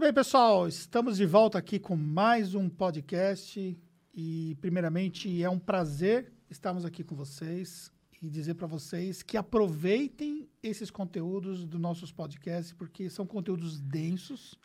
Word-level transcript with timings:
Muito 0.00 0.06
bem, 0.06 0.14
pessoal. 0.14 0.66
Estamos 0.66 1.18
de 1.18 1.26
volta 1.26 1.58
aqui 1.58 1.78
com 1.78 1.94
mais 1.94 2.54
um 2.54 2.70
podcast. 2.70 3.78
E, 4.14 4.56
primeiramente, 4.58 5.42
é 5.42 5.50
um 5.50 5.58
prazer 5.58 6.32
estarmos 6.48 6.86
aqui 6.86 7.04
com 7.04 7.14
vocês 7.14 7.92
e 8.22 8.30
dizer 8.30 8.54
para 8.54 8.66
vocês 8.66 9.22
que 9.22 9.36
aproveitem 9.36 10.48
esses 10.62 10.90
conteúdos 10.90 11.66
dos 11.66 11.78
nossos 11.78 12.10
podcasts, 12.10 12.72
porque 12.72 13.10
são 13.10 13.26
conteúdos 13.26 13.78
densos, 13.78 14.58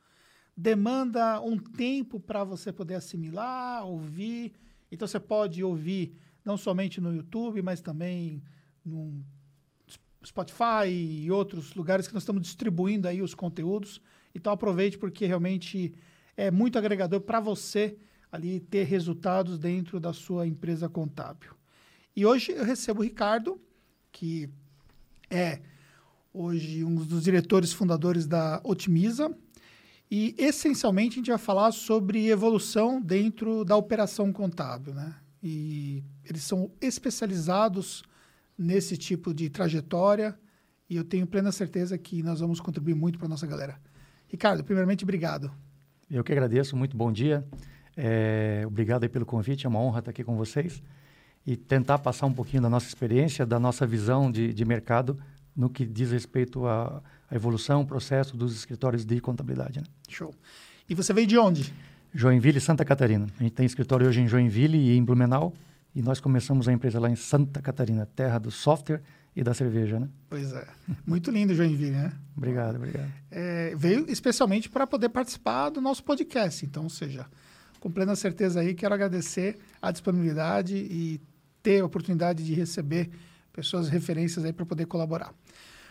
demanda 0.56 1.42
um 1.42 1.58
tempo 1.58 2.18
para 2.18 2.46
você 2.46 2.72
poder 2.72 2.96
assimilar, 2.96 3.86
ouvir. 3.86 4.54
Então, 4.90 5.06
você 5.06 5.20
pode 5.20 5.62
ouvir 5.62 6.18
não 6.46 6.56
somente 6.56 7.02
no 7.02 7.14
YouTube, 7.14 7.62
mas 7.62 7.82
também 7.82 8.42
no 8.86 9.22
Spotify 10.26 10.88
e 10.88 11.30
outros 11.30 11.76
lugares 11.76 12.08
que 12.08 12.14
nós 12.14 12.24
estamos 12.24 12.42
distribuindo 12.42 13.06
aí 13.06 13.22
os 13.22 13.36
conteúdos. 13.36 14.00
Então 14.36 14.52
aproveite 14.52 14.98
porque 14.98 15.26
realmente 15.26 15.96
é 16.36 16.52
muito 16.52 16.78
agregador 16.78 17.22
para 17.22 17.40
você 17.40 17.98
ali 18.32 18.60
ter 18.60 18.84
resultados 18.84 19.58
dentro 19.58 20.00
da 20.00 20.12
sua 20.12 20.46
empresa 20.46 20.90
contábil. 20.90 21.54
E 22.14 22.26
hoje 22.26 22.52
eu 22.52 22.66
recebo 22.66 23.00
o 23.00 23.04
Ricardo, 23.04 23.60
que 24.12 24.50
é 25.30 25.62
hoje 26.34 26.84
um 26.84 26.96
dos 26.96 27.24
diretores 27.24 27.72
fundadores 27.72 28.28
da 28.28 28.60
Otimiza. 28.64 29.34
E 30.12 30.36
essencialmente 30.38 31.14
a 31.14 31.18
gente 31.18 31.30
vai 31.30 31.38
falar 31.38 31.72
sobre 31.72 32.28
evolução 32.28 33.02
dentro 33.02 33.64
da 33.64 33.76
operação 33.76 34.32
contábil, 34.32 34.94
né? 34.94 35.16
E 35.42 36.04
eles 36.24 36.44
são 36.44 36.72
especializados 36.82 38.04
nesse 38.58 38.98
tipo 38.98 39.34
de 39.34 39.50
trajetória 39.50 40.38
e 40.90 40.96
eu 40.96 41.04
tenho 41.04 41.26
plena 41.26 41.52
certeza 41.52 41.98
que 41.98 42.22
nós 42.22 42.40
vamos 42.40 42.60
contribuir 42.60 42.96
muito 42.96 43.18
para 43.18 43.28
nossa 43.28 43.48
galera. 43.48 43.80
Ricardo, 44.36 44.66
primeiramente, 44.66 45.06
obrigado. 45.06 45.50
Eu 46.12 46.22
que 46.22 46.34
agradeço, 46.34 46.76
muito 46.76 46.96
bom 46.98 47.10
dia. 47.10 47.48
É, 47.96 48.64
obrigado 48.68 49.10
pelo 49.10 49.26
convite, 49.26 49.66
é 49.66 49.70
uma 49.70 49.80
honra 49.80 50.00
estar 50.00 50.12
aqui 50.12 50.26
com 50.26 50.36
vocês 50.36 50.84
e 51.48 51.56
tentar 51.56 52.00
passar 52.00 52.26
um 52.26 52.34
pouquinho 52.34 52.62
da 52.62 52.70
nossa 52.70 52.86
experiência, 52.86 53.46
da 53.46 53.58
nossa 53.58 53.88
visão 53.88 54.30
de, 54.30 54.54
de 54.54 54.66
mercado 54.66 55.18
no 55.56 55.70
que 55.70 55.86
diz 55.86 56.12
respeito 56.12 56.68
à, 56.68 57.02
à 57.32 57.34
evolução, 57.36 57.86
processo 57.86 58.36
dos 58.36 58.54
escritórios 58.54 59.06
de 59.06 59.22
contabilidade. 59.22 59.80
Né? 59.80 59.86
Show. 60.10 60.36
E 60.90 60.94
você 60.94 61.14
veio 61.14 61.28
de 61.28 61.38
onde? 61.38 61.74
Joinville, 62.14 62.60
Santa 62.60 62.84
Catarina. 62.84 63.28
A 63.40 63.44
gente 63.44 63.54
tem 63.54 63.66
escritório 63.66 64.06
hoje 64.06 64.20
em 64.20 64.28
Joinville 64.28 64.78
e 64.78 64.98
em 64.98 65.04
Blumenau 65.04 65.54
e 65.96 66.02
nós 66.02 66.20
começamos 66.20 66.68
a 66.68 66.74
empresa 66.74 67.00
lá 67.00 67.10
em 67.10 67.16
Santa 67.16 67.62
Catarina, 67.62 68.06
terra 68.06 68.38
do 68.38 68.52
software 68.52 69.02
e 69.36 69.44
da 69.44 69.54
cerveja, 69.54 70.00
né? 70.00 70.08
Pois 70.30 70.54
é. 70.54 70.66
Muito 71.06 71.30
lindo 71.30 71.54
Joinville, 71.54 71.92
né? 71.92 72.14
obrigado, 72.38 72.76
obrigado. 72.76 73.12
É, 73.30 73.76
veio 73.76 74.06
especialmente 74.10 74.70
para 74.70 74.88
poder 74.88 75.10
participar 75.10 75.70
do 75.70 75.82
nosso 75.82 76.04
podcast. 76.04 76.66
Então, 76.66 76.84
ou 76.84 76.90
seja, 76.90 77.26
com 77.80 77.92
plena 77.92 78.16
certeza 78.16 78.62
aí, 78.62 78.74
quero 78.74 78.94
agradecer 78.94 79.58
a 79.82 79.92
disponibilidade 79.92 80.76
e 80.76 81.22
ter 81.62 81.82
a 81.82 81.86
oportunidade 81.86 82.46
de 82.46 82.54
receber 82.54 83.10
pessoas 83.52 83.90
referências 83.90 84.46
aí 84.46 84.54
para 84.54 84.66
poder 84.66 84.86
colaborar. 84.86 85.34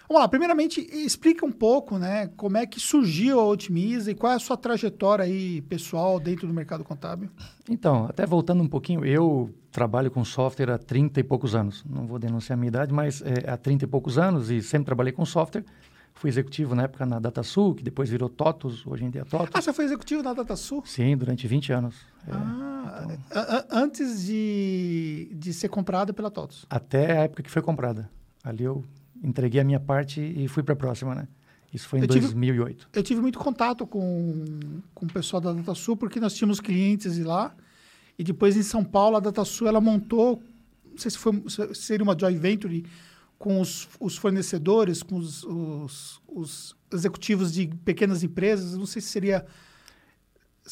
Vamos 0.09 0.23
lá, 0.23 0.29
primeiramente, 0.29 0.81
explica 0.93 1.47
um 1.47 1.53
pouco, 1.53 1.99
né, 1.99 2.29
como 2.37 2.59
é 2.59 2.67
que 2.67 2.79
surgiu 2.79 3.41
a 3.41 3.45
Otimiza 3.45 4.11
e 4.11 4.15
qual 4.15 4.33
é 4.33 4.37
a 4.37 4.39
sua 4.39 4.57
trajetória 4.57 5.25
aí 5.25 5.63
pessoal 5.63 6.21
dentro 6.21 6.47
do 6.47 6.53
mercado 6.53 6.85
contábil. 6.85 7.31
Então, 7.69 8.05
até 8.05 8.27
voltando 8.27 8.63
um 8.63 8.69
pouquinho, 8.69 9.05
eu 9.05 9.51
trabalho 9.73 10.11
com 10.11 10.23
software 10.25 10.71
há 10.71 10.79
30 10.79 11.21
e 11.21 11.25
poucos 11.25 11.55
anos. 11.55 11.83
Não 11.89 12.07
vou 12.07 12.19
denunciar 12.19 12.57
a 12.57 12.61
minha 12.61 12.69
idade, 12.69 12.93
mas 12.93 13.23
é, 13.23 13.51
há 13.51 13.57
30 13.57 13.85
e 13.85 13.89
poucos 13.89 14.19
anos 14.19 14.51
e 14.51 14.61
sempre 14.63 14.87
trabalhei 14.87 15.13
com 15.13 15.25
software. 15.25 15.65
Fui 16.13 16.31
executivo 16.31 16.75
na 16.77 16.85
época 16.85 17.05
na 17.05 17.19
DataSul, 17.19 17.75
que 17.75 17.83
depois 17.83 18.09
virou 18.09 18.29
TOTUS, 18.29 18.87
hoje 18.87 19.05
em 19.05 19.11
dia 19.11 19.23
é 19.23 19.25
TOTUS. 19.25 19.51
Ah, 19.53 19.61
você 19.61 19.73
foi 19.73 19.85
executivo 19.87 20.23
na 20.23 20.33
DataSul? 20.33 20.83
Sim, 20.87 21.17
durante 21.17 21.49
20 21.49 21.73
anos. 21.73 21.97
É, 22.29 22.31
ah, 22.33 23.07
então... 23.07 23.65
antes 23.71 24.25
de, 24.25 25.31
de 25.35 25.53
ser 25.53 25.69
comprada 25.69 26.13
pela 26.13 26.31
TOTUS? 26.31 26.67
Até 26.71 27.19
a 27.19 27.23
época 27.25 27.43
que 27.43 27.51
foi 27.51 27.63
comprada. 27.63 28.09
Ali 28.45 28.63
eu 28.63 28.85
entreguei 29.25 29.61
a 29.61 29.65
minha 29.65 29.81
parte 29.81 30.21
e 30.21 30.47
fui 30.47 30.63
para 30.63 30.75
a 30.75 30.77
próxima, 30.77 31.15
né? 31.15 31.27
Isso 31.73 31.89
foi 31.89 31.99
em 31.99 32.03
eu 32.03 32.09
2008. 32.09 32.77
Tive, 32.77 32.89
eu 32.93 33.03
tive 33.03 33.21
muito 33.21 33.39
contato 33.39 33.85
com, 33.85 34.45
com 34.95 35.07
o 35.07 35.13
pessoal 35.13 35.41
da 35.41 35.53
DataSul, 35.53 35.97
porque 35.97 36.21
nós 36.21 36.35
tínhamos 36.35 36.61
clientes 36.61 37.19
lá. 37.19 37.53
E 38.17 38.23
depois 38.23 38.57
em 38.57 38.63
São 38.63 38.85
Paulo, 38.85 39.17
a 39.17 39.21
DataSul 39.21 39.67
ela 39.67 39.81
montou, 39.81 40.41
não 40.89 40.99
sei 40.99 41.11
se, 41.11 41.19
foi, 41.19 41.43
se 41.49 41.75
seria 41.75 42.05
uma 42.05 42.17
joint 42.17 42.39
venture 42.39 42.85
com 43.37 43.61
os, 43.61 43.89
os 43.99 44.17
fornecedores, 44.17 45.03
com 45.03 45.17
os, 45.17 45.43
os, 45.43 46.23
os, 46.29 46.77
executivos 46.93 47.53
de 47.53 47.67
pequenas 47.85 48.23
empresas. 48.23 48.77
Não 48.77 48.87
sei 48.87 49.03
se 49.03 49.09
seria. 49.09 49.45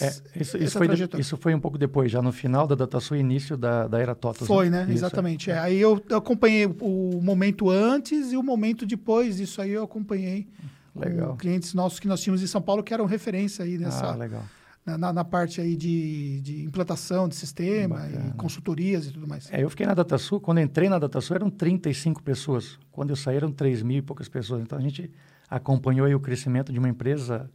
É, 0.00 0.06
isso, 0.40 0.56
isso, 0.56 0.78
foi 0.78 0.88
de, 0.88 1.20
isso 1.20 1.36
foi 1.36 1.54
um 1.54 1.60
pouco 1.60 1.76
depois, 1.76 2.10
já 2.10 2.22
no 2.22 2.32
final 2.32 2.66
da 2.66 2.74
DataSul, 2.74 3.16
início 3.16 3.58
da, 3.58 3.86
da 3.86 4.00
era 4.00 4.14
TOTOS. 4.14 4.48
Foi, 4.48 4.70
né? 4.70 4.86
né? 4.86 4.92
Exatamente. 4.92 5.50
É. 5.50 5.54
É. 5.54 5.58
Aí 5.58 5.78
eu, 5.78 6.02
eu 6.08 6.16
acompanhei 6.16 6.66
o 6.66 7.20
momento 7.22 7.68
antes 7.68 8.32
e 8.32 8.36
o 8.36 8.42
momento 8.42 8.86
depois. 8.86 9.38
Isso 9.38 9.60
aí 9.60 9.72
eu 9.72 9.82
acompanhei. 9.82 10.48
Legal. 10.94 11.36
clientes 11.36 11.72
nossos 11.72 11.98
que 11.98 12.06
nós 12.06 12.20
tínhamos 12.20 12.42
em 12.42 12.46
São 12.46 12.60
Paulo 12.60 12.82
que 12.82 12.92
eram 12.92 13.06
referência 13.06 13.64
aí 13.64 13.78
nessa. 13.78 14.12
Ah, 14.12 14.14
legal 14.14 14.44
na, 14.84 15.12
na, 15.12 15.24
parte 15.24 15.60
aí 15.60 15.76
de, 15.76 16.40
de 16.40 16.64
implantação 16.64 17.28
de 17.28 17.36
sistema 17.36 18.00
Bacana. 18.00 18.32
e 18.34 18.36
consultorias 18.36 19.06
e 19.06 19.12
tudo 19.12 19.28
mais. 19.28 19.50
É, 19.52 19.62
eu 19.62 19.70
fiquei 19.70 19.86
na 19.86 19.94
DataSul, 19.94 20.40
quando 20.40 20.60
entrei 20.60 20.88
na 20.88 20.98
DataSul 20.98 21.36
eram 21.36 21.48
35 21.48 22.22
pessoas, 22.22 22.78
quando 22.90 23.10
eu 23.10 23.16
saí 23.16 23.36
eram 23.36 23.52
3 23.52 23.82
mil 23.82 23.98
e 23.98 24.02
poucas 24.02 24.28
pessoas, 24.28 24.60
então 24.60 24.76
a 24.76 24.82
gente 24.82 25.10
acompanhou 25.48 26.06
aí 26.06 26.14
o 26.14 26.20
crescimento 26.20 26.72
de 26.72 26.78
uma 26.78 26.88
empresa 26.88 27.48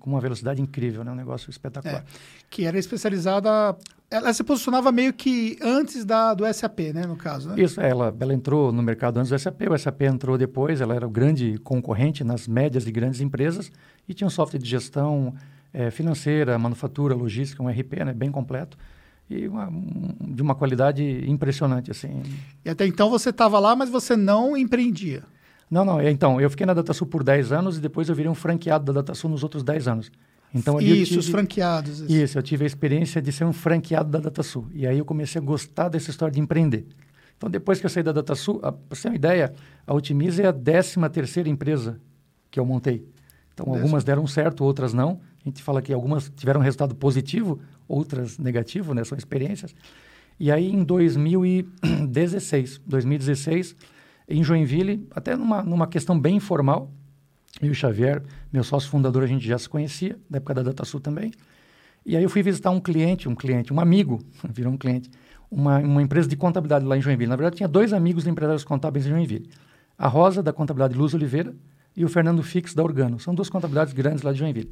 com 0.00 0.10
uma 0.10 0.20
velocidade 0.20 0.60
incrível, 0.60 1.04
né? 1.04 1.12
um 1.12 1.16
negócio 1.16 1.50
espetacular. 1.50 2.02
É, 2.02 2.04
que 2.50 2.64
era 2.64 2.78
especializada, 2.78 3.76
ela 4.10 4.32
se 4.32 4.44
posicionava 4.44 4.90
meio 4.92 5.12
que 5.12 5.58
antes 5.60 6.04
da, 6.04 6.34
do 6.34 6.44
SAP, 6.52 6.92
né, 6.94 7.06
no 7.06 7.16
caso, 7.16 7.50
né? 7.50 7.60
Isso, 7.60 7.80
ela, 7.80 8.14
ela 8.18 8.34
entrou 8.34 8.72
no 8.72 8.82
mercado 8.82 9.18
antes 9.18 9.30
do 9.30 9.38
SAP, 9.38 9.62
o 9.70 9.78
SAP 9.78 10.02
entrou 10.02 10.38
depois, 10.38 10.80
ela 10.80 10.94
era 10.94 11.06
o 11.06 11.10
grande 11.10 11.58
concorrente 11.58 12.22
nas 12.22 12.46
médias 12.46 12.86
e 12.86 12.92
grandes 12.92 13.20
empresas 13.20 13.70
e 14.08 14.14
tinha 14.14 14.26
um 14.26 14.30
software 14.30 14.60
de 14.60 14.68
gestão 14.68 15.34
é, 15.72 15.90
financeira, 15.90 16.58
manufatura, 16.58 17.14
logística, 17.14 17.62
um 17.62 17.68
RP 17.68 18.04
né, 18.04 18.12
bem 18.12 18.30
completo 18.30 18.78
e 19.28 19.48
uma, 19.48 19.68
um, 19.68 20.14
de 20.20 20.40
uma 20.40 20.54
qualidade 20.54 21.02
impressionante. 21.28 21.90
Assim. 21.90 22.22
E 22.64 22.70
até 22.70 22.86
então 22.86 23.10
você 23.10 23.30
estava 23.30 23.58
lá, 23.58 23.74
mas 23.74 23.90
você 23.90 24.16
não 24.16 24.56
empreendia? 24.56 25.22
Não, 25.70 25.84
não. 25.84 26.00
Então, 26.00 26.40
eu 26.40 26.48
fiquei 26.48 26.64
na 26.64 26.74
DataSul 26.74 27.06
por 27.06 27.24
10 27.24 27.52
anos 27.52 27.78
e 27.78 27.80
depois 27.80 28.08
eu 28.08 28.14
virei 28.14 28.30
um 28.30 28.34
franqueado 28.34 28.92
da 28.92 29.00
DataSul 29.00 29.30
nos 29.30 29.42
outros 29.42 29.62
10 29.62 29.88
anos. 29.88 30.10
Então, 30.54 30.80
isso, 30.80 31.10
tive, 31.10 31.18
os 31.18 31.28
franqueados. 31.28 32.00
Isso. 32.00 32.12
isso, 32.12 32.38
eu 32.38 32.42
tive 32.42 32.64
a 32.64 32.66
experiência 32.66 33.20
de 33.20 33.32
ser 33.32 33.44
um 33.44 33.52
franqueado 33.52 34.10
da 34.10 34.18
DataSul. 34.18 34.66
E 34.72 34.86
aí 34.86 34.98
eu 34.98 35.04
comecei 35.04 35.40
a 35.40 35.44
gostar 35.44 35.88
dessa 35.88 36.10
história 36.10 36.32
de 36.32 36.40
empreender. 36.40 36.86
Então, 37.36 37.50
depois 37.50 37.78
que 37.78 37.86
eu 37.86 37.90
saí 37.90 38.02
da 38.02 38.12
DataSul, 38.12 38.60
para 38.60 38.74
você 38.88 39.02
ter 39.02 39.08
uma 39.08 39.16
ideia, 39.16 39.52
a 39.86 39.92
Otimiza 39.92 40.42
é 40.42 40.46
a 40.46 40.52
13 40.52 40.96
terceira 41.12 41.48
empresa 41.48 42.00
que 42.50 42.58
eu 42.58 42.64
montei. 42.64 43.06
Então, 43.52 43.74
algumas 43.74 44.04
deram 44.04 44.26
certo, 44.26 44.64
outras 44.64 44.94
não. 44.94 45.20
A 45.44 45.48
gente 45.48 45.62
fala 45.62 45.82
que 45.82 45.92
algumas 45.92 46.30
tiveram 46.34 46.60
resultado 46.60 46.94
positivo, 46.94 47.60
outras 47.86 48.38
negativo, 48.38 48.94
né? 48.94 49.04
São 49.04 49.18
experiências. 49.18 49.74
E 50.38 50.50
aí, 50.50 50.70
em 50.70 50.82
2016, 50.84 52.80
2016, 52.86 53.76
em 54.28 54.42
Joinville, 54.42 55.06
até 55.10 55.36
numa, 55.36 55.62
numa 55.62 55.86
questão 55.86 56.18
bem 56.18 56.36
informal, 56.36 56.90
eu 57.60 57.68
e 57.68 57.70
o 57.70 57.74
Xavier, 57.74 58.22
meu 58.52 58.62
sócio 58.62 58.90
fundador, 58.90 59.22
a 59.22 59.26
gente 59.26 59.46
já 59.46 59.58
se 59.58 59.68
conhecia, 59.68 60.18
da 60.28 60.38
época 60.38 60.54
da 60.54 60.62
DataSul 60.62 61.00
também. 61.00 61.32
E 62.04 62.16
aí 62.16 62.22
eu 62.22 62.28
fui 62.28 62.42
visitar 62.42 62.70
um 62.70 62.80
cliente, 62.80 63.28
um 63.28 63.34
cliente, 63.34 63.72
um 63.72 63.80
amigo, 63.80 64.20
virou 64.48 64.72
um 64.72 64.76
cliente, 64.76 65.10
uma, 65.50 65.78
uma 65.78 66.02
empresa 66.02 66.28
de 66.28 66.36
contabilidade 66.36 66.84
lá 66.84 66.96
em 66.96 67.00
Joinville. 67.00 67.28
Na 67.28 67.36
verdade, 67.36 67.56
tinha 67.56 67.68
dois 67.68 67.92
amigos 67.92 68.24
de 68.24 68.30
empresários 68.30 68.64
contábeis 68.64 69.06
em 69.06 69.10
Joinville. 69.10 69.48
A 69.98 70.08
Rosa, 70.08 70.42
da 70.42 70.52
contabilidade 70.52 70.98
Luz 70.98 71.14
Oliveira, 71.14 71.54
e 71.96 72.04
o 72.04 72.08
Fernando 72.08 72.42
Fix, 72.42 72.74
da 72.74 72.82
Organo. 72.82 73.18
São 73.18 73.34
duas 73.34 73.48
contabilidades 73.48 73.94
grandes 73.94 74.22
lá 74.22 74.32
de 74.32 74.38
Joinville. 74.38 74.70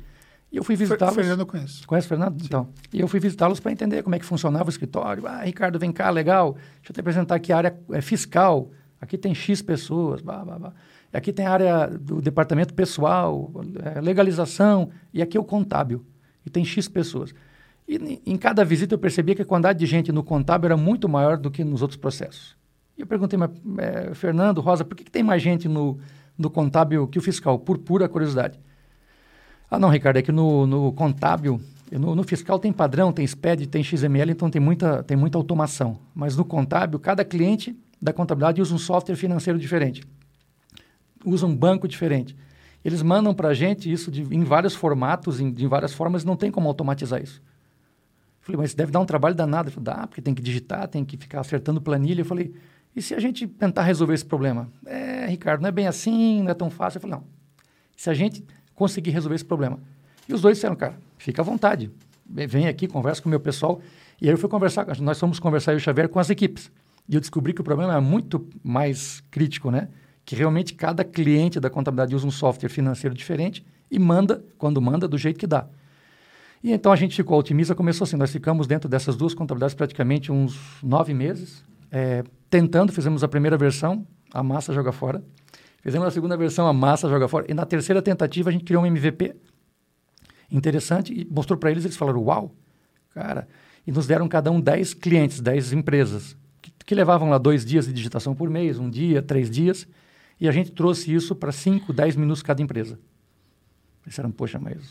E 0.52 0.56
eu 0.56 0.62
fui 0.62 0.76
visitá-los. 0.76 1.14
Fernando 1.14 1.40
eu 1.40 1.46
conheço. 1.46 1.86
Conhece 1.86 2.06
o 2.06 2.08
Fernando? 2.08 2.38
Sim. 2.38 2.46
Então. 2.46 2.68
E 2.92 3.00
eu 3.00 3.08
fui 3.08 3.18
visitá-los 3.18 3.58
para 3.58 3.72
entender 3.72 4.02
como 4.02 4.14
é 4.14 4.18
que 4.18 4.24
funcionava 4.24 4.66
o 4.66 4.68
escritório. 4.68 5.26
Ah, 5.26 5.42
Ricardo, 5.42 5.78
vem 5.78 5.90
cá, 5.90 6.10
legal. 6.10 6.52
Deixa 6.52 6.90
eu 6.90 6.94
te 6.94 7.00
apresentar 7.00 7.34
aqui 7.34 7.52
a 7.52 7.56
área 7.56 7.76
é, 7.90 8.00
fiscal. 8.02 8.70
Aqui 9.04 9.18
tem 9.18 9.34
X 9.34 9.60
pessoas. 9.60 10.22
Blá, 10.22 10.42
blá, 10.42 10.58
blá. 10.58 10.72
Aqui 11.12 11.30
tem 11.30 11.46
a 11.46 11.52
área 11.52 11.86
do 11.86 12.22
departamento 12.22 12.72
pessoal, 12.72 13.52
é, 13.84 14.00
legalização. 14.00 14.90
E 15.12 15.20
aqui 15.20 15.36
é 15.36 15.40
o 15.40 15.44
contábil. 15.44 16.04
E 16.44 16.50
tem 16.50 16.64
X 16.64 16.88
pessoas. 16.88 17.34
E 17.86 18.22
em 18.24 18.36
cada 18.38 18.64
visita 18.64 18.94
eu 18.94 18.98
percebia 18.98 19.34
que 19.34 19.42
a 19.42 19.44
quantidade 19.44 19.78
de 19.78 19.84
gente 19.84 20.10
no 20.10 20.24
contábil 20.24 20.68
era 20.68 20.76
muito 20.76 21.06
maior 21.06 21.36
do 21.36 21.50
que 21.50 21.62
nos 21.62 21.82
outros 21.82 21.98
processos. 21.98 22.56
E 22.96 23.02
eu 23.02 23.06
perguntei, 23.06 23.38
mas, 23.38 23.50
é, 23.76 24.14
Fernando, 24.14 24.62
Rosa, 24.62 24.86
por 24.86 24.96
que, 24.96 25.04
que 25.04 25.10
tem 25.10 25.22
mais 25.22 25.42
gente 25.42 25.68
no, 25.68 25.98
no 26.36 26.48
contábil 26.48 27.06
que 27.06 27.18
o 27.18 27.22
fiscal? 27.22 27.58
Por 27.58 27.76
pura 27.76 28.08
curiosidade. 28.08 28.58
Ah, 29.70 29.78
não, 29.78 29.90
Ricardo, 29.90 30.16
é 30.16 30.22
que 30.22 30.32
no, 30.32 30.66
no 30.66 30.92
contábil, 30.94 31.60
no, 31.92 32.14
no, 32.14 32.22
fiscal 32.22 32.58
tem 32.58 32.72
padrão, 32.72 33.12
tem 33.12 33.26
SPED, 33.26 33.66
tem 33.66 33.84
XML, 33.84 34.30
então 34.30 34.48
tem 34.48 34.62
muita, 34.62 35.02
tem 35.02 35.16
muita 35.16 35.36
automação. 35.36 35.98
Mas 36.14 36.36
no 36.36 36.44
contábil, 36.44 36.98
cada 36.98 37.22
cliente 37.22 37.76
da 38.00 38.12
contabilidade 38.12 38.60
usa 38.60 38.74
um 38.74 38.78
software 38.78 39.16
financeiro 39.16 39.58
diferente, 39.58 40.02
usa 41.24 41.46
um 41.46 41.54
banco 41.54 41.88
diferente. 41.88 42.36
Eles 42.84 43.02
mandam 43.02 43.34
para 43.34 43.48
a 43.48 43.54
gente 43.54 43.90
isso 43.90 44.10
de, 44.10 44.22
em 44.22 44.44
vários 44.44 44.74
formatos, 44.74 45.40
em, 45.40 45.50
de 45.50 45.66
várias 45.66 45.94
formas, 45.94 46.24
não 46.24 46.36
tem 46.36 46.50
como 46.50 46.68
automatizar 46.68 47.22
isso. 47.22 47.40
Eu 48.40 48.46
falei, 48.46 48.60
mas 48.60 48.74
deve 48.74 48.92
dar 48.92 49.00
um 49.00 49.06
trabalho 49.06 49.34
danado. 49.34 49.68
Ele 49.68 49.74
falou, 49.74 49.84
dá, 49.84 50.06
porque 50.06 50.20
tem 50.20 50.34
que 50.34 50.42
digitar, 50.42 50.86
tem 50.86 51.02
que 51.02 51.16
ficar 51.16 51.40
acertando 51.40 51.80
planilha. 51.80 52.20
Eu 52.20 52.26
falei, 52.26 52.54
e 52.94 53.00
se 53.00 53.14
a 53.14 53.18
gente 53.18 53.46
tentar 53.46 53.84
resolver 53.84 54.12
esse 54.12 54.24
problema? 54.24 54.68
É, 54.84 55.26
Ricardo, 55.26 55.62
não 55.62 55.68
é 55.68 55.72
bem 55.72 55.86
assim, 55.86 56.42
não 56.42 56.50
é 56.50 56.54
tão 56.54 56.68
fácil. 56.68 56.98
Eu 56.98 57.00
falei, 57.00 57.16
não. 57.16 57.24
Se 57.96 58.10
a 58.10 58.14
gente 58.14 58.44
conseguir 58.74 59.10
resolver 59.10 59.36
esse 59.36 59.44
problema. 59.44 59.78
E 60.28 60.34
os 60.34 60.42
dois 60.42 60.58
disseram, 60.58 60.76
cara, 60.76 60.98
fica 61.16 61.40
à 61.40 61.44
vontade. 61.44 61.90
Vem 62.26 62.68
aqui, 62.68 62.86
conversa 62.86 63.22
com 63.22 63.28
o 63.28 63.30
meu 63.30 63.40
pessoal. 63.40 63.80
E 64.20 64.26
aí 64.26 64.34
eu 64.34 64.38
fui 64.38 64.48
conversar, 64.48 64.86
nós 65.00 65.18
fomos 65.18 65.38
conversar 65.38 65.72
eu 65.72 65.76
e 65.76 65.78
o 65.78 65.80
Xavier 65.80 66.08
com 66.08 66.18
as 66.18 66.28
equipes. 66.28 66.70
E 67.08 67.14
eu 67.14 67.20
descobri 67.20 67.52
que 67.52 67.60
o 67.60 67.64
problema 67.64 67.94
é 67.94 68.00
muito 68.00 68.48
mais 68.62 69.22
crítico, 69.30 69.70
né? 69.70 69.88
Que 70.24 70.34
realmente 70.34 70.74
cada 70.74 71.04
cliente 71.04 71.60
da 71.60 71.68
contabilidade 71.68 72.14
usa 72.14 72.26
um 72.26 72.30
software 72.30 72.68
financeiro 72.68 73.14
diferente 73.14 73.64
e 73.90 73.98
manda, 73.98 74.44
quando 74.56 74.80
manda, 74.80 75.06
do 75.06 75.18
jeito 75.18 75.38
que 75.38 75.46
dá. 75.46 75.66
E 76.62 76.72
então 76.72 76.90
a 76.90 76.96
gente 76.96 77.14
ficou, 77.14 77.36
a 77.36 77.38
Otimiza 77.40 77.74
começou 77.74 78.06
assim, 78.06 78.16
nós 78.16 78.32
ficamos 78.32 78.66
dentro 78.66 78.88
dessas 78.88 79.16
duas 79.16 79.34
contabilidades 79.34 79.74
praticamente 79.74 80.32
uns 80.32 80.58
nove 80.82 81.12
meses, 81.12 81.62
é, 81.92 82.24
tentando, 82.48 82.90
fizemos 82.90 83.22
a 83.22 83.28
primeira 83.28 83.58
versão, 83.58 84.06
a 84.32 84.42
massa 84.42 84.72
joga 84.72 84.90
fora. 84.90 85.22
Fizemos 85.82 86.08
a 86.08 86.10
segunda 86.10 86.34
versão, 86.36 86.66
a 86.66 86.72
massa 86.72 87.06
joga 87.08 87.28
fora. 87.28 87.44
E 87.46 87.52
na 87.52 87.66
terceira 87.66 88.00
tentativa 88.00 88.48
a 88.48 88.52
gente 88.52 88.64
criou 88.64 88.82
um 88.82 88.86
MVP 88.86 89.36
interessante 90.50 91.12
e 91.12 91.26
mostrou 91.30 91.58
para 91.58 91.70
eles, 91.70 91.84
eles 91.84 91.96
falaram, 91.96 92.22
uau, 92.22 92.54
cara, 93.10 93.46
e 93.86 93.92
nos 93.92 94.06
deram 94.06 94.26
cada 94.26 94.50
um 94.50 94.60
10 94.60 94.94
clientes, 94.94 95.40
10 95.40 95.74
empresas, 95.74 96.36
que, 96.84 96.94
levavam 96.94 97.30
lá 97.30 97.38
dois 97.38 97.64
dias 97.64 97.86
de 97.86 97.92
digitação 97.92 98.34
por 98.34 98.48
mês, 98.50 98.78
um 98.78 98.88
dia, 98.88 99.22
três 99.22 99.50
dias, 99.50 99.86
e 100.40 100.48
a 100.48 100.52
gente 100.52 100.72
trouxe 100.72 101.12
isso 101.14 101.34
para 101.34 101.52
5, 101.52 101.92
10 101.92 102.16
minutos 102.16 102.42
cada 102.42 102.62
empresa. 102.62 102.98
Disseram, 104.06 104.30
poxa, 104.30 104.58
mas, 104.58 104.82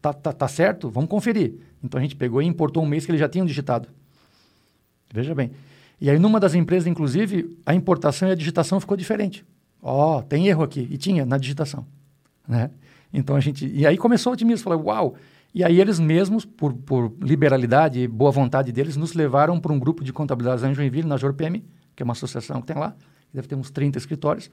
tá, 0.00 0.12
tá, 0.12 0.32
tá 0.32 0.48
certo? 0.48 0.90
Vamos 0.90 1.08
conferir. 1.08 1.54
Então 1.82 1.98
a 1.98 2.02
gente 2.02 2.16
pegou 2.16 2.42
e 2.42 2.46
importou 2.46 2.82
um 2.82 2.86
mês 2.86 3.06
que 3.06 3.10
eles 3.10 3.20
já 3.20 3.28
tinham 3.28 3.46
digitado. 3.46 3.88
Veja 5.12 5.34
bem. 5.34 5.52
E 6.00 6.08
aí, 6.10 6.18
numa 6.18 6.38
das 6.38 6.54
empresas, 6.54 6.86
inclusive, 6.86 7.58
a 7.64 7.74
importação 7.74 8.28
e 8.28 8.32
a 8.32 8.34
digitação 8.34 8.78
ficou 8.78 8.96
diferente. 8.96 9.44
Ó, 9.82 10.18
oh, 10.18 10.22
tem 10.22 10.46
erro 10.46 10.62
aqui. 10.62 10.86
E 10.90 10.96
tinha 10.96 11.24
na 11.24 11.38
digitação. 11.38 11.86
Né? 12.46 12.70
Então 13.12 13.34
a 13.34 13.40
gente. 13.40 13.66
E 13.66 13.86
aí 13.86 13.96
começou 13.96 14.32
o 14.32 14.34
otimismo. 14.34 14.64
Falei, 14.64 14.78
uau! 14.78 15.16
E 15.54 15.64
aí 15.64 15.80
eles 15.80 15.98
mesmos, 15.98 16.44
por, 16.44 16.72
por 16.74 17.12
liberalidade 17.20 18.00
e 18.00 18.06
boa 18.06 18.30
vontade 18.30 18.70
deles, 18.70 18.96
nos 18.96 19.14
levaram 19.14 19.58
para 19.58 19.72
um 19.72 19.78
grupo 19.78 20.04
de 20.04 20.12
contabilidade 20.12 20.64
em 20.66 20.74
Joinville, 20.74 21.08
na 21.08 21.16
JorPM, 21.16 21.64
que 21.96 22.02
é 22.02 22.04
uma 22.04 22.12
associação 22.12 22.60
que 22.60 22.66
tem 22.66 22.76
lá, 22.76 22.94
deve 23.32 23.48
ter 23.48 23.54
uns 23.54 23.70
30 23.70 23.98
escritórios, 23.98 24.50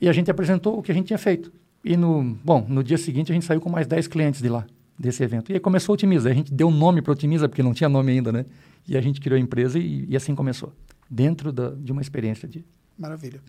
e 0.00 0.08
a 0.08 0.12
gente 0.12 0.30
apresentou 0.30 0.78
o 0.78 0.82
que 0.82 0.92
a 0.92 0.94
gente 0.94 1.06
tinha 1.06 1.18
feito. 1.18 1.52
E 1.84 1.96
no, 1.96 2.22
bom, 2.44 2.64
no 2.68 2.84
dia 2.84 2.98
seguinte 2.98 3.32
a 3.32 3.34
gente 3.34 3.44
saiu 3.44 3.60
com 3.60 3.70
mais 3.70 3.86
10 3.86 4.08
clientes 4.08 4.40
de 4.40 4.48
lá, 4.48 4.66
desse 4.98 5.22
evento. 5.22 5.50
E 5.50 5.54
aí 5.54 5.60
começou 5.60 5.92
a 5.92 5.94
Otimiza. 5.94 6.30
A 6.30 6.34
gente 6.34 6.52
deu 6.52 6.70
nome 6.70 7.00
para 7.00 7.12
Otimiza, 7.12 7.48
porque 7.48 7.62
não 7.62 7.72
tinha 7.72 7.88
nome 7.88 8.12
ainda, 8.12 8.30
né? 8.30 8.44
E 8.86 8.96
a 8.96 9.00
gente 9.00 9.20
criou 9.20 9.36
a 9.36 9.40
empresa 9.40 9.78
e, 9.78 10.06
e 10.08 10.16
assim 10.16 10.34
começou, 10.34 10.72
dentro 11.08 11.52
da, 11.52 11.70
de 11.70 11.90
uma 11.90 12.02
experiência 12.02 12.46
de... 12.46 12.64
Maravilha. 12.98 13.40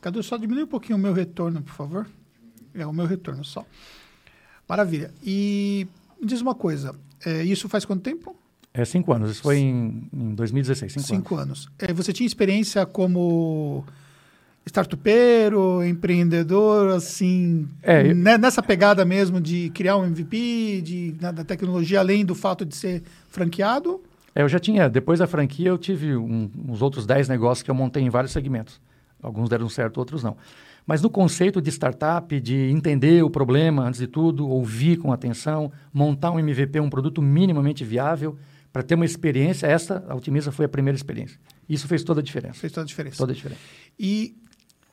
Cadu, 0.00 0.22
só 0.22 0.36
diminui 0.36 0.64
um 0.64 0.66
pouquinho 0.68 0.98
o 0.98 1.00
meu 1.00 1.14
retorno, 1.14 1.62
por 1.62 1.72
favor. 1.72 2.06
É 2.74 2.86
o 2.86 2.92
meu 2.92 3.06
retorno 3.06 3.42
só. 3.44 3.64
Maravilha. 4.68 5.12
E 5.22 5.86
me 6.20 6.26
diz 6.26 6.40
uma 6.40 6.54
coisa, 6.54 6.94
é, 7.24 7.42
isso 7.42 7.68
faz 7.68 7.84
quanto 7.84 8.02
tempo? 8.02 8.36
É 8.72 8.84
cinco 8.84 9.12
anos, 9.12 9.30
isso 9.30 9.42
foi 9.42 9.58
em, 9.58 10.08
em 10.12 10.34
2016, 10.34 10.92
cinco, 10.92 11.06
cinco 11.06 11.34
anos. 11.36 11.68
anos. 11.68 11.68
É, 11.78 11.92
você 11.92 12.12
tinha 12.12 12.26
experiência 12.26 12.84
como 12.84 13.84
startupeiro, 14.66 15.84
empreendedor, 15.84 16.94
assim, 16.94 17.68
é, 17.82 18.10
eu... 18.10 18.14
Né, 18.14 18.36
nessa 18.38 18.62
pegada 18.62 19.04
mesmo 19.04 19.40
de 19.40 19.70
criar 19.70 19.96
um 19.96 20.06
MVP, 20.06 20.80
de, 20.82 21.12
da 21.12 21.44
tecnologia, 21.44 22.00
além 22.00 22.24
do 22.24 22.34
fato 22.34 22.64
de 22.64 22.74
ser 22.74 23.02
franqueado? 23.28 24.02
É, 24.34 24.42
eu 24.42 24.48
já 24.48 24.58
tinha, 24.58 24.88
depois 24.88 25.20
da 25.20 25.26
franquia, 25.26 25.68
eu 25.68 25.78
tive 25.78 26.16
um, 26.16 26.50
uns 26.66 26.82
outros 26.82 27.06
dez 27.06 27.28
negócios 27.28 27.62
que 27.62 27.70
eu 27.70 27.74
montei 27.74 28.02
em 28.02 28.10
vários 28.10 28.32
segmentos. 28.32 28.80
Alguns 29.22 29.48
deram 29.48 29.68
certo, 29.68 29.98
outros 29.98 30.22
não. 30.22 30.36
Mas 30.86 31.00
no 31.00 31.08
conceito 31.08 31.62
de 31.62 31.70
startup, 31.70 32.38
de 32.40 32.70
entender 32.70 33.22
o 33.24 33.30
problema 33.30 33.84
antes 33.84 34.00
de 34.00 34.06
tudo, 34.06 34.48
ouvir 34.48 34.98
com 34.98 35.12
atenção, 35.12 35.72
montar 35.92 36.30
um 36.30 36.38
MVP, 36.38 36.78
um 36.78 36.90
produto 36.90 37.22
minimamente 37.22 37.84
viável, 37.84 38.36
para 38.72 38.82
ter 38.82 38.94
uma 38.96 39.04
experiência, 39.04 39.66
essa, 39.66 40.04
a 40.08 40.14
Otimiza 40.14 40.50
foi 40.50 40.66
a 40.66 40.68
primeira 40.68 40.96
experiência. 40.96 41.38
Isso 41.68 41.86
fez 41.86 42.02
toda 42.02 42.20
a 42.20 42.22
diferença. 42.22 42.54
Fez 42.54 42.72
toda 42.72 42.84
a 42.84 42.86
diferença. 42.86 43.16
Toda 43.16 43.32
a 43.32 43.34
diferença. 43.34 43.60
E 43.98 44.36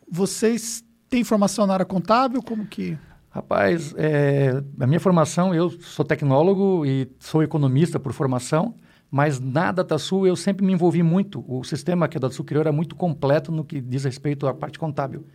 vocês 0.10 0.84
têm 1.10 1.24
formação 1.24 1.66
na 1.66 1.74
área 1.74 1.86
contábil? 1.86 2.42
Como 2.42 2.66
que... 2.66 2.98
Rapaz, 3.32 3.96
é, 3.98 4.62
a 4.80 4.86
minha 4.86 5.00
formação, 5.00 5.56
eu 5.56 5.70
sou 5.70 6.06
tecnólogo 6.06 6.86
e 6.86 7.10
sou 7.18 7.42
economista 7.42 7.98
por 7.98 8.12
formação, 8.12 8.76
mas 9.10 9.40
na 9.40 9.72
DataSul 9.72 10.28
eu 10.28 10.36
sempre 10.36 10.66
me 10.66 10.74
envolvi 10.74 11.02
muito. 11.02 11.44
O 11.48 11.64
sistema 11.64 12.08
que 12.08 12.18
a 12.18 12.20
DataSul 12.20 12.46
criou 12.46 12.62
era 12.62 12.72
muito 12.72 12.96
completo 12.96 13.52
no 13.52 13.64
que 13.64 13.82
diz 13.82 14.04
respeito 14.04 14.48
à 14.48 14.54
parte 14.54 14.78
contábil. 14.78 15.26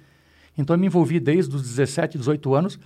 Então, 0.56 0.74
eu 0.74 0.80
me 0.80 0.86
envolvi 0.86 1.20
desde 1.20 1.54
os 1.54 1.62
17, 1.62 2.18
18 2.18 2.54
anos 2.54 2.78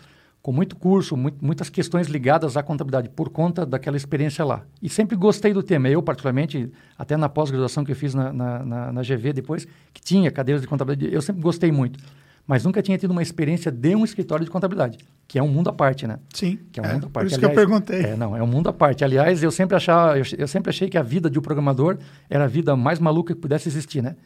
com 0.42 0.52
muito 0.52 0.74
curso, 0.76 1.16
muito, 1.16 1.44
muitas 1.44 1.68
questões 1.68 2.06
ligadas 2.06 2.56
à 2.56 2.62
contabilidade, 2.62 3.10
por 3.10 3.28
conta 3.28 3.66
daquela 3.66 3.96
experiência 3.96 4.44
lá. 4.44 4.62
E 4.80 4.88
sempre 4.88 5.16
gostei 5.16 5.52
do 5.52 5.62
tema. 5.62 5.88
Eu, 5.88 6.02
particularmente, 6.02 6.70
até 6.98 7.16
na 7.16 7.28
pós-graduação 7.28 7.84
que 7.84 7.92
eu 7.92 7.96
fiz 7.96 8.14
na, 8.14 8.32
na, 8.32 8.64
na, 8.64 8.92
na, 8.92 9.02
GV 9.02 9.34
depois, 9.34 9.66
que 9.92 10.00
tinha 10.00 10.30
cadeiras 10.30 10.62
de 10.62 10.68
contabilidade, 10.68 11.14
eu 11.14 11.20
sempre 11.20 11.42
gostei 11.42 11.70
muito. 11.70 11.98
Mas 12.46 12.64
nunca 12.64 12.82
tinha 12.82 12.96
tido 12.96 13.10
uma 13.10 13.22
experiência 13.22 13.70
de 13.70 13.94
um 13.94 14.02
escritório 14.02 14.44
de 14.44 14.50
contabilidade, 14.50 14.98
que 15.28 15.38
é 15.38 15.42
um 15.42 15.48
mundo 15.48 15.68
à 15.68 15.72
parte, 15.72 16.06
né? 16.06 16.18
Sim. 16.34 16.58
Que 16.72 16.80
é 16.80 16.82
um 16.82 16.86
é, 16.86 16.92
mundo 16.94 17.06
à 17.06 17.10
parte. 17.10 17.26
Por 17.26 17.26
isso 17.26 17.36
Aliás, 17.36 17.54
que 17.54 17.60
eu 17.60 17.66
perguntei. 17.66 18.00
É, 18.00 18.16
não, 18.16 18.36
é 18.36 18.42
um 18.42 18.46
mundo 18.46 18.68
à 18.68 18.72
parte. 18.72 19.04
Aliás, 19.04 19.42
eu 19.42 19.50
sempre, 19.50 19.76
achava, 19.76 20.18
eu, 20.18 20.24
eu 20.38 20.48
sempre 20.48 20.70
achei 20.70 20.88
que 20.88 20.96
a 20.96 21.02
vida 21.02 21.28
de 21.28 21.38
um 21.38 21.42
programador 21.42 21.98
era 22.30 22.44
a 22.44 22.48
vida 22.48 22.74
mais 22.74 22.98
maluca 22.98 23.34
que 23.34 23.40
pudesse 23.40 23.68
existir, 23.68 24.02
né? 24.02 24.16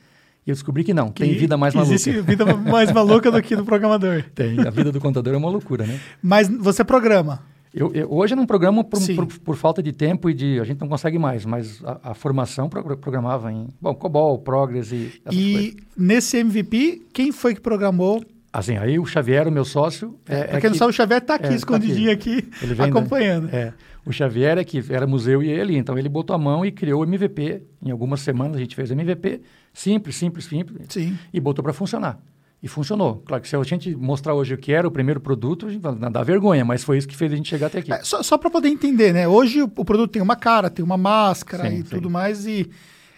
E 0.46 0.50
eu 0.50 0.54
descobri 0.54 0.84
que 0.84 0.92
não, 0.92 1.10
que 1.10 1.22
tem 1.22 1.34
vida 1.34 1.56
mais 1.56 1.74
maluca. 1.74 1.94
Existe 1.94 2.20
vida 2.20 2.44
mais 2.56 2.92
maluca 2.92 3.30
do 3.30 3.40
que 3.42 3.56
do 3.56 3.64
programador. 3.64 4.22
Tem, 4.34 4.60
a 4.60 4.70
vida 4.70 4.92
do 4.92 5.00
contador 5.00 5.32
é 5.32 5.36
uma 5.36 5.48
loucura, 5.48 5.86
né? 5.86 5.98
Mas 6.22 6.48
você 6.48 6.84
programa? 6.84 7.42
Eu, 7.72 7.92
eu, 7.92 8.12
hoje 8.12 8.34
eu 8.34 8.36
não 8.36 8.46
programo 8.46 8.84
por, 8.84 9.00
por, 9.16 9.26
por, 9.26 9.56
falta 9.56 9.82
de 9.82 9.92
tempo 9.92 10.30
e 10.30 10.34
de... 10.34 10.60
A 10.60 10.64
gente 10.64 10.80
não 10.80 10.86
consegue 10.86 11.18
mais, 11.18 11.44
mas 11.44 11.82
a, 11.84 12.10
a 12.10 12.14
formação 12.14 12.68
programava 12.68 13.50
em... 13.50 13.66
Bom, 13.80 13.94
COBOL, 13.94 14.38
Progress 14.38 14.92
e 14.94 15.20
E 15.32 15.52
coisas. 15.52 15.74
nesse 15.96 16.36
MVP, 16.36 17.02
quem 17.12 17.32
foi 17.32 17.54
que 17.54 17.60
programou 17.60 18.22
Assim, 18.54 18.76
aí 18.76 19.00
o 19.00 19.04
Xavier, 19.04 19.48
o 19.48 19.50
meu 19.50 19.64
sócio. 19.64 20.16
É, 20.28 20.56
é, 20.56 20.60
quem 20.60 20.70
não 20.70 20.76
sabe, 20.76 20.90
o 20.90 20.94
Xavier 20.94 21.20
está 21.20 21.34
aqui, 21.34 21.48
é, 21.48 21.54
escondidinho 21.54 22.06
tá 22.06 22.12
aqui, 22.12 22.48
aqui 22.62 22.82
acompanhando. 22.82 23.48
Da, 23.48 23.56
é, 23.58 23.74
o 24.06 24.12
Xavier 24.12 24.58
é 24.58 24.62
que 24.62 24.80
era 24.90 25.08
museu 25.08 25.42
e 25.42 25.48
ele, 25.48 25.76
então 25.76 25.98
ele 25.98 26.08
botou 26.08 26.36
a 26.36 26.38
mão 26.38 26.64
e 26.64 26.70
criou 26.70 27.00
o 27.00 27.04
MVP. 27.04 27.62
Em 27.84 27.90
algumas 27.90 28.20
semanas 28.20 28.56
a 28.56 28.60
gente 28.60 28.76
fez 28.76 28.90
o 28.90 28.92
MVP. 28.92 29.40
Simples, 29.74 30.14
simples, 30.14 30.44
simples. 30.44 30.86
Sim. 30.88 31.18
E 31.32 31.40
botou 31.40 31.62
para 31.62 31.72
funcionar. 31.72 32.18
E 32.62 32.68
funcionou. 32.68 33.22
Claro 33.26 33.42
que 33.42 33.48
se 33.48 33.56
a 33.56 33.62
gente 33.64 33.94
mostrar 33.94 34.32
hoje 34.32 34.54
o 34.54 34.56
que 34.56 34.72
era 34.72 34.88
o 34.88 34.90
primeiro 34.90 35.20
produto, 35.20 35.66
não 36.00 36.10
dá 36.10 36.22
vergonha, 36.22 36.64
mas 36.64 36.82
foi 36.82 36.96
isso 36.96 37.06
que 37.06 37.16
fez 37.16 37.30
a 37.30 37.36
gente 37.36 37.48
chegar 37.48 37.66
até 37.66 37.80
aqui. 37.80 37.92
É, 37.92 38.02
só 38.02 38.22
só 38.22 38.38
para 38.38 38.48
poder 38.48 38.68
entender, 38.68 39.12
né? 39.12 39.28
Hoje 39.28 39.60
o, 39.60 39.70
o, 39.76 39.84
produto 39.84 40.12
tem 40.12 40.22
uma 40.22 40.36
cara, 40.36 40.70
tem 40.70 40.82
uma 40.82 40.96
máscara 40.96 41.68
sim, 41.68 41.74
e 41.74 41.76
sim. 41.78 41.82
tudo 41.82 42.08
mais. 42.08 42.46
E 42.46 42.70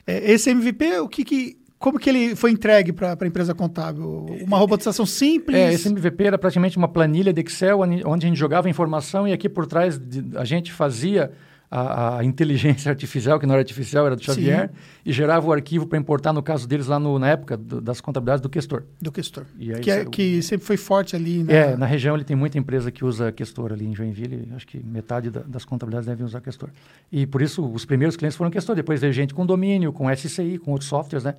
é, 0.04 0.32
esse 0.32 0.50
MVP, 0.50 0.98
o 0.98 1.08
que, 1.08 1.24
que 1.24 1.58
como 1.78 1.98
que 1.98 2.08
ele 2.08 2.34
foi 2.34 2.50
entregue 2.50 2.92
para 2.92 3.16
a 3.20 3.26
empresa 3.26 3.54
contábil? 3.54 4.26
Uma 4.42 4.56
robotização 4.56 5.04
simples? 5.04 5.56
É, 5.56 5.72
esse 5.72 5.88
MVP 5.88 6.24
era 6.24 6.38
praticamente 6.38 6.76
uma 6.78 6.88
planilha 6.88 7.32
de 7.32 7.42
Excel 7.42 7.80
onde 7.80 8.26
a 8.26 8.28
gente 8.28 8.38
jogava 8.38 8.68
informação 8.68 9.28
e 9.28 9.32
aqui 9.32 9.48
por 9.48 9.66
trás 9.66 9.98
de, 9.98 10.24
a 10.36 10.44
gente 10.44 10.72
fazia 10.72 11.30
a, 11.70 12.18
a, 12.18 12.24
inteligência 12.24 12.88
artificial, 12.92 13.38
que 13.38 13.46
não 13.46 13.54
era 13.54 13.62
artificial, 13.62 14.06
era 14.06 14.16
do 14.16 14.22
Xavier, 14.22 14.68
Sim. 14.68 14.74
e 15.04 15.12
gerava 15.12 15.46
o 15.46 15.52
arquivo 15.52 15.86
para 15.86 15.98
importar, 15.98 16.32
no 16.32 16.42
caso 16.42 16.66
deles, 16.66 16.86
lá 16.86 16.98
no, 16.98 17.18
na 17.18 17.28
época 17.28 17.56
do, 17.56 17.80
das 17.80 18.00
contabilidades 18.00 18.40
do 18.40 18.48
Questor. 18.48 18.84
Do 19.00 19.10
Questor. 19.10 19.44
que, 19.80 19.90
é, 19.90 20.04
que 20.04 20.42
sempre 20.42 20.66
foi 20.66 20.76
forte 20.76 21.16
ali, 21.16 21.42
né? 21.42 21.72
É, 21.72 21.76
na 21.76 21.86
região 21.86 22.14
ele 22.14 22.24
tem 22.24 22.36
muita 22.36 22.58
empresa 22.58 22.90
que 22.90 23.04
usa 23.04 23.32
Questor 23.32 23.72
ali 23.72 23.86
em 23.86 23.94
Joinville, 23.94 24.48
acho 24.54 24.66
que 24.66 24.78
metade 24.78 25.30
da, 25.30 25.40
das 25.40 25.64
contabilidades 25.64 26.06
devem 26.06 26.24
usar 26.24 26.40
Questor. 26.40 26.70
E 27.10 27.26
por 27.26 27.42
isso 27.42 27.64
os 27.66 27.84
primeiros 27.84 28.16
clientes 28.16 28.36
foram 28.36 28.50
Questor, 28.50 28.76
depois 28.76 29.00
veio 29.00 29.12
gente 29.12 29.34
com 29.34 29.44
domínio, 29.44 29.92
com 29.92 30.14
SCI, 30.14 30.58
com 30.58 30.72
outros 30.72 30.88
softwares, 30.88 31.24
né? 31.24 31.34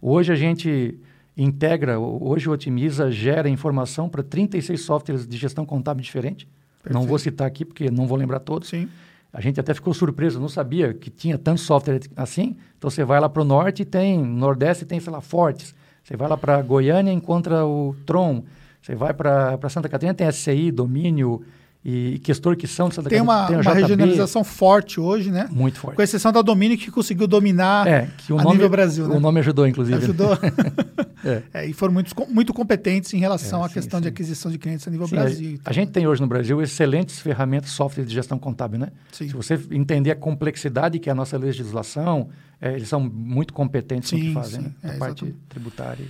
Hoje 0.00 0.32
a 0.32 0.36
gente 0.36 0.98
integra, 1.36 2.00
hoje 2.00 2.48
o 2.48 2.52
Otimiza 2.52 3.10
gera 3.12 3.48
informação 3.48 4.08
para 4.08 4.24
36 4.24 4.80
softwares 4.80 5.26
de 5.26 5.36
gestão 5.36 5.64
contábil 5.64 6.02
diferente. 6.02 6.48
Perfeito. 6.82 7.00
Não 7.00 7.06
vou 7.06 7.18
citar 7.18 7.46
aqui 7.46 7.64
porque 7.64 7.90
não 7.90 8.06
vou 8.06 8.18
lembrar 8.18 8.40
todos. 8.40 8.68
Sim. 8.68 8.88
A 9.32 9.40
gente 9.40 9.60
até 9.60 9.74
ficou 9.74 9.92
surpreso, 9.92 10.40
não 10.40 10.48
sabia 10.48 10.94
que 10.94 11.10
tinha 11.10 11.36
tanto 11.36 11.60
software 11.60 12.00
assim. 12.16 12.56
Então 12.76 12.88
você 12.90 13.04
vai 13.04 13.20
lá 13.20 13.28
para 13.28 13.42
o 13.42 13.44
norte 13.44 13.82
e 13.82 13.84
tem, 13.84 14.18
no 14.18 14.24
nordeste 14.24 14.84
tem, 14.84 14.98
sei 14.98 15.12
lá, 15.12 15.20
Fortes. 15.20 15.74
Você 16.02 16.16
vai 16.16 16.28
lá 16.28 16.36
para 16.36 16.62
Goiânia 16.62 17.12
e 17.12 17.14
encontra 17.14 17.66
o 17.66 17.94
Tron. 18.06 18.44
Você 18.80 18.94
vai 18.94 19.12
para 19.12 19.68
Santa 19.68 19.88
Catarina 19.88 20.14
tem 20.14 20.30
SCI, 20.30 20.70
domínio, 20.70 21.42
e 21.84 22.18
questor 22.18 22.56
que 22.56 22.66
são 22.66 22.88
de 22.88 22.96
Santa 22.96 23.08
Tem 23.08 23.20
uma, 23.20 23.46
tem 23.46 23.56
uma 23.56 23.72
regionalização 23.72 24.42
forte 24.42 24.98
hoje, 25.00 25.30
né? 25.30 25.48
muito 25.50 25.78
forte. 25.78 25.96
Com 25.96 26.02
exceção 26.02 26.32
da 26.32 26.42
Domínio, 26.42 26.76
que 26.76 26.90
conseguiu 26.90 27.26
dominar 27.26 27.86
É, 27.86 28.08
que 28.18 28.32
o 28.32 28.38
a 28.38 28.42
nome, 28.42 28.56
nível 28.56 28.68
Brasil, 28.68 29.06
né? 29.06 29.16
O 29.16 29.20
nome 29.20 29.40
ajudou, 29.40 29.66
inclusive. 29.66 29.96
Ajudou. 29.98 30.36
É. 31.24 31.42
É, 31.52 31.66
e 31.66 31.72
foram 31.72 31.92
muito, 31.92 32.14
muito 32.28 32.54
competentes 32.54 33.12
em 33.12 33.18
relação 33.18 33.62
É, 33.62 33.64
à 33.64 33.68
sim, 33.68 33.74
questão 33.74 34.00
de 34.00 34.06
sim. 34.06 34.12
aquisição 34.12 34.52
de 34.52 34.56
clientes 34.56 34.86
a 34.86 34.90
nível 34.90 35.08
Sim, 35.08 35.16
Brasil. 35.16 35.48
a, 35.48 35.52
e 35.52 35.60
a 35.64 35.72
gente 35.72 35.90
tem 35.90 36.06
hoje 36.06 36.20
no 36.20 36.28
Brasil 36.28 36.62
excelentes 36.62 37.18
ferramentas 37.18 37.70
software 37.70 38.04
de 38.04 38.14
gestão 38.14 38.38
contábil, 38.38 38.78
né? 38.78 38.90
Sim. 39.10 39.26
Se 39.26 39.34
você 39.34 39.58
entender 39.72 40.12
a 40.12 40.16
complexidade 40.16 40.96
que 41.00 41.08
é 41.08 41.12
a 41.12 41.16
nossa 41.16 41.36
legislação, 41.36 42.28
é, 42.60 42.72
eles 42.72 42.88
são 42.88 43.00
muito 43.00 43.52
competentes 43.52 44.12
no 44.12 44.18
que 44.18 44.32
fazem, 44.32 44.60
né? 44.60 44.70
Na 44.80 44.92
é, 44.92 44.96
parte 44.96 45.34
tributária. 45.48 46.06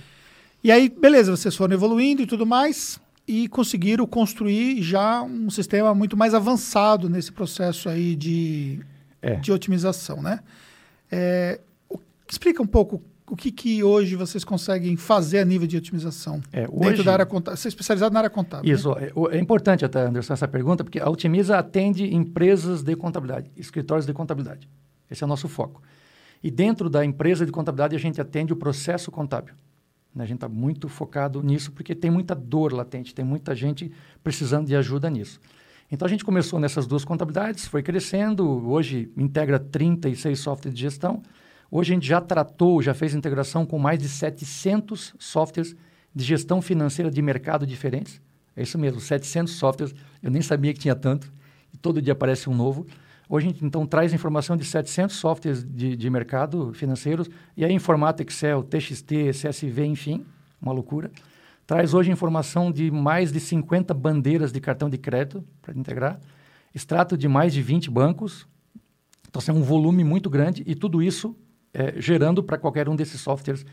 E 0.63 0.71
aí, 0.71 0.89
beleza, 0.89 1.35
vocês 1.35 1.55
foram 1.55 1.73
evoluindo 1.73 2.21
e 2.21 2.27
tudo 2.27 2.45
mais 2.45 2.99
e 3.31 3.47
conseguiram 3.47 4.07
construir 4.07 4.81
já 4.81 5.21
um 5.21 5.51
sistema 5.51 5.93
muito 5.93 6.17
mais 6.17 6.33
avançado 6.33 7.07
nesse 7.07 7.31
processo 7.31 7.87
aí 7.87 8.15
de, 8.15 8.79
É. 9.21 9.35
de 9.35 9.51
otimização, 9.51 10.19
né? 10.21 10.39
É, 11.11 11.59
o- 11.87 11.99
explica 12.27 12.61
um 12.63 12.65
pouco 12.65 13.01
o 13.29 13.35
que, 13.35 13.51
que 13.51 13.83
hoje 13.83 14.15
vocês 14.15 14.43
conseguem 14.43 14.97
fazer 14.97 15.37
a 15.37 15.45
nível 15.45 15.67
de 15.67 15.77
otimização 15.77 16.41
É, 16.51 16.61
dentro 16.61 16.87
hoje- 16.87 17.03
da 17.03 17.13
área 17.13 17.25
contábil. 17.27 17.55
Você 17.57 17.67
é 17.67 17.69
especializado 17.69 18.11
na 18.11 18.19
área 18.21 18.29
contábil. 18.31 18.67
né? 18.67 18.75
Isso, 18.75 18.91
é, 18.93 19.11
o- 19.13 19.29
é 19.29 19.37
importante 19.37 19.85
até, 19.85 20.01
Anderson, 20.01 20.33
essa 20.33 20.47
pergunta, 20.47 20.83
porque 20.83 20.99
a 20.99 21.07
Otimiza 21.07 21.55
atende 21.55 22.11
empresas 22.11 22.81
de 22.81 22.95
contabilidade, 22.95 23.51
escritórios 23.55 24.07
de 24.07 24.13
contabilidade. 24.13 24.67
Esse 25.11 25.23
é 25.23 25.25
o 25.25 25.29
nosso 25.29 25.47
foco. 25.47 25.83
E 26.43 26.49
dentro 26.49 26.89
da 26.89 27.05
empresa 27.05 27.45
de 27.45 27.51
contabilidade, 27.51 27.95
a 27.95 27.99
gente 27.99 28.19
atende 28.19 28.51
o 28.53 28.55
processo 28.55 29.11
contábil. 29.11 29.53
Né? 30.13 30.23
A 30.23 30.27
gente 30.27 30.37
está 30.37 30.49
muito 30.49 30.87
focado 30.87 31.41
nisso, 31.41 31.71
porque 31.71 31.95
tem 31.95 32.09
muita 32.11 32.35
dor 32.35 32.73
latente, 32.73 33.13
tem 33.13 33.25
muita 33.25 33.55
gente 33.55 33.91
precisando 34.23 34.67
de 34.67 34.75
ajuda 34.75 35.09
nisso. 35.09 35.39
Então, 35.91 36.05
a 36.05 36.09
gente 36.09 36.23
começou 36.23 36.59
nessas 36.59 36.85
duas 36.85 37.03
contabilidades, 37.03 37.65
foi 37.65 37.81
crescendo, 37.81 38.45
hoje 38.69 39.11
integra 39.17 39.57
36 39.57 40.39
softwares 40.39 40.75
de 40.75 40.81
gestão. 40.81 41.21
Hoje 41.71 41.91
a 41.91 41.95
gente 41.95 42.07
já 42.07 42.21
tratou, 42.21 42.81
já 42.81 42.93
fez 42.93 43.15
integração 43.15 43.65
com 43.65 43.79
mais 43.79 43.99
de 43.99 44.07
700 44.07 45.15
softwares 45.17 45.75
de 46.13 46.23
gestão 46.23 46.61
financeira 46.61 47.09
de 47.09 47.21
mercado 47.21 47.65
diferentes. 47.65 48.21
É 48.55 48.63
isso 48.63 48.77
mesmo, 48.77 48.99
700 48.99 49.53
softwares. 49.53 49.95
Eu 50.21 50.29
nem 50.29 50.41
sabia 50.41 50.73
que 50.73 50.79
tinha 50.79 50.95
tanto. 50.95 51.31
E 51.73 51.77
todo 51.77 52.01
dia 52.01 52.13
aparece 52.13 52.49
um 52.49 52.55
novo. 52.55 52.85
Hoje 53.31 53.45
a 53.45 53.49
gente 53.51 53.63
então 53.63 53.85
traz 53.85 54.11
informação 54.11 54.57
de 54.57 54.65
700 54.65 55.15
softwares 55.15 55.63
de, 55.63 55.95
de 55.95 56.09
mercado 56.09 56.73
financeiros 56.73 57.29
e 57.55 57.63
aí 57.63 57.71
em 57.71 57.77
formato 57.77 58.23
Excel, 58.23 58.63
TXT, 58.63 59.29
CSV, 59.33 59.85
enfim, 59.85 60.25
uma 60.59 60.71
loucura. 60.71 61.11
Traz 61.67 61.93
hoje 61.93 62.11
informação 62.11 62.71
de 62.71 62.89
mais 62.89 63.31
de 63.31 63.39
50 63.39 63.93
bandeiras 63.93 64.51
de 64.51 64.59
cartão 64.59 64.89
de 64.89 64.97
crédito 64.97 65.43
para 65.61 65.77
integrar, 65.77 66.19
extrato 66.73 67.15
de 67.15 67.27
mais 67.27 67.53
de 67.53 67.61
20 67.61 67.91
bancos. 67.91 68.47
Então, 69.27 69.39
assim, 69.39 69.51
é 69.51 69.53
um 69.53 69.61
volume 69.61 70.03
muito 70.03 70.27
grande 70.27 70.63
e 70.65 70.73
tudo 70.73 70.99
isso 70.99 71.37
é, 71.71 72.01
gerando 72.01 72.41
para 72.41 72.57
qualquer 72.57 72.89
um 72.89 72.95
desses 72.95 73.21
softwares 73.21 73.63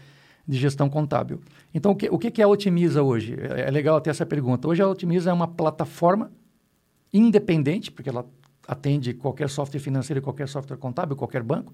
de 0.46 0.58
gestão 0.58 0.90
contábil. 0.90 1.40
Então, 1.72 1.92
o 1.92 1.96
que, 1.96 2.10
o 2.10 2.18
que 2.18 2.42
é 2.42 2.44
a 2.44 2.48
Otimiza 2.48 3.02
hoje? 3.02 3.34
É, 3.40 3.62
é 3.62 3.70
legal 3.70 3.98
ter 4.02 4.10
essa 4.10 4.26
pergunta. 4.26 4.68
Hoje 4.68 4.82
a 4.82 4.88
Otimiza 4.88 5.30
é 5.30 5.32
uma 5.32 5.48
plataforma 5.48 6.30
independente, 7.10 7.90
porque 7.90 8.10
ela 8.10 8.26
atende 8.66 9.14
qualquer 9.14 9.48
software 9.48 9.80
financeiro, 9.80 10.22
qualquer 10.22 10.48
software 10.48 10.76
contábil, 10.76 11.16
qualquer 11.16 11.42
banco, 11.42 11.72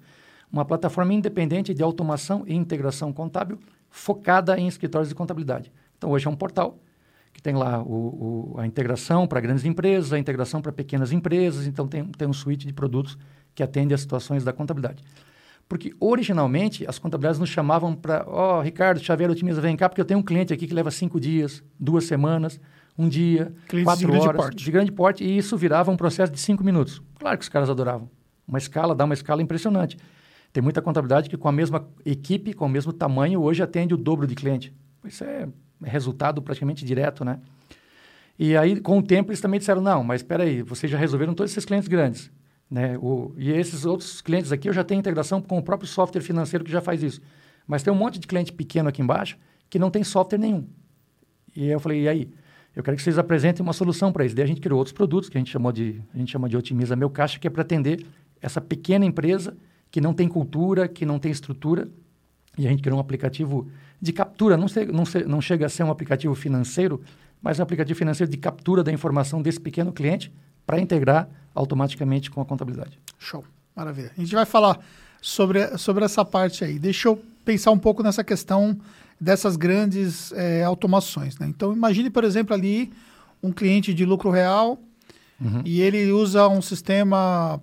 uma 0.51 0.65
plataforma 0.65 1.15
independente 1.15 1.73
de 1.73 1.83
automação 1.83 2.45
e 2.47 2.55
integração 2.55 3.13
contábil 3.13 3.59
focada 3.89 4.59
em 4.59 4.67
escritórios 4.67 5.09
de 5.09 5.15
contabilidade. 5.15 5.73
Então, 5.97 6.11
hoje 6.11 6.27
é 6.27 6.31
um 6.31 6.37
portal 6.37 6.79
que 7.33 7.41
tem 7.41 7.55
lá 7.55 7.83
o, 7.83 8.55
o, 8.55 8.61
a 8.61 8.67
integração 8.67 9.27
para 9.27 9.41
grandes 9.41 9.65
empresas, 9.65 10.13
a 10.13 10.19
integração 10.19 10.61
para 10.61 10.71
pequenas 10.71 11.13
empresas, 11.13 11.67
então 11.67 11.89
tem, 11.89 12.05
tem 12.05 12.29
um 12.29 12.33
suíte 12.33 12.67
de 12.67 12.73
produtos 12.73 13.17
que 13.55 13.63
atende 13.63 13.95
às 13.95 14.01
situações 14.01 14.45
da 14.45 14.53
contabilidade. 14.53 15.03
Porque 15.69 15.95
originalmente 15.99 16.87
as 16.87 16.99
contabilidades 16.99 17.41
nos 17.41 17.49
chamavam 17.49 17.95
para, 17.95 18.25
ó, 18.29 18.61
Ricardo, 18.61 19.01
Xavier 19.01 19.31
Otimiza, 19.31 19.61
vem 19.61 19.75
cá, 19.77 19.89
porque 19.89 20.01
eu 20.01 20.05
tenho 20.05 20.21
um 20.21 20.23
cliente 20.23 20.53
aqui 20.53 20.67
que 20.67 20.75
leva 20.75 20.91
cinco 20.91 21.19
dias, 21.19 21.63
duas 21.81 22.05
semanas, 22.05 22.61
um 22.99 23.09
dia, 23.09 23.53
Clientes 23.69 23.85
quatro 23.85 24.11
de 24.11 24.19
horas, 24.19 24.55
de 24.55 24.71
grande 24.71 24.93
porte, 24.93 25.25
e 25.25 25.37
isso 25.39 25.57
virava 25.57 25.91
um 25.91 25.97
processo 25.97 26.33
de 26.33 26.41
cinco 26.41 26.63
minutos. 26.63 27.03
Claro 27.19 27.39
que 27.39 27.43
os 27.43 27.49
caras 27.49 27.71
adoravam. 27.71 28.11
Uma 28.47 28.59
escala, 28.59 28.95
dá 28.95 29.05
uma 29.05 29.15
escala 29.15 29.43
impressionante. 29.43 29.97
Tem 30.53 30.63
muita 30.63 30.83
contabilidade 30.83 31.31
que 31.31 31.37
com 31.37 31.49
a 31.49 31.53
mesma 31.53 31.89
equipe, 32.05 32.53
com 32.53 32.67
o 32.67 32.69
mesmo 32.69 32.93
tamanho, 32.93 33.41
hoje 33.41 33.63
atende 33.63 33.95
o 33.95 33.97
dobro 33.97 34.27
de 34.27 34.35
cliente. 34.35 34.75
Isso 35.05 35.25
é 35.25 35.49
resultado 35.83 36.43
praticamente 36.43 36.85
direto, 36.85 37.25
né? 37.25 37.41
E 38.39 38.57
aí, 38.57 38.81
com 38.81 38.99
o 38.99 39.03
tempo, 39.03 39.31
eles 39.31 39.41
também 39.41 39.59
disseram, 39.59 39.81
não, 39.81 40.03
mas 40.03 40.21
espera 40.21 40.45
aí, 40.45 40.63
vocês 40.63 40.91
já 40.91 40.99
resolveram 40.99 41.35
todos 41.35 41.53
esses 41.53 41.65
clientes 41.65 41.89
grandes. 41.89 42.31
Né? 42.71 42.97
O, 42.99 43.33
e 43.37 43.51
esses 43.51 43.85
outros 43.85 44.21
clientes 44.21 44.51
aqui, 44.51 44.69
eu 44.69 44.73
já 44.73 44.83
tenho 44.83 44.99
integração 44.99 45.41
com 45.41 45.59
o 45.59 45.63
próprio 45.63 45.89
software 45.89 46.23
financeiro 46.23 46.65
que 46.65 46.71
já 46.71 46.81
faz 46.81 47.03
isso. 47.03 47.21
Mas 47.67 47.83
tem 47.83 47.93
um 47.93 47.97
monte 47.97 48.19
de 48.19 48.27
cliente 48.27 48.53
pequeno 48.53 48.89
aqui 48.89 49.03
embaixo 49.03 49.37
que 49.69 49.79
não 49.79 49.91
tem 49.91 50.03
software 50.03 50.39
nenhum. 50.39 50.67
E 51.55 51.65
aí 51.65 51.71
eu 51.71 51.81
falei, 51.81 52.03
e 52.03 52.09
aí? 52.09 52.31
Eu 52.75 52.83
quero 52.83 52.97
que 52.97 53.03
vocês 53.03 53.19
apresentem 53.19 53.63
uma 53.63 53.73
solução 53.73 54.13
para 54.13 54.25
isso. 54.25 54.35
Daí 54.35 54.45
a 54.45 54.49
gente 54.49 54.61
criou 54.61 54.79
outros 54.79 54.93
produtos 54.93 55.29
que 55.29 55.37
a 55.37 55.41
gente 55.41 55.51
chamou 55.51 55.71
de, 55.71 56.01
a 56.15 56.19
gente 56.19 56.33
chama 56.33 56.49
de 56.49 56.57
Otimiza 56.57 56.97
Meu 56.97 57.11
Caixa, 57.11 57.39
que 57.39 57.47
é 57.47 57.51
para 57.51 57.63
atender 57.63 58.07
essa 58.41 58.61
pequena 58.61 59.05
empresa 59.05 59.57
que 59.91 60.01
não 60.01 60.15
tem 60.15 60.27
cultura, 60.27 60.89
que 60.89 61.05
não 61.05 61.19
tem 61.19 61.31
estrutura. 61.31 61.89
E 62.57 62.67
a 62.67 62.71
gente 62.71 62.83
criou 62.83 62.97
um 62.97 63.01
aplicativo 63.01 63.69
de 64.01 64.13
captura. 64.13 64.57
Não, 64.57 64.69
sei, 64.69 64.87
não, 64.87 65.05
sei, 65.05 65.25
não 65.25 65.41
chega 65.41 65.67
a 65.67 65.69
ser 65.69 65.85
um 65.85 65.91
aplicativo 65.91 66.35
financeiro, 66.35 67.03
mas 67.43 67.59
um 67.59 67.63
aplicativo 67.63 67.99
financeiro 67.99 68.31
de 68.31 68.39
captura 68.39 68.83
da 68.83 68.91
informação 68.91 69.43
desse 69.43 69.61
pequeno 69.61 69.93
cliente 69.93 70.33
para 70.67 70.81
integrar 70.81 71.29
automaticamente 71.55 72.31
com 72.31 72.41
a 72.41 72.45
contabilidade. 72.45 72.99
Show, 73.19 73.45
maravilha. 73.77 74.11
A 74.17 74.21
gente 74.21 74.35
vai 74.35 74.47
falar 74.47 74.79
sobre, 75.21 75.77
sobre 75.77 76.05
essa 76.05 76.25
parte 76.25 76.65
aí. 76.65 76.79
Deixa 76.79 77.09
eu 77.09 77.23
pensar 77.45 77.71
um 77.71 77.79
pouco 77.79 78.03
nessa 78.03 78.25
questão 78.25 78.79
dessas 79.23 79.57
grandes 79.57 80.33
é, 80.33 80.65
automações. 80.65 81.39
Né? 81.39 81.47
Então, 81.49 81.73
imagine, 81.73 82.11
por 82.11 82.25
exemplo, 82.25 82.55
ali 82.55 82.91
um 83.43 83.53
cliente 83.53 83.95
de 83.95 84.05
lucro 84.05 84.31
real 84.31 84.79
Uhum. 85.41 85.63
e 85.65 85.81
ele 85.81 86.11
usa 86.13 86.47
um 86.49 86.63
sistema, 86.63 87.61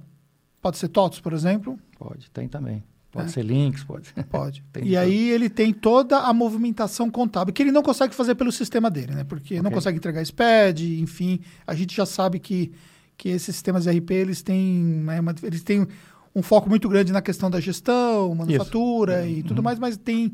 pode 0.61 0.77
ser 0.77 0.87
TOTS, 0.89 1.19
por 1.21 1.31
exemplo? 1.33 1.77
Pode, 1.97 2.29
tem 2.31 2.47
também. 2.47 2.83
Pode 3.11 3.27
É. 3.27 3.29
ser 3.31 3.43
links, 3.43 3.83
pode. 3.83 4.13
Pode. 4.29 4.63
Tem 4.71 4.85
e 4.85 4.95
aí 4.95 5.29
ele 5.29 5.49
tem 5.49 5.73
toda 5.73 6.19
a 6.19 6.31
movimentação 6.33 7.09
contábil, 7.09 7.53
que 7.53 7.63
ele 7.63 7.71
não 7.71 7.81
consegue 7.81 8.13
fazer 8.13 8.35
pelo 8.35 8.51
sistema 8.51 8.89
dele, 8.91 9.13
né? 9.15 9.23
Porque 9.23 9.55
não 9.55 9.67
Ok. 9.69 9.75
consegue 9.75 9.97
entregar 9.97 10.21
SPED, 10.23 10.99
enfim. 11.01 11.39
A 11.65 11.73
gente 11.73 11.95
já 11.95 12.05
sabe 12.05 12.37
que, 12.39 12.71
que 13.17 13.29
esses 13.29 13.55
sistemas 13.55 13.87
RP, 13.87 14.11
eles 14.11 14.41
têm, 14.43 14.83
né, 15.03 15.19
uma- 15.19 15.33
eles 15.41 15.63
têm 15.63 15.87
um 16.35 16.43
foco 16.43 16.69
muito 16.69 16.87
grande 16.87 17.11
na 17.11 17.21
questão 17.21 17.49
da 17.49 17.59
gestão, 17.59 18.35
manufatura 18.35 19.25
e 19.27 19.41
tudo 19.41 19.57
Uhum. 19.57 19.63
mais, 19.63 19.79
mas 19.79 19.97
tem 19.97 20.31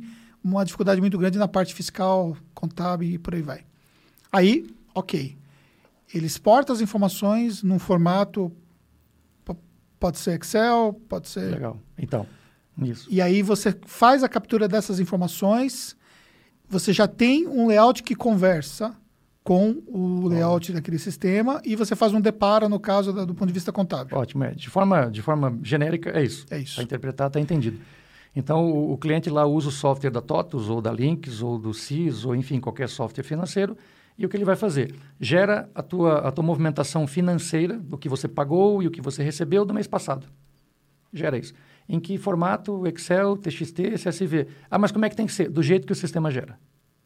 uma 0.52 0.64
dificuldade 0.64 1.02
muito 1.02 1.18
grande 1.18 1.38
na 1.40 1.48
parte 1.48 1.74
fiscal, 1.74 2.38
contábil 2.54 3.10
e 3.10 3.18
por 3.18 3.34
aí 3.34 3.42
vai. 3.42 3.66
Aí, 4.32 4.68
ok. 4.94 5.36
Ele 6.14 6.25
exporta 6.28 6.72
as 6.72 6.82
informações 6.82 7.64
num 7.64 7.80
formato, 7.80 8.52
po- 9.44 9.58
pode 10.00 10.20
ser 10.20 10.40
Excel, 10.40 11.02
pode 11.10 11.28
ser 11.30 11.52
Legal. 11.52 11.80
Então, 11.98 12.28
isso. 12.82 13.08
e 13.10 13.22
aí 13.22 13.42
você 13.42 13.75
faz 13.86 14.24
a 14.24 14.30
captura 14.30 14.68
dessas 14.68 15.00
informações, 15.00 15.96
você 16.70 16.94
já 16.94 17.08
tem 17.08 17.48
um 17.48 17.68
layout 17.68 18.04
que 18.04 18.14
conversa 18.16 18.96
com 19.44 19.82
o 19.88 20.28
layout 20.28 20.72
daquele 20.74 20.98
sistema 21.00 21.62
e 21.66 21.75
você 21.75 21.96
faz 21.96 22.14
um 22.14 22.22
depara, 22.22 22.68
no 22.70 22.80
caso, 22.80 23.12
da- 23.14 23.25
do 23.25 23.34
ponto 23.34 23.48
de 23.48 23.54
vista 23.54 23.72
contábil. 23.72 24.16
Ótimo. 24.18 24.44
É. 24.44 24.52
De, 24.52 24.70
forma, 24.70 25.10
de 25.10 25.22
forma 25.22 25.58
genérica, 25.64 26.12
é 26.12 26.24
isso. 26.24 26.46
É 26.52 26.60
isso. 26.60 26.75
Para 26.75 26.84
interpretar, 26.84 27.28
está 27.28 27.40
entendido. 27.40 27.80
Então, 28.36 28.70
o, 28.70 28.94
o 28.94 28.98
cliente 28.98 29.30
lá 29.30 29.46
usa 29.46 29.70
o 29.70 29.72
software 29.72 30.10
da 30.12 30.22
TOTUS, 30.22 30.70
ou 30.70 30.82
da 30.82 30.92
Links, 30.92 31.42
ou 31.42 31.58
do 31.58 31.74
CIS, 31.74 32.25
ou 32.25 32.36
enfim, 32.36 32.60
qualquer 32.60 32.89
software 32.89 33.24
financeiro. 33.24 33.77
E 34.18 34.25
o 34.25 34.30
que 34.30 34.36
ele 34.38 34.46
vai 34.46 34.56
fazer? 34.56 34.94
Gera 35.20 35.70
a 35.75 35.82
tua, 35.82 36.20
a 36.20 36.32
tua 36.32 36.44
movimentação 36.44 37.06
financeira 37.08 37.77
do 37.77 37.98
que 37.98 38.08
você 38.10 38.27
pagou 38.27 38.82
e 38.84 38.88
o 38.88 38.92
que 38.92 39.01
você 39.01 39.24
recebeu 39.24 39.65
do 39.65 39.74
mês 39.74 39.88
passado. 39.88 40.27
Gera 41.13 41.38
isso. 41.38 41.54
Em 41.88 42.00
que 42.00 42.18
formato? 42.18 42.86
Excel, 42.88 43.38
TXT, 43.38 43.98
CSV. 44.04 44.48
Ah, 44.70 44.77
mas 44.77 44.92
como 44.92 45.06
é 45.06 45.10
que 45.10 45.15
tem 45.15 45.25
que 45.25 45.34
ser? 45.34 45.50
Do 45.50 45.62
jeito 45.62 45.86
que 45.86 45.94
o 45.94 45.96
sistema 45.96 46.32
gera. 46.32 46.58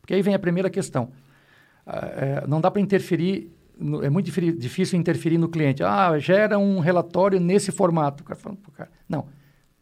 Porque 0.02 0.14
aí 0.14 0.22
vem 0.22 0.34
a 0.34 0.40
primeira 0.40 0.70
questão. 0.70 1.10
Ah, 1.86 2.08
é, 2.16 2.48
não 2.48 2.62
dá 2.62 2.70
para 2.72 2.82
interferir, 2.82 3.52
no- 3.78 4.04
é 4.04 4.10
muito 4.10 4.26
difí- 4.28 4.52
difícil 4.54 4.98
interferir 5.00 5.38
no 5.38 5.50
cliente. 5.50 5.84
Ah, 5.84 6.18
gera 6.18 6.58
um 6.58 6.80
relatório 6.80 7.40
nesse 7.40 7.72
formato. 7.72 8.24
O 8.24 8.26
cara 8.26 8.40
fala, 8.40 8.56
"Pô, 8.56 8.72
cara, 8.72 8.90
não. 9.08 9.28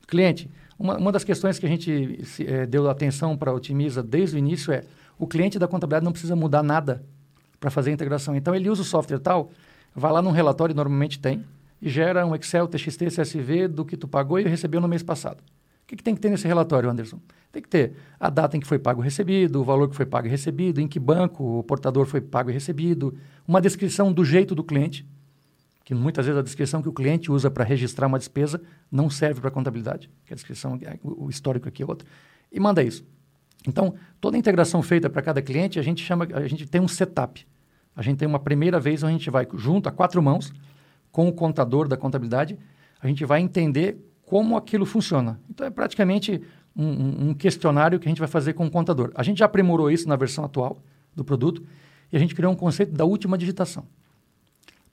Cliente, 0.07 0.49
uma, 0.79 0.97
uma 0.97 1.11
das 1.11 1.23
questões 1.23 1.57
que 1.57 1.65
a 1.65 1.69
gente 1.69 2.25
se, 2.25 2.45
eh, 2.45 2.65
deu 2.65 2.89
atenção 2.89 3.35
para 3.35 3.51
a 3.51 3.53
Otimiza 3.53 4.03
desde 4.03 4.35
o 4.35 4.39
início 4.39 4.71
é 4.71 4.83
o 5.17 5.25
cliente 5.25 5.57
da 5.57 5.67
contabilidade 5.67 6.05
não 6.05 6.11
precisa 6.11 6.35
mudar 6.35 6.61
nada 6.61 7.03
para 7.59 7.71
fazer 7.71 7.89
a 7.89 7.93
integração. 7.93 8.35
Então, 8.35 8.53
ele 8.53 8.69
usa 8.69 8.83
o 8.83 8.85
software 8.85 9.19
tal, 9.19 9.49
vai 9.95 10.11
lá 10.11 10.21
num 10.21 10.31
relatório, 10.31 10.75
normalmente 10.75 11.17
tem, 11.17 11.43
e 11.81 11.89
gera 11.89 12.25
um 12.25 12.35
Excel, 12.35 12.67
TXT, 12.67 13.05
CSV 13.07 13.67
do 13.67 13.83
que 13.83 13.97
tu 13.97 14.07
pagou 14.07 14.39
e 14.39 14.43
recebeu 14.43 14.79
no 14.79 14.87
mês 14.87 15.01
passado. 15.01 15.39
O 15.39 15.87
que, 15.87 15.95
que 15.95 16.03
tem 16.03 16.13
que 16.13 16.21
ter 16.21 16.29
nesse 16.29 16.47
relatório, 16.47 16.89
Anderson? 16.89 17.19
Tem 17.51 17.61
que 17.61 17.69
ter 17.69 17.93
a 18.19 18.29
data 18.29 18.57
em 18.57 18.59
que 18.59 18.67
foi 18.67 18.77
pago 18.77 19.01
e 19.01 19.03
recebido, 19.03 19.61
o 19.61 19.63
valor 19.63 19.89
que 19.89 19.95
foi 19.95 20.05
pago 20.05 20.27
e 20.27 20.29
recebido, 20.29 20.81
em 20.81 20.87
que 20.87 20.99
banco 20.99 21.59
o 21.59 21.63
portador 21.63 22.05
foi 22.05 22.19
pago 22.19 22.49
e 22.49 22.53
recebido, 22.53 23.17
uma 23.47 23.61
descrição 23.61 24.11
do 24.11 24.23
jeito 24.25 24.53
do 24.53 24.63
cliente. 24.63 25.07
Que 25.87 25.95
muitas 25.95 26.25
vezes 26.25 26.37
a 26.37 26.43
descrição 26.43 26.81
que 26.81 26.89
o 26.89 26.91
cliente 26.91 27.31
usa 27.31 27.49
para 27.49 27.63
registrar 27.63 28.07
uma 28.07 28.19
despesa 28.19 28.61
não 28.91 29.09
serve 29.09 29.39
para 29.39 29.49
contabilidade, 29.49 30.09
que 30.25 30.33
a 30.33 30.35
descrição, 30.35 30.77
o 31.01 31.29
histórico 31.29 31.69
aqui 31.69 31.81
é 31.81 31.85
outro, 31.85 32.05
e 32.51 32.59
manda 32.59 32.83
isso. 32.83 33.05
Então, 33.65 33.93
toda 34.19 34.35
a 34.35 34.37
integração 34.37 34.83
feita 34.83 35.09
para 35.09 35.21
cada 35.21 35.41
cliente, 35.41 35.79
a 35.79 35.81
gente 35.81 36.03
chama, 36.03 36.27
a 36.33 36.45
gente 36.45 36.65
tem 36.65 36.81
um 36.81 36.89
setup. 36.89 37.47
A 37.95 38.01
gente 38.01 38.17
tem 38.17 38.27
uma 38.27 38.37
primeira 38.37 38.81
vez 38.81 39.01
onde 39.01 39.15
a 39.15 39.17
gente 39.17 39.29
vai 39.29 39.47
junto 39.53 39.87
a 39.87 39.91
quatro 39.93 40.21
mãos 40.21 40.51
com 41.09 41.29
o 41.29 41.31
contador 41.31 41.87
da 41.87 41.95
contabilidade, 41.95 42.59
a 42.99 43.07
gente 43.07 43.23
vai 43.23 43.39
entender 43.39 43.97
como 44.23 44.57
aquilo 44.57 44.85
funciona. 44.85 45.39
Então, 45.49 45.65
é 45.65 45.69
praticamente 45.69 46.41
um, 46.75 47.29
um, 47.29 47.33
questionário 47.33 47.97
que 47.97 48.09
a 48.09 48.11
gente 48.11 48.19
vai 48.19 48.27
fazer 48.27 48.51
com 48.51 48.65
o 48.65 48.69
contador. 48.69 49.13
A 49.15 49.23
gente 49.23 49.37
já 49.37 49.45
aprimorou 49.45 49.89
isso 49.89 50.09
na 50.09 50.17
versão 50.17 50.43
atual 50.43 50.83
do 51.15 51.23
produto 51.23 51.63
e 52.11 52.17
a 52.17 52.19
gente 52.19 52.35
criou 52.35 52.51
um 52.51 52.57
conceito 52.57 52.91
da 52.91 53.05
última 53.05 53.37
digitação. 53.37 53.85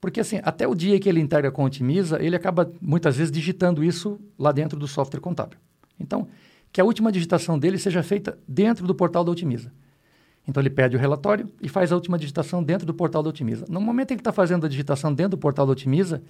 Porque, 0.04 0.20
assim, 0.20 0.38
até 0.42 0.68
o 0.68 0.74
dia 0.74 1.00
que 1.00 1.08
ele 1.08 1.18
integra 1.18 1.50
com 1.50 1.62
a 1.62 1.64
Otimiza, 1.64 2.22
ele 2.22 2.36
acaba, 2.36 2.70
muitas 2.78 3.16
vezes, 3.16 3.32
digitando 3.32 3.82
isso 3.82 4.20
lá 4.38 4.52
dentro 4.52 4.78
do 4.78 4.86
software 4.86 5.18
contábil. 5.18 5.58
Então, 5.98 6.28
que 6.70 6.78
a 6.78 6.84
última 6.84 7.10
digitação 7.10 7.58
dele 7.58 7.78
seja 7.78 8.02
feita 8.02 8.38
dentro 8.46 8.86
do 8.86 8.94
portal 8.94 9.24
da 9.24 9.32
Otimiza. 9.32 9.72
Então, 10.46 10.60
ele 10.60 10.68
pede 10.68 10.94
o 10.94 11.00
relatório 11.00 11.50
e 11.58 11.70
faz 11.70 11.90
a 11.90 11.94
última 11.94 12.18
digitação 12.18 12.62
dentro 12.62 12.86
do 12.86 12.92
portal 12.92 13.22
da 13.22 13.30
Otimiza. 13.30 13.64
No 13.66 13.80
momento 13.80 14.10
em 14.10 14.16
que 14.16 14.20
está 14.20 14.30
fazendo 14.30 14.66
a 14.66 14.68
digitação 14.68 15.10
dentro 15.14 15.30
do 15.30 15.38
portal 15.38 15.64
da 15.64 15.72
Otimiza, 15.72 16.22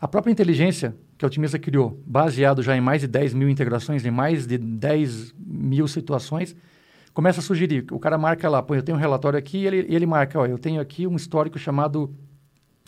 a 0.00 0.06
própria 0.06 0.30
inteligência 0.30 0.94
que 1.18 1.24
a 1.24 1.26
Otimiza 1.26 1.58
criou, 1.58 2.00
baseado 2.06 2.62
já 2.62 2.76
em 2.76 2.80
mais 2.80 3.00
de 3.00 3.08
10 3.08 3.34
mil 3.34 3.48
integrações, 3.48 4.06
em 4.06 4.10
mais 4.12 4.46
de 4.46 4.56
10 4.56 5.34
mil 5.36 5.88
situações, 5.88 6.54
começa 7.12 7.40
a 7.40 7.42
sugerir. 7.42 7.86
O 7.90 7.98
cara 7.98 8.16
marca 8.16 8.48
lá, 8.48 8.62
pô, 8.62 8.76
eu 8.76 8.84
tenho 8.84 8.96
um 8.96 9.00
relatório 9.00 9.36
aqui 9.36 9.58
e 9.58 9.66
ele, 9.66 9.86
ele 9.88 10.06
marca, 10.06 10.38
ó, 10.38 10.46
eu 10.46 10.58
tenho 10.58 10.80
aqui 10.80 11.08
um 11.08 11.16
histórico 11.16 11.58
chamado 11.58 12.14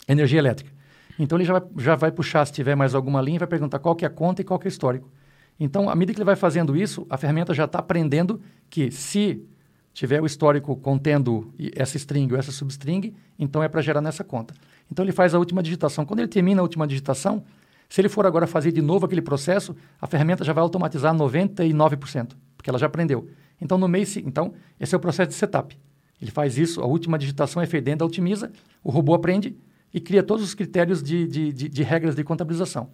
energia 0.07 0.39
elétrica. 0.39 0.71
Então, 1.17 1.37
ele 1.37 1.45
já 1.45 1.59
vai, 1.59 1.69
já 1.77 1.95
vai 1.95 2.11
puxar, 2.11 2.45
se 2.45 2.53
tiver 2.53 2.75
mais 2.75 2.95
alguma 2.95 3.21
linha, 3.21 3.39
vai 3.39 3.47
perguntar 3.47 3.79
qual 3.79 3.95
que 3.95 4.05
é 4.05 4.07
a 4.07 4.11
conta 4.11 4.41
e 4.41 4.45
qual 4.45 4.59
que 4.59 4.67
é 4.67 4.69
o 4.69 4.69
histórico. 4.69 5.11
Então, 5.59 5.89
à 5.89 5.95
medida 5.95 6.13
que 6.13 6.19
ele 6.19 6.25
vai 6.25 6.35
fazendo 6.35 6.75
isso, 6.75 7.05
a 7.09 7.17
ferramenta 7.17 7.53
já 7.53 7.65
está 7.65 7.79
aprendendo 7.79 8.41
que 8.69 8.89
se 8.91 9.45
tiver 9.93 10.21
o 10.21 10.25
histórico 10.25 10.75
contendo 10.75 11.53
essa 11.75 11.95
string 11.97 12.31
ou 12.33 12.37
essa 12.37 12.51
substring, 12.51 13.13
então 13.37 13.61
é 13.61 13.67
para 13.67 13.81
gerar 13.81 14.01
nessa 14.01 14.23
conta. 14.23 14.53
Então 14.91 15.05
ele 15.05 15.11
faz 15.11 15.33
a 15.33 15.39
última 15.39 15.61
digitação. 15.61 16.05
Quando 16.05 16.19
ele 16.19 16.27
termina 16.27 16.61
a 16.61 16.63
última 16.63 16.87
digitação, 16.87 17.43
se 17.87 18.01
ele 18.01 18.09
for 18.09 18.25
agora 18.25 18.47
fazer 18.47 18.71
de 18.71 18.81
novo 18.81 19.05
aquele 19.05 19.21
processo, 19.21 19.75
a 20.01 20.07
ferramenta 20.07 20.43
já 20.43 20.51
vai 20.51 20.63
automatizar 20.63 21.13
99%, 21.13 22.31
porque 22.57 22.69
ela 22.69 22.79
já 22.79 22.87
aprendeu. 22.87 23.29
Então 23.61 23.77
no 23.77 23.87
mês, 23.87 24.17
então 24.17 24.53
esse 24.79 24.95
é 24.95 24.97
o 24.97 24.99
processo 24.99 25.29
de 25.29 25.35
setup. 25.35 25.77
Ele 26.19 26.31
faz 26.31 26.57
isso, 26.57 26.81
a 26.81 26.85
última 26.85 27.17
digitação 27.17 27.61
é 27.61 27.65
feita 27.67 28.03
Otimiza, 28.03 28.51
o 28.83 28.89
robô 28.89 29.13
aprende 29.13 29.55
e 29.93 30.01
cria 30.01 30.23
todos 30.23 30.43
os 30.43 30.53
critérios 30.53 31.03
de, 31.03 31.27
de, 31.27 31.53
de, 31.53 31.69
de 31.69 31.83
regras 31.83 32.15
de 32.15 32.23
contabilização. 32.23 32.89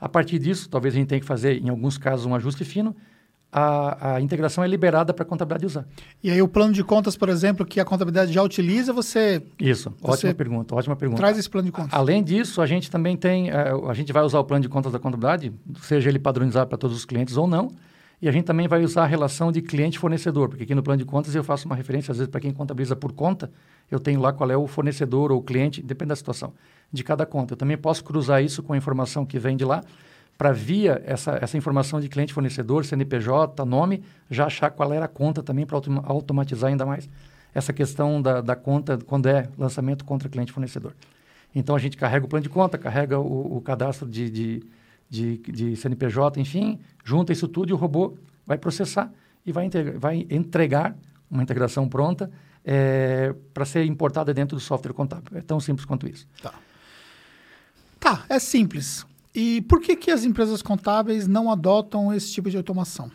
A 0.00 0.08
partir 0.08 0.38
disso, 0.38 0.68
talvez 0.68 0.94
a 0.94 0.98
gente 0.98 1.08
tenha 1.08 1.20
que 1.20 1.26
fazer, 1.26 1.60
em 1.62 1.68
alguns 1.68 1.98
casos, 1.98 2.26
um 2.26 2.34
ajuste 2.34 2.64
fino, 2.64 2.94
a, 3.50 4.16
a 4.16 4.20
integração 4.20 4.64
é 4.64 4.66
liberada 4.66 5.14
para 5.14 5.22
a 5.22 5.26
contabilidade 5.26 5.64
usar. 5.64 5.86
E 6.22 6.28
aí 6.28 6.42
o 6.42 6.48
plano 6.48 6.72
de 6.72 6.82
contas, 6.82 7.16
por 7.16 7.28
exemplo, 7.28 7.64
que 7.64 7.78
a 7.78 7.84
contabilidade 7.84 8.32
já 8.32 8.42
utiliza, 8.42 8.92
você... 8.92 9.40
Isso, 9.60 9.94
você 10.00 10.12
ótima 10.12 10.34
pergunta, 10.34 10.74
ótima 10.74 10.96
pergunta. 10.96 11.20
Traz 11.20 11.38
esse 11.38 11.48
plano 11.48 11.66
de 11.66 11.72
contas. 11.72 11.94
Além 11.94 12.22
disso, 12.22 12.60
a 12.60 12.66
gente 12.66 12.90
também 12.90 13.16
tem, 13.16 13.50
a, 13.50 13.54
eh, 13.54 13.72
a 13.88 13.94
gente 13.94 14.12
vai 14.12 14.24
usar 14.24 14.40
o 14.40 14.44
plano 14.44 14.62
de 14.62 14.68
contas 14.68 14.92
da 14.92 14.98
contabilidade, 14.98 15.52
seja 15.82 16.08
ele 16.08 16.18
padronizado 16.18 16.68
para 16.68 16.76
todos 16.76 16.96
os 16.96 17.04
clientes 17.04 17.36
ou 17.36 17.46
não, 17.46 17.70
e 18.20 18.28
a 18.28 18.32
gente 18.32 18.44
também 18.44 18.66
vai 18.66 18.82
usar 18.82 19.04
a 19.04 19.06
relação 19.06 19.52
de 19.52 19.60
cliente-fornecedor, 19.60 20.48
porque 20.48 20.64
aqui 20.64 20.74
no 20.74 20.82
plano 20.82 20.98
de 20.98 21.04
contas 21.04 21.34
eu 21.34 21.44
faço 21.44 21.66
uma 21.66 21.74
referência, 21.74 22.12
às 22.12 22.18
vezes, 22.18 22.30
para 22.30 22.40
quem 22.40 22.52
contabiliza 22.52 22.96
por 22.96 23.12
conta, 23.12 23.50
eu 23.90 24.00
tenho 24.00 24.20
lá 24.20 24.32
qual 24.32 24.50
é 24.50 24.56
o 24.56 24.66
fornecedor 24.66 25.30
ou 25.30 25.38
o 25.38 25.42
cliente, 25.42 25.82
depende 25.82 26.10
da 26.10 26.16
situação, 26.16 26.52
de 26.92 27.04
cada 27.04 27.26
conta. 27.26 27.52
Eu 27.52 27.56
também 27.56 27.76
posso 27.76 28.02
cruzar 28.02 28.42
isso 28.42 28.62
com 28.62 28.72
a 28.72 28.76
informação 28.76 29.26
que 29.26 29.38
vem 29.38 29.56
de 29.56 29.64
lá, 29.64 29.82
para 30.36 30.52
via 30.52 31.00
essa, 31.04 31.38
essa 31.40 31.56
informação 31.56 32.00
de 32.00 32.08
cliente 32.08 32.32
fornecedor, 32.32 32.84
CNPJ, 32.84 33.64
nome, 33.64 34.02
já 34.30 34.46
achar 34.46 34.70
qual 34.70 34.92
era 34.92 35.04
a 35.04 35.08
conta 35.08 35.42
também 35.42 35.64
para 35.64 35.78
automatizar 36.04 36.70
ainda 36.70 36.84
mais 36.84 37.08
essa 37.54 37.72
questão 37.72 38.20
da, 38.20 38.40
da 38.40 38.56
conta 38.56 38.98
quando 39.06 39.28
é 39.28 39.48
lançamento 39.56 40.04
contra 40.04 40.28
cliente 40.28 40.50
fornecedor. 40.50 40.92
Então 41.54 41.76
a 41.76 41.78
gente 41.78 41.96
carrega 41.96 42.26
o 42.26 42.28
plano 42.28 42.42
de 42.42 42.48
conta, 42.48 42.76
carrega 42.76 43.18
o, 43.18 43.56
o 43.56 43.60
cadastro 43.60 44.08
de, 44.08 44.28
de, 44.28 44.62
de, 45.14 45.36
de, 45.38 45.76
CNPJ, 45.76 46.40
enfim, 46.40 46.80
junta 47.04 47.32
isso 47.32 47.46
tudo 47.46 47.70
e 47.70 47.72
o 47.72 47.76
robô 47.76 48.16
vai 48.44 48.58
processar 48.58 49.12
e 49.46 49.52
vai, 49.52 49.68
vai 49.96 50.26
entregar 50.28 50.96
uma 51.30 51.42
integração 51.42 51.88
pronta 51.88 52.30
é, 52.64 53.34
para 53.52 53.64
ser 53.64 53.84
importada 53.84 54.34
dentro 54.34 54.56
do 54.56 54.60
software 54.60 54.92
contábil. 54.92 55.38
É 55.38 55.40
tão 55.40 55.60
simples 55.60 55.84
quanto 55.84 56.08
isso. 56.08 56.26
Tá. 56.42 56.54
Tá, 58.00 58.24
é 58.28 58.38
simples. 58.38 59.06
E 59.34 59.62
por 59.62 59.80
que, 59.80 59.96
que 59.96 60.10
as 60.10 60.24
empresas 60.24 60.62
contábeis 60.62 61.26
não 61.26 61.50
adotam 61.50 62.12
esse 62.12 62.32
tipo 62.32 62.50
de 62.50 62.56
automação? 62.56 63.10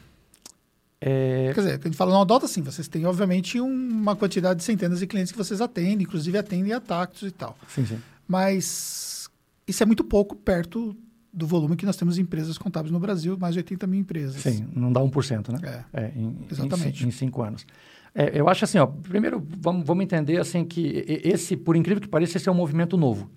É... 1.02 1.52
Quer 1.54 1.62
dizer, 1.62 1.80
a 1.80 1.84
gente 1.84 1.96
fala 1.96 2.12
não 2.12 2.22
adota 2.22 2.48
sim, 2.48 2.62
vocês 2.62 2.88
têm 2.88 3.06
obviamente 3.06 3.60
uma 3.60 4.16
quantidade 4.16 4.60
de 4.60 4.66
centenas 4.66 5.00
de 5.00 5.08
clientes 5.08 5.32
que 5.32 5.38
vocês 5.38 5.62
atendem, 5.62 6.02
inclusive 6.02 6.38
atendem 6.38 6.74
a 6.74 6.80
Tactus 6.80 7.24
e 7.24 7.32
tal. 7.32 7.58
Sim, 7.70 7.86
sim. 7.86 8.00
Mas 8.28 9.30
isso 9.66 9.82
é 9.82 9.86
muito 9.86 10.04
pouco 10.04 10.36
perto 10.36 10.96
do 11.32 11.46
volume 11.46 11.76
que 11.76 11.86
nós 11.86 11.96
temos 11.96 12.16
de 12.16 12.22
empresas 12.22 12.58
contábeis 12.58 12.92
no 12.92 13.00
Brasil, 13.00 13.38
mais 13.38 13.54
de 13.54 13.60
80 13.60 13.88
mil 13.88 14.00
empresas. 14.00 14.42
Sim, 14.42 14.68
não 14.76 14.92
dá 14.92 15.00
1%, 15.02 15.50
né? 15.50 15.86
É, 15.94 16.02
é 16.04 16.12
em, 16.16 16.38
exatamente. 16.50 17.04
Em, 17.04 17.08
em 17.08 17.12
cinco 17.12 17.42
anos. 17.42 17.66
É, 18.14 18.32
eu 18.34 18.50
acho 18.50 18.66
assim, 18.66 18.80
ó, 18.80 18.88
primeiro 18.88 19.46
vamos, 19.62 19.86
vamos 19.86 20.04
entender 20.04 20.40
assim 20.40 20.66
que 20.66 21.04
esse, 21.24 21.56
por 21.56 21.76
incrível 21.76 22.02
que 22.02 22.08
pareça, 22.08 22.38
esse 22.38 22.50
é 22.50 22.52
um 22.52 22.56
movimento 22.56 22.98
novo. 22.98 23.30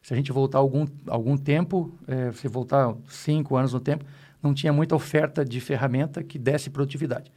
Se 0.00 0.12
a 0.12 0.16
gente 0.16 0.30
voltar 0.30 0.58
algum, 0.58 0.86
algum 1.08 1.36
tempo, 1.36 1.92
é, 2.06 2.30
se 2.32 2.46
voltar 2.46 2.94
cinco 3.08 3.56
anos 3.56 3.72
no 3.72 3.80
tempo, 3.80 4.04
não 4.42 4.52
tinha 4.52 4.72
muita 4.72 4.94
oferta 4.94 5.44
de 5.44 5.60
ferramenta 5.60 6.22
que 6.22 6.38
desse 6.38 6.68
produtividade. 6.68 7.32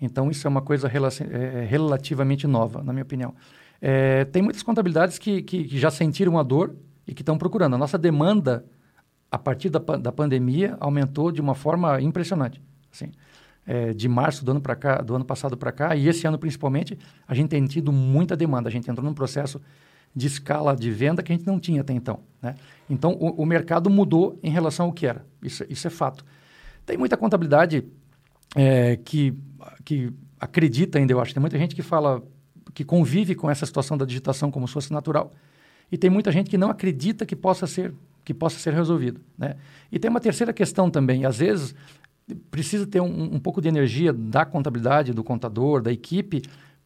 Então, 0.00 0.30
isso 0.30 0.46
é 0.46 0.50
uma 0.50 0.62
coisa 0.62 0.86
é, 0.88 1.64
relativamente 1.64 2.46
nova, 2.46 2.82
na 2.82 2.92
minha 2.92 3.02
opinião. 3.02 3.34
É, 3.80 4.24
tem 4.26 4.42
muitas 4.42 4.62
contabilidades 4.62 5.18
que, 5.18 5.42
que, 5.42 5.64
que, 5.64 5.78
já 5.78 5.90
sentiram 5.90 6.38
a 6.38 6.42
dor 6.42 6.74
e 7.06 7.14
que 7.14 7.22
estão 7.22 7.36
procurando. 7.38 7.74
A 7.74 7.78
nossa 7.78 7.98
demanda, 7.98 8.64
a 9.30 9.38
partir 9.38 9.70
da, 9.70 9.78
da 9.78 10.10
pandemia, 10.10 10.76
aumentou 10.80 11.30
de 11.30 11.40
uma 11.40 11.54
forma 11.54 12.00
impressionante. 12.00 12.60
Assim, 12.92 13.12
é, 13.66 13.92
de 13.92 14.08
março 14.08 14.44
do 14.44 14.50
ano, 14.50 14.60
cá, 14.60 15.00
do 15.00 15.14
ano 15.14 15.24
passado 15.24 15.56
para 15.56 15.70
cá, 15.70 15.94
e 15.94 16.08
esse 16.08 16.26
ano 16.26 16.38
principalmente, 16.38 16.98
a 17.28 17.34
gente 17.34 17.50
tem 17.50 17.64
tido 17.66 17.92
muita 17.92 18.36
demanda. 18.36 18.68
A 18.68 18.72
gente 18.72 18.90
entrou 18.90 19.06
num 19.06 19.14
processo 19.14 19.60
de 20.14 20.26
escala 20.26 20.74
de 20.74 20.90
venda 20.90 21.22
que 21.22 21.32
a 21.32 21.36
gente 21.36 21.46
não 21.46 21.60
tinha 21.60 21.80
até 21.82 21.92
então. 21.92 22.20
Né? 22.42 22.56
Então, 22.88 23.12
o, 23.12 23.42
o, 23.42 23.46
mercado 23.46 23.88
mudou 23.88 24.38
em 24.42 24.50
relação 24.50 24.86
ao 24.86 24.92
que 24.92 25.06
era. 25.06 25.24
Isso, 25.42 25.64
isso 25.68 25.86
é 25.86 25.90
fato. 25.90 26.24
Tem 26.84 26.96
muita 26.96 27.16
contabilidade 27.16 27.84
é, 28.56 28.96
que, 28.96 29.34
que 29.84 30.12
acredita 30.40 30.98
ainda, 30.98 31.12
eu 31.12 31.20
acho. 31.20 31.32
Tem 31.32 31.40
muita 31.40 31.58
gente 31.58 31.76
que 31.76 31.82
fala, 31.82 32.22
que 32.74 32.84
convive 32.84 33.36
com 33.36 33.48
essa 33.48 33.64
situação 33.64 33.96
da 33.96 34.04
digitação 34.04 34.50
como 34.50 34.66
se 34.66 34.74
fosse 34.74 34.92
natural. 34.92 35.32
E 35.92 35.96
tem 35.96 36.10
muita 36.10 36.32
gente 36.32 36.50
que 36.50 36.58
não 36.58 36.70
acredita 36.70 37.24
que 37.24 37.36
possa 37.36 37.66
ser, 37.66 37.94
que 38.30 38.34
possa 38.34 38.60
ser 38.60 38.72
resolvido. 38.72 39.20
Né? 39.36 39.56
E 39.90 39.98
tem 39.98 40.08
uma 40.08 40.20
terceira 40.20 40.52
questão 40.52 40.88
também. 40.88 41.24
Às 41.24 41.38
vezes, 41.38 41.74
precisa 42.48 42.86
ter 42.86 43.00
um, 43.00 43.34
um 43.34 43.40
pouco 43.40 43.60
de 43.60 43.66
energia 43.66 44.12
da 44.12 44.44
contabilidade, 44.44 45.12
do 45.12 45.24
contador, 45.24 45.82
da 45.82 45.90
equipe, 45.90 46.42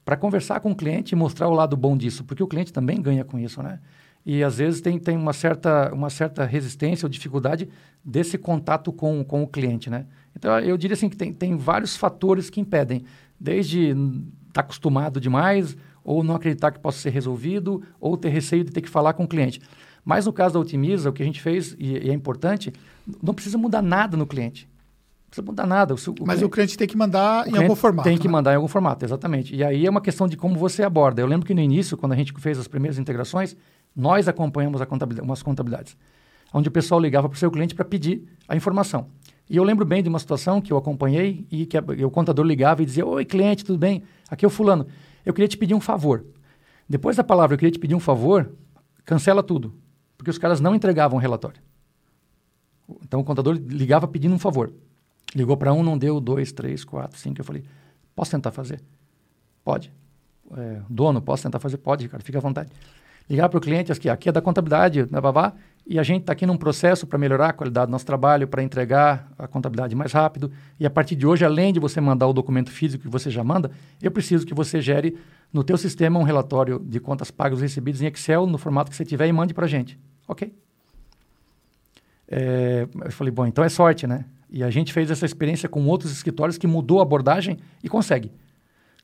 para 0.07 0.17
conversar 0.17 0.61
com 0.61 0.71
o 0.71 0.75
cliente 0.75 1.13
e 1.13 1.17
mostrar 1.17 1.49
o 1.49 1.53
lado 1.53 1.77
bom 1.77 1.99
disso, 1.99 2.25
porque 2.25 2.43
o 2.43 2.47
cliente 2.47 2.73
também 2.73 3.01
ganha 3.01 3.25
com 3.25 3.39
isso, 3.39 3.63
né? 3.63 3.79
E 4.25 4.43
às 4.43 4.57
vezes 4.57 4.81
tem, 4.81 4.99
tem 4.99 5.19
uma, 5.19 5.35
certa, 5.35 5.93
uma 5.93 6.09
certa 6.09 6.47
resistência 6.47 7.05
ou 7.05 7.11
dificuldade 7.11 7.69
desse 8.03 8.39
contato 8.39 8.91
com, 8.91 9.23
com 9.23 9.43
o 9.43 9.47
cliente, 9.47 9.91
né? 9.91 10.07
Então 10.35 10.59
eu 10.61 10.79
diria 10.79 10.95
assim 10.95 11.11
que 11.11 11.17
tem, 11.17 11.31
tem 11.31 11.59
vários 11.59 11.95
fatores 11.95 12.49
que 12.49 12.59
impedem, 12.59 13.05
desde 13.39 13.91
estar 13.91 13.99
tá 14.55 14.61
acostumado 14.63 15.21
demais, 15.21 15.77
ou 16.03 16.25
não 16.25 16.37
acreditar 16.37 16.71
que 16.71 16.79
possa 16.79 16.99
ser 17.01 17.11
resolvido, 17.11 17.83
ou 18.01 18.17
ter 18.17 18.31
receio 18.31 18.65
de 18.65 18.71
ter 18.71 18.81
que 18.81 18.89
falar 18.89 19.13
com 19.13 19.25
o 19.25 19.29
cliente. 19.29 19.61
Mas 20.05 20.27
no 20.27 20.33
caso 20.33 20.55
da 20.55 20.61
Otimiza, 20.61 21.11
o 21.11 21.13
que 21.13 21.23
a 21.23 21.27
gente 21.27 21.41
fez, 21.41 21.75
e, 21.79 21.93
e 21.93 22.11
é 22.11 22.13
importante, 22.13 22.73
não 23.23 23.33
precisa 23.33 23.57
mudar 23.57 23.83
nada 23.83 24.17
no 24.17 24.27
cliente 24.27 24.69
precisa 25.35 25.45
mudar 25.45 25.67
nada. 25.67 25.95
O 25.95 25.97
o 25.97 25.99
Mas 25.99 26.09
cliente, 26.15 26.45
o 26.45 26.49
cliente 26.49 26.79
tem 26.79 26.87
que 26.87 26.97
mandar 26.97 27.49
em 27.49 27.57
algum 27.57 27.75
formato. 27.75 28.09
Tem 28.09 28.17
que 28.17 28.29
né? 28.29 28.33
mandar 28.33 28.53
em 28.53 28.57
algum 28.57 28.69
formato, 28.69 29.05
exatamente. 29.05 29.55
E 29.55 29.65
aí 29.65 29.85
é 29.85 29.91
uma 29.91 30.01
questão 30.01 30.29
de 30.29 30.37
como 30.37 30.57
você 30.57 30.83
aborda. 30.83 31.21
Eu 31.21 31.27
lembro 31.27 31.47
que 31.47 31.55
no 31.55 31.61
início, 31.61 31.97
quando 31.97 32.13
a 32.13 32.17
gente 32.17 32.33
fez 32.39 32.59
as 32.59 32.69
primeiras 32.69 32.99
integrações, 32.99 33.57
nós 33.95 34.29
acompanhamos 34.29 34.81
contabilidade, 34.85 35.27
umas 35.27 35.43
contabilidades, 35.43 35.97
onde 36.53 36.69
o 36.69 36.73
pessoal 36.73 37.01
ligava 37.01 37.29
para 37.29 37.37
o 37.37 37.39
seu 37.39 37.51
cliente 37.51 37.75
para 37.75 37.85
pedir 37.85 38.25
a 38.49 38.57
informação. 38.57 39.09
E 39.49 39.57
eu 39.57 39.65
lembro 39.65 39.85
bem 39.85 40.03
de 40.03 40.09
uma 40.09 40.19
situação 40.19 40.61
que 40.61 40.73
eu 40.73 40.77
acompanhei 40.77 41.47
e 41.51 41.67
que 41.67 41.77
a, 41.77 41.85
o 42.07 42.11
contador 42.11 42.45
ligava 42.45 42.83
e 42.83 42.87
dizia: 42.87 43.05
Oi, 43.05 43.25
cliente, 43.25 43.65
tudo 43.65 43.79
bem? 43.79 44.03
Aqui 44.31 44.45
é 44.45 44.49
o 44.49 44.51
fulano. 44.51 44.87
Eu 45.25 45.35
queria 45.35 45.49
te 45.49 45.57
pedir 45.57 45.75
um 45.75 45.81
favor. 45.81 46.25
Depois 46.89 47.17
da 47.17 47.25
palavra 47.25 47.55
eu 47.55 47.59
queria 47.59 47.73
te 47.73 47.79
pedir 47.79 47.95
um 47.95 48.01
favor, 48.01 48.51
cancela 49.05 49.43
tudo, 49.43 49.75
porque 50.17 50.31
os 50.31 50.39
caras 50.39 50.61
não 50.61 50.75
entregavam 50.75 51.19
relatório. 51.19 51.61
Então 53.03 53.21
o 53.21 53.25
contador 53.25 53.55
ligava 53.55 54.07
pedindo 54.07 54.35
um 54.35 54.39
favor. 54.39 54.73
Ligou 55.35 55.57
para 55.57 55.73
um, 55.73 55.83
não 55.83 55.99
deu, 55.99 56.21
dois, 56.21 56.53
três, 56.53 56.85
quatro, 56.85 57.19
cinco. 57.19 57.41
Eu 57.41 57.45
falei, 57.45 57.65
posso 58.15 58.31
tentar 58.31 58.53
fazer? 58.53 58.83
Pode. 59.65 59.93
É, 60.57 60.81
dono, 60.89 61.21
posso 61.21 61.43
tentar 61.43 61.59
fazer? 61.59 61.79
Pode, 61.79 62.09
cara, 62.09 62.23
fica 62.23 62.39
à 62.39 62.41
vontade. 62.41 62.71
Ligar 63.29 63.49
para 63.49 63.59
o 63.59 63.61
cliente, 63.61 63.91
aqui, 63.91 64.09
aqui 64.09 64.29
é 64.29 64.33
da 64.33 64.43
contabilidade, 64.43 65.05
babá, 65.07 65.55
E 65.87 65.99
a 65.99 66.03
gente 66.03 66.23
está 66.23 66.33
aqui 66.33 66.47
num 66.47 66.57
processo 66.57 67.07
para 67.07 67.19
melhorar 67.19 67.51
a 67.51 67.53
qualidade 67.53 67.89
do 67.89 67.93
nosso 67.93 68.07
trabalho, 68.07 68.49
para 68.49 68.63
entregar 68.63 69.31
a 69.39 69.47
contabilidade 69.47 69.95
mais 69.95 70.13
rápido. 70.13 70.51
E 70.81 70.87
a 70.87 70.91
partir 70.91 71.15
de 71.15 71.27
hoje, 71.27 71.45
além 71.45 71.75
de 71.75 71.81
você 71.81 72.01
mandar 72.01 72.27
o 72.27 72.33
documento 72.33 72.71
físico 72.71 73.05
que 73.05 73.11
você 73.11 73.31
já 73.31 73.45
manda, 73.45 73.71
eu 74.03 74.11
preciso 74.11 74.47
que 74.47 74.55
você 74.55 74.81
gere 74.81 75.19
no 75.53 75.63
teu 75.63 75.77
sistema 75.77 76.19
um 76.19 76.23
relatório 76.23 76.79
de 76.79 76.99
contas 76.99 77.31
pagas 77.31 77.61
recebidas 77.61 78.01
em 78.01 78.07
Excel, 78.07 78.47
no 78.47 78.57
formato 78.57 78.91
que 78.91 78.97
você 78.97 79.05
tiver, 79.05 79.29
e 79.29 79.33
mande 79.33 79.53
para 79.53 79.67
a 79.67 79.69
gente. 79.69 79.99
Ok. 80.27 80.55
É, 82.27 82.89
eu 83.05 83.13
falei, 83.13 83.31
bom, 83.31 83.47
então 83.47 83.63
é 83.63 83.69
sorte, 83.69 84.07
né? 84.07 84.25
E 84.49 84.63
a 84.65 84.71
gente 84.71 84.91
fez 84.91 85.11
essa 85.11 85.27
experiência 85.27 85.69
com 85.69 85.85
outros 85.87 86.11
escritórios 86.13 86.57
que 86.57 86.67
mudou 86.67 87.01
a 87.01 87.03
abordagem 87.03 87.59
e 87.83 87.89
consegue. 87.91 88.33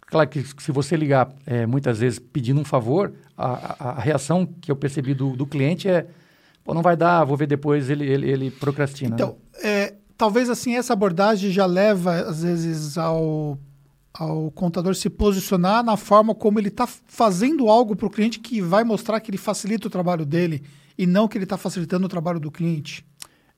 Claro 0.07 0.29
que 0.29 0.43
se 0.43 0.73
você 0.73 0.97
ligar 0.97 1.33
é, 1.47 1.67
muitas 1.67 2.01
vezes 2.01 2.19
pedindo 2.19 2.61
um 2.61 2.65
favor, 2.65 3.13
a, 3.37 3.47
a, 3.49 3.91
a 3.91 4.01
reação 4.01 4.47
que 4.47 4.73
eu 4.73 4.77
percebi 4.77 5.13
do, 5.13 5.37
do 5.37 5.47
cliente 5.47 5.89
é 5.89 6.07
Pô, 6.65 6.75
não 6.75 6.83
vai 6.83 6.97
dar, 6.97 7.25
vou 7.25 7.37
ver 7.37 7.47
depois, 7.47 7.89
ele, 7.89 8.07
ele, 8.07 8.31
ele 8.31 8.51
procrastina. 8.51 9.15
Então, 9.15 9.37
né? 9.63 9.71
é, 9.71 9.95
talvez 10.17 10.51
assim 10.51 10.77
essa 10.77 10.93
abordagem 10.93 11.51
já 11.51 11.67
leva, 11.67 12.13
às 12.21 12.43
vezes, 12.43 12.99
ao, 12.99 13.59
ao 14.13 14.51
contador 14.51 14.95
se 14.95 15.09
posicionar 15.09 15.83
na 15.83 15.97
forma 15.97 16.35
como 16.35 16.59
ele 16.59 16.69
está 16.69 16.87
fazendo 16.87 17.69
algo 17.69 17.97
para 17.97 18.07
o 18.07 18.11
cliente 18.11 18.39
que 18.39 18.61
vai 18.61 18.85
mostrar 18.85 19.21
que 19.21 19.31
ele 19.31 19.39
facilita 19.39 19.87
o 19.87 19.91
trabalho 19.91 20.27
dele 20.27 20.63
e 20.99 21.07
não 21.07 21.27
que 21.27 21.39
ele 21.39 21.45
está 21.45 21.57
facilitando 21.57 22.07
o 22.07 22.09
trabalho 22.09 22.39
do 22.39 22.51
cliente. 22.51 23.05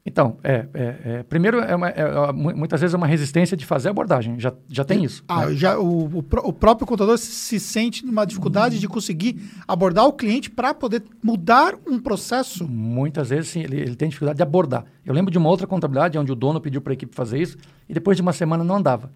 Então, 0.05 0.37
é, 0.43 0.67
é, 0.75 0.97
é 1.05 1.23
primeiro, 1.23 1.61
é, 1.61 1.77
uma, 1.77 1.89
é, 1.89 2.01
é 2.01 2.33
muitas 2.33 2.81
vezes 2.81 2.93
é 2.93 2.97
uma 2.97 3.07
resistência 3.07 3.57
de 3.57 3.65
fazer 3.65 3.89
abordagem, 3.89 4.39
já, 4.39 4.53
já 4.69 4.85
tem 4.85 5.05
isso. 5.05 5.23
Ah, 5.29 5.47
né? 5.47 5.55
já, 5.55 5.79
o, 5.79 6.07
o, 6.07 6.19
o, 6.19 6.53
próprio 6.53 6.85
contador 6.87 7.17
se 7.17 7.61
sente 7.61 8.05
numa 8.05 8.25
dificuldade 8.25 8.81
de 8.81 8.89
conseguir 8.89 9.41
abordar 9.67 10.05
o 10.07 10.13
cliente 10.13 10.51
para 10.51 10.75
poder 10.75 11.05
mudar 11.23 11.75
um 11.87 12.01
processo? 12.01 12.67
Muitas 12.67 13.29
vezes, 13.29 13.51
sim, 13.51 13.61
ele, 13.61 13.77
ele, 13.81 13.95
tem 13.95 14.09
dificuldade 14.09 14.39
de 14.39 14.43
abordar. 14.43 14.85
Eu 15.07 15.15
lembro 15.15 15.31
de 15.31 15.39
uma 15.39 15.49
outra 15.49 15.69
contabilidade 15.69 16.19
onde 16.19 16.33
o 16.33 16.35
dono 16.35 16.61
pediu 16.61 16.81
para 16.81 16.93
a 16.93 16.95
equipe 16.95 17.15
fazer 17.15 17.41
isso 17.41 17.57
e 17.89 17.95
depois 17.95 18.17
de 18.17 18.23
uma 18.23 18.33
semana 18.33 18.65
não 18.65 18.77
andava. 18.77 19.13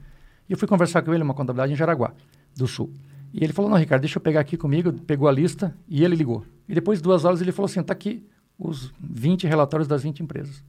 E 0.49 0.53
eu 0.53 0.59
fui 0.59 0.69
conversar 0.69 1.03
com 1.03 1.13
ele, 1.13 1.25
uma 1.25 1.35
contabilidade 1.35 1.73
em 1.73 1.77
Jaraguá, 1.77 2.13
do 2.57 2.69
Sul. 2.69 2.93
E 3.35 3.43
ele 3.43 3.53
falou, 3.53 3.69
não, 3.69 3.77
Ricardo, 3.77 4.03
deixa 4.03 4.19
eu 4.19 4.23
pegar 4.23 4.39
aqui 4.39 4.57
comigo, 4.57 4.93
pegou 4.93 5.27
a 5.27 5.33
lista 5.33 5.77
e 5.89 6.05
ele 6.05 6.15
ligou. 6.15 6.45
E 6.69 6.75
depois 6.75 7.01
de 7.01 7.03
duas 7.03 7.25
horas 7.25 7.41
ele 7.41 7.51
falou 7.51 7.67
assim, 7.69 7.81
está 7.81 7.93
aqui 7.93 8.25
os 8.57 8.93
20 9.01 9.49
relatórios 9.49 9.89
das 9.89 10.05
20 10.05 10.23
empresas. 10.23 10.63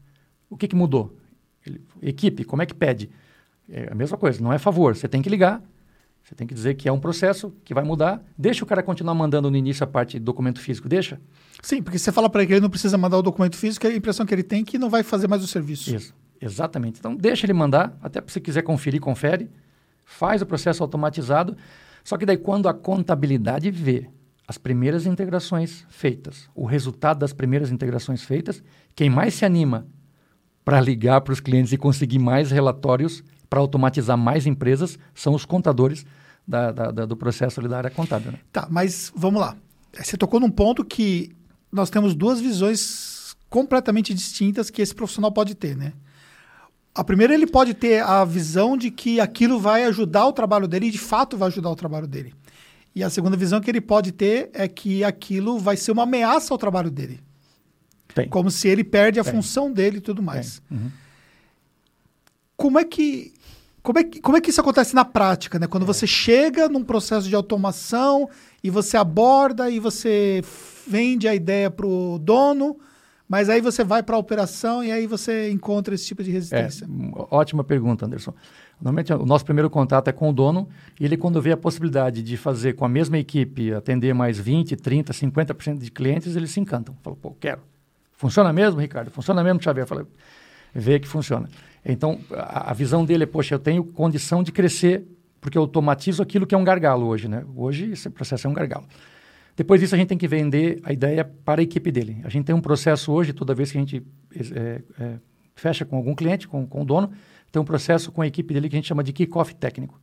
O 0.49 0.57
que, 0.57 0.67
que 0.67 0.75
mudou? 0.75 1.15
Ele, 1.65 1.81
equipe, 2.01 2.43
como 2.43 2.61
é 2.61 2.65
que 2.65 2.73
pede? 2.73 3.09
É 3.69 3.89
a 3.91 3.95
mesma 3.95 4.17
coisa, 4.17 4.41
não 4.41 4.53
é 4.53 4.57
favor. 4.57 4.95
Você 4.95 5.07
tem 5.07 5.21
que 5.21 5.29
ligar, 5.29 5.61
você 6.23 6.35
tem 6.35 6.45
que 6.45 6.53
dizer 6.53 6.75
que 6.75 6.89
é 6.89 6.91
um 6.91 6.99
processo 6.99 7.53
que 7.63 7.73
vai 7.73 7.83
mudar. 7.83 8.21
Deixa 8.37 8.63
o 8.63 8.67
cara 8.67 8.83
continuar 8.83 9.13
mandando 9.13 9.49
no 9.49 9.57
início 9.57 9.83
a 9.83 9.87
parte 9.87 10.19
do 10.19 10.25
documento 10.25 10.59
físico, 10.59 10.87
deixa? 10.89 11.19
Sim, 11.61 11.81
porque 11.81 11.97
você 11.97 12.11
fala 12.11 12.29
para 12.29 12.41
ele 12.41 12.47
que 12.47 12.53
ele 12.53 12.61
não 12.61 12.69
precisa 12.69 12.97
mandar 12.97 13.17
o 13.17 13.21
documento 13.21 13.55
físico, 13.55 13.87
a 13.87 13.93
impressão 13.93 14.25
que 14.25 14.33
ele 14.33 14.43
tem 14.43 14.61
é 14.61 14.63
que 14.63 14.77
não 14.77 14.89
vai 14.89 15.03
fazer 15.03 15.27
mais 15.27 15.43
o 15.43 15.47
serviço. 15.47 15.93
Isso, 15.93 16.13
exatamente. 16.41 16.99
Então, 16.99 17.15
deixa 17.15 17.45
ele 17.45 17.53
mandar, 17.53 17.97
até 18.01 18.21
se 18.27 18.39
quiser 18.39 18.61
conferir, 18.61 19.01
confere. 19.01 19.49
Faz 20.03 20.41
o 20.41 20.45
processo 20.45 20.81
automatizado. 20.83 21.57
Só 22.03 22.17
que 22.17 22.25
daí, 22.25 22.37
quando 22.37 22.69
a 22.69 22.73
contabilidade 22.73 23.69
vê 23.69 24.09
as 24.47 24.57
primeiras 24.57 25.05
integrações 25.05 25.85
feitas, 25.89 26.49
o 26.55 26.65
resultado 26.65 27.19
das 27.19 27.33
primeiras 27.33 27.69
integrações 27.69 28.23
feitas, 28.23 28.63
quem 28.95 29.09
mais 29.09 29.33
se 29.33 29.43
anima 29.43 29.85
para 30.67 30.81
ligar 30.81 31.21
para 31.21 31.31
os 31.31 31.39
clientes 31.39 31.71
e 31.71 31.77
conseguir 31.77 32.19
mais 32.19 32.51
relatórios 32.51 33.23
para 33.49 33.61
automatizar 33.61 34.17
mais 34.17 34.45
empresas 34.45 34.99
são 35.15 35.33
os 35.33 35.45
contadores 35.45 36.05
da, 36.45 36.73
da, 36.73 36.91
da, 36.91 37.05
do 37.05 37.15
processo 37.15 37.61
da 37.61 37.77
área 37.77 37.89
contábil. 37.89 38.33
Né? 38.33 38.39
Tá, 38.51 38.67
mas 38.69 39.09
vamos 39.15 39.39
lá. 39.39 39.55
Você 39.93 40.17
tocou 40.17 40.41
num 40.41 40.51
ponto 40.51 40.83
que 40.83 41.33
nós 41.71 41.89
temos 41.89 42.13
duas 42.13 42.41
visões 42.41 43.33
completamente 43.49 44.13
distintas 44.13 44.69
que 44.69 44.81
esse 44.81 44.93
profissional 44.93 45.31
pode 45.31 45.55
ter, 45.55 45.73
né? 45.73 45.93
A 46.93 47.01
primeira, 47.01 47.33
ele 47.33 47.47
pode 47.47 47.73
ter 47.73 48.03
a 48.03 48.25
visão 48.25 48.75
de 48.75 48.91
que 48.91 49.21
aquilo 49.21 49.61
vai 49.61 49.85
ajudar 49.85 50.27
o 50.27 50.33
trabalho 50.33 50.67
dele 50.67 50.87
e 50.87 50.91
de 50.91 50.97
fato 50.97 51.37
vai 51.37 51.47
ajudar 51.47 51.69
o 51.69 51.77
trabalho 51.77 52.07
dele. 52.07 52.33
E 52.93 53.01
a 53.05 53.09
segunda 53.09 53.37
visão 53.37 53.61
que 53.61 53.71
ele 53.71 53.79
pode 53.79 54.11
ter 54.11 54.49
é 54.53 54.67
que 54.67 55.01
aquilo 55.01 55.59
vai 55.59 55.77
ser 55.77 55.93
uma 55.93 56.03
ameaça 56.03 56.53
ao 56.53 56.57
trabalho 56.57 56.91
dele. 56.91 57.21
Tem. 58.17 58.27
Como 58.29 58.49
se 58.49 58.67
ele 58.67 58.83
perde 58.83 59.19
a 59.19 59.23
Tem. 59.23 59.31
função 59.31 59.71
dele 59.71 59.97
e 59.97 60.01
tudo 60.01 60.23
mais. 60.23 60.59
Uhum. 60.71 60.89
Como 62.55 62.79
é 62.79 62.83
que 62.83 63.33
como 63.83 63.99
é, 63.99 64.03
que, 64.03 64.19
como 64.19 64.35
é 64.35 64.41
que 64.41 64.49
isso 64.49 64.59
acontece 64.59 64.93
na 64.93 65.05
prática, 65.05 65.57
né? 65.57 65.65
Quando 65.65 65.83
é. 65.83 65.85
você 65.85 66.05
chega 66.05 66.67
num 66.67 66.83
processo 66.83 67.29
de 67.29 67.35
automação 67.35 68.29
e 68.61 68.69
você 68.69 68.97
aborda 68.97 69.69
e 69.69 69.79
você 69.79 70.41
vende 70.85 71.25
a 71.25 71.33
ideia 71.33 71.71
para 71.71 71.85
o 71.85 72.19
dono, 72.19 72.77
mas 73.29 73.47
aí 73.47 73.61
você 73.61 73.85
vai 73.85 74.03
para 74.03 74.17
a 74.17 74.19
operação 74.19 74.83
e 74.83 74.91
aí 74.91 75.07
você 75.07 75.49
encontra 75.51 75.95
esse 75.95 76.05
tipo 76.05 76.21
de 76.21 76.31
resistência. 76.31 76.83
É, 76.83 77.25
ótima 77.31 77.63
pergunta, 77.63 78.05
Anderson. 78.05 78.33
Normalmente 78.81 79.13
o 79.13 79.25
nosso 79.25 79.45
primeiro 79.45 79.69
contato 79.69 80.09
é 80.09 80.11
com 80.11 80.29
o 80.29 80.33
dono 80.33 80.67
e 80.99 81.05
ele 81.05 81.15
quando 81.15 81.41
vê 81.41 81.53
a 81.53 81.57
possibilidade 81.57 82.21
de 82.21 82.35
fazer 82.35 82.73
com 82.73 82.83
a 82.83 82.89
mesma 82.89 83.17
equipe 83.17 83.73
atender 83.73 84.13
mais 84.13 84.37
20, 84.37 84.75
30, 84.75 85.13
50% 85.13 85.77
de 85.77 85.91
clientes, 85.91 86.35
eles 86.35 86.51
se 86.51 86.59
encantam. 86.59 86.93
Falam, 87.01 87.17
pô, 87.21 87.31
quero. 87.39 87.61
Funciona 88.17 88.51
mesmo, 88.51 88.81
Ricardo? 88.81 89.11
Funciona 89.11 89.43
mesmo, 89.43 89.61
Xavier? 89.61 89.83
Eu 89.83 89.87
falei, 89.87 90.05
vê 90.73 90.99
que 90.99 91.07
funciona. 91.07 91.47
Então, 91.85 92.19
a, 92.31 92.71
a, 92.71 92.73
visão 92.73 93.05
dele 93.05 93.23
é, 93.23 93.27
poxa, 93.27 93.55
eu 93.55 93.59
tenho 93.59 93.83
condição 93.83 94.43
de 94.43 94.51
crescer 94.51 95.05
porque 95.39 95.57
eu 95.57 95.61
automatizo 95.61 96.21
aquilo 96.21 96.45
que 96.45 96.55
é 96.55 96.57
um 96.57 96.63
gargalo 96.63 97.05
hoje, 97.05 97.27
né? 97.27 97.45
Hoje 97.55 97.91
esse 97.91 98.09
processo 98.09 98.47
é 98.47 98.49
um 98.49 98.53
gargalo. 98.53 98.85
Depois 99.55 99.79
disso, 99.79 99.95
a 99.95 99.97
gente 99.97 100.07
tem 100.07 100.17
que 100.17 100.27
vender 100.27 100.79
a 100.83 100.91
ideia 100.91 101.23
para 101.23 101.61
a 101.61 101.63
equipe 101.63 101.91
dele. 101.91 102.19
A 102.23 102.29
gente 102.29 102.45
tem 102.45 102.55
um 102.55 102.61
processo 102.61 103.11
hoje, 103.11 103.33
toda 103.33 103.53
vez 103.53 103.71
que 103.71 103.77
a 103.77 103.81
gente 103.81 104.05
é, 104.35 104.81
é, 104.99 105.19
fecha 105.55 105.85
com 105.85 105.95
algum 105.95 106.13
cliente, 106.13 106.47
com, 106.47 106.65
com 106.65 106.81
o 106.81 106.85
dono, 106.85 107.11
tem 107.51 107.61
um 107.61 107.65
processo 107.65 108.11
com 108.11 108.21
a 108.21 108.27
equipe 108.27 108.53
dele 108.53 108.67
que 108.67 108.75
a 108.75 108.77
gente 108.77 108.87
chama 108.87 109.03
de 109.03 109.13
kick-off 109.13 109.55
técnico. 109.55 109.99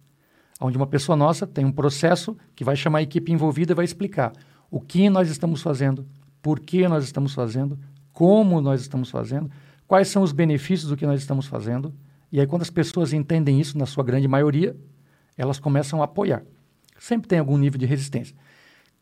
Onde 0.60 0.76
uma 0.76 0.86
pessoa 0.86 1.14
nossa 1.14 1.46
tem 1.46 1.64
um 1.64 1.72
processo 1.72 2.36
que 2.54 2.64
vai 2.64 2.76
chamar 2.76 2.98
a 2.98 3.02
equipe 3.02 3.32
envolvida 3.32 3.72
e 3.72 3.74
vai 3.74 3.84
explicar 3.84 4.32
o 4.70 4.80
que 4.80 5.10
nós 5.10 5.28
estamos 5.28 5.62
fazendo, 5.62 6.06
por 6.40 6.60
que 6.60 6.86
nós 6.88 7.04
estamos 7.04 7.34
fazendo, 7.34 7.78
como 8.14 8.60
nós 8.60 8.80
estamos 8.80 9.10
fazendo, 9.10 9.50
quais 9.86 10.08
são 10.08 10.22
os 10.22 10.32
benefícios 10.32 10.88
do 10.88 10.96
que 10.96 11.04
nós 11.04 11.20
estamos 11.20 11.46
fazendo. 11.46 11.92
E 12.32 12.40
aí, 12.40 12.46
quando 12.46 12.62
as 12.62 12.70
pessoas 12.70 13.12
entendem 13.12 13.60
isso, 13.60 13.76
na 13.76 13.84
sua 13.84 14.02
grande 14.02 14.26
maioria, 14.26 14.74
elas 15.36 15.58
começam 15.58 16.00
a 16.00 16.04
apoiar. 16.06 16.42
Sempre 16.98 17.28
tem 17.28 17.38
algum 17.38 17.58
nível 17.58 17.78
de 17.78 17.84
resistência. 17.84 18.34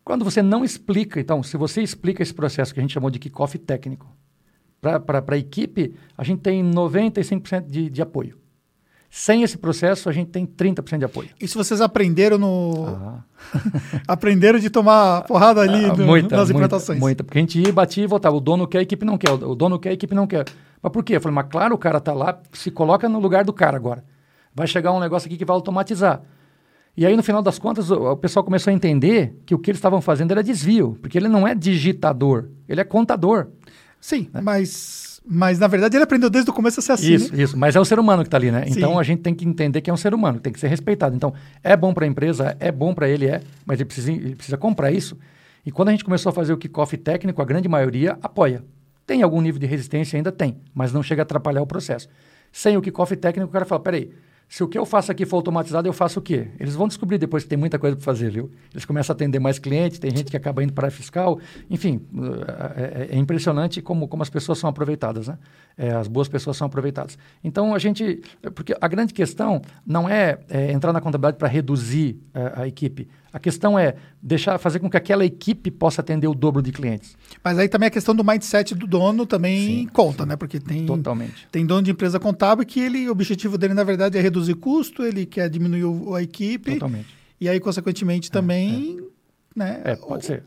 Quando 0.04 0.24
você 0.24 0.42
não 0.42 0.64
explica, 0.64 1.20
então, 1.20 1.42
se 1.42 1.56
você 1.56 1.82
explica 1.82 2.22
esse 2.22 2.34
processo 2.34 2.74
que 2.74 2.80
a 2.80 2.82
gente 2.82 2.92
chamou 2.92 3.10
de 3.10 3.18
kickoff 3.18 3.56
técnico, 3.58 4.10
para 4.80 5.24
a 5.28 5.38
equipe, 5.38 5.94
a 6.18 6.24
gente 6.24 6.40
tem 6.40 6.64
95% 6.64 7.66
de, 7.66 7.88
de 7.88 8.02
apoio. 8.02 8.41
Sem 9.14 9.42
esse 9.42 9.58
processo, 9.58 10.08
a 10.08 10.12
gente 10.12 10.30
tem 10.30 10.46
30% 10.46 10.96
de 10.96 11.04
apoio. 11.04 11.28
Isso 11.38 11.58
vocês 11.58 11.82
aprenderam 11.82 12.38
no. 12.38 12.86
Ah. 12.86 13.22
aprenderam 14.08 14.58
de 14.58 14.70
tomar 14.70 15.24
porrada 15.24 15.60
ali 15.60 15.84
ah, 15.84 15.94
muita, 15.94 16.34
nas 16.34 16.48
implantações. 16.48 16.98
Muita, 16.98 17.22
porque 17.22 17.36
a 17.36 17.42
gente 17.42 17.60
ia, 17.60 17.70
batia 17.70 18.04
e 18.04 18.06
voltava. 18.06 18.34
O 18.34 18.40
dono 18.40 18.66
quer, 18.66 18.78
a 18.78 18.82
equipe 18.82 19.04
não 19.04 19.18
quer. 19.18 19.30
O 19.30 19.54
dono 19.54 19.78
quer, 19.78 19.90
a 19.90 19.92
equipe 19.92 20.14
não 20.14 20.26
quer. 20.26 20.46
Mas 20.82 20.90
por 20.90 21.04
quê? 21.04 21.16
Eu 21.16 21.20
falei, 21.20 21.34
mas 21.34 21.46
claro, 21.50 21.74
o 21.74 21.78
cara 21.78 21.98
está 21.98 22.14
lá, 22.14 22.40
se 22.54 22.70
coloca 22.70 23.06
no 23.06 23.20
lugar 23.20 23.44
do 23.44 23.52
cara 23.52 23.76
agora. 23.76 24.02
Vai 24.54 24.66
chegar 24.66 24.92
um 24.92 24.98
negócio 24.98 25.26
aqui 25.26 25.36
que 25.36 25.44
vai 25.44 25.54
automatizar. 25.54 26.22
E 26.96 27.04
aí, 27.04 27.14
no 27.14 27.22
final 27.22 27.42
das 27.42 27.58
contas, 27.58 27.90
o, 27.90 28.12
o 28.12 28.16
pessoal 28.16 28.42
começou 28.42 28.70
a 28.70 28.74
entender 28.74 29.38
que 29.44 29.54
o 29.54 29.58
que 29.58 29.70
eles 29.70 29.78
estavam 29.78 30.00
fazendo 30.00 30.30
era 30.30 30.42
desvio, 30.42 30.96
porque 31.02 31.18
ele 31.18 31.28
não 31.28 31.46
é 31.46 31.54
digitador, 31.54 32.48
ele 32.66 32.80
é 32.80 32.84
contador. 32.84 33.48
Sim, 34.00 34.30
né? 34.32 34.40
mas 34.40 35.11
mas, 35.24 35.58
na 35.58 35.66
verdade, 35.66 35.96
ele 35.96 36.04
aprendeu 36.04 36.28
desde 36.28 36.50
o 36.50 36.54
começo 36.54 36.80
a 36.80 36.82
ser 36.82 36.92
assim. 36.92 37.12
Isso, 37.12 37.34
né? 37.34 37.42
isso. 37.42 37.56
Mas 37.56 37.76
é 37.76 37.80
o 37.80 37.84
ser 37.84 37.98
humano 37.98 38.22
que 38.22 38.28
está 38.28 38.36
ali, 38.36 38.50
né? 38.50 38.66
Sim. 38.66 38.74
Então, 38.76 38.98
a 38.98 39.02
gente 39.02 39.22
tem 39.22 39.34
que 39.34 39.46
entender 39.46 39.80
que 39.80 39.88
é 39.88 39.92
um 39.92 39.96
ser 39.96 40.12
humano, 40.14 40.40
tem 40.40 40.52
que 40.52 40.58
ser 40.58 40.68
respeitado. 40.68 41.14
Então, 41.14 41.32
é 41.62 41.76
bom 41.76 41.94
para 41.94 42.04
a 42.04 42.08
empresa, 42.08 42.56
é 42.58 42.72
bom 42.72 42.92
para 42.92 43.08
ele, 43.08 43.26
é, 43.26 43.40
mas 43.64 43.78
ele 43.78 43.84
precisa, 43.84 44.10
ele 44.10 44.34
precisa 44.34 44.56
comprar 44.56 44.90
isso. 44.90 45.16
E 45.64 45.70
quando 45.70 45.88
a 45.88 45.92
gente 45.92 46.04
começou 46.04 46.30
a 46.30 46.32
fazer 46.32 46.52
o 46.52 46.56
kickoff 46.56 46.96
técnico, 46.96 47.40
a 47.40 47.44
grande 47.44 47.68
maioria 47.68 48.18
apoia. 48.22 48.64
Tem 49.06 49.22
algum 49.22 49.40
nível 49.40 49.60
de 49.60 49.66
resistência? 49.66 50.16
Ainda 50.16 50.32
tem, 50.32 50.56
mas 50.74 50.92
não 50.92 51.02
chega 51.02 51.22
a 51.22 51.24
atrapalhar 51.24 51.62
o 51.62 51.66
processo. 51.66 52.08
Sem 52.50 52.76
o 52.76 52.82
kickoff 52.82 53.14
técnico, 53.16 53.48
o 53.48 53.52
cara 53.52 53.64
fala, 53.64 53.80
peraí, 53.80 54.10
se 54.52 54.62
o 54.62 54.68
que 54.68 54.76
eu 54.76 54.84
faço 54.84 55.10
aqui 55.10 55.24
for 55.24 55.36
automatizado, 55.36 55.88
eu 55.88 55.94
faço 55.94 56.18
o 56.18 56.22
quê? 56.22 56.48
Eles 56.60 56.74
vão 56.74 56.86
descobrir 56.86 57.16
depois 57.16 57.42
que 57.42 57.48
tem 57.48 57.58
muita 57.58 57.78
coisa 57.78 57.96
para 57.96 58.04
fazer, 58.04 58.30
viu? 58.30 58.50
Eles 58.70 58.84
começam 58.84 59.14
a 59.14 59.16
atender 59.16 59.38
mais 59.38 59.58
clientes, 59.58 59.98
tem 59.98 60.10
gente 60.10 60.30
que 60.30 60.36
acaba 60.36 60.62
indo 60.62 60.74
para 60.74 60.88
a 60.88 60.90
fiscal. 60.90 61.40
Enfim, 61.70 62.02
é, 62.76 63.14
é, 63.14 63.16
é, 63.16 63.18
impressionante 63.18 63.80
como, 63.80 64.06
como 64.06 64.22
as 64.22 64.28
pessoas 64.28 64.58
são 64.58 64.68
aproveitadas, 64.68 65.28
né? 65.28 65.38
É, 65.74 65.92
as 65.92 66.06
boas 66.06 66.28
pessoas 66.28 66.58
são 66.58 66.66
aproveitadas. 66.66 67.16
Então, 67.42 67.74
a 67.74 67.78
gente... 67.78 68.20
Porque 68.54 68.76
a 68.78 68.88
grande 68.88 69.14
questão 69.14 69.62
não 69.86 70.06
é, 70.06 70.40
é 70.50 70.70
entrar 70.70 70.92
na 70.92 71.00
contabilidade 71.00 71.38
para 71.38 71.48
reduzir 71.48 72.20
a, 72.34 72.60
a 72.60 72.68
equipe. 72.68 73.08
A 73.32 73.38
questão 73.38 73.78
é 73.78 73.94
deixar, 74.22 74.58
fazer 74.58 74.78
com 74.78 74.90
que 74.90 74.96
aquela 74.96 75.24
equipe 75.24 75.70
possa 75.70 76.02
atender 76.02 76.26
o 76.26 76.34
dobro 76.34 76.60
de 76.60 76.70
clientes. 76.70 77.16
Mas 77.42 77.58
aí 77.58 77.68
também 77.68 77.86
a 77.86 77.90
questão 77.90 78.14
do 78.14 78.22
mindset 78.22 78.74
do 78.74 78.86
dono 78.86 79.24
também 79.24 79.66
Sim. 79.66 79.88
conta, 79.92 80.26
né? 80.26 80.36
Porque 80.36 80.60
tem, 80.60 80.84
Totalmente. 80.84 81.48
tem 81.50 81.64
dono 81.64 81.82
de 81.82 81.90
empresa 81.90 82.20
contábil 82.20 82.66
que 82.66 82.78
ele, 82.78 83.08
o 83.08 83.12
objetivo 83.12 83.56
dele, 83.56 83.72
na 83.72 83.84
verdade, 83.84 84.18
é 84.18 84.20
reduzir 84.20 84.54
custo, 84.54 85.02
ele 85.02 85.24
quer 85.24 85.48
diminuir 85.48 85.84
o, 85.84 86.14
a 86.14 86.22
equipe. 86.22 86.74
Totalmente. 86.74 87.08
E 87.40 87.48
aí, 87.48 87.58
consequentemente, 87.58 88.30
também. 88.30 88.98
É, 88.98 89.02
é. 89.02 89.12
Né, 89.54 89.80
é 89.84 89.96
pode 89.96 90.24
o... 90.24 90.26
ser. 90.26 90.44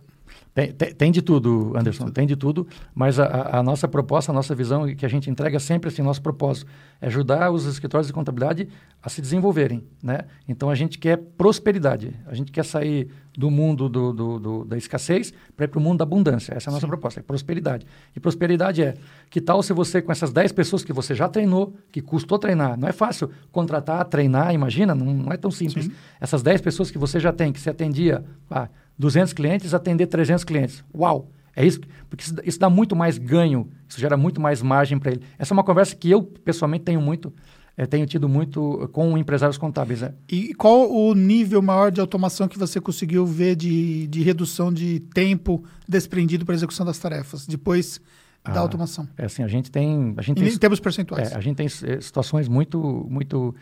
Tem, 0.56 0.72
tem, 0.72 0.96
tem, 0.96 1.12
de 1.12 1.22
tudo, 1.22 1.74
Anderson, 1.76 2.10
tem 2.10 2.26
de 2.26 2.38
tudo, 2.38 2.66
mas 2.94 3.20
a, 3.20 3.58
a, 3.58 3.62
nossa 3.62 3.90
proposta, 3.90 4.32
a 4.32 4.34
nossa 4.34 4.56
visão 4.56 4.88
que 4.96 5.06
a 5.06 5.10
gente 5.10 5.30
entrega 5.30 5.60
sempre 5.60 5.90
assim, 5.90 6.02
nosso 6.02 6.22
propósito 6.22 6.72
é 7.02 7.08
ajudar 7.08 7.52
os 7.52 7.66
escritórios 7.66 8.08
de 8.08 8.14
contabilidade 8.14 8.70
a 9.04 9.10
se 9.10 9.22
desenvolverem, 9.22 9.84
né? 10.02 10.20
Então 10.48 10.70
a 10.70 10.76
gente 10.76 10.98
quer 10.98 11.18
prosperidade, 11.18 12.16
a 12.26 12.34
gente 12.34 12.54
quer 12.54 12.64
sair 12.64 13.12
do 13.38 13.52
mundo 13.52 13.90
do, 13.90 14.14
do, 14.14 14.40
do 14.40 14.66
da 14.66 14.78
escassez 14.78 15.34
para 15.56 15.66
ir 15.66 15.68
para 15.68 15.80
o 15.80 15.82
mundo 15.82 16.00
da 16.00 16.04
abundância, 16.04 16.54
essa 16.54 16.70
é 16.70 16.72
a 16.72 16.74
nossa 16.74 16.86
Sim. 16.86 16.90
proposta, 16.90 17.20
é 17.20 17.24
prosperidade. 17.24 17.86
E 18.16 18.20
prosperidade 18.20 18.82
é, 18.82 18.96
que 19.30 19.42
tal 19.42 19.62
se 19.62 19.74
você 19.74 20.02
com 20.02 20.12
essas 20.12 20.32
10 20.32 20.52
pessoas 20.52 20.84
que 20.84 20.94
você 20.94 21.14
já 21.14 21.28
treinou, 21.28 21.74
que 21.92 22.02
custou 22.02 22.40
treinar, 22.40 22.78
não 22.78 22.88
é 22.88 22.92
fácil 22.92 23.30
contratar, 23.52 24.04
treinar, 24.06 24.54
imagina, 24.54 24.96
não, 24.96 25.06
não 25.06 25.32
é 25.32 25.38
tão 25.38 25.52
simples. 25.52 25.86
Sim. 25.86 25.92
Essas 26.20 26.42
10 26.42 26.62
pessoas 26.62 26.92
que 26.92 26.98
você 26.98 27.20
já 27.20 27.34
tem, 27.34 27.52
que 27.52 27.60
você 27.60 27.70
atendia, 27.70 28.24
ah, 28.50 28.70
200 28.98 29.34
clientes, 29.34 29.74
atender 29.74 30.08
300 30.08 30.44
clientes. 30.44 30.84
Uau! 30.94 31.30
É 31.56 31.66
isso, 31.66 31.80
porque 32.10 32.26
isso, 32.26 32.36
isso 32.44 32.60
dá 32.60 32.70
muito 32.70 32.96
mais 32.96 33.18
ganho, 33.18 33.70
isso 33.88 34.00
gera 34.00 34.18
muito 34.18 34.42
mais 34.42 34.62
margem 34.62 35.00
para 35.00 35.12
ele. 35.12 35.22
Essa 35.40 35.54
é 35.54 35.56
uma 35.56 35.64
conversa 35.64 35.96
que 35.96 36.12
eu, 36.12 36.22
pessoalmente, 36.22 36.84
tenho 36.84 37.00
muito, 37.00 37.34
é, 37.78 37.86
tenho 37.86 38.06
tido 38.06 38.30
muito 38.30 38.90
com 38.94 39.18
empresários 39.18 39.58
contábeis. 39.58 40.02
Né? 40.02 40.14
E 40.30 40.54
qual 40.54 40.92
o 40.92 41.14
nível 41.14 41.62
maior 41.62 41.92
de 41.92 42.00
automação 42.00 42.48
que 42.48 42.58
você 42.58 42.80
conseguiu 42.80 43.26
ver 43.26 43.56
de, 43.56 44.08
de 44.08 44.24
redução 44.24 44.72
de 44.72 45.02
tempo 45.14 45.64
desprendido 45.88 46.46
para 46.46 46.54
a 46.54 46.58
execução 46.58 46.86
das 46.86 46.98
tarefas, 46.98 47.46
depois 47.46 48.00
da 48.44 48.54
ah, 48.54 48.60
automação? 48.60 49.08
É 49.18 49.26
assim, 49.26 49.44
a 49.44 49.48
gente 49.48 49.70
tem... 49.70 50.14
A 50.16 50.22
gente 50.22 50.42
em 50.42 50.46
tem, 50.46 50.58
termos 50.58 50.80
percentuais. 50.80 51.32
É, 51.32 51.36
a 51.36 51.42
gente 51.42 51.58
tem 51.58 51.66
é, 51.66 52.00
situações 52.00 52.48
muito, 52.48 53.06
muito 53.10 53.54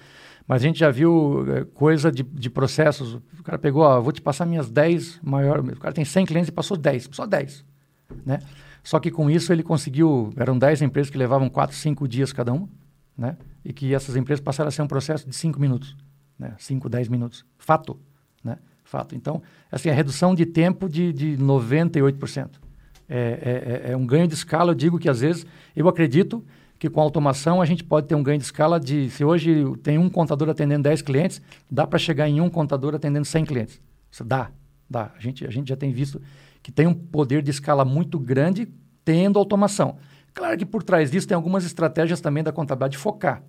mas 0.47 0.61
a 0.61 0.65
gente 0.67 0.79
já 0.79 0.91
viu 0.91 1.45
é, 1.51 1.63
coisa 1.63 2.11
de, 2.11 2.21
de 2.21 2.49
processos. 2.49 3.15
O 3.39 3.43
cara 3.43 3.57
pegou, 3.57 3.83
ó, 3.83 3.99
vou 4.01 4.11
te 4.11 4.21
passar 4.21 4.45
minhas 4.45 4.69
10 4.69 5.21
maiores. 5.23 5.65
O 5.75 5.79
cara 5.79 5.93
tem 5.93 6.03
100 6.03 6.25
clientes 6.25 6.49
e 6.49 6.51
passou 6.51 6.75
10, 6.75 7.09
só 7.11 7.25
10. 7.25 7.65
Né? 8.25 8.39
Só 8.83 8.99
que 8.99 9.09
com 9.09 9.29
isso 9.29 9.53
ele 9.53 9.63
conseguiu. 9.63 10.31
Eram 10.35 10.57
10 10.57 10.81
empresas 10.81 11.09
que 11.09 11.17
levavam 11.17 11.49
4, 11.49 11.75
5 11.75 12.07
dias 12.07 12.33
cada 12.33 12.51
uma. 12.51 12.67
Né? 13.17 13.37
E 13.63 13.71
que 13.71 13.93
essas 13.93 14.15
empresas 14.15 14.43
passaram 14.43 14.67
a 14.67 14.71
ser 14.71 14.81
um 14.81 14.87
processo 14.87 15.27
de 15.27 15.35
5 15.35 15.59
minutos. 15.59 15.95
Né? 16.37 16.53
5, 16.57 16.89
10 16.89 17.07
minutos. 17.07 17.45
Fato. 17.57 17.99
Né? 18.43 18.57
Fato. 18.83 19.15
Então, 19.15 19.41
assim, 19.71 19.89
a 19.89 19.93
redução 19.93 20.35
de 20.35 20.45
tempo 20.45 20.89
de, 20.89 21.13
de 21.13 21.37
98%. 21.37 22.49
É, 23.07 23.83
é, 23.85 23.91
é 23.91 23.97
um 23.97 24.05
ganho 24.05 24.27
de 24.27 24.33
escala. 24.33 24.71
Eu 24.71 24.75
digo 24.75 24.97
que 24.99 25.09
às 25.09 25.21
vezes, 25.21 25.45
eu 25.75 25.87
acredito 25.87 26.43
que 26.79 26.89
com 26.89 26.99
automação 26.99 27.61
a 27.61 27.65
gente 27.65 27.83
pode 27.83 28.07
ter 28.07 28.15
um 28.15 28.21
ganho 28.21 28.37
de 28.37 28.43
escala 28.43 28.77
de, 28.79 29.09
se 29.09 29.23
hoje 29.23 29.63
tem 29.81 29.97
um 29.97 30.09
contador 30.09 30.49
atendendo 30.49 30.83
10 30.83 31.01
clientes, 31.01 31.41
dá 31.71 31.87
para 31.87 31.97
chegar 31.97 32.27
em 32.27 32.41
um 32.41 32.49
contador 32.49 32.93
atendendo 32.93 33.25
100 33.25 33.45
clientes. 33.45 33.81
Isso 34.11 34.23
dá, 34.23 34.51
dá. 34.89 35.11
A 35.15 35.19
gente, 35.19 35.45
a 35.45 35.49
gente 35.49 35.69
já 35.69 35.77
tem 35.77 35.93
visto 35.93 36.21
que 36.61 36.71
tem 36.71 36.85
um 36.85 36.93
poder 36.93 37.41
de 37.41 37.51
escala 37.51 37.85
muito 37.85 38.19
grande 38.19 38.67
tendo 39.05 39.39
automação. 39.39 39.97
Claro 40.33 40.57
que 40.57 40.65
por 40.65 40.83
trás 40.83 41.11
disso 41.11 41.27
tem 41.27 41.35
algumas 41.35 41.65
estratégias 41.65 42.19
também 42.19 42.43
da 42.43 42.51
contabilidade 42.51 42.93
de 42.93 42.97
focar. 42.97 43.43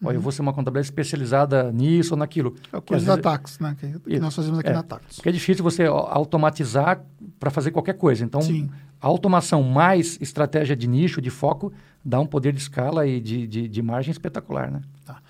Uhum. 0.00 0.08
Olha, 0.08 0.16
eu 0.16 0.20
vou 0.20 0.32
ser 0.32 0.42
uma 0.42 0.52
contabilidade 0.52 0.86
especializada 0.86 1.70
nisso 1.70 2.14
ou 2.14 2.18
naquilo. 2.18 2.54
É 2.72 2.80
coisa 2.80 3.16
da 3.16 3.22
Tax, 3.22 3.58
né? 3.58 3.76
Que, 3.78 3.98
que 3.98 4.18
nós 4.18 4.34
fazemos 4.34 4.58
aqui 4.58 4.70
é, 4.70 4.72
na 4.72 4.82
Tax. 4.82 5.16
Porque 5.16 5.28
é 5.28 5.32
difícil 5.32 5.62
você 5.62 5.84
automatizar 5.84 7.04
para 7.38 7.50
fazer 7.50 7.70
qualquer 7.70 7.94
coisa. 7.94 8.24
Então, 8.24 8.40
Sim. 8.40 8.68
a 9.00 9.06
automação 9.06 9.62
mais 9.62 10.18
estratégia 10.20 10.74
de 10.74 10.88
nicho, 10.88 11.20
de 11.20 11.30
foco, 11.30 11.72
dá 12.04 12.18
um 12.18 12.26
poder 12.26 12.52
de 12.52 12.60
escala 12.60 13.06
e 13.06 13.20
de, 13.20 13.46
de, 13.46 13.68
de 13.68 13.82
margem 13.82 14.10
espetacular, 14.10 14.70
né? 14.70 14.82
Tá. 15.04 15.22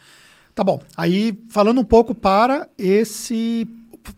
tá 0.55 0.65
bom. 0.65 0.81
Aí, 0.97 1.39
falando 1.51 1.81
um 1.81 1.85
pouco 1.85 2.15
para 2.15 2.69
esse 2.79 3.69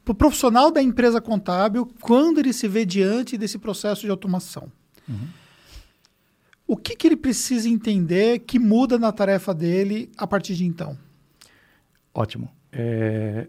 pro 0.04 0.14
profissional 0.14 0.70
da 0.70 0.82
empresa 0.82 1.20
contábil, 1.20 1.86
quando 2.00 2.38
ele 2.38 2.52
se 2.52 2.66
vê 2.66 2.86
diante 2.86 3.36
desse 3.36 3.58
processo 3.58 4.02
de 4.02 4.10
automação. 4.10 4.70
Uhum. 5.08 5.28
O 6.74 6.76
que, 6.76 6.96
que 6.96 7.06
ele 7.06 7.16
precisa 7.16 7.68
entender 7.68 8.40
que 8.40 8.58
muda 8.58 8.98
na 8.98 9.12
tarefa 9.12 9.54
dele 9.54 10.10
a 10.18 10.26
partir 10.26 10.56
de 10.56 10.66
então? 10.66 10.98
Ótimo. 12.12 12.50
É, 12.72 13.46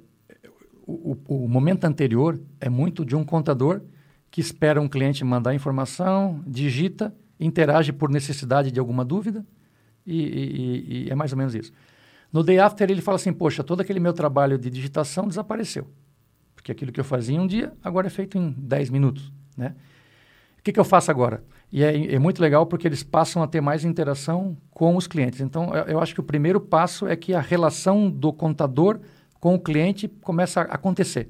o, 0.85 1.17
o, 1.27 1.47
momento 1.47 1.85
anterior 1.85 2.39
é 2.61 2.69
muito 2.69 3.03
de 3.03 3.15
um 3.15 3.23
contador 3.23 3.81
que 4.29 4.39
espera 4.39 4.79
um 4.79 4.87
cliente 4.87 5.25
mandar 5.25 5.55
informação, 5.55 6.43
digita 6.45 7.11
interage 7.39 7.91
por 7.91 8.11
necessidade 8.11 8.69
de 8.71 8.79
alguma 8.79 9.03
dúvida 9.03 9.43
e, 10.05 10.21
e, 10.21 11.05
e, 11.07 11.09
é 11.09 11.15
mais 11.15 11.31
ou 11.31 11.37
menos 11.39 11.55
isso. 11.55 11.73
No 12.31 12.43
day 12.43 12.59
after 12.59 12.87
ele 12.87 13.01
fala 13.01 13.15
assim, 13.15 13.33
poxa, 13.33 13.63
todo 13.63 13.81
aquele 13.81 13.99
meu 13.99 14.13
trabalho 14.13 14.55
de 14.55 14.69
digitação 14.69 15.27
desapareceu. 15.27 15.87
Porque 16.53 16.71
aquilo 16.71 16.91
que 16.91 16.99
eu 16.99 17.03
fazia 17.03 17.35
em 17.35 17.39
um 17.39 17.47
dia, 17.47 17.73
agora 17.83 18.05
é 18.05 18.11
feito 18.11 18.37
em 18.37 18.51
10 18.51 18.91
minutos, 18.91 19.33
né? 19.57 19.73
O 20.59 20.61
que, 20.61 20.71
que 20.71 20.79
eu 20.79 20.85
faço 20.85 21.09
agora? 21.09 21.43
E 21.75 21.83
é, 21.83 22.13
é, 22.13 22.17
muito 22.17 22.41
legal 22.41 22.65
porque 22.65 22.87
eles 22.87 23.03
passam 23.03 23.43
a 23.43 23.47
ter 23.47 23.59
mais 23.59 23.83
interação 23.83 24.55
com 24.71 24.95
os 24.95 25.07
clientes. 25.07 25.41
Então, 25.41 25.75
eu, 25.75 25.83
eu, 25.83 25.99
acho 25.99 26.13
que 26.13 26.21
o 26.21 26.23
primeiro 26.23 26.61
passo 26.61 27.05
é 27.05 27.17
que 27.17 27.33
a 27.33 27.41
relação 27.41 28.09
do 28.09 28.31
contador 28.31 29.01
com 29.41 29.53
o 29.55 29.59
cliente 29.59 30.07
começa 30.07 30.61
a 30.61 30.75
acontecer. 30.75 31.27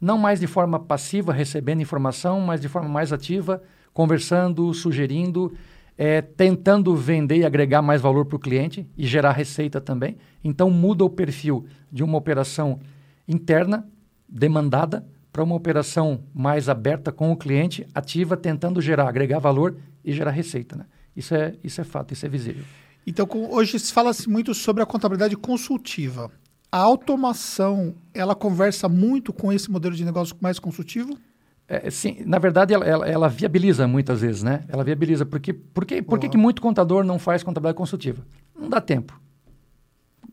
Não 0.00 0.16
mais 0.16 0.40
de 0.40 0.46
forma 0.46 0.80
passiva, 0.80 1.30
recebendo 1.30 1.82
informação, 1.82 2.40
mas 2.40 2.58
de 2.58 2.70
forma 2.70 2.88
mais 2.88 3.12
ativa, 3.12 3.62
conversando, 3.92 4.72
sugerindo, 4.72 5.52
é, 5.98 6.22
tentando 6.22 6.96
vender 6.96 7.36
e 7.36 7.44
agregar 7.44 7.82
mais 7.82 8.00
valor 8.00 8.24
para 8.24 8.36
o 8.36 8.40
cliente 8.40 8.88
e 8.96 9.06
gerar 9.06 9.32
receita 9.32 9.78
também. 9.78 10.16
Então, 10.42 10.70
muda 10.70 11.04
o 11.04 11.10
perfil 11.10 11.66
de 11.92 12.02
uma 12.02 12.16
operação 12.16 12.80
interna, 13.28 13.86
demandada, 14.26 15.06
para 15.32 15.42
uma 15.42 15.54
operação 15.54 16.22
mais 16.34 16.68
aberta 16.68 17.10
com 17.10 17.32
o 17.32 17.36
cliente, 17.36 17.86
ativa, 17.94 18.36
tentando 18.36 18.80
gerar, 18.80 19.08
agregar 19.08 19.38
valor 19.38 19.76
e 20.04 20.12
gerar 20.12 20.30
receita. 20.30 20.76
Né? 20.76 20.84
Isso, 21.16 21.34
é, 21.34 21.54
isso 21.64 21.80
é 21.80 21.84
fato, 21.84 22.12
isso 22.12 22.26
é 22.26 22.28
visível. 22.28 22.64
Então, 23.06 23.26
hoje 23.50 23.78
se 23.78 23.92
fala-se 23.92 24.28
muito 24.28 24.54
sobre 24.54 24.82
a 24.82 24.86
contabilidade 24.86 25.36
consultiva. 25.36 26.30
A 26.70 26.78
automação, 26.78 27.94
ela 28.14 28.34
conversa 28.34 28.88
muito 28.88 29.32
com 29.32 29.52
esse 29.52 29.70
modelo 29.70 29.94
de 29.94 30.04
negócio 30.04 30.36
mais 30.40 30.58
consultivo? 30.58 31.18
É, 31.66 31.90
sim, 31.90 32.22
na 32.26 32.38
verdade, 32.38 32.74
ela, 32.74 32.84
ela, 32.84 33.08
ela, 33.08 33.28
viabiliza 33.28 33.86
muitas 33.88 34.20
vezes, 34.20 34.42
né? 34.42 34.64
Ela 34.68 34.84
viabiliza. 34.84 35.24
Porque, 35.24 35.52
porque, 35.52 36.02
por 36.02 36.18
que 36.18 36.36
muito 36.36 36.60
contador 36.60 37.04
não 37.04 37.18
faz 37.18 37.42
contabilidade 37.42 37.76
consultiva? 37.76 38.24
Não 38.58 38.68
dá 38.68 38.80
tempo. 38.80 39.18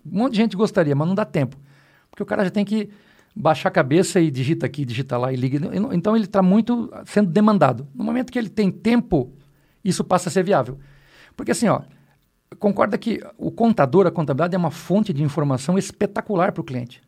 Um 0.05 0.19
monte 0.19 0.33
de 0.33 0.37
gente 0.37 0.57
gostaria, 0.57 0.95
mas 0.95 1.07
não 1.07 1.15
dá 1.15 1.25
tempo. 1.25 1.57
Porque 2.09 2.23
o 2.23 2.25
cara 2.25 2.43
já 2.43 2.49
tem 2.49 2.65
que 2.65 2.89
baixar 3.39 3.69
a 3.69 3.71
cabeça 3.71 4.19
e 4.19 4.29
digita 4.29 4.65
aqui, 4.65 4.83
digita 4.83 5.17
lá 5.17 5.31
e 5.31 5.35
liga. 5.37 5.71
Então, 5.93 6.13
ele 6.13 6.25
está 6.25 6.41
muito 6.41 6.91
sendo 7.05 7.31
demandado. 7.31 7.87
No 7.95 8.03
momento 8.03 8.33
que 8.33 8.37
ele 8.37 8.49
tem 8.49 8.69
tempo, 8.69 9.31
isso 9.81 10.03
passa 10.03 10.27
a 10.27 10.31
ser 10.31 10.43
viável. 10.43 10.77
Porque 11.37 11.53
assim, 11.53 11.69
ó, 11.69 11.81
concorda 12.59 12.97
que 12.97 13.23
o 13.37 13.49
contador, 13.49 14.05
a 14.05 14.11
contabilidade 14.11 14.55
é 14.55 14.57
uma 14.57 14.71
fonte 14.71 15.13
de 15.13 15.23
informação 15.23 15.77
espetacular 15.77 16.51
para 16.51 16.59
o 16.59 16.65
cliente. 16.65 17.01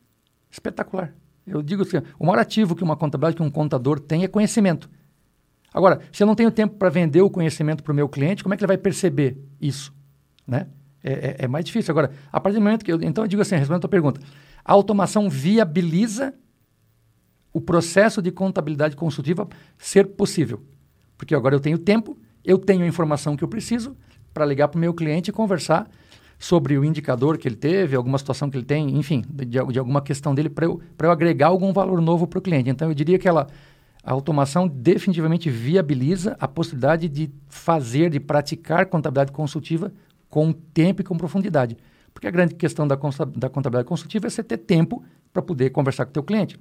Espetacular. 0.50 1.14
Eu 1.46 1.62
digo 1.62 1.82
assim, 1.82 1.98
o 2.18 2.26
maior 2.26 2.40
ativo 2.40 2.76
que 2.76 2.84
uma 2.84 2.96
contabilidade, 2.96 3.36
que 3.36 3.44
um 3.44 3.52
contador 3.52 4.00
tem 4.00 4.24
é 4.24 4.28
conhecimento. 4.28 4.90
Agora, 5.74 6.00
se 6.14 6.24
eu 6.24 6.28
não 6.28 6.36
tenho 6.36 6.50
tempo 6.50 6.76
para 6.78 6.90
vender 6.90 7.22
o 7.22 7.30
conhecimento 7.30 7.84
para 7.84 7.92
o 7.92 7.96
meu 7.96 8.08
cliente, 8.08 8.42
como 8.42 8.54
é 8.54 8.58
que 8.58 8.64
ele 8.64 8.68
vai 8.68 8.78
perceber 8.78 9.38
isso? 9.60 9.94
Né? 10.48 10.68
É, 11.04 11.12
é, 11.12 11.36
é, 11.40 11.48
mais 11.48 11.66
difícil. 11.66 11.92
Agora, 11.92 12.12
a 12.32 12.40
partir 12.40 12.58
do 12.58 12.62
momento 12.62 12.86
que 12.86 12.92
eu... 12.94 13.02
Então, 13.02 13.24
eu 13.26 13.28
digo 13.28 13.42
assim, 13.42 13.56
respondendo 13.56 13.80
a 13.80 13.82
tua 13.82 13.90
pergunta. 13.90 14.22
A 14.64 14.74
automação 14.74 15.30
viabiliza 15.30 16.34
o 17.54 17.60
processo 17.60 18.22
de 18.22 18.32
contabilidade 18.32 18.96
consultiva 18.96 19.48
ser 19.78 20.08
possível. 20.08 20.62
Porque 21.18 21.36
agora 21.36 21.56
eu 21.56 21.60
tenho 21.60 21.78
tempo, 21.78 22.18
eu 22.44 22.58
tenho 22.58 22.84
a 22.84 22.88
informação 22.88 23.36
que 23.36 23.44
eu 23.44 23.48
preciso 23.48 23.96
para 24.34 24.46
ligar 24.46 24.70
para 24.70 24.78
o 24.78 24.82
meu 24.82 24.94
cliente 24.94 25.30
e 25.30 25.34
conversar 25.34 25.90
sobre 26.40 26.76
o 26.76 26.84
indicador 26.84 27.38
que 27.38 27.48
ele 27.48 27.56
teve, 27.56 27.96
alguma 27.96 28.18
situação 28.18 28.50
que 28.50 28.58
ele 28.58 28.66
tem, 28.66 28.98
enfim, 28.98 29.24
de, 29.30 29.46
de 29.46 29.80
alguma 29.80 30.02
questão 30.02 30.34
dele, 30.34 30.50
para 30.50 30.66
eu, 30.66 30.82
eu 31.00 31.12
agregar 31.12 31.48
algum 31.48 31.72
valor 31.72 32.02
novo 32.02 32.26
para 32.26 32.40
o 32.40 32.42
cliente. 32.42 32.70
Então, 32.70 32.88
eu 32.88 32.96
diria 32.96 33.20
que 33.20 33.28
ela, 33.28 33.48
a 34.04 34.12
automação 34.12 34.68
definitivamente 34.68 35.52
viabiliza 35.52 36.36
a 36.40 36.48
possibilidade 36.48 37.08
de 37.08 37.30
fazer, 37.48 38.10
de 38.10 38.20
praticar 38.20 38.88
contabilidade 38.88 39.32
consultiva 39.32 39.94
com 40.28 40.52
tempo 40.52 41.02
e 41.02 41.04
com 41.04 41.16
profundidade. 41.16 41.78
Porque 42.14 42.28
a 42.28 42.32
grande 42.32 42.56
questão 42.56 42.88
da, 42.88 42.96
da 42.96 43.50
contabilidade 43.50 43.88
consultiva 43.88 44.28
é 44.28 44.30
você 44.30 44.44
ter 44.44 44.58
tempo 44.58 45.04
para 45.32 45.42
poder 45.42 45.70
conversar 45.70 46.06
com 46.06 46.12
o 46.12 46.14
teu 46.14 46.24
cliente. 46.24 46.60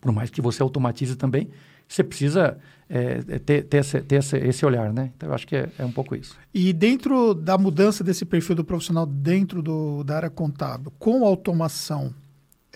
Por 0.00 0.12
mais 0.12 0.30
que 0.30 0.40
você 0.40 0.62
automatize 0.62 1.16
também, 1.16 1.48
você 1.88 2.04
precisa 2.04 2.58
é, 2.88 3.22
é, 3.26 3.38
ter, 3.38 3.62
ter, 3.64 3.78
esse, 3.78 4.00
ter 4.02 4.16
esse, 4.16 4.36
esse, 4.36 4.66
olhar, 4.66 4.92
né? 4.92 5.10
Então, 5.16 5.30
eu 5.30 5.34
acho 5.34 5.46
que 5.46 5.56
é, 5.56 5.70
é, 5.78 5.84
um 5.84 5.92
pouco 5.92 6.14
isso. 6.14 6.36
E 6.52 6.72
dentro 6.72 7.32
da 7.34 7.56
mudança 7.56 8.04
desse 8.04 8.24
perfil 8.26 8.56
do 8.56 8.64
profissional 8.64 9.06
dentro 9.06 9.62
do, 9.62 10.04
da 10.04 10.16
área 10.16 10.30
contábil, 10.30 10.92
com 10.98 11.24
automação, 11.24 12.14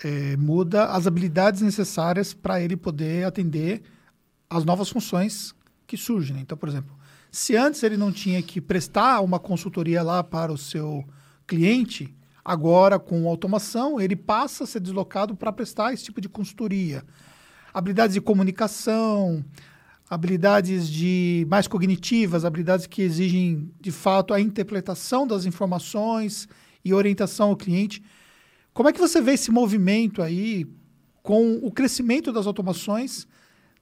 é, 0.02 0.36
muda 0.38 0.86
as 0.86 1.06
habilidades 1.06 1.60
necessárias 1.60 2.32
para 2.32 2.60
ele 2.60 2.76
poder 2.76 3.24
atender 3.26 3.82
as 4.48 4.64
novas 4.64 4.88
funções 4.88 5.54
que 5.86 5.96
surgem. 5.96 6.36
Né? 6.36 6.42
Então, 6.42 6.56
por 6.56 6.68
exemplo, 6.68 6.96
se 7.30 7.56
antes 7.56 7.82
ele 7.82 7.96
não 7.96 8.10
tinha 8.10 8.42
que 8.42 8.60
prestar 8.60 9.20
uma 9.20 9.38
consultoria 9.38 10.02
lá 10.02 10.24
para 10.24 10.52
o 10.52 10.58
seu 10.58 11.04
cliente, 11.46 12.14
agora 12.44 12.98
com 12.98 13.28
automação 13.28 14.00
ele 14.00 14.16
passa 14.16 14.64
a 14.64 14.66
ser 14.66 14.80
deslocado 14.80 15.34
para 15.36 15.52
prestar 15.52 15.92
esse 15.92 16.04
tipo 16.04 16.20
de 16.20 16.28
consultoria 16.28 17.04
habilidades 17.72 18.14
de 18.14 18.20
comunicação, 18.20 19.44
habilidades 20.08 20.88
de 20.88 21.46
mais 21.48 21.66
cognitivas, 21.66 22.44
habilidades 22.44 22.86
que 22.86 23.02
exigem 23.02 23.70
de 23.80 23.90
fato 23.90 24.34
a 24.34 24.40
interpretação 24.40 25.26
das 25.26 25.46
informações 25.46 26.48
e 26.84 26.92
orientação 26.92 27.50
ao 27.50 27.56
cliente. 27.56 28.02
Como 28.74 28.88
é 28.88 28.92
que 28.92 29.00
você 29.00 29.20
vê 29.20 29.32
esse 29.32 29.50
movimento 29.50 30.20
aí 30.22 30.66
com 31.22 31.54
o 31.62 31.70
crescimento 31.70 32.32
das 32.32 32.46
automações 32.46 33.26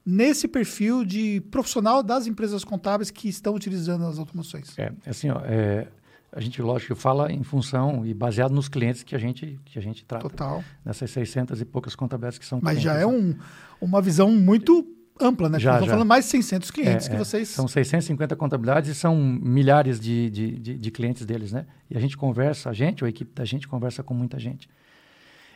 nesse 0.05 0.47
perfil 0.47 1.03
de 1.05 1.41
profissional 1.51 2.01
das 2.01 2.27
empresas 2.27 2.63
contábeis 2.63 3.11
que 3.11 3.27
estão 3.27 3.53
utilizando 3.53 4.05
as 4.05 4.17
automações? 4.17 4.77
É, 4.77 4.91
assim, 5.05 5.29
ó, 5.29 5.41
é, 5.43 5.87
a 6.31 6.39
gente, 6.39 6.61
lógico, 6.61 6.95
fala 6.95 7.31
em 7.31 7.43
função 7.43 8.05
e 8.05 8.13
baseado 8.13 8.51
nos 8.53 8.69
clientes 8.69 9.03
que 9.03 9.15
a 9.15 9.19
gente, 9.19 9.59
que 9.65 9.77
a 9.77 9.81
gente 9.81 10.05
trata. 10.05 10.29
Total. 10.29 10.63
Nessas 10.85 11.11
600 11.11 11.59
e 11.61 11.65
poucas 11.65 11.95
contabilidades 11.95 12.37
que 12.39 12.45
são 12.45 12.59
Mas 12.61 12.79
clientes, 12.79 12.83
já 12.83 12.95
é 12.95 12.99
né? 12.99 13.05
um, 13.05 13.35
uma 13.81 14.01
visão 14.01 14.31
muito 14.31 14.87
ampla, 15.19 15.49
né? 15.49 15.59
Já, 15.59 15.71
Estamos 15.71 15.87
já. 15.87 15.93
falando 15.93 16.07
mais 16.07 16.25
de 16.25 16.31
600 16.31 16.71
clientes 16.71 17.05
É, 17.07 17.09
que 17.09 17.15
é. 17.15 17.19
vocês... 17.19 17.49
São 17.49 17.67
650 17.67 18.35
contabilidades 18.35 18.89
e 18.89 18.95
são 18.95 19.15
milhares 19.15 19.99
de, 19.99 20.29
de, 20.29 20.51
de, 20.59 20.77
de 20.77 20.91
clientes 20.91 21.25
deles, 21.25 21.51
né? 21.51 21.65
E 21.89 21.97
a 21.97 21.99
gente 21.99 22.17
conversa, 22.17 22.69
a 22.69 22.73
gente, 22.73 23.03
ou 23.03 23.05
a 23.05 23.09
equipe 23.09 23.31
da 23.35 23.45
gente, 23.45 23.67
conversa 23.67 24.01
com 24.01 24.13
muita 24.13 24.39
gente. 24.39 24.67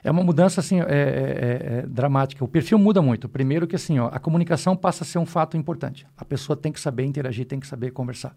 É 0.03 0.11
uma 0.11 0.23
mudança, 0.23 0.59
assim, 0.59 0.81
é, 0.81 0.83
é- 0.83 0.88
é- 0.88 1.79
é 1.79 1.81
dramática. 1.88 2.43
O 2.43 2.47
perfil 2.47 2.77
muda 2.77 3.01
muito. 3.01 3.27
Primeiro 3.27 3.65
que, 3.65 3.75
assim, 3.75 3.97
ó, 3.97 4.07
a 4.11 4.19
comunicação 4.19 4.75
passa 4.75 5.03
a 5.03 5.07
ser 5.07 5.17
um 5.17 5.25
fato 5.25 5.57
importante. 5.57 6.05
A 6.15 6.23
pessoa 6.23 6.55
tem 6.55 6.71
que 6.71 6.79
saber 6.79 7.05
interagir, 7.05 7.45
tem 7.47 7.59
que 7.59 7.65
saber 7.65 7.89
conversar. 7.91 8.35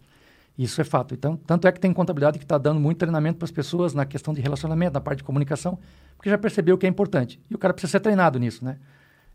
Isso 0.58 0.80
é 0.80 0.84
fato. 0.84 1.14
Então, 1.14 1.36
tanto 1.36 1.68
é 1.68 1.72
que 1.72 1.78
tem 1.78 1.92
contabilidade 1.92 2.36
que 2.38 2.44
está 2.44 2.58
dando 2.58 2.80
muito 2.80 2.98
treinamento 2.98 3.38
para 3.38 3.44
as 3.44 3.50
pessoas 3.52 3.94
na 3.94 4.04
questão 4.04 4.34
de 4.34 4.40
relacionamento, 4.40 4.92
na 4.94 5.00
parte 5.00 5.18
de 5.18 5.24
comunicação, 5.24 5.78
porque 6.16 6.28
já 6.28 6.36
percebeu 6.36 6.76
que 6.76 6.84
é 6.84 6.88
importante. 6.88 7.40
E 7.48 7.54
o 7.54 7.58
cara 7.58 7.72
precisa 7.72 7.92
ser 7.92 8.00
treinado 8.00 8.40
nisso, 8.40 8.64
né? 8.64 8.76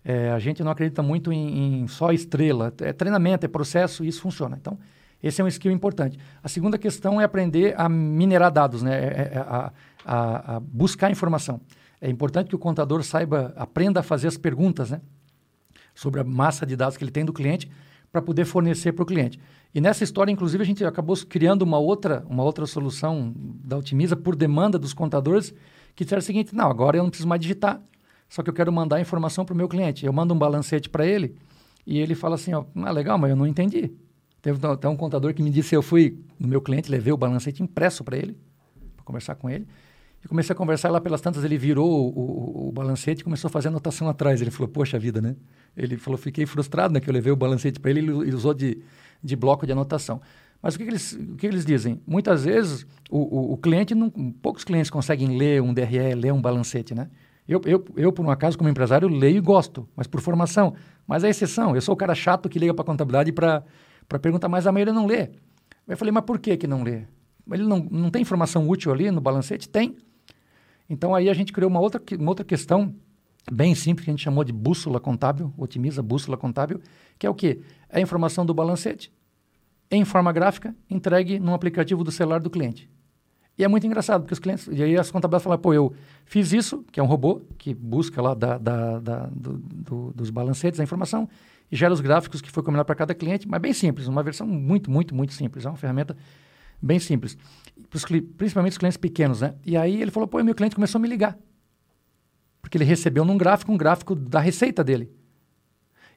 É, 0.03 0.31
a 0.31 0.39
gente 0.39 0.61
não 0.61 0.69
acredita 0.71 1.01
muito 1.01 1.31
em, 1.31 1.83
em 1.83 1.87
só 1.87 2.11
estrela. 2.11 2.73
É 2.81 2.91
treinamento, 2.91 3.45
é 3.45 3.49
processo 3.49 4.03
e 4.03 4.09
isso 4.09 4.21
funciona. 4.21 4.57
Então, 4.59 4.77
esse 5.21 5.39
é 5.39 5.45
um 5.45 5.47
skill 5.47 5.71
importante. 5.71 6.19
A 6.43 6.49
segunda 6.49 6.77
questão 6.77 7.21
é 7.21 7.23
aprender 7.23 7.73
a 7.79 7.87
minerar 7.87 8.51
dados, 8.51 8.83
né? 8.83 8.93
É- 8.93 9.31
é 9.35 9.37
a, 9.37 9.71
a- 10.05 10.55
a 10.55 10.59
buscar 10.59 11.09
informação. 11.09 11.61
É 12.01 12.09
importante 12.09 12.49
que 12.49 12.55
o 12.55 12.59
contador 12.59 13.01
saiba, 13.01 13.53
aprenda 13.55 14.01
a 14.01 14.03
fazer 14.03 14.27
as 14.27 14.37
perguntas, 14.37 14.91
né? 14.91 14.99
Sobre 15.95 16.19
a 16.19 16.23
massa 16.25 16.65
de 16.65 16.75
dados 16.75 16.97
que 16.97 17.03
ele 17.05 17.11
tem 17.11 17.23
do 17.23 17.31
cliente 17.31 17.71
para 18.11 18.21
poder 18.21 18.43
fornecer 18.43 18.91
para 18.91 19.03
o 19.03 19.05
cliente. 19.05 19.39
E 19.73 19.81
nessa 19.81 20.03
história, 20.03 20.31
inclusive, 20.31 20.61
a 20.61 20.65
gente 20.65 20.85
acabou 20.85 21.17
criando 21.27 21.63
uma 21.63 21.79
outra, 21.79 22.23
uma 22.29 22.43
outra 22.43 22.65
solução 22.67 23.33
da 23.35 23.77
Otimiza 23.77 24.15
por 24.15 24.35
demanda 24.35 24.77
dos 24.77 24.93
contadores 24.93 25.53
que 25.95 26.03
disseram 26.03 26.19
o 26.19 26.23
seguinte, 26.23 26.55
não, 26.55 26.69
agora 26.69 26.97
eu 26.97 27.03
não 27.03 27.09
preciso 27.09 27.27
mais 27.27 27.41
digitar, 27.41 27.81
só 28.29 28.43
que 28.43 28.49
eu 28.49 28.53
quero 28.53 28.71
mandar 28.71 28.97
a 28.97 29.01
informação 29.01 29.45
para 29.45 29.53
o 29.53 29.57
meu 29.57 29.67
cliente. 29.67 30.05
Eu 30.05 30.13
mando 30.13 30.33
um 30.33 30.37
balancete 30.37 30.89
para 30.89 31.05
ele 31.05 31.35
e 31.85 31.99
ele 31.99 32.15
fala 32.15 32.35
assim, 32.35 32.53
ó, 32.53 32.65
ah, 32.75 32.91
legal, 32.91 33.17
mas 33.17 33.31
eu 33.31 33.35
não 33.35 33.47
entendi. 33.47 33.91
Teve 34.41 34.65
até 34.67 34.87
um 34.87 34.95
contador 34.95 35.33
que 35.33 35.41
me 35.41 35.49
disse, 35.49 35.75
eu 35.75 35.81
fui 35.81 36.19
no 36.37 36.47
meu 36.47 36.61
cliente, 36.61 36.91
levei 36.91 37.13
o 37.13 37.17
balancete 37.17 37.63
impresso 37.63 38.03
para 38.03 38.17
ele, 38.17 38.37
para 38.95 39.05
conversar 39.05 39.35
com 39.35 39.49
ele. 39.49 39.67
E 40.23 40.27
comecei 40.27 40.53
a 40.53 40.55
conversar 40.55 40.89
lá 40.89 41.01
pelas 41.01 41.19
tantas, 41.19 41.43
ele 41.43 41.57
virou 41.57 41.89
o, 41.89 42.65
o, 42.65 42.67
o 42.69 42.71
balancete 42.71 43.21
e 43.21 43.23
começou 43.23 43.49
a 43.49 43.51
fazer 43.51 43.67
anotação 43.67 44.07
atrás. 44.07 44.41
Ele 44.41 44.51
falou, 44.51 44.69
poxa 44.69 44.97
vida, 44.97 45.21
né? 45.21 45.35
Ele 45.75 45.97
falou, 45.97 46.17
fiquei 46.17 46.45
frustrado, 46.45 46.93
né? 46.93 46.99
Que 46.99 47.09
eu 47.09 47.13
levei 47.13 47.31
o 47.31 47.35
balancete 47.35 47.79
para 47.79 47.91
ele 47.91 47.99
ele 47.99 48.33
usou 48.33 48.53
de, 48.53 48.81
de 49.23 49.35
bloco 49.35 49.65
de 49.65 49.71
anotação. 49.71 50.21
Mas 50.61 50.75
o 50.75 50.77
que, 50.77 50.85
que 50.85 50.89
eles, 50.91 51.13
o 51.13 51.35
que, 51.35 51.47
eles 51.47 51.65
dizem? 51.65 52.01
Muitas 52.07 52.45
vezes 52.45 52.85
o, 53.09 53.17
o, 53.17 53.53
o 53.53 53.57
cliente, 53.57 53.93
não, 53.93 54.09
poucos 54.09 54.63
clientes 54.63 54.89
conseguem 54.89 55.37
ler 55.37 55.61
um 55.61 55.73
DRE, 55.73 56.15
ler 56.15 56.31
um 56.31 56.41
balancete, 56.41 56.95
né? 56.95 57.09
Eu, 57.47 57.61
eu, 57.65 57.83
eu, 57.97 58.13
por 58.13 58.25
um 58.25 58.29
acaso, 58.29 58.57
como 58.57 58.69
empresário, 58.69 59.07
leio 59.09 59.37
e 59.37 59.41
gosto, 59.41 59.87
mas 59.95 60.07
por 60.07 60.21
formação. 60.21 60.73
Mas 61.05 61.25
é 61.25 61.29
exceção. 61.29 61.75
Eu 61.75 61.81
sou 61.81 61.93
o 61.93 61.97
cara 61.97 62.15
chato 62.15 62.47
que 62.47 62.57
liga 62.57 62.73
para 62.73 62.83
a 62.83 62.85
contabilidade 62.85 63.33
para 63.33 63.63
perguntar, 64.21 64.47
mas 64.47 64.65
a 64.65 64.71
maioria 64.71 64.93
não 64.93 65.05
lê. 65.05 65.29
Eu 65.85 65.97
falei, 65.97 66.13
mas 66.13 66.23
por 66.23 66.39
que, 66.39 66.55
que 66.55 66.65
não 66.65 66.83
lê? 66.83 67.03
Ele 67.51 67.63
não, 67.63 67.85
não 67.91 68.09
tem 68.09 68.21
informação 68.21 68.69
útil 68.69 68.93
ali 68.93 69.11
no 69.11 69.19
balancete? 69.19 69.67
Tem. 69.67 69.97
Então 70.89 71.13
aí 71.13 71.29
a 71.29 71.33
gente 71.33 71.51
criou 71.51 71.69
uma 71.69 71.81
outra, 71.81 72.01
uma 72.17 72.31
outra 72.31 72.45
questão 72.45 72.95
bem 73.51 73.75
simples 73.75 74.05
que 74.05 74.11
a 74.11 74.13
gente 74.13 74.23
chamou 74.23 74.43
de 74.45 74.53
bússola 74.53 74.99
contábil, 74.99 75.53
otimiza 75.57 76.01
bússola 76.01 76.37
contábil, 76.37 76.79
que 77.23 77.27
é 77.27 77.29
o 77.29 77.33
quê? 77.33 77.61
É 77.87 77.99
a 77.99 78.01
informação 78.01 78.45
do 78.45 78.53
balancete 78.53 79.09
em 79.89 80.03
forma 80.03 80.29
gráfica 80.33 80.75
entregue 80.89 81.39
num 81.39 81.53
aplicativo 81.53 82.03
do 82.03 82.11
celular 82.11 82.41
do 82.41 82.49
cliente. 82.49 82.89
E 83.57 83.63
é 83.63 83.67
muito 83.69 83.87
engraçado, 83.87 84.23
porque 84.23 84.33
os 84.33 84.39
clientes, 84.39 84.67
e 84.69 84.83
aí 84.83 84.97
as 84.97 85.09
contabilidades 85.09 85.43
falam, 85.43 85.57
pô, 85.57 85.73
eu 85.73 85.93
fiz 86.25 86.51
isso, 86.51 86.83
que 86.91 86.99
é 86.99 87.03
um 87.03 87.05
robô 87.05 87.41
que 87.57 87.73
busca 87.73 88.21
lá 88.21 88.33
da, 88.33 88.57
da- 88.57 88.99
da- 88.99 89.25
do- 89.27 89.57
do- 89.57 90.11
dos 90.13 90.29
balancetes 90.29 90.81
a 90.81 90.83
informação 90.83 91.29
e 91.71 91.75
gera 91.77 91.93
os 91.93 92.01
gráficos 92.01 92.41
que 92.41 92.51
foi 92.51 92.61
combinado 92.61 92.85
para 92.87 92.95
cada 92.95 93.13
cliente, 93.15 93.47
mas 93.47 93.61
bem 93.61 93.71
simples, 93.71 94.07
uma 94.07 94.21
versão 94.21 94.45
muito, 94.45 94.91
muito, 94.91 95.15
muito 95.15 95.31
simples, 95.33 95.65
é 95.65 95.69
uma 95.69 95.77
ferramenta 95.77 96.17
bem 96.81 96.99
simples, 96.99 97.37
pros, 97.89 98.03
principalmente 98.35 98.73
os 98.73 98.77
clientes 98.77 98.97
pequenos, 98.97 99.39
né? 99.39 99.53
E 99.65 99.77
aí 99.77 100.01
ele 100.01 100.11
falou, 100.11 100.27
pô, 100.27 100.43
meu 100.43 100.53
cliente 100.55 100.75
começou 100.75 100.99
a 100.99 101.01
me 101.01 101.07
ligar, 101.07 101.37
porque 102.61 102.77
ele 102.77 102.83
recebeu 102.83 103.23
num 103.23 103.37
gráfico 103.37 103.71
um 103.71 103.77
gráfico 103.77 104.13
da 104.13 104.41
receita 104.41 104.83
dele. 104.83 105.09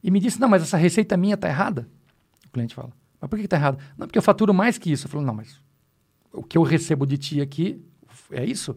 E 0.07 0.11
me 0.13 0.21
disse, 0.21 0.41
não, 0.41 0.49
mas 0.49 0.63
essa 0.63 0.77
receita 0.77 1.17
minha 1.17 1.35
está 1.35 1.49
errada. 1.49 1.89
O 2.47 2.51
cliente 2.53 2.77
fala, 2.77 2.91
mas 3.21 3.29
por 3.29 3.37
que 3.37 3.45
está 3.45 3.57
errada? 3.57 3.79
Não, 3.99 4.07
porque 4.07 4.17
eu 4.17 4.23
faturo 4.23 4.55
mais 4.55 4.79
que 4.79 4.93
isso. 4.93 5.07
Eu 5.07 5.11
falo, 5.11 5.25
não, 5.25 5.35
mas 5.35 5.61
o 6.33 6.45
que 6.45 6.57
eu 6.57 6.63
recebo 6.63 7.05
de 7.05 7.19
ti 7.19 7.41
aqui 7.41 7.85
é 8.31 8.45
isso? 8.45 8.77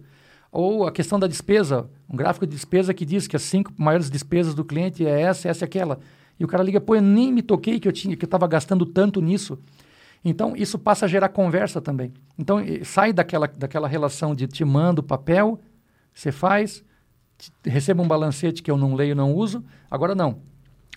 Ou 0.51 0.87
a 0.87 0.91
questão 0.91 1.19
da 1.19 1.27
despesa, 1.27 1.87
um 2.09 2.17
gráfico 2.17 2.47
de 2.47 2.55
despesa 2.55 2.95
que 2.95 3.05
diz 3.05 3.27
que 3.27 3.35
as 3.35 3.43
cinco 3.43 3.71
maiores 3.77 4.09
despesas 4.09 4.55
do 4.55 4.65
cliente 4.65 5.05
é 5.05 5.21
essa, 5.21 5.47
essa 5.47 5.63
e 5.63 5.65
aquela. 5.65 5.99
E 6.39 6.43
o 6.43 6.47
cara 6.47 6.63
liga, 6.63 6.81
pô, 6.81 6.95
eu 6.95 7.01
nem 7.01 7.31
me 7.31 7.43
toquei 7.43 7.79
que 7.79 7.87
eu 7.87 7.91
tinha, 7.91 8.17
que 8.17 8.25
eu 8.25 8.27
estava 8.27 8.47
gastando 8.47 8.83
tanto 8.83 9.21
nisso. 9.21 9.59
Então, 10.25 10.55
isso 10.55 10.79
passa 10.79 11.05
a 11.05 11.07
gerar 11.07 11.29
conversa 11.29 11.79
também. 11.79 12.11
Então, 12.39 12.57
sai 12.83 13.13
daquela, 13.13 13.45
daquela 13.47 13.87
relação 13.87 14.33
de 14.33 14.47
te 14.47 14.65
mando 14.65 15.03
papel, 15.03 15.59
você 16.11 16.31
faz, 16.31 16.83
te- 17.37 17.51
recebo 17.69 18.01
um 18.01 18.07
balancete 18.07 18.63
que 18.63 18.71
eu 18.71 18.77
não 18.77 18.95
leio, 18.95 19.15
não 19.15 19.31
uso. 19.31 19.63
Agora 19.91 20.15
não. 20.15 20.41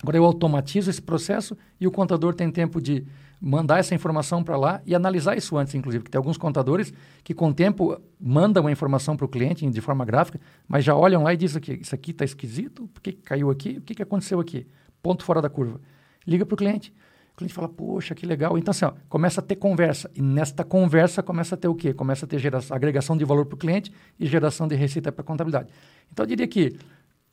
Agora 0.03 0.17
eu 0.17 0.25
automatizo 0.25 0.89
esse 0.89 1.01
processo 1.01 1.57
e 1.79 1.87
o 1.87 1.91
contador 1.91 2.35
tem 2.35 2.51
tempo 2.51 2.81
de 2.81 3.05
mandar 3.39 3.79
essa 3.79 3.95
informação 3.95 4.43
para 4.43 4.57
lá 4.57 4.81
e 4.85 4.93
analisar 4.93 5.37
isso 5.37 5.57
antes, 5.57 5.73
inclusive. 5.73 6.03
Porque 6.03 6.11
tem 6.11 6.19
alguns 6.19 6.37
contadores 6.37 6.93
que, 7.23 7.33
com 7.33 7.49
o 7.49 7.53
tempo, 7.53 7.97
mandam 8.19 8.67
a 8.67 8.71
informação 8.71 9.15
para 9.15 9.25
o 9.25 9.29
cliente 9.29 9.65
de 9.65 9.81
forma 9.81 10.03
gráfica, 10.03 10.41
mas 10.67 10.83
já 10.83 10.93
olham 10.93 11.23
lá 11.23 11.33
e 11.33 11.37
dizem 11.37 11.61
que 11.61 11.73
isso 11.73 11.95
aqui 11.95 12.11
está 12.11 12.25
esquisito, 12.25 12.85
por 12.93 13.01
que 13.01 13.13
caiu 13.13 13.49
aqui, 13.49 13.77
o 13.77 13.81
que, 13.81 13.95
que 13.95 14.03
aconteceu 14.03 14.41
aqui? 14.41 14.67
Ponto 15.01 15.23
fora 15.23 15.41
da 15.41 15.49
curva. 15.49 15.79
Liga 16.27 16.45
para 16.45 16.53
o 16.53 16.57
cliente. 16.57 16.93
O 17.33 17.37
cliente 17.37 17.53
fala, 17.53 17.69
poxa, 17.69 18.13
que 18.13 18.25
legal. 18.25 18.57
Então, 18.57 18.71
assim, 18.71 18.85
ó, 18.85 18.93
começa 19.09 19.39
a 19.39 19.43
ter 19.43 19.55
conversa. 19.55 20.11
E 20.13 20.21
nesta 20.21 20.65
conversa 20.65 21.23
começa 21.23 21.55
a 21.55 21.57
ter 21.57 21.67
o 21.67 21.75
quê? 21.75 21.93
Começa 21.93 22.25
a 22.25 22.27
ter 22.27 22.39
geração, 22.39 22.75
agregação 22.75 23.17
de 23.17 23.25
valor 23.25 23.45
para 23.45 23.55
o 23.55 23.57
cliente 23.57 23.91
e 24.19 24.25
geração 24.25 24.67
de 24.67 24.75
receita 24.75 25.11
para 25.11 25.21
a 25.21 25.25
contabilidade. 25.25 25.69
Então, 26.11 26.23
eu 26.23 26.27
diria 26.27 26.47
que 26.47 26.77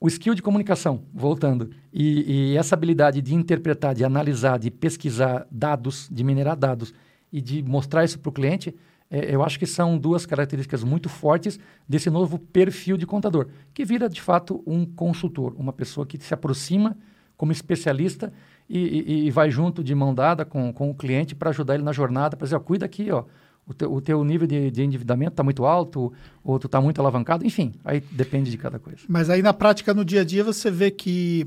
o 0.00 0.08
skill 0.08 0.34
de 0.34 0.42
comunicação, 0.42 1.02
voltando, 1.12 1.70
e, 1.92 2.52
e 2.52 2.56
essa 2.56 2.74
habilidade 2.74 3.20
de 3.20 3.34
interpretar, 3.34 3.94
de 3.94 4.04
analisar, 4.04 4.58
de 4.58 4.70
pesquisar 4.70 5.46
dados, 5.50 6.08
de 6.10 6.24
minerar 6.24 6.56
dados 6.56 6.94
e 7.32 7.40
de 7.40 7.62
mostrar 7.62 8.04
isso 8.04 8.18
para 8.18 8.30
o 8.30 8.32
cliente, 8.32 8.74
é, 9.10 9.34
eu 9.34 9.42
acho 9.42 9.58
que 9.58 9.66
são 9.66 9.98
duas 9.98 10.24
características 10.24 10.82
muito 10.84 11.08
fortes 11.08 11.58
desse 11.88 12.08
novo 12.08 12.38
perfil 12.38 12.96
de 12.96 13.06
contador, 13.06 13.48
que 13.74 13.84
vira 13.84 14.08
de 14.08 14.20
fato 14.22 14.62
um 14.66 14.86
consultor, 14.86 15.54
uma 15.58 15.72
pessoa 15.72 16.06
que 16.06 16.16
se 16.18 16.32
aproxima 16.32 16.96
como 17.36 17.52
especialista 17.52 18.32
e, 18.68 18.78
e- 18.78 19.26
e 19.26 19.30
vai 19.30 19.50
junto 19.50 19.82
de 19.84 19.94
mão 19.94 20.14
dada 20.14 20.44
com, 20.44 20.72
com 20.72 20.90
o 20.90 20.94
cliente 20.94 21.34
para 21.34 21.50
ajudar 21.50 21.74
ele 21.74 21.82
na 21.82 21.92
jornada, 21.92 22.36
para 22.36 22.44
dizer, 22.46 22.56
ó, 22.56 22.60
cuida 22.60 22.86
aqui, 22.86 23.10
ó, 23.10 23.24
o, 23.70 23.74
teu, 23.74 23.92
o 23.92 24.00
teu 24.00 24.22
nível 24.24 24.46
de, 24.46 24.70
de 24.70 24.82
endividamento 24.82 25.32
está 25.32 25.42
muito 25.42 25.64
alto, 25.64 26.12
ou 26.44 26.58
tu 26.58 26.66
está 26.66 26.80
muito 26.80 27.00
alavancado, 27.00 27.46
enfim, 27.46 27.72
aí 27.84 28.00
depende 28.10 28.50
de 28.50 28.58
cada 28.58 28.78
coisa. 28.78 28.98
Mas 29.08 29.30
aí 29.30 29.42
na 29.42 29.52
prática, 29.54 29.94
no 29.94 30.04
dia 30.04 30.20
a 30.22 30.24
dia, 30.24 30.42
você 30.44 30.70
vê 30.70 30.90
que 30.90 31.46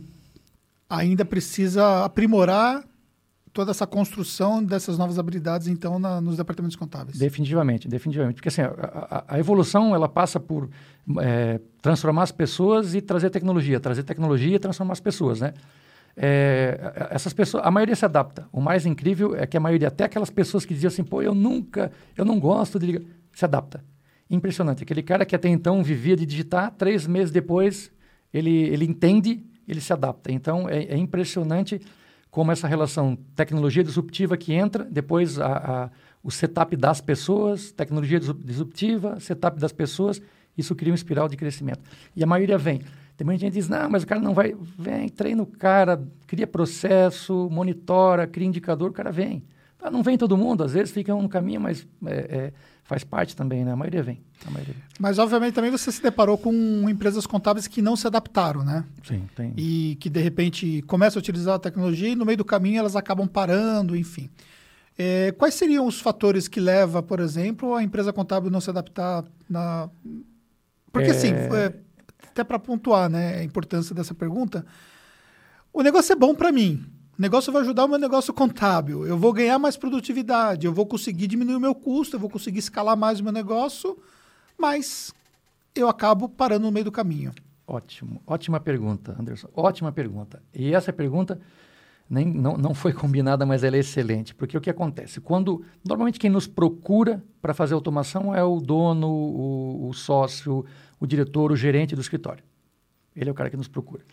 ainda 0.89 1.25
precisa 1.25 2.03
aprimorar 2.05 2.83
toda 3.51 3.69
essa 3.71 3.85
construção 3.85 4.63
dessas 4.63 4.97
novas 4.97 5.19
habilidades, 5.19 5.67
então, 5.67 5.99
na- 5.99 6.19
nos 6.19 6.37
departamentos 6.37 6.75
contábeis. 6.75 7.17
Definitivamente, 7.19 7.87
definitivamente. 7.87 8.35
Porque 8.35 8.49
assim, 8.49 8.61
a, 8.61 8.67
a- 8.67 9.23
a 9.35 9.39
evolução 9.39 9.93
ela 9.93 10.09
passa 10.09 10.39
por 10.39 10.69
é, 11.19 11.59
transformar 11.81 12.23
as 12.23 12.31
pessoas 12.31 12.95
e 12.95 13.01
trazer 13.01 13.29
tecnologia, 13.29 13.79
trazer 13.79 14.01
tecnologia 14.03 14.55
e 14.55 14.59
transformar 14.59 14.93
as 14.93 14.99
pessoas, 14.99 15.39
né? 15.41 15.53
É, 16.15 17.09
essas 17.09 17.33
pessoas, 17.33 17.65
a 17.65 17.71
maioria 17.71 17.95
se 17.95 18.05
adapta. 18.05 18.47
O 18.51 18.61
mais 18.61 18.85
incrível 18.85 19.35
é 19.35 19.47
que 19.47 19.57
a 19.57 19.59
maioria, 19.59 19.87
até 19.87 20.03
aquelas 20.03 20.29
pessoas 20.29 20.63
que 20.65 20.73
diziam 20.73 20.89
assim, 20.89 21.03
pô, 21.03 21.21
eu 21.21 21.33
nunca, 21.33 21.91
eu 22.15 22.23
não 22.23 22.39
gosto 22.39 22.77
de 22.79 22.85
ligar, 22.85 23.01
se 23.31 23.43
adapta. 23.45 23.83
Impressionante. 24.29 24.83
Aquele 24.83 25.03
cara 25.03 25.25
que 25.25 25.35
até 25.35 25.49
então 25.49 25.83
vivia 25.83 26.15
de 26.15 26.25
digitar, 26.25 26.71
três 26.77 27.07
meses 27.07 27.31
depois 27.31 27.91
ele, 28.33 28.51
ele 28.51 28.85
entende, 28.85 29.43
ele 29.67 29.81
se 29.81 29.91
adapta. 29.91 30.31
Então 30.31 30.69
é, 30.69 30.83
é 30.85 30.97
impressionante 30.97 31.81
como 32.29 32.51
essa 32.51 32.67
relação 32.67 33.15
tecnologia 33.35 33.83
disruptiva 33.83 34.35
que 34.35 34.53
entra, 34.53 34.83
depois 34.83 35.39
a, 35.39 35.45
a, 35.85 35.89
o 36.23 36.31
setup 36.31 36.75
das 36.75 36.99
pessoas, 36.99 37.71
tecnologia 37.71 38.19
disrup- 38.19 38.43
disruptiva, 38.43 39.19
setup 39.19 39.59
das 39.59 39.71
pessoas, 39.71 40.19
isso 40.57 40.75
cria 40.75 40.91
uma 40.91 40.95
espiral 40.95 41.27
de 41.27 41.37
crescimento. 41.37 41.81
E 42.15 42.23
a 42.23 42.27
maioria 42.27 42.57
vem. 42.57 42.81
Tem 43.15 43.25
muita 43.25 43.41
gente 43.41 43.53
que 43.53 43.59
diz, 43.59 43.69
não, 43.69 43.89
mas 43.89 44.03
o 44.03 44.07
cara 44.07 44.19
não 44.19 44.33
vai. 44.33 44.55
Vem, 44.77 45.07
treina 45.09 45.43
o 45.43 45.45
cara, 45.45 46.01
cria 46.27 46.47
processo, 46.47 47.47
monitora, 47.51 48.25
cria 48.25 48.47
indicador, 48.47 48.89
o 48.89 48.93
cara 48.93 49.11
vem. 49.11 49.43
Ah, 49.79 49.91
não 49.91 50.01
vem 50.01 50.17
todo 50.17 50.37
mundo, 50.37 50.63
às 50.63 50.71
vezes 50.73 50.93
fica 50.93 51.13
um 51.13 51.27
caminho, 51.27 51.59
mas 51.59 51.85
é, 52.05 52.13
é, 52.13 52.53
faz 52.85 53.03
parte 53.03 53.35
também, 53.35 53.65
né? 53.65 53.73
A 53.73 53.75
maioria 53.75 54.01
vem. 54.01 54.21
A 54.47 54.49
maioria 54.49 54.73
vem. 54.73 54.83
Mas, 54.97 55.19
obviamente, 55.19 55.53
também 55.53 55.69
você 55.69 55.91
se 55.91 56.01
deparou 56.01 56.37
com 56.37 56.89
empresas 56.89 57.27
contábeis 57.27 57.67
que 57.67 57.81
não 57.81 57.95
se 57.97 58.07
adaptaram, 58.07 58.63
né? 58.63 58.85
Sim, 59.05 59.27
tem. 59.35 59.53
E 59.57 59.97
que, 59.99 60.09
de 60.09 60.21
repente, 60.21 60.81
começam 60.83 61.19
a 61.19 61.21
utilizar 61.21 61.55
a 61.55 61.59
tecnologia 61.59 62.07
e, 62.09 62.15
no 62.15 62.25
meio 62.25 62.37
do 62.37 62.45
caminho, 62.45 62.79
elas 62.79 62.95
acabam 62.95 63.27
parando, 63.27 63.93
enfim. 63.95 64.29
É, 64.97 65.33
quais 65.33 65.53
seriam 65.55 65.85
os 65.85 65.99
fatores 65.99 66.47
que 66.47 66.61
levam, 66.61 67.03
por 67.03 67.19
exemplo, 67.19 67.75
a 67.75 67.83
empresa 67.83 68.13
contábil 68.13 68.49
não 68.49 68.61
se 68.61 68.69
adaptar 68.69 69.25
na... 69.49 69.89
Porque, 70.93 71.09
assim, 71.11 71.31
É. 71.33 71.47
assim, 71.47 71.55
é, 71.57 71.73
até 72.33 72.43
para 72.43 72.57
pontuar 72.57 73.09
né, 73.09 73.35
a 73.37 73.43
importância 73.43 73.93
dessa 73.93 74.13
pergunta, 74.13 74.65
o 75.71 75.83
negócio 75.83 76.11
é 76.11 76.15
bom 76.15 76.33
para 76.33 76.51
mim. 76.51 76.83
O 77.17 77.21
negócio 77.21 77.53
vai 77.53 77.61
ajudar 77.61 77.85
o 77.85 77.87
meu 77.87 77.99
negócio 77.99 78.33
contábil. 78.33 79.05
Eu 79.05 79.17
vou 79.17 79.31
ganhar 79.31 79.59
mais 79.59 79.77
produtividade, 79.77 80.65
eu 80.65 80.73
vou 80.73 80.85
conseguir 80.85 81.27
diminuir 81.27 81.55
o 81.55 81.59
meu 81.59 81.75
custo, 81.75 82.15
eu 82.15 82.19
vou 82.19 82.29
conseguir 82.29 82.57
escalar 82.57 82.97
mais 82.97 83.19
o 83.19 83.23
meu 83.23 83.31
negócio, 83.31 83.95
mas 84.57 85.13
eu 85.75 85.87
acabo 85.87 86.27
parando 86.27 86.65
no 86.65 86.71
meio 86.71 86.85
do 86.85 86.91
caminho. 86.91 87.31
Ótimo, 87.67 88.21
ótima 88.25 88.59
pergunta, 88.59 89.15
Anderson. 89.17 89.47
Ótima 89.55 89.91
pergunta. 89.91 90.41
E 90.53 90.73
essa 90.73 90.91
pergunta 90.91 91.39
nem, 92.09 92.25
não, 92.25 92.57
não 92.57 92.73
foi 92.73 92.91
combinada, 92.93 93.45
mas 93.45 93.63
ela 93.63 93.75
é 93.75 93.79
excelente. 93.79 94.33
Porque 94.33 94.57
o 94.57 94.61
que 94.61 94.69
acontece? 94.69 95.21
Quando. 95.21 95.63
Normalmente 95.85 96.19
quem 96.19 96.31
nos 96.31 96.47
procura 96.47 97.23
para 97.41 97.53
fazer 97.53 97.75
automação 97.75 98.35
é 98.35 98.43
o 98.43 98.59
dono, 98.59 99.07
o, 99.07 99.89
o 99.89 99.93
sócio, 99.93 100.65
o 101.03 101.07
diretor, 101.07 101.51
o 101.51 101.55
gerente 101.55 101.95
do 101.95 102.01
escritório. 102.01 102.41
Ele 103.13 103.29
é 103.29 103.31
o 103.31 103.35
cara 103.35 103.49
que 103.49 103.57
nos 103.57 103.67
procura. 103.67 104.05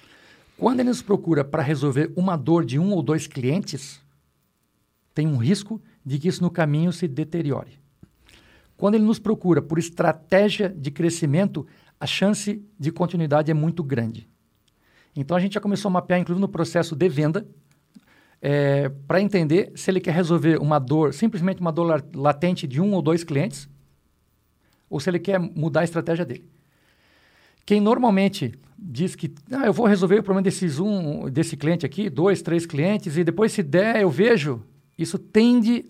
Quando 0.58 0.80
ele 0.80 0.88
nos 0.88 1.00
procura 1.00 1.44
para 1.44 1.62
resolver 1.62 2.12
uma 2.16 2.36
dor 2.36 2.64
de 2.64 2.80
um 2.80 2.90
ou 2.90 3.00
dois 3.00 3.28
clientes, 3.28 4.00
tem 5.14 5.24
um 5.24 5.36
risco 5.36 5.80
de 6.04 6.18
que 6.18 6.26
isso 6.26 6.42
no 6.42 6.50
caminho 6.50 6.92
se 6.92 7.06
deteriore. 7.06 7.78
Quando 8.76 8.96
ele 8.96 9.04
nos 9.04 9.20
procura 9.20 9.62
por 9.62 9.78
estratégia 9.78 10.68
de 10.68 10.90
crescimento, 10.90 11.64
a 12.00 12.06
chance 12.06 12.60
de 12.76 12.90
continuidade 12.90 13.52
é 13.52 13.54
muito 13.54 13.84
grande. 13.84 14.28
Então 15.14 15.36
a 15.36 15.40
gente 15.40 15.54
já 15.54 15.60
começou 15.60 15.90
a 15.90 15.92
mapear, 15.92 16.18
inclusive 16.18 16.40
no 16.40 16.48
processo 16.48 16.96
de 16.96 17.08
venda, 17.08 17.46
é, 18.42 18.88
para 19.06 19.20
entender 19.20 19.70
se 19.76 19.92
ele 19.92 20.00
quer 20.00 20.14
resolver 20.14 20.60
uma 20.60 20.80
dor, 20.80 21.14
simplesmente 21.14 21.60
uma 21.60 21.70
dor 21.70 21.84
la- 21.84 22.02
latente 22.14 22.66
de 22.66 22.80
um 22.80 22.94
ou 22.94 23.00
dois 23.00 23.22
clientes, 23.22 23.68
ou 24.88 24.98
se 24.98 25.08
ele 25.08 25.20
quer 25.20 25.38
mudar 25.38 25.82
a 25.82 25.84
estratégia 25.84 26.24
dele. 26.24 26.49
Quem 27.70 27.80
normalmente 27.80 28.52
diz 28.76 29.14
que 29.14 29.32
ah, 29.52 29.64
eu 29.66 29.72
vou 29.72 29.86
resolver 29.86 30.18
o 30.18 30.24
problema 30.24 30.42
desses 30.42 30.80
um, 30.80 31.30
desse 31.30 31.56
cliente 31.56 31.86
aqui, 31.86 32.10
dois, 32.10 32.42
três 32.42 32.66
clientes, 32.66 33.16
e 33.16 33.22
depois 33.22 33.52
se 33.52 33.62
der, 33.62 34.02
eu 34.02 34.10
vejo, 34.10 34.64
isso 34.98 35.16
tende 35.16 35.84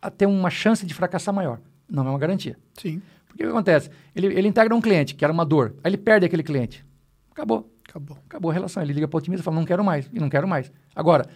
a 0.00 0.12
ter 0.12 0.26
uma 0.26 0.48
chance 0.48 0.86
de 0.86 0.94
fracassar 0.94 1.34
maior. 1.34 1.60
Não 1.90 2.06
é 2.06 2.10
uma 2.10 2.18
garantia. 2.20 2.56
Sim, 2.80 3.02
Porque 3.26 3.42
o 3.42 3.46
que 3.48 3.52
acontece? 3.52 3.90
Ele, 4.14 4.28
ele 4.28 4.46
integra 4.46 4.72
um 4.76 4.80
cliente, 4.80 5.16
que 5.16 5.24
era 5.24 5.32
uma 5.32 5.44
dor, 5.44 5.74
aí 5.82 5.90
ele 5.90 5.96
perde 5.96 6.24
aquele 6.24 6.44
cliente. 6.44 6.86
Acabou. 7.32 7.68
acabou. 7.88 8.16
Acabou 8.26 8.52
a 8.52 8.54
relação. 8.54 8.80
Ele 8.80 8.92
liga 8.92 9.08
para 9.08 9.16
o 9.16 9.18
otimista 9.18 9.42
e 9.42 9.44
fala, 9.44 9.56
não 9.56 9.64
quero 9.64 9.82
mais, 9.82 10.08
e 10.12 10.20
não 10.20 10.28
quero 10.28 10.46
mais. 10.46 10.70
Agora, 10.94 11.28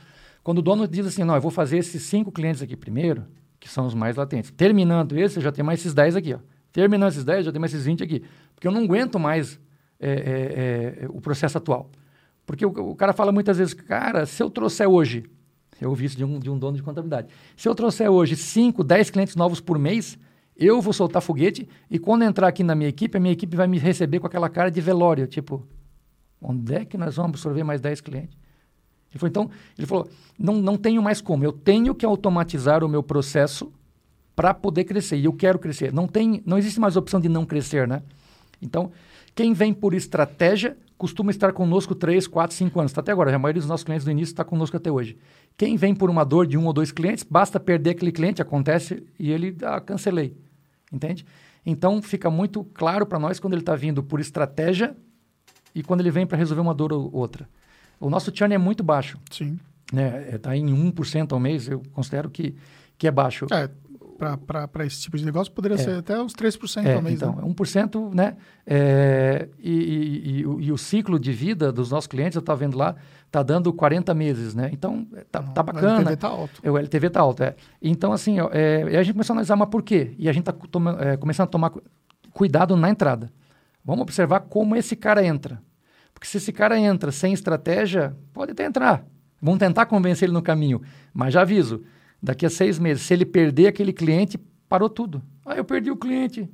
quando 0.45 0.59
o 0.59 0.63
dono 0.63 0.87
diz 0.87 1.09
assim, 1.09 1.25
não, 1.25 1.35
eu 1.35 1.41
vou 1.41 1.51
fazer 1.51 1.77
esses 1.77 2.05
cinco 2.05 2.31
clientes 2.31 2.63
aqui 2.63 2.77
primeiro, 2.77 3.25
que 3.59 3.69
são 3.69 3.85
os 3.85 3.95
mais 3.95 4.15
latentes. 4.15 4.53
Terminando 4.53 5.19
esse, 5.19 5.39
eu 5.39 5.43
já 5.43 5.51
tenho 5.51 5.67
mais 5.67 5.81
esses 5.81 5.93
10 5.93 6.15
aqui. 6.15 6.35
Ó. 6.35 6.39
Terminando 6.71 7.11
esses 7.11 7.25
10, 7.25 7.39
eu 7.39 7.45
já 7.47 7.51
tenho 7.51 7.61
mais 7.61 7.75
esses 7.75 7.85
20 7.85 8.05
aqui. 8.05 8.23
Porque 8.55 8.69
eu 8.69 8.71
não 8.71 8.85
aguento 8.85 9.19
mais 9.19 9.59
é, 10.01 10.11
é, 10.11 11.05
é, 11.05 11.07
o 11.09 11.21
processo 11.21 11.59
atual. 11.59 11.91
Porque 12.47 12.65
o, 12.65 12.71
o 12.71 12.95
cara 12.95 13.13
fala 13.13 13.33
muitas 13.33 13.59
vezes, 13.59 13.75
cara, 13.75 14.25
se 14.27 14.43
eu 14.43 14.51
trouxer 14.51 14.89
hoje, 14.89 15.25
eu 15.81 15.91
ouvi 15.91 16.07
isso 16.07 16.17
de 16.17 16.25
um, 16.25 16.39
de 16.39 16.51
um 16.51 16.59
dono 16.59 16.77
de 16.77 16.83
contabilidade, 16.83 17.29
se 17.57 17.69
eu 17.69 17.75
trouxer 17.75 18.11
hoje 18.11 18.37
5, 18.37 18.83
10 18.83 19.11
clientes 19.11 19.37
novos 19.37 19.61
por 19.61 19.79
mês, 19.79 20.19
eu 20.57 20.81
vou 20.81 20.93
soltar 20.93 21.23
foguete 21.23 21.69
e 21.91 21.99
quando 21.99 22.23
entrar 22.23 22.49
aqui 22.49 22.65
na 22.65 22.75
minha 22.75 22.89
equipe, 22.89 23.17
a 23.17 23.21
minha 23.21 23.33
equipe 23.33 23.57
vai 23.57 23.67
me 23.67 23.79
receber 23.79 24.19
com 24.19 24.27
aquela 24.27 24.49
cara 24.49 24.71
de 24.71 24.81
velório, 24.81 25.27
tipo, 25.27 25.67
onde 26.41 26.75
é 26.75 26.85
que 26.85 26.97
nós 26.97 27.17
vamos 27.17 27.31
absorver 27.31 27.63
mais 27.63 27.81
10 27.81 28.01
clientes? 28.01 28.37
Ele 29.11 29.19
falou, 29.19 29.29
então, 29.31 29.51
ele 29.77 29.87
falou, 29.87 30.09
não, 30.39 30.55
não 30.55 30.77
tenho 30.77 31.03
mais 31.03 31.21
como, 31.21 31.45
eu 31.45 31.53
tenho 31.53 31.95
que 31.95 32.05
automatizar 32.05 32.85
o 32.85 32.89
meu 32.89 33.03
processo 33.03 33.73
para 34.35 34.55
poder 34.55 34.85
crescer, 34.85 35.17
e 35.17 35.25
eu 35.25 35.33
quero 35.33 35.59
crescer. 35.59 35.93
Não, 35.93 36.07
tem, 36.07 36.43
não 36.47 36.59
existe 36.59 36.79
mais 36.79 36.97
opção 36.97 37.21
de 37.21 37.29
não 37.29 37.45
crescer, 37.45 37.89
né? 37.89 38.03
Então, 38.63 38.93
quem 39.39 39.53
vem 39.53 39.73
por 39.73 39.95
estratégia 39.95 40.77
costuma 40.97 41.31
estar 41.31 41.53
conosco 41.53 41.95
3, 41.95 42.27
4, 42.27 42.57
5 42.57 42.81
anos. 42.81 42.91
Está 42.91 43.03
até 43.03 43.13
agora, 43.13 43.33
a 43.33 43.39
maioria 43.39 43.61
dos 43.61 43.69
nossos 43.69 43.85
clientes 43.85 44.05
do 44.05 44.11
início 44.11 44.33
está 44.33 44.43
conosco 44.43 44.77
até 44.77 44.91
hoje. 44.91 45.17
Quem 45.57 45.77
vem 45.77 45.95
por 45.95 46.11
uma 46.11 46.25
dor 46.25 46.45
de 46.45 46.59
um 46.59 46.67
ou 46.67 46.73
dois 46.73 46.91
clientes, 46.91 47.23
basta 47.23 47.61
perder 47.61 47.91
aquele 47.91 48.11
cliente, 48.11 48.43
acontece, 48.43 49.07
e 49.17 49.31
ele, 49.31 49.57
ah, 49.63 49.81
cancelei. 49.81 50.37
Entende? 50.93 51.25
Então, 51.65 52.03
fica 52.03 52.29
muito 52.29 52.65
claro 52.75 53.07
para 53.07 53.17
nós 53.21 53.39
quando 53.39 53.53
ele 53.53 53.63
está 53.63 53.77
vindo 53.77 54.03
por 54.03 54.19
estratégia 54.19 54.97
e 55.73 55.85
quando 55.85 56.01
ele 56.01 56.11
vem 56.11 56.27
para 56.27 56.37
resolver 56.37 56.63
uma 56.63 56.75
dor 56.75 56.93
ou 56.93 57.09
outra. 57.15 57.49
O 58.01 58.11
nosso 58.11 58.33
churn 58.35 58.53
é 58.53 58.59
muito 58.59 58.83
baixo. 58.83 59.21
Sim. 59.31 59.57
Está 59.87 59.97
né? 59.97 60.39
tá 60.39 60.57
em 60.57 60.67
1% 60.67 61.31
ao 61.31 61.39
mês, 61.39 61.69
eu 61.69 61.81
considero 61.93 62.29
que, 62.29 62.57
que 62.99 63.07
é 63.07 63.11
baixo. 63.13 63.47
É, 63.53 63.71
para 64.19 64.85
esse 64.85 65.01
tipo 65.01 65.17
de 65.17 65.25
negócio 65.25 65.53
poderia 65.53 65.77
É. 65.77 65.79
ser 65.79 65.99
até 65.99 66.21
uns 66.21 66.33
3% 66.35 66.85
É, 66.87 66.95
ao 66.95 67.03
mês. 67.03 67.15
então, 67.17 67.37
né? 67.37 67.43
1%, 67.45 68.11
né? 68.15 68.37
É, 68.67 69.49
e, 69.59 69.71
e- 69.73 70.39
e 70.41 70.47
o- 70.47 70.61
e 70.61 70.73
o 70.73 70.77
ciclo 70.79 71.19
de 71.19 71.33
vida 71.33 71.73
dos 71.73 71.91
nossos 71.91 72.07
clientes, 72.09 72.35
eu 72.37 72.41
estava 72.41 72.59
vendo 72.59 72.77
lá, 72.77 72.97
está 73.27 73.43
dando 73.43 73.73
40 73.73 74.13
meses, 74.15 74.55
né? 74.55 74.71
Então, 74.73 75.07
tá, 75.31 75.43
tá 75.43 75.61
O 75.61 75.65
bacana. 75.65 75.97
LTV 76.01 76.17
tá 76.17 76.29
alto. 76.29 76.61
O 76.71 76.79
LTV 76.79 77.07
está 77.07 77.21
alto, 77.21 77.43
é. 77.43 77.55
Então, 77.81 78.13
assim, 78.13 78.41
ó, 78.41 78.51
é, 78.53 78.83
a 78.99 79.03
gente 79.03 79.15
começou 79.15 79.33
a 79.33 79.37
analisar, 79.37 79.57
mas 79.57 79.69
por 79.69 79.83
quê? 79.83 80.15
E 80.19 80.29
a 80.29 80.33
gente 80.33 80.49
está 80.49 81.17
começando 81.19 81.45
a 81.47 81.51
tomar 81.51 81.71
cu- 81.71 81.83
cuidado 82.33 82.77
na 82.77 82.91
entrada. 82.91 83.31
Vamos 83.85 84.03
observar 84.03 84.41
como 84.41 84.77
esse 84.77 84.95
cara 84.97 85.25
entra. 85.25 85.63
Porque 86.13 86.27
se 86.27 86.37
esse 86.39 86.53
cara 86.53 86.79
entra 86.79 87.13
sem 87.13 87.33
estratégia, 87.33 88.15
pode 88.33 88.53
até 88.53 88.65
entrar. 88.65 89.05
Vamos 89.41 89.61
tentar 89.61 89.87
convencer 89.87 90.27
ele 90.27 90.33
no 90.33 90.43
caminho. 90.43 90.83
Mas 91.15 91.33
já 91.33 91.43
aviso, 91.43 91.83
daqui 92.23 92.47
a 92.47 92.51
seis 92.51 92.79
meses, 92.79 93.03
se 93.03 93.15
ele 93.15 93.25
perder 93.25 93.69
aquele 93.69 93.93
cliente, 93.93 94.39
parou 94.69 94.89
tudo. 94.89 95.23
Ah, 95.45 95.57
eu 95.57 95.65
perdi 95.65 95.91
o 95.91 95.97
cliente. 95.97 96.49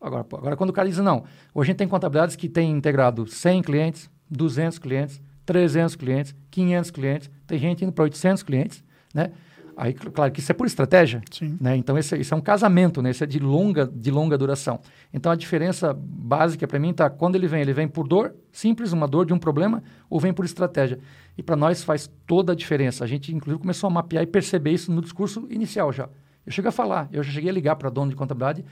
Agora, 0.00 0.26
agora 0.32 0.56
quando 0.56 0.70
o 0.70 0.72
cara 0.72 0.88
diz, 0.88 0.98
não, 0.98 1.24
hoje 1.54 1.68
a 1.68 1.72
gente 1.72 1.78
tem 1.78 1.88
contabilidades 1.88 2.34
que 2.34 2.48
tem 2.48 2.70
integrado 2.70 3.26
100 3.26 3.62
clientes, 3.62 4.10
200 4.30 4.78
clientes, 4.78 5.20
300 5.44 5.96
clientes, 5.96 6.34
500 6.50 6.90
clientes, 6.90 7.30
tem 7.46 7.58
gente 7.58 7.84
indo 7.84 7.92
para 7.92 8.04
800 8.04 8.42
clientes, 8.42 8.84
né? 9.12 9.32
Aí, 9.76 9.92
cl- 9.92 10.10
claro 10.10 10.30
que 10.32 10.40
isso 10.40 10.50
é 10.52 10.54
por 10.54 10.66
estratégia, 10.66 11.22
Sim. 11.30 11.56
né? 11.60 11.76
Então, 11.76 11.96
esse, 11.96 12.16
isso 12.18 12.32
é 12.34 12.36
um 12.36 12.40
casamento, 12.40 13.00
né? 13.00 13.10
Isso 13.10 13.24
é 13.24 13.26
de 13.26 13.38
longa, 13.38 13.86
de 13.86 14.10
longa 14.10 14.36
duração. 14.36 14.80
Então, 15.12 15.30
a 15.32 15.36
diferença 15.36 15.92
básica 15.94 16.66
para 16.68 16.78
mim 16.78 16.90
está 16.90 17.08
quando 17.10 17.36
ele 17.36 17.46
vem, 17.46 17.60
ele 17.62 17.72
vem 17.72 17.88
por 17.88 18.06
dor, 18.06 18.34
simples, 18.52 18.92
uma 18.92 19.06
dor 19.08 19.24
de 19.26 19.32
um 19.32 19.38
problema, 19.38 19.82
ou 20.08 20.18
vem 20.20 20.32
por 20.32 20.44
estratégia. 20.44 20.98
E 21.36 21.42
para 21.42 21.56
nós 21.56 21.82
faz 21.84 22.10
toda 22.26 22.52
a 22.52 22.54
diferença. 22.56 23.04
A 23.04 23.06
gente, 23.06 23.34
inclusive, 23.34 23.60
começou 23.60 23.88
a 23.88 23.90
mapear 23.90 24.22
e 24.22 24.26
perceber 24.26 24.72
isso 24.72 24.92
no 24.92 25.00
discurso 25.00 25.46
inicial 25.50 25.92
já. 25.92 26.08
Eu 26.44 26.52
cheguei 26.52 26.68
a 26.68 26.72
falar, 26.72 27.08
eu 27.12 27.22
já 27.22 27.30
cheguei 27.32 27.50
a 27.50 27.52
ligar 27.52 27.76
para 27.76 27.88
dono 27.90 28.10
de 28.10 28.16
contabilidade 28.16 28.64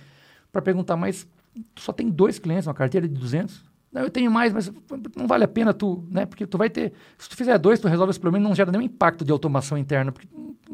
para 0.52 0.60
perguntar, 0.62 0.96
mas 0.96 1.26
tu 1.74 1.82
só 1.82 1.92
tem 1.92 2.08
dois 2.08 2.38
clientes, 2.38 2.66
uma 2.66 2.74
carteira 2.74 3.06
de 3.06 3.14
200? 3.14 3.66
Não, 3.92 4.02
eu 4.02 4.10
tenho 4.10 4.30
mais, 4.30 4.52
mas 4.52 4.70
não 5.16 5.26
vale 5.26 5.44
a 5.44 5.48
pena 5.48 5.72
tu, 5.72 6.04
né? 6.10 6.26
Porque 6.26 6.46
tu 6.46 6.58
vai 6.58 6.68
ter, 6.68 6.92
se 7.16 7.28
tu 7.28 7.34
fizer 7.36 7.56
dois, 7.58 7.80
tu 7.80 7.88
resolve 7.88 8.10
esse 8.10 8.20
problema 8.20 8.44
e 8.44 8.48
não 8.48 8.54
gera 8.54 8.70
nenhum 8.70 8.82
impacto 8.84 9.24
de 9.24 9.32
automação 9.32 9.78
interna, 9.78 10.12
porque 10.12 10.28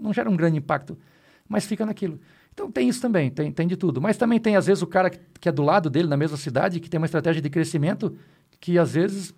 não 0.04 0.12
gera 0.12 0.30
um 0.30 0.36
grande 0.36 0.58
impacto, 0.58 0.96
mas 1.48 1.66
fica 1.66 1.84
naquilo. 1.84 2.20
Então 2.52 2.70
tem 2.70 2.88
isso 2.88 3.00
também, 3.00 3.30
tem, 3.30 3.50
tem 3.50 3.66
de 3.66 3.76
tudo. 3.76 4.00
Mas 4.00 4.16
também 4.16 4.38
tem, 4.38 4.56
às 4.56 4.66
vezes, 4.66 4.82
o 4.82 4.86
cara 4.86 5.10
que, 5.10 5.18
que 5.40 5.48
é 5.48 5.52
do 5.52 5.62
lado 5.62 5.90
dele, 5.90 6.06
na 6.06 6.16
mesma 6.16 6.36
cidade, 6.36 6.78
que 6.78 6.88
tem 6.88 6.98
uma 6.98 7.06
estratégia 7.06 7.42
de 7.42 7.50
crescimento 7.50 8.16
que, 8.60 8.78
às 8.78 8.92
vezes, 8.92 9.34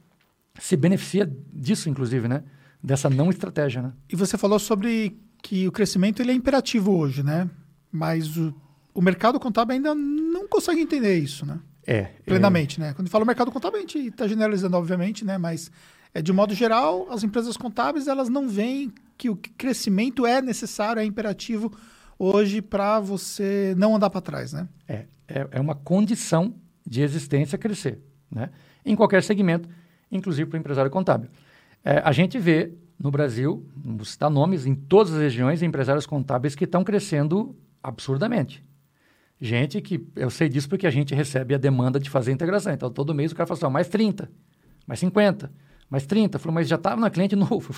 se 0.59 0.77
beneficia 0.77 1.31
disso, 1.53 1.89
inclusive, 1.89 2.29
né? 2.29 2.43
Dessa 2.83 3.09
não 3.09 3.31
estratégia, 3.31 3.83
né? 3.83 3.93
E 4.09 4.15
você 4.15 4.37
falou 4.37 4.59
sobre 4.59 5.19
que 5.43 5.67
o 5.67 5.73
crescimento 5.73 6.21
ele 6.21 6.33
é 6.33 6.35
imperativo 6.35 6.93
hoje, 6.93 7.23
né? 7.23 7.49
Mas 7.91 8.37
o, 8.37 8.55
o 8.93 9.01
mercado 9.01 9.41
contábil 9.41 9.77
ainda 9.77 9.95
não 9.95 10.47
consegue 10.47 10.81
entender 10.81 11.19
isso, 11.19 11.47
né? 11.47 11.59
É. 11.87 12.03
Plenamente, 12.25 12.81
né? 12.81 12.93
Quando 12.95 13.09
fala 13.09 13.25
mercado 13.25 13.51
contábil, 13.53 13.79
a 13.79 13.81
gente 13.81 13.99
está 13.99 14.27
generalizando, 14.27 14.77
obviamente, 14.77 15.25
né? 15.25 15.39
Mas, 15.39 15.71
é, 16.17 16.23
de 16.23 16.33
modo 16.33 16.55
geral, 16.55 17.07
as 17.11 17.23
empresas 17.23 17.59
contábeis, 17.59 18.09
elas 18.09 18.31
não 18.31 18.49
veem 18.49 18.91
que 19.19 19.29
o 19.29 19.37
crescimento 19.37 20.25
é 20.25 20.41
necessário, 20.41 20.99
é 20.99 21.05
imperativo 21.05 21.71
hoje 22.19 22.63
para 22.63 22.99
você 23.01 23.75
não 23.77 23.95
andar 23.95 24.09
para 24.09 24.23
trás, 24.23 24.51
né? 24.51 24.67
É, 24.89 25.05
é, 25.29 25.47
é 25.51 25.61
uma 25.61 25.75
condição 25.75 26.55
de 26.87 27.03
existência 27.03 27.59
crescer, 27.59 28.01
né? 28.31 28.49
Em 28.83 28.97
qualquer 28.97 29.23
segmento, 29.23 29.69
inclusive 30.11 30.49
para 30.49 30.57
o 30.57 30.61
empresário 30.61 30.91
contábil. 30.91 31.29
É, 31.85 31.99
a 32.03 32.13
gente 32.13 32.39
vê 32.39 32.73
no 32.99 33.11
Brasil, 33.11 33.69
vou 33.77 34.07
citar 34.07 34.31
nomes, 34.31 34.65
em 34.65 34.75
todas 34.75 35.13
as 35.13 35.21
regiões, 35.21 35.63
empresários 35.63 36.07
contábeis 36.07 36.55
que 36.55 36.65
estão 36.65 36.83
crescendo 36.83 37.55
absurdamente. 37.83 38.65
Gente 39.39 39.83
que, 39.83 40.03
eu 40.17 40.31
sei 40.31 40.49
disso 40.49 40.67
porque 40.67 40.87
a 40.87 40.91
gente 40.91 41.15
recebe 41.15 41.55
a 41.55 41.59
demanda 41.59 42.01
de 42.01 42.09
fazer 42.09 42.33
integração. 42.33 42.73
Então, 42.73 42.91
todo 42.91 43.15
mês 43.15 43.33
o 43.33 43.35
cara 43.35 43.47
fala 43.47 43.59
assim, 43.59 43.71
mais 43.71 43.89
30, 43.91 44.31
mais 44.87 44.99
50, 45.01 45.53
mais 45.89 46.07
30. 46.07 46.39
Falou, 46.39 46.55
mas 46.55 46.69
já 46.69 46.77
estava 46.77 47.01
na 47.01 47.11
cliente 47.11 47.35
novo. 47.37 47.73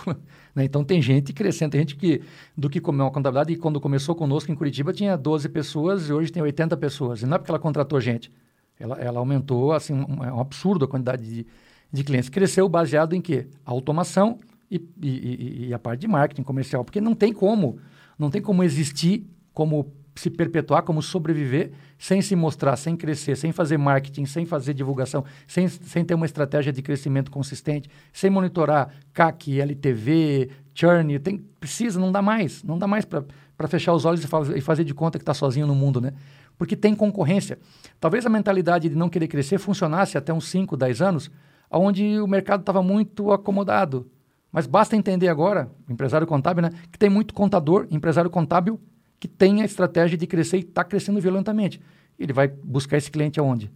né? 0.54 0.64
Então 0.64 0.84
tem 0.84 1.00
gente 1.00 1.32
crescendo, 1.32 1.72
tem 1.72 1.80
gente 1.80 1.96
que, 1.96 2.22
do 2.56 2.68
que 2.68 2.80
comeu 2.80 3.06
uma 3.06 3.12
contabilidade, 3.12 3.52
e 3.52 3.56
quando 3.56 3.80
começou 3.80 4.14
conosco 4.14 4.50
em 4.50 4.54
Curitiba 4.54 4.92
tinha 4.92 5.16
12 5.16 5.48
pessoas 5.48 6.08
e 6.08 6.12
hoje 6.12 6.32
tem 6.32 6.42
80 6.42 6.76
pessoas. 6.76 7.22
E 7.22 7.26
não 7.26 7.36
é 7.36 7.38
porque 7.38 7.50
ela 7.50 7.58
contratou 7.58 8.00
gente, 8.00 8.30
ela, 8.78 8.96
ela 8.96 9.18
aumentou, 9.18 9.72
assim, 9.72 9.92
um, 9.92 10.24
é 10.24 10.32
um 10.32 10.40
absurdo 10.40 10.84
a 10.84 10.88
quantidade 10.88 11.24
de, 11.24 11.46
de 11.92 12.04
clientes. 12.04 12.28
Cresceu 12.28 12.68
baseado 12.68 13.14
em 13.14 13.20
quê? 13.20 13.48
Automação 13.64 14.38
e, 14.70 14.76
e, 15.02 15.66
e, 15.68 15.74
a 15.74 15.78
parte 15.78 16.00
de 16.00 16.08
marketing 16.08 16.42
comercial, 16.42 16.84
porque 16.84 17.00
não 17.00 17.14
tem 17.14 17.32
como, 17.32 17.78
não 18.18 18.30
tem 18.30 18.40
como 18.40 18.62
existir, 18.62 19.26
como 19.52 19.92
se 20.18 20.30
perpetuar, 20.30 20.82
como 20.82 21.00
sobreviver 21.00 21.70
sem 21.96 22.20
se 22.20 22.34
mostrar, 22.34 22.76
sem 22.76 22.96
crescer, 22.96 23.36
sem 23.36 23.52
fazer 23.52 23.76
marketing, 23.76 24.24
sem 24.24 24.44
fazer 24.44 24.74
divulgação, 24.74 25.24
sem, 25.46 25.68
sem 25.68 26.04
ter 26.04 26.14
uma 26.14 26.26
estratégia 26.26 26.72
de 26.72 26.82
crescimento 26.82 27.30
consistente, 27.30 27.88
sem 28.12 28.30
monitorar 28.30 28.90
CAC, 29.12 29.60
LTV, 29.60 30.50
churn, 30.74 31.18
tem, 31.18 31.38
precisa, 31.60 32.00
não 32.00 32.10
dá 32.10 32.20
mais, 32.20 32.62
não 32.62 32.78
dá 32.78 32.86
mais 32.86 33.04
para 33.04 33.68
fechar 33.68 33.92
os 33.92 34.04
olhos 34.04 34.22
e, 34.22 34.26
faz, 34.26 34.48
e 34.48 34.60
fazer 34.60 34.84
de 34.84 34.94
conta 34.94 35.18
que 35.18 35.22
está 35.22 35.34
sozinho 35.34 35.66
no 35.66 35.74
mundo, 35.74 36.00
né? 36.00 36.12
Porque 36.56 36.74
tem 36.74 36.94
concorrência. 36.94 37.58
Talvez 38.00 38.26
a 38.26 38.28
mentalidade 38.28 38.88
de 38.88 38.96
não 38.96 39.08
querer 39.08 39.28
crescer 39.28 39.58
funcionasse 39.58 40.18
até 40.18 40.32
uns 40.32 40.48
5, 40.48 40.76
10 40.76 41.02
anos, 41.02 41.30
onde 41.70 42.20
o 42.20 42.26
mercado 42.26 42.60
estava 42.60 42.82
muito 42.82 43.32
acomodado. 43.32 44.10
Mas 44.50 44.66
basta 44.66 44.96
entender 44.96 45.28
agora, 45.28 45.70
empresário 45.88 46.26
contábil, 46.26 46.62
né, 46.62 46.70
que 46.90 46.98
tem 46.98 47.08
muito 47.08 47.34
contador, 47.34 47.86
empresário 47.90 48.30
contábil, 48.30 48.80
que 49.20 49.28
tem 49.28 49.62
a 49.62 49.64
estratégia 49.64 50.16
de 50.16 50.26
crescer 50.26 50.58
e 50.58 50.60
está 50.60 50.84
crescendo 50.84 51.20
violentamente. 51.20 51.80
Ele 52.18 52.32
vai 52.32 52.48
buscar 52.48 52.96
esse 52.96 53.10
cliente 53.10 53.38
aonde? 53.38 53.70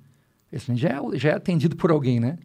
Esse 0.53 0.74
já 0.76 0.88
é, 0.90 1.18
já 1.18 1.30
é 1.30 1.34
atendido 1.34 1.76
por 1.76 1.90
alguém, 1.90 2.20
né? 2.20 2.38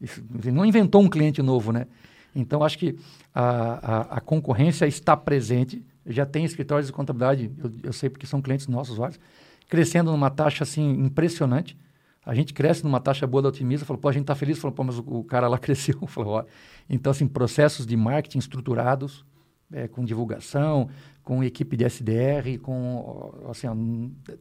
Ele 0.00 0.52
não 0.52 0.64
inventou 0.64 1.02
um 1.02 1.08
cliente 1.08 1.42
novo, 1.42 1.72
né? 1.72 1.86
Então, 2.34 2.62
acho 2.62 2.78
que 2.78 2.96
a, 3.34 3.42
a, 3.42 4.00
a 4.16 4.20
concorrência 4.20 4.86
está 4.86 5.16
presente. 5.16 5.84
Já 6.06 6.24
tem 6.24 6.44
escritórios 6.44 6.86
de 6.86 6.92
contabilidade, 6.92 7.50
eu, 7.58 7.72
eu 7.84 7.92
sei 7.92 8.08
porque 8.08 8.26
são 8.26 8.40
clientes 8.40 8.66
nossos, 8.66 8.96
vários, 8.96 9.20
crescendo 9.68 10.10
numa 10.10 10.30
taxa 10.30 10.64
assim 10.64 10.90
impressionante. 10.90 11.76
A 12.24 12.34
gente 12.34 12.54
cresce 12.54 12.84
numa 12.84 13.00
taxa 13.00 13.26
boa 13.26 13.42
da 13.42 13.48
otimista, 13.48 13.84
falou, 13.84 14.00
pô, 14.00 14.08
a 14.08 14.12
gente 14.12 14.22
está 14.22 14.34
feliz, 14.34 14.58
falou, 14.58 14.74
pô, 14.74 14.84
mas 14.84 14.98
o, 14.98 15.04
o, 15.06 15.24
cara 15.24 15.48
lá 15.48 15.58
cresceu. 15.58 16.06
falou, 16.06 16.34
ó. 16.34 16.44
Então, 16.88 17.10
assim, 17.10 17.26
processos 17.26 17.86
de 17.86 17.96
marketing 17.96 18.38
estruturados, 18.38 19.24
é, 19.72 19.88
com 19.88 20.04
divulgação, 20.04 20.88
com 21.22 21.44
equipe 21.44 21.76
de 21.76 21.84
SDR, 21.84 22.58
com, 22.60 23.32
assim, 23.48 23.66
ó, 23.66 23.74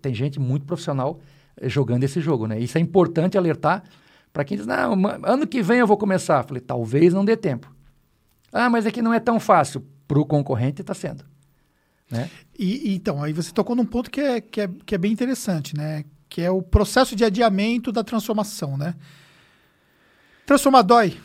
tem 0.01 0.13
gente 0.13 0.39
muito 0.39 0.65
profissional 0.65 1.19
eh, 1.57 1.69
jogando 1.69 2.03
esse 2.03 2.19
jogo, 2.19 2.47
né? 2.47 2.59
Isso 2.59 2.77
é 2.77 2.81
importante 2.81 3.37
alertar 3.37 3.83
para 4.31 4.43
quem 4.43 4.57
diz, 4.57 4.65
não, 4.65 4.93
ano 5.23 5.47
que 5.47 5.61
vem 5.61 5.79
eu 5.79 5.87
vou 5.87 5.97
começar. 5.97 6.43
Falei, 6.43 6.61
talvez 6.61 7.13
não 7.13 7.25
dê 7.25 7.35
tempo. 7.35 7.73
Ah, 8.51 8.69
mas 8.69 8.85
é 8.85 8.91
que 8.91 9.01
não 9.01 9.13
é 9.13 9.19
tão 9.19 9.39
fácil. 9.39 9.85
Para 10.07 10.19
o 10.19 10.25
concorrente 10.25 10.81
está 10.81 10.93
sendo. 10.93 11.23
Né? 12.09 12.29
E, 12.57 12.95
então, 12.95 13.21
aí 13.21 13.31
você 13.31 13.51
tocou 13.51 13.75
num 13.75 13.85
ponto 13.85 14.09
que 14.09 14.19
é, 14.19 14.41
que, 14.41 14.61
é, 14.61 14.69
que 14.85 14.95
é 14.95 14.97
bem 14.97 15.11
interessante, 15.11 15.75
né? 15.75 16.03
Que 16.27 16.41
é 16.41 16.49
o 16.49 16.61
processo 16.61 17.15
de 17.15 17.23
adiamento 17.23 17.91
da 17.91 18.03
transformação, 18.03 18.77
né? 18.77 18.95
Transformar 20.45 20.81
dói? 20.81 21.17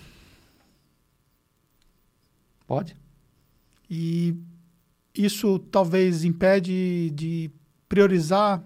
Pode. 2.66 2.94
E 3.88 4.36
isso 5.14 5.58
talvez 5.58 6.24
impede 6.24 7.10
de 7.10 7.50
priorizar 7.88 8.62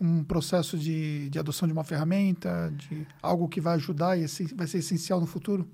um 0.00 0.24
processo 0.24 0.78
de, 0.78 1.28
de 1.28 1.38
adoção 1.38 1.68
de 1.68 1.72
uma 1.72 1.84
ferramenta, 1.84 2.72
de 2.74 3.06
algo 3.22 3.48
que 3.48 3.60
vai 3.60 3.74
ajudar 3.74 4.16
e 4.16 4.24
vai 4.54 4.66
ser 4.66 4.78
essencial 4.78 5.20
no 5.20 5.26
futuro? 5.26 5.68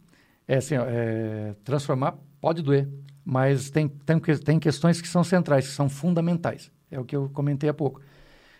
É 0.49 0.57
assim, 0.57 0.75
é, 0.77 1.55
transformar 1.63 2.17
pode 2.41 2.63
doer, 2.63 2.89
mas 3.25 3.71
tem, 3.71 3.89
tem, 3.89 4.21
tem 4.21 4.59
questões 4.59 5.01
que 5.01 5.09
são 5.09 5.23
centrais, 5.23 5.67
que 5.67 5.73
são 5.73 5.89
fundamentais. 5.89 6.71
É 6.91 6.99
o 6.99 7.05
que 7.05 7.15
eu 7.15 7.29
comentei 7.31 7.69
há 7.69 7.75
pouco. 7.75 8.01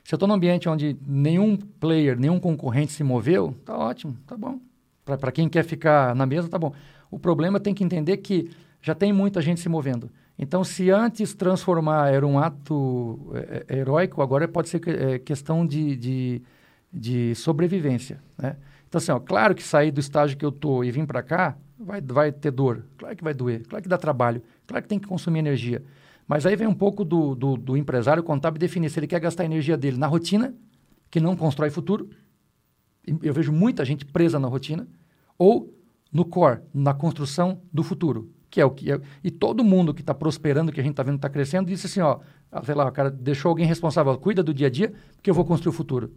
Se 0.03 0.15
eu 0.15 0.17
estou 0.17 0.29
num 0.29 0.35
ambiente 0.35 0.69
onde 0.69 0.97
nenhum 1.05 1.57
player, 1.57 2.19
nenhum 2.19 2.39
concorrente 2.39 2.93
se 2.93 3.03
moveu, 3.03 3.55
tá 3.65 3.77
ótimo, 3.77 4.17
tá 4.27 4.37
bom. 4.37 4.61
Para 5.05 5.33
quem 5.33 5.49
quer 5.49 5.65
ficar 5.65 6.15
na 6.15 6.27
mesa, 6.27 6.49
tá 6.49 6.59
bom. 6.59 6.73
O 7.11 7.19
problema 7.19 7.61
tem 7.61 7.75
que 7.75 7.85
entender 7.85 8.17
que 8.19 8.51
já 8.81 8.95
tem 8.95 9.13
muita 9.13 9.41
gente 9.41 9.61
se 9.61 9.69
movendo. 9.69 10.11
Então, 10.39 10.63
se 10.63 10.91
antes 10.91 11.35
transformar 11.35 12.13
era 12.13 12.27
um 12.27 12.39
ato 12.39 13.33
é, 13.35 13.65
é, 13.69 13.79
heróico, 13.79 14.21
agora 14.21 14.47
pode 14.47 14.69
ser 14.69 14.87
é, 14.87 15.19
questão 15.19 15.67
de, 15.67 15.97
de, 15.97 16.43
de 16.93 17.35
sobrevivência. 17.35 18.23
Né? 18.37 18.57
Então, 18.87 18.99
assim, 18.99 19.13
ó, 19.13 19.19
claro 19.19 19.55
que 19.55 19.63
sair 19.63 19.91
do 19.91 20.01
estágio 20.01 20.37
que 20.37 20.45
eu 20.45 20.51
estou 20.51 20.85
e 20.85 20.91
vir 20.91 21.07
para 21.07 21.23
cá 21.23 21.57
vai, 21.79 22.01
vai 22.03 22.31
ter 22.31 22.51
dor, 22.51 22.85
claro 22.99 23.17
que 23.17 23.25
vai 23.25 23.33
doer, 23.33 23.67
claro 23.67 23.83
que 23.83 23.89
dá 23.89 23.97
trabalho, 23.97 24.43
claro 24.67 24.83
que 24.83 24.89
tem 24.89 24.99
que 24.99 25.09
consumir 25.09 25.39
energia. 25.39 25.83
Mas 26.29 26.45
aí 26.45 26.55
vem 26.55 26.67
um 26.67 26.75
pouco 26.75 27.05
do, 27.05 27.35
do, 27.35 27.57
do 27.57 27.77
empresário 27.77 28.23
contábil 28.23 28.59
definir 28.59 28.91
se 28.91 28.99
ele 28.99 29.07
quer 29.07 29.21
gastar 29.21 29.45
a 29.45 29.47
energia 29.47 29.77
dele 29.77 29.97
na 29.97 30.07
rotina, 30.07 30.55
que 31.11 31.21
não 31.21 31.37
constrói 31.37 31.71
futuro. 31.71 32.11
Eu 33.23 33.33
vejo 33.33 33.53
muita 33.53 33.85
gente 33.85 34.05
presa 34.05 34.39
na 34.39 34.49
rotina, 34.49 34.87
ou 35.39 35.73
no 36.13 36.25
core, 36.25 36.61
na 36.75 36.93
construção 36.93 37.63
do 37.73 37.83
futuro 37.83 38.36
que 38.57 38.61
é 38.63 38.65
o 38.65 38.71
que 38.71 38.91
é, 38.91 38.99
e 39.23 39.31
todo 39.31 39.63
mundo 39.63 39.93
que 39.93 40.01
está 40.01 40.15
prosperando, 40.15 40.73
que 40.73 40.81
a 40.81 40.83
gente 40.83 40.95
está 40.95 41.03
vendo 41.03 41.17
está 41.17 41.29
crescendo, 41.29 41.67
disse 41.67 41.87
assim, 41.87 42.01
ó, 42.01 42.21
ah, 42.51 42.63
sei 42.65 42.75
lá, 42.75 42.87
o 42.87 42.91
cara 42.91 43.11
deixou 43.11 43.51
alguém 43.51 43.67
responsável, 43.67 44.17
cuida 44.17 44.43
do 44.43 44.55
dia 44.55 44.69
a 44.69 44.71
dia, 44.71 44.95
porque 45.15 45.29
eu 45.29 45.35
vou 45.35 45.45
construir 45.45 45.69
o 45.69 45.73
futuro. 45.75 46.11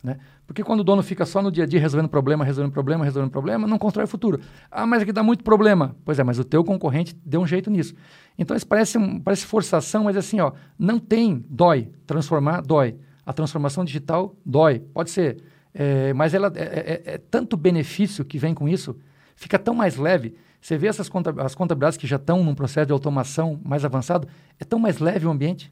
Né? 0.00 0.16
Porque 0.46 0.62
quando 0.62 0.80
o 0.80 0.84
dono 0.84 1.02
fica 1.02 1.26
só 1.26 1.42
no 1.42 1.50
dia 1.50 1.64
a 1.64 1.66
dia 1.66 1.80
resolvendo 1.80 2.08
problema, 2.08 2.44
resolvendo 2.44 2.72
problema, 2.72 3.04
resolvendo 3.04 3.32
problema, 3.32 3.66
não 3.66 3.76
constrói 3.76 4.04
o 4.04 4.08
futuro. 4.08 4.40
Ah, 4.70 4.86
mas 4.86 5.02
aqui 5.02 5.10
dá 5.10 5.24
muito 5.24 5.42
problema. 5.42 5.96
Pois 6.04 6.16
é, 6.16 6.22
mas 6.22 6.38
o 6.38 6.44
teu 6.44 6.62
concorrente 6.62 7.12
deu 7.26 7.40
um 7.40 7.46
jeito 7.46 7.68
nisso. 7.68 7.92
Então 8.38 8.56
isso 8.56 8.66
parece, 8.68 8.96
parece 9.24 9.44
forçação, 9.44 10.04
mas 10.04 10.16
assim, 10.16 10.38
ó, 10.38 10.52
não 10.78 11.00
tem, 11.00 11.44
dói. 11.50 11.90
Transformar, 12.06 12.62
dói. 12.62 12.96
A 13.26 13.32
transformação 13.32 13.84
digital 13.84 14.36
dói. 14.46 14.78
Pode 14.78 15.10
ser. 15.10 15.42
É, 15.74 16.12
mas 16.14 16.34
ela 16.34 16.52
é, 16.54 16.62
é, 16.62 17.14
é 17.14 17.18
tanto 17.18 17.56
benefício 17.56 18.24
que 18.24 18.38
vem 18.38 18.54
com 18.54 18.68
isso, 18.68 18.96
fica 19.34 19.58
tão 19.58 19.74
mais 19.74 19.96
leve 19.96 20.36
você 20.60 20.76
vê 20.76 20.88
essas 20.88 21.10
as 21.38 21.54
contabilidades 21.54 21.96
que 21.96 22.06
já 22.06 22.16
estão 22.16 22.44
num 22.44 22.54
processo 22.54 22.86
de 22.86 22.92
automação 22.92 23.58
mais 23.64 23.84
avançado, 23.84 24.28
é 24.58 24.64
tão 24.64 24.78
mais 24.78 24.98
leve 24.98 25.26
o 25.26 25.30
ambiente. 25.30 25.70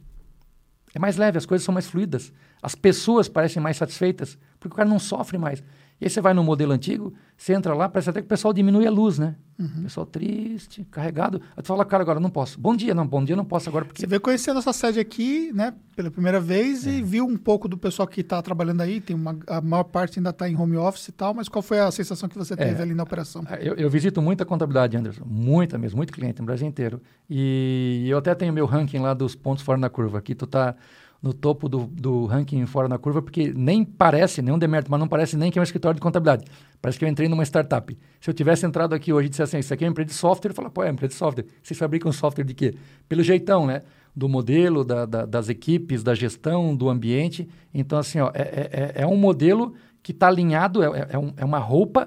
É 0.94 0.98
mais 0.98 1.16
leve, 1.16 1.36
as 1.36 1.44
coisas 1.44 1.64
são 1.64 1.74
mais 1.74 1.86
fluidas. 1.86 2.32
As 2.62 2.74
pessoas 2.74 3.28
parecem 3.28 3.62
mais 3.62 3.76
satisfeitas, 3.76 4.38
porque 4.58 4.72
o 4.72 4.76
cara 4.76 4.88
não 4.88 4.98
sofre 4.98 5.36
mais. 5.36 5.62
E 6.00 6.04
aí 6.04 6.10
você 6.10 6.20
vai 6.20 6.32
no 6.32 6.44
modelo 6.44 6.72
antigo, 6.72 7.12
você 7.36 7.52
entra 7.52 7.74
lá, 7.74 7.88
parece 7.88 8.10
até 8.10 8.20
que 8.20 8.26
o 8.26 8.28
pessoal 8.28 8.54
diminui 8.54 8.86
a 8.86 8.90
luz, 8.90 9.18
né? 9.18 9.34
Uhum. 9.58 9.82
Pessoal 9.82 10.06
triste, 10.06 10.84
carregado. 10.88 11.42
Aí 11.56 11.62
tu 11.62 11.66
fala, 11.66 11.84
cara, 11.84 12.02
agora 12.02 12.20
não 12.20 12.30
posso. 12.30 12.60
Bom 12.60 12.76
dia, 12.76 12.94
não, 12.94 13.04
bom 13.04 13.24
dia 13.24 13.34
não 13.34 13.44
posso 13.44 13.68
agora. 13.68 13.84
Porque... 13.84 14.00
Você 14.00 14.06
veio 14.06 14.20
conhecer 14.20 14.52
a 14.52 14.54
nossa 14.54 14.72
sede 14.72 15.00
aqui, 15.00 15.52
né, 15.52 15.74
pela 15.96 16.08
primeira 16.08 16.38
vez 16.38 16.86
é. 16.86 16.90
e 16.90 17.02
viu 17.02 17.26
um 17.26 17.36
pouco 17.36 17.66
do 17.66 17.76
pessoal 17.76 18.06
que 18.06 18.20
está 18.20 18.40
trabalhando 18.40 18.80
aí. 18.80 19.00
Tem 19.00 19.16
uma, 19.16 19.36
a 19.48 19.60
maior 19.60 19.82
parte 19.82 20.20
ainda 20.20 20.30
está 20.30 20.48
em 20.48 20.56
home 20.56 20.76
office 20.76 21.08
e 21.08 21.12
tal, 21.12 21.34
mas 21.34 21.48
qual 21.48 21.62
foi 21.62 21.80
a 21.80 21.90
sensação 21.90 22.28
que 22.28 22.38
você 22.38 22.56
teve 22.56 22.78
é. 22.78 22.82
ali 22.82 22.94
na 22.94 23.02
operação? 23.02 23.42
É, 23.50 23.68
eu, 23.68 23.74
eu, 23.74 23.90
visito 23.90 24.22
muita 24.22 24.44
contabilidade, 24.44 24.96
Anderson. 24.96 25.24
Muita 25.26 25.76
mesmo, 25.76 25.96
muito 25.96 26.12
cliente 26.12 26.38
no 26.40 26.46
Brasil 26.46 26.68
inteiro. 26.68 27.02
E 27.28 28.06
eu 28.08 28.18
até 28.18 28.36
tenho 28.36 28.52
meu 28.52 28.66
ranking 28.66 29.00
lá 29.00 29.12
dos 29.14 29.34
pontos 29.34 29.64
fora 29.64 29.80
da 29.80 29.90
curva. 29.90 30.18
Aqui 30.18 30.36
tu 30.36 30.46
tá 30.46 30.76
no 31.20 31.32
topo 31.32 31.68
do, 31.68 31.86
do 31.86 32.26
ranking 32.26 32.64
fora 32.66 32.88
da 32.88 32.96
curva, 32.96 33.20
porque 33.20 33.52
nem 33.54 33.84
parece, 33.84 34.40
nenhum 34.40 34.58
demérito, 34.58 34.90
mas 34.90 35.00
não 35.00 35.08
parece 35.08 35.36
nem 35.36 35.50
que 35.50 35.58
é 35.58 35.60
um 35.60 35.64
escritório 35.64 35.96
de 35.96 36.00
contabilidade. 36.00 36.44
Parece 36.80 36.98
que 36.98 37.04
eu 37.04 37.08
entrei 37.08 37.28
numa 37.28 37.42
startup. 37.42 37.96
Se 38.20 38.30
eu 38.30 38.34
tivesse 38.34 38.64
entrado 38.64 38.94
aqui 38.94 39.12
hoje 39.12 39.26
e 39.26 39.30
dissesse 39.30 39.56
assim, 39.56 39.60
isso 39.60 39.74
aqui 39.74 39.84
é 39.84 39.88
uma 39.88 39.90
empresa 39.90 40.08
de 40.08 40.14
software, 40.14 40.52
eu 40.52 40.54
falo, 40.54 40.70
pô, 40.70 40.82
é 40.82 40.86
uma 40.86 40.92
empresa 40.92 41.12
de 41.12 41.18
software. 41.18 41.46
Vocês 41.62 41.76
fabricam 41.76 42.12
software 42.12 42.44
de 42.44 42.54
quê? 42.54 42.74
Pelo 43.08 43.22
jeitão, 43.22 43.66
né? 43.66 43.82
Do 44.14 44.28
modelo, 44.28 44.84
da, 44.84 45.04
da, 45.06 45.26
das 45.26 45.48
equipes, 45.48 46.02
da 46.04 46.14
gestão, 46.14 46.74
do 46.74 46.88
ambiente. 46.88 47.48
Então, 47.74 47.98
assim, 47.98 48.20
ó, 48.20 48.30
é, 48.32 48.42
é, 48.42 48.70
é, 48.72 49.02
é 49.02 49.06
um 49.06 49.16
modelo 49.16 49.74
que 50.02 50.12
está 50.12 50.28
alinhado, 50.28 50.82
é, 50.82 51.08
é, 51.10 51.18
um, 51.18 51.32
é 51.36 51.44
uma 51.44 51.58
roupa, 51.58 52.06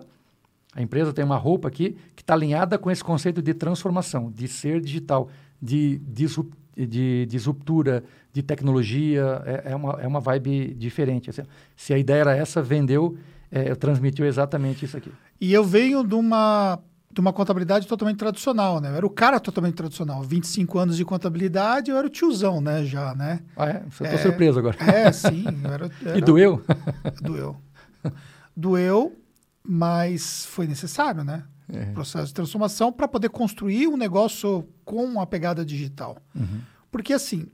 a 0.74 0.82
empresa 0.82 1.12
tem 1.12 1.24
uma 1.24 1.38
roupa 1.38 1.68
aqui 1.68 1.97
que 2.16 2.24
está 2.24 2.34
alinhada 2.34 2.78
com 2.78 2.89
esse 2.89 3.03
conceito 3.03 3.41
de 3.41 3.53
transformação, 3.53 4.32
de 4.32 4.47
ser 4.47 4.80
digital, 4.80 5.28
de 5.62 5.99
disruptar 5.99 6.62
de 6.78 7.26
disruptura, 7.28 8.03
de 8.34 8.42
tecnologia, 8.42 9.42
é, 9.46 9.72
é, 9.72 9.76
uma, 9.76 10.00
é 10.02 10.08
uma 10.08 10.20
vibe 10.20 10.74
diferente. 10.76 11.30
Assim. 11.30 11.44
Se 11.76 11.94
a 11.94 11.98
ideia 11.98 12.22
era 12.22 12.36
essa, 12.36 12.62
vendeu, 12.62 13.18
é, 13.52 13.74
transmitiu 13.76 14.26
exatamente 14.26 14.86
isso 14.86 14.98
aqui. 14.98 15.12
E 15.40 15.52
eu 15.54 15.64
venho 15.64 16.06
de 16.06 16.16
uma, 16.16 16.80
de 17.12 17.20
uma 17.20 17.34
contabilidade 17.34 17.88
totalmente 17.88 18.18
tradicional, 18.18 18.80
né? 18.80 18.90
Eu 18.90 18.96
era 18.96 19.06
o 19.06 19.10
cara 19.10 19.40
totalmente 19.40 19.76
tradicional. 19.76 20.22
25 20.24 20.80
anos 20.80 20.98
de 20.98 21.04
contabilidade, 21.04 21.92
eu 21.92 21.98
era 21.98 22.08
o 22.08 22.10
tiozão, 22.10 22.62
né? 22.62 22.86
Já, 22.86 23.14
né? 23.16 23.40
Ah, 23.58 23.68
é? 23.68 23.84
Você 23.90 24.06
é, 24.06 24.18
surpreso 24.18 24.60
agora. 24.60 24.78
É, 24.80 25.12
sim. 25.12 25.46
Era, 25.64 25.90
era, 26.06 26.18
e 26.18 26.22
doeu? 26.22 26.64
Doeu. 27.22 27.58
Doeu, 28.56 29.18
mas 29.64 30.46
foi 30.46 30.68
necessário, 30.68 31.24
né? 31.24 31.44
é. 31.72 31.86
processo 31.92 32.28
de 32.28 32.34
transformação 32.34 32.92
para 32.92 33.08
poder 33.08 33.30
construir 33.30 33.88
um 33.88 33.98
negócio 33.98 34.68
com 34.84 35.20
a 35.20 35.26
pegada 35.26 35.64
digital. 35.66 36.18
Uhum. 36.36 36.62
Porque 36.92 37.14
assim, 37.14 37.48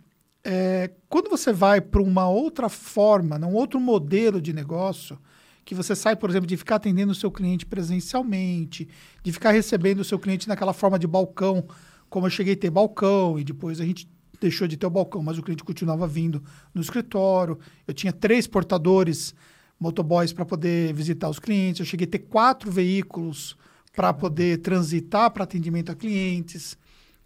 é, 0.49 0.91
quando 1.09 1.29
você 1.29 1.51
vai 1.51 1.81
para 1.81 2.01
uma 2.01 2.29
outra 2.29 2.69
forma, 2.69 3.37
um 3.45 3.53
outro 3.53 3.81
modelo 3.81 4.41
de 4.41 4.53
negócio, 4.53 5.19
que 5.65 5.75
você 5.75 5.93
sai, 5.93 6.15
por 6.15 6.29
exemplo, 6.29 6.47
de 6.47 6.55
ficar 6.55 6.77
atendendo 6.77 7.11
o 7.11 7.15
seu 7.15 7.29
cliente 7.29 7.65
presencialmente, 7.65 8.87
de 9.21 9.33
ficar 9.33 9.51
recebendo 9.51 9.99
o 9.99 10.05
seu 10.05 10.17
cliente 10.17 10.47
naquela 10.47 10.71
forma 10.71 10.97
de 10.97 11.05
balcão, 11.05 11.67
como 12.09 12.27
eu 12.27 12.29
cheguei 12.29 12.53
a 12.53 12.57
ter 12.57 12.69
balcão 12.69 13.37
e 13.37 13.43
depois 13.43 13.81
a 13.81 13.85
gente 13.85 14.09
deixou 14.39 14.69
de 14.69 14.77
ter 14.77 14.85
o 14.85 14.89
balcão, 14.89 15.21
mas 15.21 15.37
o 15.37 15.43
cliente 15.43 15.65
continuava 15.65 16.07
vindo 16.07 16.41
no 16.73 16.81
escritório. 16.81 17.59
Eu 17.85 17.93
tinha 17.93 18.13
três 18.13 18.47
portadores, 18.47 19.35
motoboys, 19.77 20.31
para 20.31 20.45
poder 20.45 20.93
visitar 20.93 21.27
os 21.27 21.39
clientes. 21.39 21.81
Eu 21.81 21.85
cheguei 21.85 22.07
a 22.07 22.11
ter 22.11 22.19
quatro 22.19 22.71
veículos 22.71 23.57
para 23.93 24.13
poder 24.13 24.59
transitar 24.59 25.29
para 25.29 25.43
atendimento 25.43 25.91
a 25.91 25.95
clientes. 25.95 26.77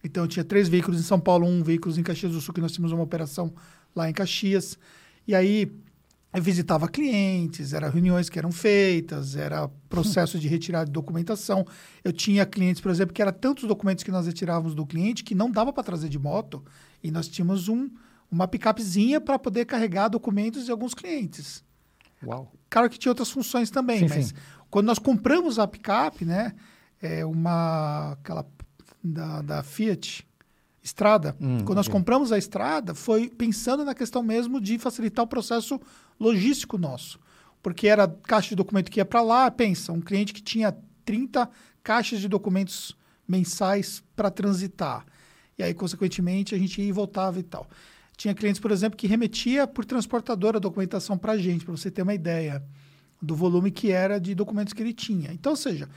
Então, 0.03 0.23
eu 0.23 0.27
tinha 0.27 0.43
três 0.43 0.67
veículos 0.67 0.99
em 0.99 1.03
São 1.03 1.19
Paulo, 1.19 1.45
um 1.45 1.63
veículo 1.63 1.97
em 1.97 2.03
Caxias 2.03 2.31
do 2.31 2.41
Sul, 2.41 2.53
que 2.53 2.61
nós 2.61 2.71
tínhamos 2.71 2.91
uma 2.91 3.03
operação 3.03 3.53
lá 3.95 4.09
em 4.09 4.13
Caxias. 4.13 4.77
E 5.27 5.35
aí, 5.35 5.71
eu 6.33 6.41
visitava 6.41 6.87
clientes, 6.87 7.73
eram 7.73 7.89
reuniões 7.89 8.29
que 8.29 8.39
eram 8.39 8.51
feitas, 8.51 9.35
era 9.35 9.67
processo 9.89 10.39
de 10.39 10.47
retirada 10.47 10.85
de 10.85 10.91
documentação. 10.91 11.65
Eu 12.03 12.13
tinha 12.13 12.45
clientes, 12.45 12.81
por 12.81 12.89
exemplo, 12.89 13.13
que 13.13 13.21
eram 13.21 13.33
tantos 13.33 13.67
documentos 13.67 14.03
que 14.03 14.11
nós 14.11 14.25
retirávamos 14.25 14.73
do 14.73 14.85
cliente 14.85 15.23
que 15.23 15.35
não 15.35 15.51
dava 15.51 15.73
para 15.73 15.83
trazer 15.83 16.07
de 16.07 16.17
moto. 16.17 16.63
E 17.03 17.11
nós 17.11 17.27
tínhamos 17.27 17.67
um, 17.67 17.89
uma 18.31 18.47
picapezinha 18.47 19.19
para 19.19 19.37
poder 19.37 19.65
carregar 19.65 20.07
documentos 20.07 20.63
de 20.63 20.71
alguns 20.71 20.93
clientes. 20.93 21.63
Uau. 22.23 22.51
Claro 22.69 22.89
que 22.89 22.97
tinha 22.97 23.11
outras 23.11 23.29
funções 23.29 23.69
também, 23.69 23.99
Sim, 23.99 24.07
mas 24.07 24.27
sim. 24.27 24.33
quando 24.69 24.85
nós 24.85 24.99
compramos 24.99 25.59
a 25.59 25.67
picape, 25.67 26.23
né, 26.23 26.53
é 27.01 27.25
uma 27.25 28.13
aquela 28.13 28.45
da, 29.03 29.41
da 29.41 29.63
Fiat 29.63 30.25
Estrada, 30.83 31.35
Hum, 31.39 31.59
quando 31.63 31.77
nós 31.77 31.87
compramos 31.87 32.31
a 32.31 32.37
Estrada, 32.37 32.95
foi 32.95 33.29
pensando 33.29 33.85
na 33.85 33.93
questão 33.93 34.23
mesmo 34.23 34.59
de 34.59 34.79
facilitar 34.79 35.23
o 35.23 35.27
processo 35.27 35.79
logístico 36.19 36.77
nosso. 36.77 37.19
Porque 37.61 37.87
era 37.87 38.07
caixa 38.07 38.49
de 38.49 38.55
documento 38.55 38.89
que 38.89 38.99
ia 38.99 39.05
para 39.05 39.21
lá, 39.21 39.51
pensa, 39.51 39.91
um 39.91 40.01
cliente 40.01 40.33
que 40.33 40.41
tinha 40.41 40.75
30 41.05 41.47
caixas 41.83 42.19
de 42.19 42.27
documentos 42.27 42.97
mensais 43.27 44.03
para 44.15 44.31
transitar. 44.31 45.05
E 45.57 45.63
aí, 45.63 45.73
consequentemente, 45.73 46.55
a 46.55 46.57
gente 46.57 46.81
ia 46.81 46.87
e 46.87 46.91
voltava 46.91 47.39
e 47.39 47.43
tal. 47.43 47.67
Tinha 48.17 48.33
clientes, 48.33 48.59
por 48.59 48.71
exemplo, 48.71 48.97
que 48.97 49.07
remetia 49.07 49.67
por 49.67 49.85
transportadora 49.85 50.57
a 50.57 50.59
documentação 50.59 51.17
para 51.17 51.33
a 51.33 51.37
gente, 51.37 51.63
para 51.63 51.75
você 51.75 51.91
ter 51.91 52.01
uma 52.01 52.13
ideia 52.13 52.63
do 53.21 53.35
volume 53.35 53.69
que 53.69 53.91
era 53.91 54.19
de 54.19 54.33
documentos 54.33 54.73
que 54.73 54.81
ele 54.81 54.93
tinha. 54.93 55.31
Então, 55.31 55.51
ou 55.51 55.55
seja, 55.55 55.87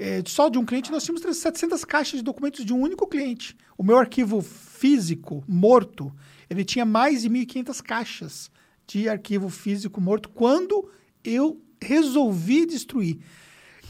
eh, 0.00 0.22
só 0.26 0.48
de 0.48 0.58
um 0.58 0.64
cliente 0.64 0.90
nós 0.90 1.04
tínhamos 1.04 1.36
700 1.36 1.84
caixas 1.84 2.20
de 2.20 2.24
documentos 2.24 2.64
de 2.64 2.72
um 2.72 2.80
único 2.80 3.06
cliente. 3.06 3.54
O 3.76 3.82
meu 3.82 3.98
arquivo 3.98 4.40
físico 4.40 5.44
morto, 5.46 6.10
ele 6.48 6.64
tinha 6.64 6.86
mais 6.86 7.20
de 7.20 7.28
1.500 7.28 7.82
caixas 7.82 8.50
de 8.86 9.10
arquivo 9.10 9.50
físico 9.50 10.00
morto 10.00 10.30
quando 10.30 10.90
eu 11.22 11.60
resolvi 11.78 12.64
destruir. 12.64 13.18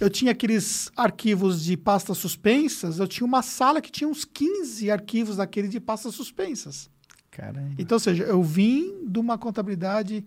Eu 0.00 0.10
tinha 0.10 0.32
aqueles 0.32 0.90
arquivos 0.96 1.62
de 1.62 1.76
pastas 1.76 2.18
suspensas, 2.18 2.98
eu 2.98 3.06
tinha 3.06 3.24
uma 3.24 3.42
sala 3.42 3.80
que 3.80 3.92
tinha 3.92 4.08
uns 4.08 4.24
15 4.24 4.90
arquivos 4.90 5.36
daquele 5.36 5.68
de 5.68 5.78
pastas 5.78 6.14
suspensas. 6.16 6.90
Caramba. 7.30 7.74
Então, 7.78 7.94
ou 7.94 8.00
seja, 8.00 8.24
eu 8.24 8.42
vim 8.42 9.06
de 9.06 9.20
uma 9.20 9.38
contabilidade 9.38 10.24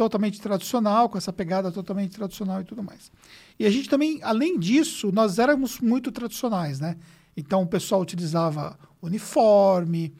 totalmente 0.00 0.40
tradicional, 0.40 1.10
com 1.10 1.18
essa 1.18 1.30
pegada 1.30 1.70
totalmente 1.70 2.12
tradicional 2.12 2.62
e 2.62 2.64
tudo 2.64 2.82
mais. 2.82 3.12
E 3.58 3.66
a 3.66 3.70
gente 3.70 3.86
também, 3.86 4.18
além 4.22 4.58
disso, 4.58 5.12
nós 5.12 5.38
éramos 5.38 5.78
muito 5.78 6.10
tradicionais, 6.10 6.80
né? 6.80 6.96
Então, 7.36 7.60
o 7.60 7.66
pessoal 7.66 8.00
utilizava 8.00 8.78
uniforme, 9.02 10.14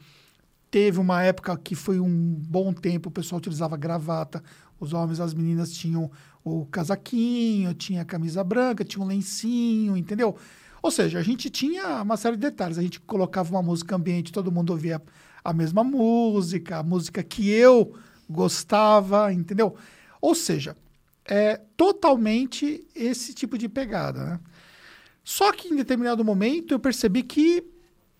teve 0.69 0.99
uma 0.99 1.23
época 1.23 1.57
que 1.57 1.73
foi 1.73 1.99
um 1.99 2.35
bom 2.47 2.71
tempo, 2.71 3.09
o 3.09 3.11
pessoal 3.11 3.39
utilizava 3.39 3.75
gravata, 3.75 4.43
os 4.79 4.93
homens, 4.93 5.19
as 5.19 5.33
meninas 5.33 5.71
tinham 5.71 6.11
o 6.43 6.67
casaquinho, 6.67 7.73
tinha 7.73 8.03
a 8.03 8.05
camisa 8.05 8.43
branca, 8.43 8.85
tinha 8.85 9.03
um 9.03 9.07
lencinho, 9.07 9.97
entendeu? 9.97 10.37
Ou 10.79 10.91
seja, 10.91 11.17
a 11.17 11.23
gente 11.23 11.49
tinha 11.49 12.03
uma 12.03 12.17
série 12.17 12.35
de 12.35 12.43
detalhes. 12.43 12.77
A 12.77 12.83
gente 12.83 12.99
colocava 12.99 13.49
uma 13.49 13.63
música 13.63 13.95
ambiente, 13.95 14.31
todo 14.31 14.51
mundo 14.51 14.69
ouvia 14.69 15.01
a 15.43 15.51
mesma 15.51 15.83
música, 15.83 16.77
a 16.77 16.83
música 16.83 17.23
que 17.23 17.49
eu 17.49 17.95
gostava, 18.31 19.31
entendeu? 19.31 19.75
Ou 20.19 20.33
seja, 20.33 20.75
é 21.25 21.59
totalmente 21.77 22.87
esse 22.95 23.33
tipo 23.33 23.57
de 23.57 23.69
pegada, 23.69 24.23
né? 24.23 24.39
Só 25.23 25.51
que 25.51 25.67
em 25.67 25.75
determinado 25.75 26.25
momento 26.25 26.73
eu 26.73 26.79
percebi 26.79 27.21
que, 27.23 27.63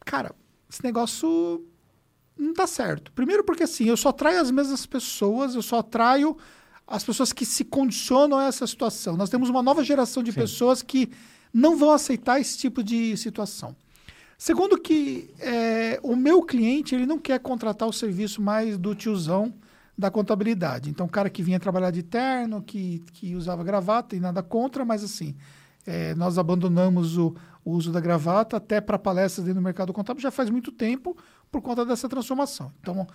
cara, 0.06 0.36
esse 0.70 0.84
negócio 0.84 1.66
não 2.38 2.54
tá 2.54 2.68
certo. 2.68 3.12
Primeiro 3.12 3.44
porque 3.44 3.64
assim, 3.64 3.86
eu 3.86 3.98
só 3.98 4.10
atraio 4.10 4.40
as 4.40 4.52
mesmas 4.52 4.86
pessoas, 4.86 5.56
eu 5.56 5.62
só 5.62 5.80
atraio 5.80 6.38
as 6.86 7.04
pessoas 7.04 7.32
que 7.34 7.46
se 7.46 7.64
condicionam 7.64 8.38
a 8.38 8.46
essa 8.46 8.68
situação. 8.68 9.18
Nós 9.18 9.30
temos 9.30 9.50
uma 9.50 9.64
nova 9.64 9.84
geração 9.84 10.22
de 10.22 10.32
Sim. 10.32 10.42
pessoas 10.42 10.82
que 10.82 11.10
não 11.54 11.76
vão 11.76 11.92
aceitar 11.92 12.40
esse 12.40 12.58
tipo 12.58 12.84
de 12.84 13.16
situação. 13.18 13.76
Segundo 14.38 14.80
que 14.80 15.30
é, 15.40 16.00
o 16.02 16.16
meu 16.16 16.42
cliente 16.42 16.96
ele 16.96 17.06
não 17.06 17.20
quer 17.20 17.40
contratar 17.40 17.88
o 17.88 17.94
serviço 17.94 18.42
mais 18.42 18.78
do 18.78 18.96
tiozão 18.96 19.54
da 20.02 20.10
contabilidade. 20.10 20.90
Então, 20.90 21.06
o 21.06 21.10
cara 21.10 21.30
que 21.30 21.44
vinha 21.44 21.60
trabalhar 21.60 21.92
de 21.92 22.02
terno, 22.02 22.60
que, 22.64 23.04
que 23.14 23.36
usava 23.36 23.64
gravata 23.64 24.16
e 24.16 24.20
nada 24.20 24.42
contra, 24.42 24.84
mas 24.84 25.04
assim, 25.04 25.36
é, 25.86 26.16
nós 26.16 26.40
abandonamos 26.40 27.20
o, 27.20 27.36
o 27.64 27.72
uso 27.72 27.92
da 27.92 28.00
gravata 28.00 28.58
até 28.58 28.82
para 28.82 28.98
palestras 28.98 29.46
dentro 29.46 29.62
do 29.62 29.64
mercado 29.64 29.94
contábil 29.94 30.20
já 30.20 30.32
faz 30.32 30.50
muito 30.50 30.72
tempo 30.72 31.16
por 31.52 31.62
conta 31.62 31.86
dessa 31.86 32.10
transformação. 32.10 32.74
Então, 32.82 33.08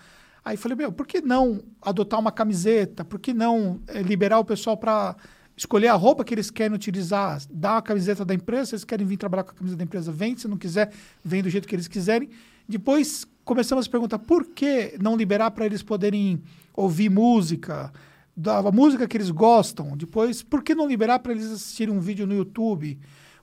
aí 0.45 0.57
falei, 0.57 0.76
meu, 0.76 0.93
por 0.93 1.09
que 1.09 1.20
não 1.20 1.61
adotar 1.82 2.20
uma 2.20 2.30
camiseta? 2.30 3.05
Por 3.05 3.18
que 3.18 3.34
não 3.34 3.80
é, 3.89 4.01
liberar 4.01 4.39
o 4.39 4.45
pessoal 4.45 4.76
para 4.76 5.16
escolher 5.57 5.89
a 5.89 5.95
roupa 5.95 6.22
que 6.24 6.32
eles 6.34 6.53
querem 6.53 6.76
utilizar, 6.76 7.43
dar 7.51 7.72
uma 7.72 7.82
camiseta 7.82 8.24
da 8.24 8.32
empresa, 8.32 8.66
se 8.66 8.74
eles 8.76 8.84
querem 8.84 9.05
vir 9.05 9.16
trabalhar 9.16 9.43
com 9.43 9.51
a 9.51 9.55
camisa 9.55 9.74
da 9.74 9.82
empresa, 9.82 10.12
vem, 10.12 10.37
se 10.37 10.47
não 10.47 10.57
quiser, 10.57 10.93
vem 11.24 11.43
do 11.43 11.51
jeito 11.51 11.66
que 11.66 11.74
eles 11.74 11.89
quiserem. 11.89 12.30
Depois 12.68 13.26
começamos 13.45 13.87
a 13.87 13.91
perguntar 13.91 14.18
por 14.18 14.45
que 14.45 14.97
não 15.01 15.16
liberar 15.16 15.53
para 15.53 15.64
eles 15.64 15.82
poderem 15.82 16.43
ouvir 16.76 17.10
música, 17.10 17.90
da 18.36 18.62
música 18.70 19.08
que 19.08 19.16
eles 19.16 19.30
gostam. 19.30 19.96
Depois, 19.96 20.42
por 20.42 20.62
que 20.62 20.74
não 20.74 20.86
liberar 20.86 21.20
para 21.20 21.32
eles 21.32 21.46
assistirem 21.46 21.94
um 21.94 22.00
vídeo 22.00 22.26
no 22.26 22.34
YouTube? 22.34 22.98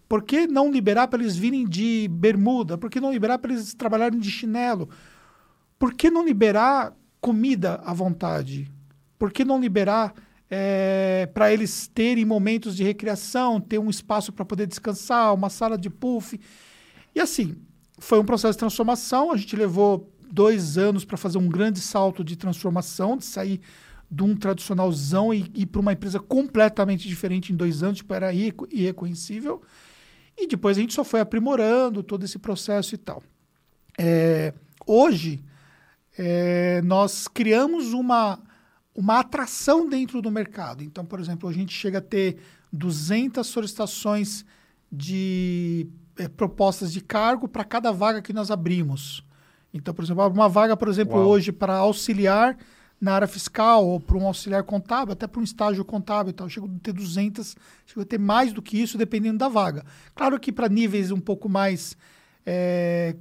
Por 0.07 0.21
que 0.21 0.45
não 0.45 0.71
liberar 0.71 1.07
para 1.07 1.21
eles 1.21 1.36
virem 1.36 1.67
de 1.67 2.07
bermuda? 2.11 2.77
Por 2.77 2.89
que 2.89 2.99
não 2.99 3.11
liberar 3.11 3.39
para 3.39 3.51
eles 3.51 3.73
trabalharem 3.73 4.19
de 4.19 4.29
chinelo? 4.29 4.88
Por 5.79 5.93
que 5.93 6.11
não 6.11 6.23
liberar 6.23 6.93
comida 7.19 7.81
à 7.84 7.93
vontade? 7.93 8.71
Por 9.17 9.31
que 9.31 9.43
não 9.43 9.59
liberar 9.59 10.13
é, 10.49 11.27
para 11.34 11.51
eles 11.51 11.88
terem 11.88 12.25
momentos 12.25 12.75
de 12.75 12.84
recreação, 12.84 13.59
ter 13.59 13.79
um 13.79 13.89
espaço 13.89 14.31
para 14.31 14.45
poder 14.45 14.67
descansar, 14.67 15.34
uma 15.34 15.49
sala 15.49 15.77
de 15.77 15.89
puff? 15.89 16.39
E 17.15 17.19
assim, 17.19 17.55
foi 17.97 18.19
um 18.19 18.25
processo 18.25 18.53
de 18.53 18.59
transformação. 18.59 19.31
A 19.31 19.38
gente 19.38 19.55
levou 19.55 20.12
dois 20.34 20.77
anos 20.79 21.05
para 21.05 21.15
fazer 21.15 21.38
um 21.38 21.47
grande 21.47 21.79
salto 21.79 22.23
de 22.23 22.36
transformação, 22.36 23.15
de 23.15 23.23
sair 23.25 23.61
de 24.09 24.23
um 24.23 24.36
tradicionalzão 24.36 25.34
e 25.34 25.51
ir 25.53 25.67
para 25.67 25.81
uma 25.81 25.93
empresa 25.93 26.19
completamente 26.19 27.07
diferente 27.07 27.53
em 27.53 27.55
dois 27.55 27.84
anos, 27.84 27.97
tipo, 27.97 28.13
era 28.13 28.34
irreco- 28.34 28.67
irreconhecível. 28.71 29.61
E 30.38 30.47
depois 30.47 30.77
a 30.77 30.81
gente 30.81 30.93
só 30.93 31.03
foi 31.03 31.19
aprimorando 31.19 32.01
todo 32.01 32.23
esse 32.23 32.39
processo 32.39 32.95
e 32.95 32.97
tal. 32.97 33.21
É, 33.97 34.53
hoje, 34.88 35.43
é, 36.17 36.81
nós 36.84 37.27
criamos 37.27 37.93
uma, 37.93 38.39
uma 38.95 39.19
atração 39.19 39.88
dentro 39.88 40.21
do 40.21 40.31
mercado. 40.31 40.84
Então, 40.84 41.05
por 41.05 41.19
exemplo, 41.19 41.47
a 41.47 41.53
gente 41.53 41.73
chega 41.73 41.99
a 41.99 42.01
ter 42.01 42.38
200 42.71 43.45
solicitações 43.45 44.43
de 44.91 45.88
é, 46.17 46.27
propostas 46.27 46.91
de 46.91 47.01
cargo 47.01 47.47
para 47.47 47.63
cada 47.63 47.91
vaga 47.91 48.21
que 48.21 48.34
nós 48.34 48.49
abrimos. 48.49 49.23
Então, 49.74 49.93
por 49.93 50.03
exemplo, 50.03 50.28
uma 50.28 50.47
vaga, 50.47 50.78
por 50.78 50.88
exemplo, 50.88 51.17
Uau. 51.17 51.30
hoje 51.30 51.51
para 51.51 51.76
auxiliar 51.76 52.57
na 53.01 53.13
área 53.15 53.28
fiscal 53.28 53.86
ou 53.86 53.99
para 53.99 54.17
um 54.17 54.26
auxiliar 54.26 54.63
contábil, 54.63 55.11
até 55.11 55.28
para 55.28 55.41
um 55.41 55.43
estágio 55.43 55.84
contábil 55.84 56.30
e 56.30 56.34
tal. 56.34 56.47
Chego 56.47 56.67
a 56.67 56.80
ter 56.82 56.93
200, 56.93 57.55
chego 57.86 58.01
a 58.01 58.05
ter 58.05 58.17
mais 58.17 58.53
do 58.53 58.61
que 58.61 58.82
isso, 58.82 58.97
dependendo 58.97 59.39
da 59.39 59.49
vaga. 59.49 59.84
Claro 60.15 60.39
que 60.39 60.51
para 60.53 60.69
níveis 60.69 61.11
um 61.11 61.19
pouco 61.19 61.49
mais 61.49 61.97
é, 62.45 63.15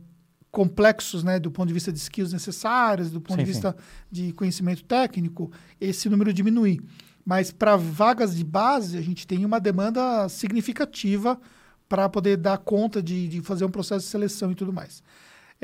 complexos, 0.52 1.24
né, 1.24 1.40
do 1.40 1.50
ponto 1.50 1.66
de 1.66 1.74
vista 1.74 1.90
de 1.90 1.98
skills 1.98 2.32
necessárias, 2.32 3.10
do 3.10 3.20
ponto 3.20 3.38
Sim, 3.38 3.44
de 3.44 3.50
vista 3.50 3.76
de 4.10 4.32
conhecimento 4.34 4.84
técnico, 4.84 5.50
esse 5.80 6.08
número 6.08 6.32
diminui. 6.32 6.80
Mas 7.24 7.50
para 7.50 7.76
vagas 7.76 8.36
de 8.36 8.44
base, 8.44 8.98
a 8.98 9.00
gente 9.02 9.26
tem 9.26 9.44
uma 9.44 9.58
demanda 9.58 10.28
significativa 10.28 11.40
para 11.88 12.08
poder 12.08 12.36
dar 12.36 12.58
conta 12.58 13.02
de, 13.02 13.26
de 13.26 13.40
fazer 13.40 13.64
um 13.64 13.70
processo 13.70 14.04
de 14.04 14.10
seleção 14.10 14.52
e 14.52 14.54
tudo 14.54 14.72
mais. 14.72 15.02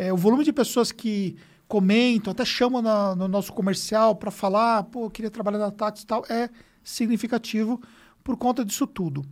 É, 0.01 0.13
o 0.13 0.17
volume 0.17 0.45
de 0.45 0.53
pessoas 0.53 0.93
que 0.93 1.35
comentam, 1.67 2.31
até 2.31 2.45
chamam 2.45 2.81
na- 2.81 3.17
no 3.17 3.27
nosso 3.27 3.53
comercial 3.53 4.15
para 4.15 4.31
falar, 4.31 4.85
pô, 4.85 5.07
eu 5.07 5.11
queria 5.11 5.29
trabalhar 5.29 5.59
na 5.59 5.73
Tati 5.73 6.05
e 6.05 6.07
tal, 6.07 6.25
é 6.31 6.49
significativo 6.85 7.83
por 8.23 8.37
conta 8.37 8.65
disso 8.65 8.87
tudo. 8.87 9.25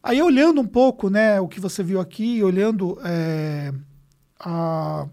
Aí 0.00 0.22
olhando 0.22 0.60
um 0.60 0.66
pouco, 0.66 1.10
né, 1.10 1.40
o 1.40 1.48
que 1.48 1.58
você 1.58 1.82
viu 1.82 2.00
aqui, 2.00 2.40
olhando 2.44 2.96
é, 3.04 3.74
a- 4.38 5.08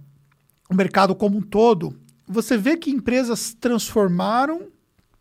o 0.69 0.75
mercado 0.75 1.15
como 1.15 1.39
um 1.39 1.41
todo, 1.41 1.99
você 2.27 2.55
vê 2.55 2.77
que 2.77 2.91
empresas 2.91 3.55
transformaram 3.59 4.67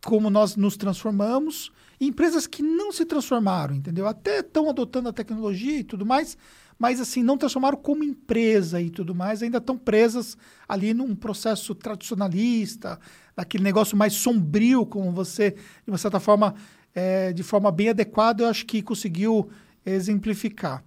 como 0.05 0.29
nós 0.29 0.57
nos 0.57 0.77
transformamos, 0.77 1.73
e 1.99 2.07
empresas 2.07 2.47
que 2.47 2.63
não 2.63 2.93
se 2.93 3.07
transformaram, 3.07 3.75
entendeu? 3.75 4.07
Até 4.07 4.41
estão 4.41 4.69
adotando 4.69 5.09
a 5.09 5.13
tecnologia 5.13 5.79
e 5.79 5.83
tudo 5.83 6.05
mais, 6.05 6.37
mas 6.79 7.01
assim, 7.01 7.23
não 7.23 7.39
transformaram 7.39 7.77
como 7.77 8.05
empresa 8.05 8.81
e 8.81 8.91
tudo 8.91 9.15
mais, 9.15 9.43
ainda 9.43 9.59
estão 9.59 9.79
presas 9.79 10.37
ali 10.69 10.93
num 10.93 11.15
processo 11.15 11.75
tradicionalista, 11.75 12.99
naquele 13.37 13.65
negócio 13.65 13.97
mais 13.97 14.15
sombrio, 14.15 14.85
como 14.85 15.13
você, 15.13 15.53
de 15.53 15.91
uma 15.91 15.99
certa 15.99 16.21
forma, 16.21 16.55
é, 16.95 17.33
de 17.33 17.43
forma 17.43 17.71
bem 17.71 17.91
adequada, 17.91 18.43
eu 18.43 18.49
acho 18.49 18.67
que 18.67 18.83
conseguiu 18.83 19.49
exemplificar. 19.85 20.85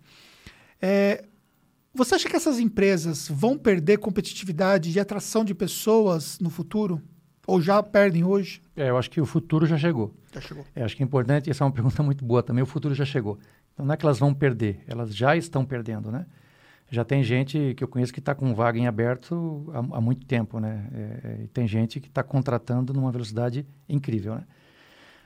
É, 0.82 1.26
você 1.94 2.16
acha 2.16 2.30
que 2.30 2.36
essas 2.36 2.60
empresas 2.60 3.28
vão 3.28 3.58
perder 3.58 3.98
competitividade 3.98 4.92
e 4.92 5.00
atração 5.00 5.44
de 5.44 5.54
pessoas 5.54 6.40
no 6.40 6.50
futuro? 6.50 7.02
Ou 7.48 7.60
já 7.60 7.82
perdem 7.82 8.24
hoje? 8.24 8.62
É, 8.76 8.90
eu 8.90 8.98
acho 8.98 9.10
que 9.10 9.20
o 9.20 9.26
futuro 9.26 9.66
já 9.66 9.76
chegou. 9.76 10.14
Já 10.32 10.40
chegou. 10.40 10.64
É, 10.76 10.84
acho 10.84 10.96
que 10.96 11.02
é 11.02 11.06
importante, 11.06 11.50
essa 11.50 11.64
é 11.64 11.66
uma 11.66 11.74
pergunta 11.74 12.04
muito 12.04 12.24
boa 12.24 12.44
também, 12.44 12.64
o 12.64 12.68
futuro 12.68 12.94
já 12.94 13.06
chegou. 13.06 13.40
Então 13.80 13.86
não 13.86 13.94
é 13.94 13.98
que 13.98 14.06
elas 14.06 14.20
vão 14.20 14.34
perder, 14.34 14.84
elas 14.86 15.16
já 15.16 15.38
estão 15.38 15.64
perdendo, 15.64 16.12
né? 16.12 16.26
Já 16.92 17.06
tem 17.06 17.24
gente 17.24 17.74
que 17.78 17.82
eu 17.82 17.88
conheço 17.88 18.12
que 18.12 18.20
está 18.20 18.36
com 18.36 18.54
vaga 18.54 18.78
em 18.78 18.88
aberto 18.88 19.72
há, 19.74 19.98
há 19.98 20.02
muito 20.02 20.26
tempo, 20.26 20.60
né? 20.60 20.86
É, 20.94 21.00
é, 21.00 21.48
tem 21.54 21.66
gente 21.66 21.98
que 22.02 22.10
está 22.10 22.22
contratando 22.22 22.92
numa 22.92 23.10
velocidade 23.10 23.66
incrível, 23.88 24.36
né? 24.36 24.44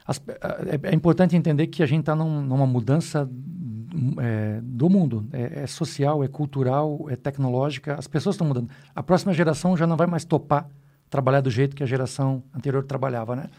As, 0.05 0.21
é, 0.27 0.91
é, 0.91 0.93
importante 0.93 1.35
entender 1.35 1.65
que 1.65 1.81
a 1.81 1.87
gente 1.87 2.01
está 2.01 2.15
num, 2.15 2.43
numa 2.43 2.67
mudança 2.67 3.27
é, 4.21 4.59
do 4.61 4.87
mundo. 4.87 5.27
É, 5.33 5.63
é, 5.63 5.67
social, 5.67 6.23
é 6.23 6.27
cultural, 6.27 7.07
é 7.09 7.15
tecnológica. 7.15 7.95
As 7.95 8.05
pessoas 8.05 8.35
estão 8.35 8.45
mudando. 8.45 8.69
A 8.93 9.01
próxima 9.01 9.33
geração 9.33 9.75
já 9.75 9.87
não 9.87 9.97
vai 9.97 10.05
mais 10.05 10.23
topar 10.25 10.69
trabalhar 11.09 11.41
do 11.41 11.49
jeito 11.49 11.75
que 11.75 11.81
a 11.81 11.87
geração 11.87 12.43
anterior 12.55 12.83
trabalhava, 12.83 13.35
né? 13.35 13.49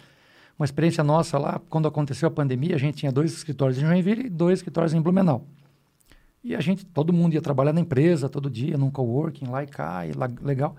Uma 0.58 0.64
experiência 0.64 1.02
nossa 1.02 1.36
lá, 1.36 1.60
quando 1.68 1.88
aconteceu 1.88 2.28
a 2.28 2.30
pandemia, 2.30 2.76
a 2.76 2.78
gente 2.78 2.98
tinha 2.98 3.10
dois 3.10 3.32
escritórios 3.32 3.78
em 3.78 3.82
Joinville 3.82 4.26
e 4.26 4.30
dois 4.30 4.60
escritórios 4.60 4.94
em 4.94 5.00
Blumenau. 5.00 5.44
E 6.44 6.54
a 6.54 6.60
gente, 6.60 6.84
todo 6.84 7.12
mundo 7.12 7.34
ia 7.34 7.40
trabalhar 7.40 7.72
na 7.72 7.80
empresa 7.80 8.28
todo 8.28 8.50
dia, 8.50 8.76
num 8.76 8.90
coworking, 8.90 9.46
lá 9.46 9.64
e 9.64 9.66
cá, 9.66 10.06
e 10.06 10.12
lá, 10.12 10.30
legal. 10.42 10.76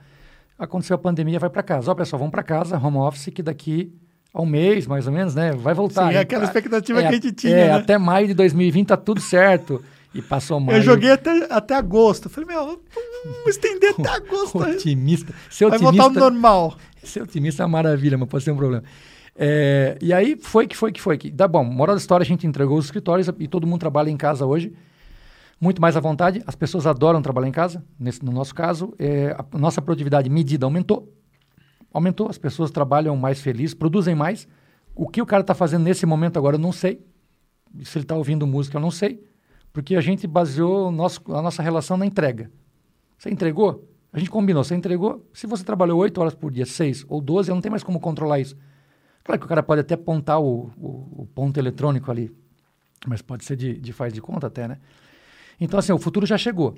Aconteceu 0.57 0.95
a 0.95 0.99
pandemia, 0.99 1.39
vai 1.39 1.49
para 1.49 1.63
casa. 1.63 1.91
Ó, 1.91 1.95
pessoal, 1.95 2.19
vamos 2.19 2.31
para 2.31 2.43
casa, 2.43 2.77
home 2.77 2.97
office, 2.97 3.33
que 3.33 3.41
daqui 3.41 3.91
a 4.33 4.41
um 4.41 4.45
mês, 4.45 4.85
mais 4.85 5.07
ou 5.07 5.13
menos, 5.13 5.33
né? 5.33 5.51
Vai 5.53 5.73
voltar. 5.73 6.09
Sim, 6.09 6.17
é 6.17 6.19
aquela 6.19 6.43
expectativa 6.43 6.99
é, 6.99 7.01
que 7.01 7.07
a 7.07 7.11
gente 7.11 7.31
tinha. 7.31 7.55
É, 7.55 7.67
né? 7.67 7.73
até 7.73 7.97
maio 7.97 8.27
de 8.27 8.33
2020 8.33 8.87
tá 8.87 8.97
tudo 8.97 9.19
certo. 9.19 9.83
E 10.13 10.21
passou 10.21 10.59
maio. 10.61 10.77
Eu 10.77 10.81
joguei 10.81 11.11
até, 11.11 11.45
até 11.49 11.75
agosto. 11.75 12.29
Falei, 12.29 12.47
meu, 12.47 12.65
vamos 12.65 13.47
estender 13.47 13.95
até 13.97 14.07
agosto. 14.15 14.59
otimista. 14.59 15.33
Ser 15.49 15.67
Vai 15.67 15.77
otimista, 15.77 16.03
voltar 16.03 16.03
ao 16.03 16.31
normal. 16.31 16.77
Ser 17.03 17.23
otimista 17.23 17.63
é 17.63 17.65
uma 17.65 17.71
maravilha, 17.71 18.17
mas 18.17 18.29
pode 18.29 18.43
ser 18.43 18.51
um 18.51 18.55
problema. 18.55 18.83
É, 19.37 19.97
e 20.01 20.13
aí 20.13 20.37
foi 20.37 20.65
que 20.65 20.77
foi 20.77 20.91
que 20.91 21.01
foi. 21.01 21.17
Que, 21.17 21.29
dá 21.29 21.47
bom, 21.47 21.63
moral 21.63 21.95
da 21.95 21.99
história, 21.99 22.23
a 22.23 22.27
gente 22.27 22.47
entregou 22.47 22.77
os 22.77 22.85
escritórios 22.85 23.27
e 23.39 23.47
todo 23.47 23.67
mundo 23.67 23.79
trabalha 23.79 24.09
em 24.09 24.17
casa 24.17 24.45
hoje. 24.45 24.73
Muito 25.59 25.81
mais 25.81 25.95
à 25.95 25.99
vontade. 25.99 26.41
As 26.47 26.55
pessoas 26.55 26.85
adoram 26.85 27.21
trabalhar 27.21 27.47
em 27.47 27.51
casa. 27.51 27.83
Nesse, 27.99 28.23
no 28.23 28.31
nosso 28.31 28.53
caso, 28.53 28.93
é, 28.97 29.35
a 29.37 29.57
nossa 29.57 29.81
produtividade 29.81 30.29
medida 30.29 30.65
aumentou. 30.65 31.11
Aumentou, 31.93 32.29
as 32.29 32.37
pessoas 32.37 32.71
trabalham 32.71 33.15
mais 33.15 33.39
felizes, 33.39 33.73
produzem 33.73 34.15
mais. 34.15 34.47
O 34.93 35.07
que 35.07 35.21
o 35.21 35.25
cara 35.25 35.41
está 35.41 35.53
fazendo 35.53 35.83
nesse 35.83 36.05
momento 36.05 36.37
agora, 36.37 36.55
eu 36.55 36.59
não 36.59 36.71
sei. 36.71 37.05
Se 37.83 37.97
ele 37.97 38.03
está 38.03 38.15
ouvindo 38.15 38.45
música, 38.47 38.77
eu 38.77 38.81
não 38.81 38.91
sei. 38.91 39.23
Porque 39.71 39.95
a 39.95 40.01
gente 40.01 40.27
baseou 40.27 40.91
nosso, 40.91 41.21
a 41.33 41.41
nossa 41.41 41.61
relação 41.61 41.97
na 41.97 42.05
entrega. 42.05 42.49
Você 43.17 43.29
entregou? 43.29 43.89
A 44.11 44.19
gente 44.19 44.29
combinou, 44.29 44.63
você 44.63 44.75
entregou. 44.75 45.29
Se 45.33 45.47
você 45.47 45.63
trabalhou 45.63 45.99
8 45.99 46.19
horas 46.19 46.33
por 46.33 46.51
dia, 46.51 46.65
6 46.65 47.05
ou 47.09 47.19
12, 47.19 47.49
não 47.49 47.59
tem 47.59 47.69
mais 47.69 47.83
como 47.83 47.99
controlar 47.99 48.39
isso. 48.39 48.57
Claro 49.25 49.39
que 49.39 49.45
o 49.45 49.49
cara 49.49 49.63
pode 49.63 49.81
até 49.81 49.95
apontar 49.95 50.39
o, 50.39 50.71
o, 50.77 51.23
o 51.23 51.29
ponto 51.33 51.57
eletrônico 51.57 52.11
ali, 52.11 52.31
mas 53.07 53.23
pode 53.23 53.43
ser 53.43 53.55
de, 53.55 53.73
de, 53.79 53.91
faz 53.91 54.13
de 54.13 54.21
conta 54.21 54.45
até, 54.45 54.67
né? 54.67 54.77
Então, 55.59 55.79
assim, 55.79 55.91
o 55.91 55.97
futuro 55.97 56.27
já 56.27 56.37
chegou. 56.37 56.75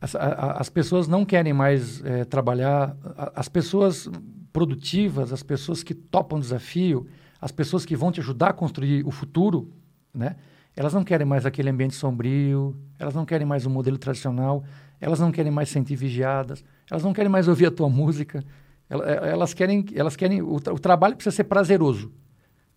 As, 0.00 0.16
a, 0.16 0.56
as 0.58 0.68
pessoas 0.68 1.06
não 1.06 1.24
querem 1.24 1.52
mais 1.52 2.04
é, 2.04 2.24
trabalhar, 2.24 2.96
as 3.36 3.48
pessoas 3.48 4.10
produtivas, 4.52 5.32
as 5.32 5.44
pessoas 5.44 5.84
que 5.84 5.94
topam 5.94 6.40
desafio, 6.40 7.06
as 7.40 7.52
pessoas 7.52 7.86
que 7.86 7.94
vão 7.94 8.10
te 8.10 8.18
ajudar 8.18 8.50
a 8.50 8.52
construir 8.52 9.06
o 9.06 9.12
futuro, 9.12 9.72
né? 10.12 10.34
Elas 10.76 10.92
não 10.92 11.04
querem 11.04 11.24
mais 11.24 11.46
aquele 11.46 11.70
ambiente 11.70 11.94
sombrio, 11.94 12.76
elas 12.98 13.14
não 13.14 13.24
querem 13.24 13.46
mais 13.46 13.64
o 13.64 13.68
um 13.68 13.72
modelo 13.72 13.96
tradicional, 13.98 14.64
elas 15.00 15.20
não 15.20 15.30
querem 15.30 15.52
mais 15.52 15.68
sentir 15.68 15.94
vigiadas, 15.94 16.64
elas 16.90 17.04
não 17.04 17.12
querem 17.12 17.30
mais 17.30 17.46
ouvir 17.46 17.66
a 17.66 17.70
tua 17.70 17.86
música, 17.90 18.44
elas 18.88 19.54
querem, 19.54 19.84
elas 19.94 20.16
querem 20.16 20.42
o, 20.42 20.54
o 20.54 20.78
trabalho 20.78 21.16
precisa 21.16 21.34
ser 21.34 21.44
prazeroso, 21.44 22.12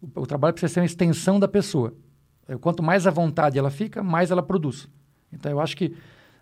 o, 0.02 0.22
o, 0.22 0.26
trabalho 0.26 0.54
precisa 0.54 0.74
ser 0.74 0.80
uma 0.80 0.86
extensão 0.86 1.40
da 1.40 1.48
pessoa. 1.48 1.94
É, 2.48 2.58
quanto 2.58 2.82
mais 2.82 3.06
à 3.06 3.12
vontade 3.12 3.60
ela 3.60 3.70
fica, 3.70 4.02
mais 4.02 4.32
ela 4.32 4.42
produz. 4.42 4.88
Então 5.32 5.52
eu 5.52 5.60
acho 5.60 5.76
que 5.76 5.96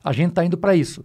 a 0.03 0.11
gente 0.11 0.29
está 0.29 0.45
indo 0.45 0.57
para 0.57 0.75
isso. 0.75 1.03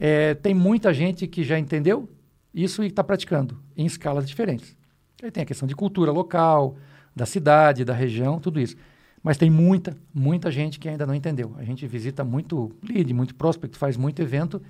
É, 0.00 0.34
tem 0.34 0.54
muita 0.54 0.94
gente 0.94 1.26
que 1.26 1.42
já 1.44 1.58
entendeu 1.58 2.08
isso 2.54 2.82
e 2.82 2.86
está 2.86 3.04
praticando 3.04 3.60
em 3.76 3.84
escalas 3.84 4.26
diferentes. 4.26 4.76
Aí 5.22 5.30
tem 5.30 5.42
a 5.42 5.46
questão 5.46 5.66
de 5.66 5.74
cultura 5.74 6.10
local, 6.12 6.76
da 7.14 7.26
cidade, 7.26 7.84
da 7.84 7.92
região, 7.92 8.38
tudo 8.38 8.60
isso. 8.60 8.76
Mas 9.22 9.36
tem 9.36 9.50
muita, 9.50 9.96
muita 10.14 10.50
gente 10.50 10.78
que 10.78 10.88
ainda 10.88 11.04
não 11.04 11.14
entendeu. 11.14 11.54
A 11.58 11.64
gente 11.64 11.86
visita 11.86 12.24
muito 12.24 12.70
lead, 12.82 13.12
muito 13.12 13.34
prospect, 13.34 13.76
faz 13.76 13.96
muito 13.96 14.22
evento. 14.22 14.62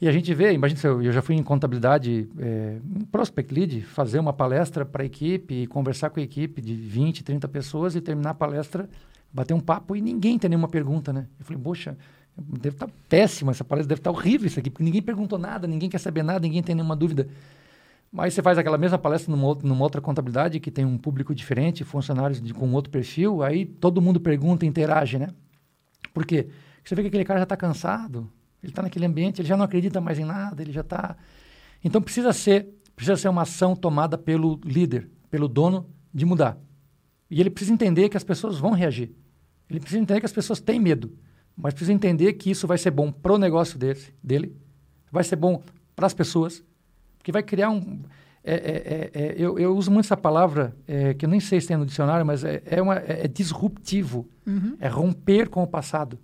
E 0.00 0.08
a 0.08 0.12
gente 0.12 0.32
vê, 0.34 0.52
imagina 0.52 0.80
se 0.80 0.86
eu, 0.86 1.02
eu 1.02 1.12
já 1.12 1.22
fui 1.22 1.34
em 1.36 1.42
contabilidade, 1.42 2.28
é, 2.38 2.78
prospect 3.12 3.54
lead, 3.54 3.82
fazer 3.82 4.18
uma 4.18 4.32
palestra 4.32 4.84
para 4.84 5.02
a 5.02 5.06
equipe, 5.06 5.66
conversar 5.68 6.10
com 6.10 6.20
a 6.20 6.22
equipe 6.22 6.60
de 6.60 6.74
20, 6.74 7.22
30 7.22 7.48
pessoas 7.48 7.94
e 7.94 8.00
terminar 8.00 8.30
a 8.30 8.34
palestra, 8.34 8.88
bater 9.32 9.54
um 9.54 9.60
papo 9.60 9.96
e 9.96 10.00
ninguém 10.00 10.38
tem 10.38 10.50
nenhuma 10.50 10.68
pergunta, 10.68 11.12
né? 11.12 11.26
Eu 11.38 11.44
falei, 11.44 11.62
poxa, 11.62 11.96
deve 12.36 12.76
estar 12.76 12.86
tá 12.86 12.92
péssima 13.08 13.52
essa 13.52 13.64
palestra, 13.64 13.88
deve 13.88 14.00
estar 14.00 14.12
tá 14.12 14.16
horrível 14.16 14.46
isso 14.46 14.58
aqui, 14.58 14.68
porque 14.68 14.84
ninguém 14.84 15.02
perguntou 15.02 15.38
nada, 15.38 15.66
ninguém 15.66 15.88
quer 15.88 15.98
saber 15.98 16.22
nada, 16.22 16.40
ninguém 16.40 16.62
tem 16.62 16.74
nenhuma 16.74 16.96
dúvida. 16.96 17.28
Mas 18.12 18.34
você 18.34 18.42
faz 18.42 18.58
aquela 18.58 18.78
mesma 18.78 18.98
palestra 18.98 19.34
numa, 19.34 19.46
outra, 19.46 19.66
numa 19.66 19.82
outra 19.82 20.00
contabilidade 20.00 20.60
que 20.60 20.70
tem 20.70 20.84
um 20.84 20.96
público 20.96 21.34
diferente, 21.34 21.82
funcionários 21.82 22.40
de, 22.40 22.54
com 22.54 22.70
outro 22.72 22.90
perfil, 22.90 23.42
aí 23.42 23.64
todo 23.64 24.00
mundo 24.00 24.20
pergunta, 24.20 24.66
interage, 24.66 25.18
né? 25.18 25.30
Por 26.12 26.24
quê? 26.24 26.44
Porque 26.44 26.88
você 26.88 26.94
vê 26.94 27.02
que 27.02 27.08
aquele 27.08 27.24
cara 27.24 27.40
já 27.40 27.44
está 27.44 27.56
cansado, 27.56 28.30
ele 28.64 28.70
está 28.70 28.82
naquele 28.82 29.04
ambiente, 29.04 29.40
ele 29.40 29.48
já 29.48 29.56
não 29.56 29.64
acredita 29.64 30.00
mais 30.00 30.18
em 30.18 30.24
nada, 30.24 30.62
ele 30.62 30.72
já 30.72 30.80
está... 30.80 31.16
Então 31.84 32.00
precisa 32.00 32.32
ser, 32.32 32.66
precisa 32.96 33.16
ser 33.16 33.28
uma 33.28 33.42
ação 33.42 33.76
tomada 33.76 34.16
pelo 34.16 34.58
líder, 34.64 35.10
pelo 35.30 35.46
dono, 35.46 35.86
de 36.12 36.24
mudar. 36.24 36.58
E 37.30 37.40
ele 37.40 37.50
precisa 37.50 37.74
entender 37.74 38.08
que 38.08 38.16
as 38.16 38.24
pessoas 38.24 38.58
vão 38.58 38.70
reagir. 38.70 39.12
Ele 39.68 39.80
precisa 39.80 40.00
entender 40.00 40.20
que 40.20 40.26
as 40.26 40.32
pessoas 40.32 40.60
têm 40.60 40.80
medo, 40.80 41.12
mas 41.54 41.74
precisa 41.74 41.92
entender 41.92 42.32
que 42.34 42.50
isso 42.50 42.66
vai 42.66 42.78
ser 42.78 42.90
bom 42.90 43.12
para 43.12 43.34
o 43.34 43.38
negócio 43.38 43.78
dele, 43.78 44.00
dele, 44.22 44.56
vai 45.10 45.24
ser 45.24 45.36
bom 45.36 45.62
para 45.94 46.06
as 46.06 46.14
pessoas, 46.14 46.64
que 47.22 47.30
vai 47.30 47.42
criar 47.42 47.70
um. 47.70 48.00
É, 48.42 48.54
é, 48.54 48.60
é, 48.60 49.22
é, 49.22 49.34
eu, 49.38 49.58
eu, 49.58 49.74
uso 49.74 49.90
muito 49.90 50.04
essa 50.04 50.16
palavra, 50.16 50.76
é, 50.86 51.14
que 51.14 51.24
eu 51.24 51.28
nem 51.30 51.40
sei 51.40 51.60
se 51.60 51.68
tem 51.68 51.76
no 51.76 51.86
dicionário, 51.86 52.26
mas 52.26 52.44
é, 52.44 52.62
é, 52.66 52.80
uma, 52.80 52.96
é 52.96 53.26
disruptivo. 53.26 54.28
Uhum. 54.46 54.76
É 54.78 54.88
romper 54.88 55.48
com 55.48 55.62
o 55.62 55.66
passado. 55.66 56.18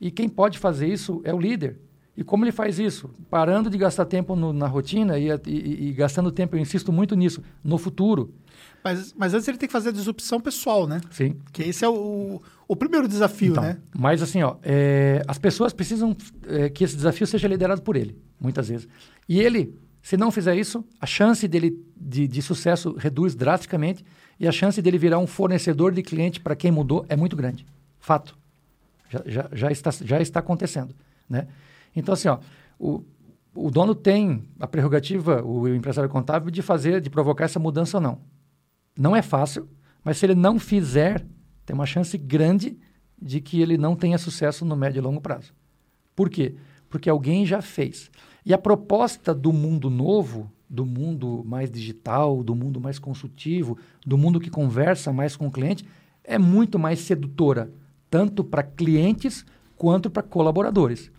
E 0.00 0.10
quem 0.10 0.28
pode 0.28 0.58
fazer 0.58 0.86
isso 0.86 1.20
é 1.24 1.34
o 1.34 1.40
líder. 1.40 1.78
E 2.16 2.24
como 2.24 2.44
ele 2.44 2.52
faz 2.52 2.78
isso? 2.78 3.10
Parando 3.30 3.70
de 3.70 3.78
gastar 3.78 4.04
tempo 4.04 4.34
no, 4.34 4.52
na 4.52 4.66
rotina 4.66 5.18
e, 5.18 5.28
e, 5.46 5.88
e, 5.88 5.92
gastando 5.92 6.32
tempo, 6.32 6.56
eu 6.56 6.60
insisto 6.60 6.90
muito 6.90 7.14
nisso, 7.14 7.42
no 7.62 7.78
futuro. 7.78 8.34
Mas, 8.82 9.14
mas 9.16 9.34
antes 9.34 9.46
ele 9.46 9.56
tem 9.56 9.68
que 9.68 9.72
fazer 9.72 9.90
a 9.90 9.92
disrupção 9.92 10.40
pessoal, 10.40 10.86
né? 10.86 11.00
Sim. 11.10 11.36
Que 11.52 11.62
esse 11.62 11.84
é 11.84 11.88
o, 11.88 12.40
o 12.66 12.74
primeiro 12.74 13.06
desafio, 13.06 13.52
então, 13.52 13.62
né? 13.62 13.78
Mas 13.96 14.20
assim, 14.20 14.42
ó, 14.42 14.56
é, 14.64 15.22
as 15.28 15.38
pessoas 15.38 15.72
precisam 15.72 16.16
é, 16.48 16.68
que 16.68 16.82
esse 16.82 16.96
desafio 16.96 17.26
seja 17.26 17.46
liderado 17.46 17.82
por 17.82 17.94
ele, 17.94 18.16
muitas 18.40 18.68
vezes. 18.68 18.88
E 19.28 19.40
ele 19.40 19.76
se 20.02 20.16
não 20.16 20.30
fizer 20.30 20.56
isso, 20.56 20.84
a 21.00 21.06
chance 21.06 21.46
dele 21.46 21.84
de, 21.94 22.26
de 22.26 22.40
sucesso 22.40 22.94
reduz 22.96 23.34
drasticamente 23.34 24.04
e 24.40 24.48
a 24.48 24.52
chance 24.52 24.80
dele 24.80 24.96
virar 24.96 25.18
um 25.18 25.26
fornecedor 25.26 25.92
de 25.92 26.02
cliente 26.02 26.40
para 26.40 26.56
quem 26.56 26.70
mudou 26.70 27.04
é 27.08 27.16
muito 27.16 27.36
grande. 27.36 27.66
Fato. 28.00 28.34
Já, 29.08 29.22
já, 29.26 29.48
já, 29.52 29.70
está, 29.70 29.90
já 29.90 30.20
está 30.20 30.40
acontecendo. 30.40 30.94
Né? 31.28 31.46
Então, 31.94 32.12
assim, 32.14 32.28
ó, 32.28 32.38
o, 32.78 33.02
o 33.54 33.70
dono 33.70 33.94
tem 33.94 34.44
a 34.60 34.66
prerrogativa, 34.66 35.42
o 35.42 35.68
empresário 35.68 36.08
contábil, 36.08 36.50
de 36.50 36.62
fazer, 36.62 37.00
de 37.00 37.10
provocar 37.10 37.44
essa 37.44 37.58
mudança 37.58 37.96
ou 37.96 38.00
não. 38.00 38.20
Não 38.96 39.16
é 39.16 39.22
fácil, 39.22 39.68
mas 40.04 40.18
se 40.18 40.26
ele 40.26 40.34
não 40.34 40.58
fizer, 40.58 41.24
tem 41.64 41.74
uma 41.74 41.86
chance 41.86 42.16
grande 42.16 42.78
de 43.20 43.40
que 43.40 43.60
ele 43.60 43.76
não 43.76 43.96
tenha 43.96 44.18
sucesso 44.18 44.64
no 44.64 44.76
médio 44.76 45.00
e 45.00 45.02
longo 45.02 45.20
prazo. 45.20 45.52
Por 46.14 46.30
quê? 46.30 46.54
Porque 46.88 47.10
alguém 47.10 47.44
já 47.44 47.60
fez. 47.60 48.10
E 48.44 48.54
a 48.54 48.58
proposta 48.58 49.34
do 49.34 49.52
mundo 49.52 49.90
novo, 49.90 50.50
do 50.68 50.86
mundo 50.86 51.42
mais 51.44 51.70
digital, 51.70 52.42
do 52.42 52.54
mundo 52.54 52.80
mais 52.80 52.98
consultivo, 52.98 53.76
do 54.06 54.16
mundo 54.16 54.40
que 54.40 54.50
conversa 54.50 55.12
mais 55.12 55.36
com 55.36 55.46
o 55.46 55.50
cliente, 55.50 55.84
é 56.24 56.38
muito 56.38 56.78
mais 56.78 57.00
sedutora, 57.00 57.70
tanto 58.10 58.42
para 58.42 58.62
clientes 58.62 59.44
quanto 59.76 60.10
para 60.10 60.22
colaboradores. 60.22 61.10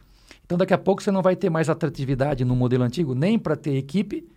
Então, 0.45 0.57
daqui 0.57 0.73
a 0.73 0.77
pouco 0.77 1.01
você 1.01 1.11
não 1.11 1.21
vai 1.21 1.35
ter 1.35 1.49
mais 1.49 1.69
atratividade 1.69 2.43
no 2.43 2.55
modelo 2.55 2.83
antigo, 2.83 3.13
nem 3.13 3.37
para 3.37 3.55
ter 3.55 3.75
equipe, 3.75 4.27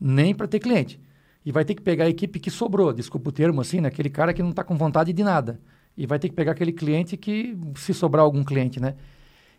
nem 0.00 0.34
para 0.34 0.46
ter 0.46 0.60
cliente. 0.60 0.98
e 1.44 1.52
vai 1.52 1.64
ter 1.64 1.76
que 1.76 1.82
pegar 1.82 2.06
a 2.06 2.08
equipe 2.08 2.40
que 2.40 2.50
sobrou, 2.50 2.92
desculpa 2.92 3.28
o 3.28 3.32
termo 3.32 3.60
assim, 3.60 3.80
né? 3.80 3.86
aquele 3.86 4.10
cara 4.10 4.34
que 4.34 4.42
não 4.42 4.50
está 4.50 4.64
com 4.64 4.76
vontade 4.76 5.12
de 5.12 5.22
nada. 5.22 5.60
E 5.96 6.04
vai 6.04 6.18
ter 6.18 6.28
que 6.28 6.34
pegar 6.34 6.52
aquele 6.52 6.72
cliente 6.72 7.16
que, 7.16 7.56
se 7.76 7.94
sobrar 7.94 8.24
algum 8.24 8.42
cliente, 8.42 8.80
né? 8.80 8.96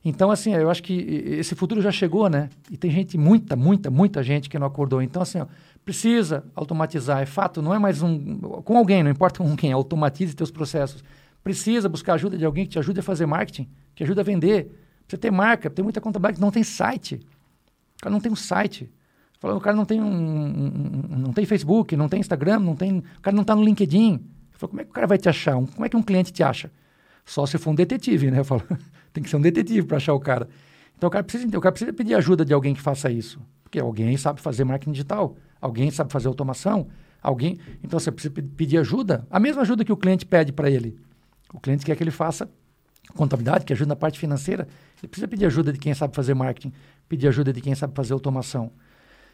Então, 0.03 0.29
assim, 0.29 0.53
eu 0.53 0.69
acho 0.69 0.83
que 0.83 0.93
esse 0.93 1.55
futuro 1.55 1.81
já 1.81 1.91
chegou, 1.91 2.29
né? 2.29 2.49
E 2.69 2.77
tem 2.77 2.91
gente, 2.91 3.17
muita, 3.17 3.55
muita, 3.55 3.89
muita 3.89 4.21
gente 4.21 4.49
que 4.49 4.59
não 4.59 4.67
acordou. 4.67 5.01
Então, 5.01 5.21
assim, 5.21 5.39
ó, 5.39 5.47
precisa 5.83 6.45
automatizar. 6.55 7.21
É 7.21 7.25
fato, 7.25 7.61
não 7.61 7.73
é 7.73 7.79
mais 7.79 8.01
um... 8.01 8.37
Com 8.37 8.77
alguém, 8.77 9.03
não 9.03 9.11
importa 9.11 9.39
com 9.43 9.55
quem, 9.55 9.71
automatize 9.71 10.35
seus 10.37 10.51
processos. 10.51 11.03
Precisa 11.43 11.87
buscar 11.87 12.13
ajuda 12.13 12.37
de 12.37 12.45
alguém 12.45 12.65
que 12.65 12.71
te 12.71 12.79
ajude 12.79 12.99
a 12.99 13.03
fazer 13.03 13.25
marketing, 13.25 13.69
que 13.95 14.03
ajude 14.03 14.19
a 14.19 14.23
vender. 14.23 14.65
Precisa 15.07 15.21
ter 15.21 15.31
marca, 15.31 15.69
tem 15.69 15.83
muita 15.83 16.01
contabilidade 16.01 16.35
que 16.35 16.41
não 16.41 16.51
tem 16.51 16.63
site. 16.63 17.15
O 17.95 18.01
cara 18.01 18.11
não 18.11 18.19
tem 18.19 18.31
um 18.31 18.35
site. 18.35 18.91
Falando, 19.39 19.57
o 19.57 19.61
cara 19.61 19.75
não 19.75 19.85
tem 19.85 20.01
um, 20.01 20.07
um, 20.07 21.17
não 21.17 21.33
tem 21.33 21.45
Facebook, 21.45 21.95
não 21.95 22.09
tem 22.09 22.19
Instagram, 22.19 22.59
não 22.59 22.75
tem, 22.75 22.97
o 22.97 23.21
cara 23.21 23.35
não 23.35 23.43
está 23.43 23.55
no 23.55 23.63
LinkedIn. 23.63 24.13
Eu 24.13 24.59
falo, 24.59 24.69
como 24.69 24.81
é 24.81 24.83
que 24.83 24.89
o 24.89 24.93
cara 24.93 25.07
vai 25.07 25.17
te 25.17 25.29
achar? 25.29 25.53
como 25.53 25.85
é 25.85 25.89
que 25.89 25.95
um 25.95 26.01
cliente 26.01 26.33
te 26.33 26.41
acha? 26.41 26.71
Só 27.23 27.45
se 27.45 27.57
for 27.57 27.71
um 27.71 27.75
detetive, 27.75 28.31
né? 28.31 28.39
Eu 28.39 28.45
falo, 28.45 28.63
tem 29.13 29.23
que 29.23 29.29
ser 29.29 29.35
um 29.35 29.41
detetive 29.41 29.85
para 29.85 29.97
achar 29.97 30.13
o 30.13 30.19
cara. 30.19 30.49
Então 30.97 31.07
o 31.07 31.11
cara 31.11 31.23
precisa 31.23 31.45
o 31.57 31.61
cara 31.61 31.71
precisa 31.71 31.93
pedir 31.93 32.15
ajuda 32.15 32.43
de 32.43 32.53
alguém 32.53 32.73
que 32.73 32.81
faça 32.81 33.11
isso, 33.11 33.39
porque 33.63 33.79
alguém 33.79 34.17
sabe 34.17 34.41
fazer 34.41 34.63
marketing 34.63 34.93
digital, 34.93 35.37
alguém 35.61 35.91
sabe 35.91 36.11
fazer 36.11 36.27
automação, 36.27 36.87
alguém. 37.21 37.59
Então 37.83 37.99
você 37.99 38.11
precisa 38.11 38.33
pedir 38.33 38.79
ajuda, 38.79 39.27
a 39.29 39.39
mesma 39.39 39.61
ajuda 39.61 39.85
que 39.85 39.91
o 39.91 39.97
cliente 39.97 40.25
pede 40.25 40.51
para 40.51 40.71
ele. 40.71 40.97
O 41.53 41.59
cliente 41.59 41.85
quer 41.85 41.95
que 41.95 42.03
ele 42.03 42.11
faça 42.11 42.49
contabilidade, 43.15 43.65
que 43.65 43.73
ajuda 43.73 43.89
na 43.89 43.95
parte 43.95 44.19
financeira, 44.19 44.67
ele 44.99 45.07
precisa 45.07 45.27
pedir 45.27 45.45
ajuda 45.45 45.71
de 45.71 45.79
quem 45.79 45.93
sabe 45.93 46.15
fazer 46.15 46.33
marketing, 46.33 46.73
pedir 47.07 47.27
ajuda 47.27 47.53
de 47.53 47.61
quem 47.61 47.73
sabe 47.73 47.93
fazer 47.95 48.13
automação. 48.13 48.71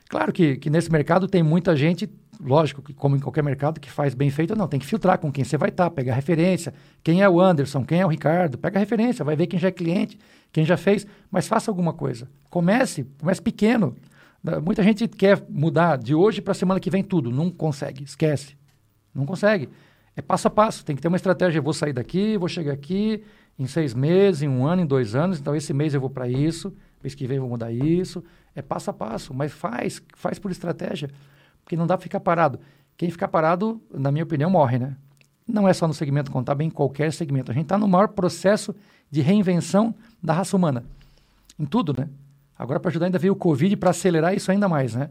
Claro 0.09 0.31
que, 0.31 0.57
que 0.57 0.69
nesse 0.69 0.91
mercado 0.91 1.27
tem 1.27 1.41
muita 1.41 1.75
gente, 1.75 2.09
lógico, 2.39 2.81
que 2.81 2.93
como 2.93 3.15
em 3.15 3.19
qualquer 3.19 3.43
mercado, 3.43 3.79
que 3.79 3.89
faz 3.89 4.13
bem 4.13 4.29
feito, 4.29 4.55
não, 4.55 4.67
tem 4.67 4.79
que 4.79 4.85
filtrar 4.85 5.17
com 5.17 5.31
quem 5.31 5.43
você 5.43 5.57
vai 5.57 5.69
estar, 5.69 5.85
tá, 5.85 5.89
pegar 5.89 6.13
referência, 6.13 6.73
quem 7.03 7.21
é 7.21 7.29
o 7.29 7.41
Anderson, 7.41 7.83
quem 7.83 8.01
é 8.01 8.05
o 8.05 8.09
Ricardo, 8.09 8.57
pega 8.57 8.79
referência, 8.79 9.25
vai 9.25 9.35
ver 9.35 9.47
quem 9.47 9.59
já 9.59 9.69
é 9.69 9.71
cliente, 9.71 10.19
quem 10.51 10.65
já 10.65 10.77
fez, 10.77 11.07
mas 11.31 11.47
faça 11.47 11.71
alguma 11.71 11.93
coisa. 11.93 12.29
Comece, 12.49 13.07
comece 13.19 13.41
pequeno. 13.41 13.95
Muita 14.63 14.83
gente 14.83 15.07
quer 15.07 15.41
mudar 15.49 15.97
de 15.97 16.13
hoje 16.13 16.41
para 16.41 16.51
a 16.51 16.55
semana 16.55 16.79
que 16.79 16.89
vem 16.89 17.03
tudo, 17.03 17.31
não 17.31 17.49
consegue, 17.49 18.03
esquece. 18.03 18.57
Não 19.15 19.25
consegue. 19.25 19.69
É 20.15 20.21
passo 20.21 20.47
a 20.47 20.51
passo, 20.51 20.85
tem 20.85 20.95
que 20.95 21.01
ter 21.01 21.07
uma 21.07 21.17
estratégia. 21.17 21.59
Eu 21.59 21.63
vou 21.63 21.73
sair 21.73 21.93
daqui, 21.93 22.37
vou 22.37 22.47
chegar 22.47 22.73
aqui 22.73 23.23
em 23.57 23.67
seis 23.67 23.93
meses, 23.93 24.41
em 24.41 24.47
um 24.47 24.65
ano, 24.65 24.81
em 24.81 24.85
dois 24.85 25.15
anos, 25.15 25.39
então 25.39 25.55
esse 25.55 25.73
mês 25.73 25.93
eu 25.93 26.01
vou 26.01 26.09
para 26.09 26.27
isso, 26.27 26.73
mês 27.01 27.13
que 27.13 27.27
vem 27.27 27.37
eu 27.37 27.41
vou 27.41 27.51
mudar 27.51 27.71
isso, 27.71 28.23
é 28.55 28.61
passo 28.61 28.89
a 28.89 28.93
passo, 28.93 29.33
mas 29.33 29.51
faz, 29.51 30.01
faz 30.15 30.39
por 30.39 30.51
estratégia, 30.51 31.09
porque 31.63 31.75
não 31.75 31.85
dá 31.85 31.97
para 31.97 32.03
ficar 32.03 32.19
parado. 32.19 32.59
Quem 32.97 33.09
ficar 33.09 33.27
parado, 33.27 33.81
na 33.91 34.11
minha 34.11 34.23
opinião, 34.23 34.49
morre, 34.49 34.79
né? 34.79 34.95
Não 35.47 35.67
é 35.67 35.73
só 35.73 35.87
no 35.87 35.93
segmento 35.93 36.31
contábil, 36.31 36.63
é 36.63 36.67
em 36.67 36.71
qualquer 36.71 37.11
segmento. 37.11 37.51
A 37.51 37.53
gente 37.53 37.63
está 37.63 37.77
no 37.77 37.87
maior 37.87 38.07
processo 38.07 38.73
de 39.09 39.21
reinvenção 39.21 39.93
da 40.21 40.33
raça 40.33 40.55
humana. 40.55 40.83
Em 41.59 41.65
tudo, 41.65 41.93
né? 41.97 42.09
Agora, 42.57 42.79
para 42.79 42.89
ajudar, 42.89 43.07
ainda 43.07 43.19
veio 43.19 43.33
o 43.33 43.35
Covid 43.35 43.75
para 43.77 43.89
acelerar 43.89 44.33
isso 44.33 44.51
ainda 44.51 44.69
mais, 44.69 44.95
né? 44.95 45.09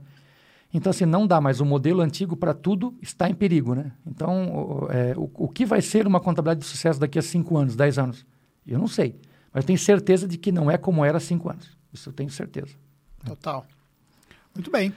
Então, 0.73 0.91
assim, 0.91 1.05
não 1.05 1.27
dá 1.27 1.41
mais. 1.41 1.61
O 1.61 1.67
modelo 1.67 2.01
antigo 2.01 2.35
para 2.35 2.55
tudo 2.55 2.97
está 3.03 3.29
em 3.29 3.35
perigo, 3.35 3.75
né? 3.75 3.93
Então, 4.07 4.49
o, 4.51 4.89
é, 4.91 5.13
o, 5.17 5.31
o, 5.35 5.49
que 5.49 5.67
vai 5.67 5.83
ser 5.83 6.07
uma 6.07 6.19
contabilidade 6.19 6.61
de 6.61 6.67
sucesso 6.67 6.99
daqui 6.99 7.19
a 7.19 7.23
5 7.23 7.57
anos, 7.59 7.77
10 7.77 7.99
anos? 7.99 8.27
Eu 8.67 8.79
não 8.79 8.89
sei. 8.89 9.17
Mas 9.53 9.65
eu 9.65 9.67
tenho 9.67 9.79
certeza 9.79 10.27
de 10.27 10.39
que 10.39 10.51
não 10.51 10.71
é 10.71 10.79
como 10.79 11.05
era 11.05 11.19
há 11.19 11.21
5 11.21 11.51
anos. 11.51 11.77
Isso 11.93 12.09
eu 12.09 12.13
tenho 12.13 12.31
certeza. 12.31 12.75
Total. 13.25 13.67
Muito 14.55 14.71
bem. 14.71 14.95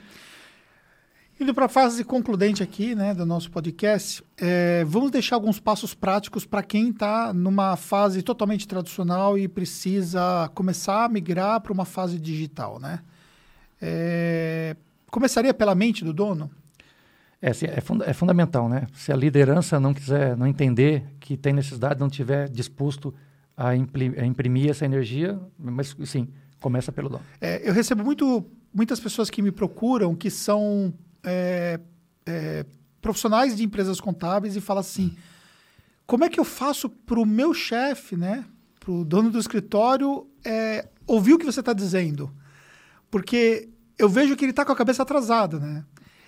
Indo 1.38 1.52
para 1.52 1.66
a 1.66 1.68
fase 1.68 2.02
concludente 2.02 2.62
aqui, 2.62 2.94
né, 2.94 3.12
do 3.12 3.26
nosso 3.26 3.50
podcast, 3.50 4.24
é, 4.38 4.82
vamos 4.86 5.10
deixar 5.10 5.36
alguns 5.36 5.60
passos 5.60 5.92
práticos 5.92 6.46
para 6.46 6.62
quem 6.62 6.88
está 6.88 7.34
numa 7.34 7.76
fase 7.76 8.22
totalmente 8.22 8.66
tradicional 8.66 9.36
e 9.36 9.46
precisa 9.46 10.50
começar 10.54 11.04
a 11.04 11.08
migrar 11.10 11.60
para 11.60 11.74
uma 11.74 11.84
fase 11.84 12.18
digital, 12.18 12.78
né? 12.78 13.00
É, 13.78 14.74
começaria 15.16 15.54
pela 15.54 15.74
mente 15.74 16.04
do 16.04 16.12
dono? 16.12 16.50
É, 17.40 17.48
é, 17.48 17.80
fund 17.80 18.02
é, 18.02 18.12
fundamental, 18.12 18.68
né? 18.68 18.86
Se 18.92 19.10
a 19.10 19.16
liderança 19.16 19.80
não 19.80 19.94
quiser, 19.94 20.36
não 20.36 20.46
entender 20.46 21.04
que 21.18 21.36
tem 21.36 21.54
necessidade, 21.54 21.98
não 21.98 22.10
tiver 22.10 22.50
disposto 22.50 23.14
a, 23.56 23.74
imprimir, 23.74 24.22
a 24.22 24.26
imprimir 24.26 24.70
essa 24.70 24.84
energia, 24.84 25.40
mas 25.58 25.96
sim, 26.04 26.28
Começa 26.60 26.90
pelo 26.90 27.08
dono. 27.08 27.24
É, 27.40 27.68
eu 27.68 27.72
recebo 27.72 28.02
muito, 28.02 28.44
muitas 28.72 28.98
pessoas 28.98 29.28
que 29.28 29.42
me 29.42 29.52
procuram 29.52 30.14
que 30.14 30.30
são 30.30 30.92
é, 31.22 31.78
é, 32.24 32.64
profissionais 33.00 33.56
de 33.56 33.62
empresas 33.62 34.00
contábeis 34.00 34.56
e 34.56 34.60
falam 34.60 34.80
assim: 34.80 35.14
como 36.06 36.24
é 36.24 36.28
que 36.28 36.40
eu 36.40 36.44
faço 36.44 36.88
para 36.88 37.20
o 37.20 37.26
meu 37.26 37.52
chefe, 37.52 38.16
né, 38.16 38.44
para 38.80 38.90
o 38.90 39.04
dono 39.04 39.30
do 39.30 39.38
escritório, 39.38 40.26
é, 40.44 40.88
ouvir 41.06 41.34
o 41.34 41.38
que 41.38 41.44
você 41.44 41.60
está 41.60 41.74
dizendo? 41.74 42.32
Porque 43.10 43.68
eu 43.98 44.08
vejo 44.08 44.36
que 44.36 44.44
ele 44.44 44.50
está 44.50 44.64
com 44.64 44.72
a 44.72 44.76
cabeça 44.76 45.02
atrasada, 45.02 45.58
né? 45.58 45.84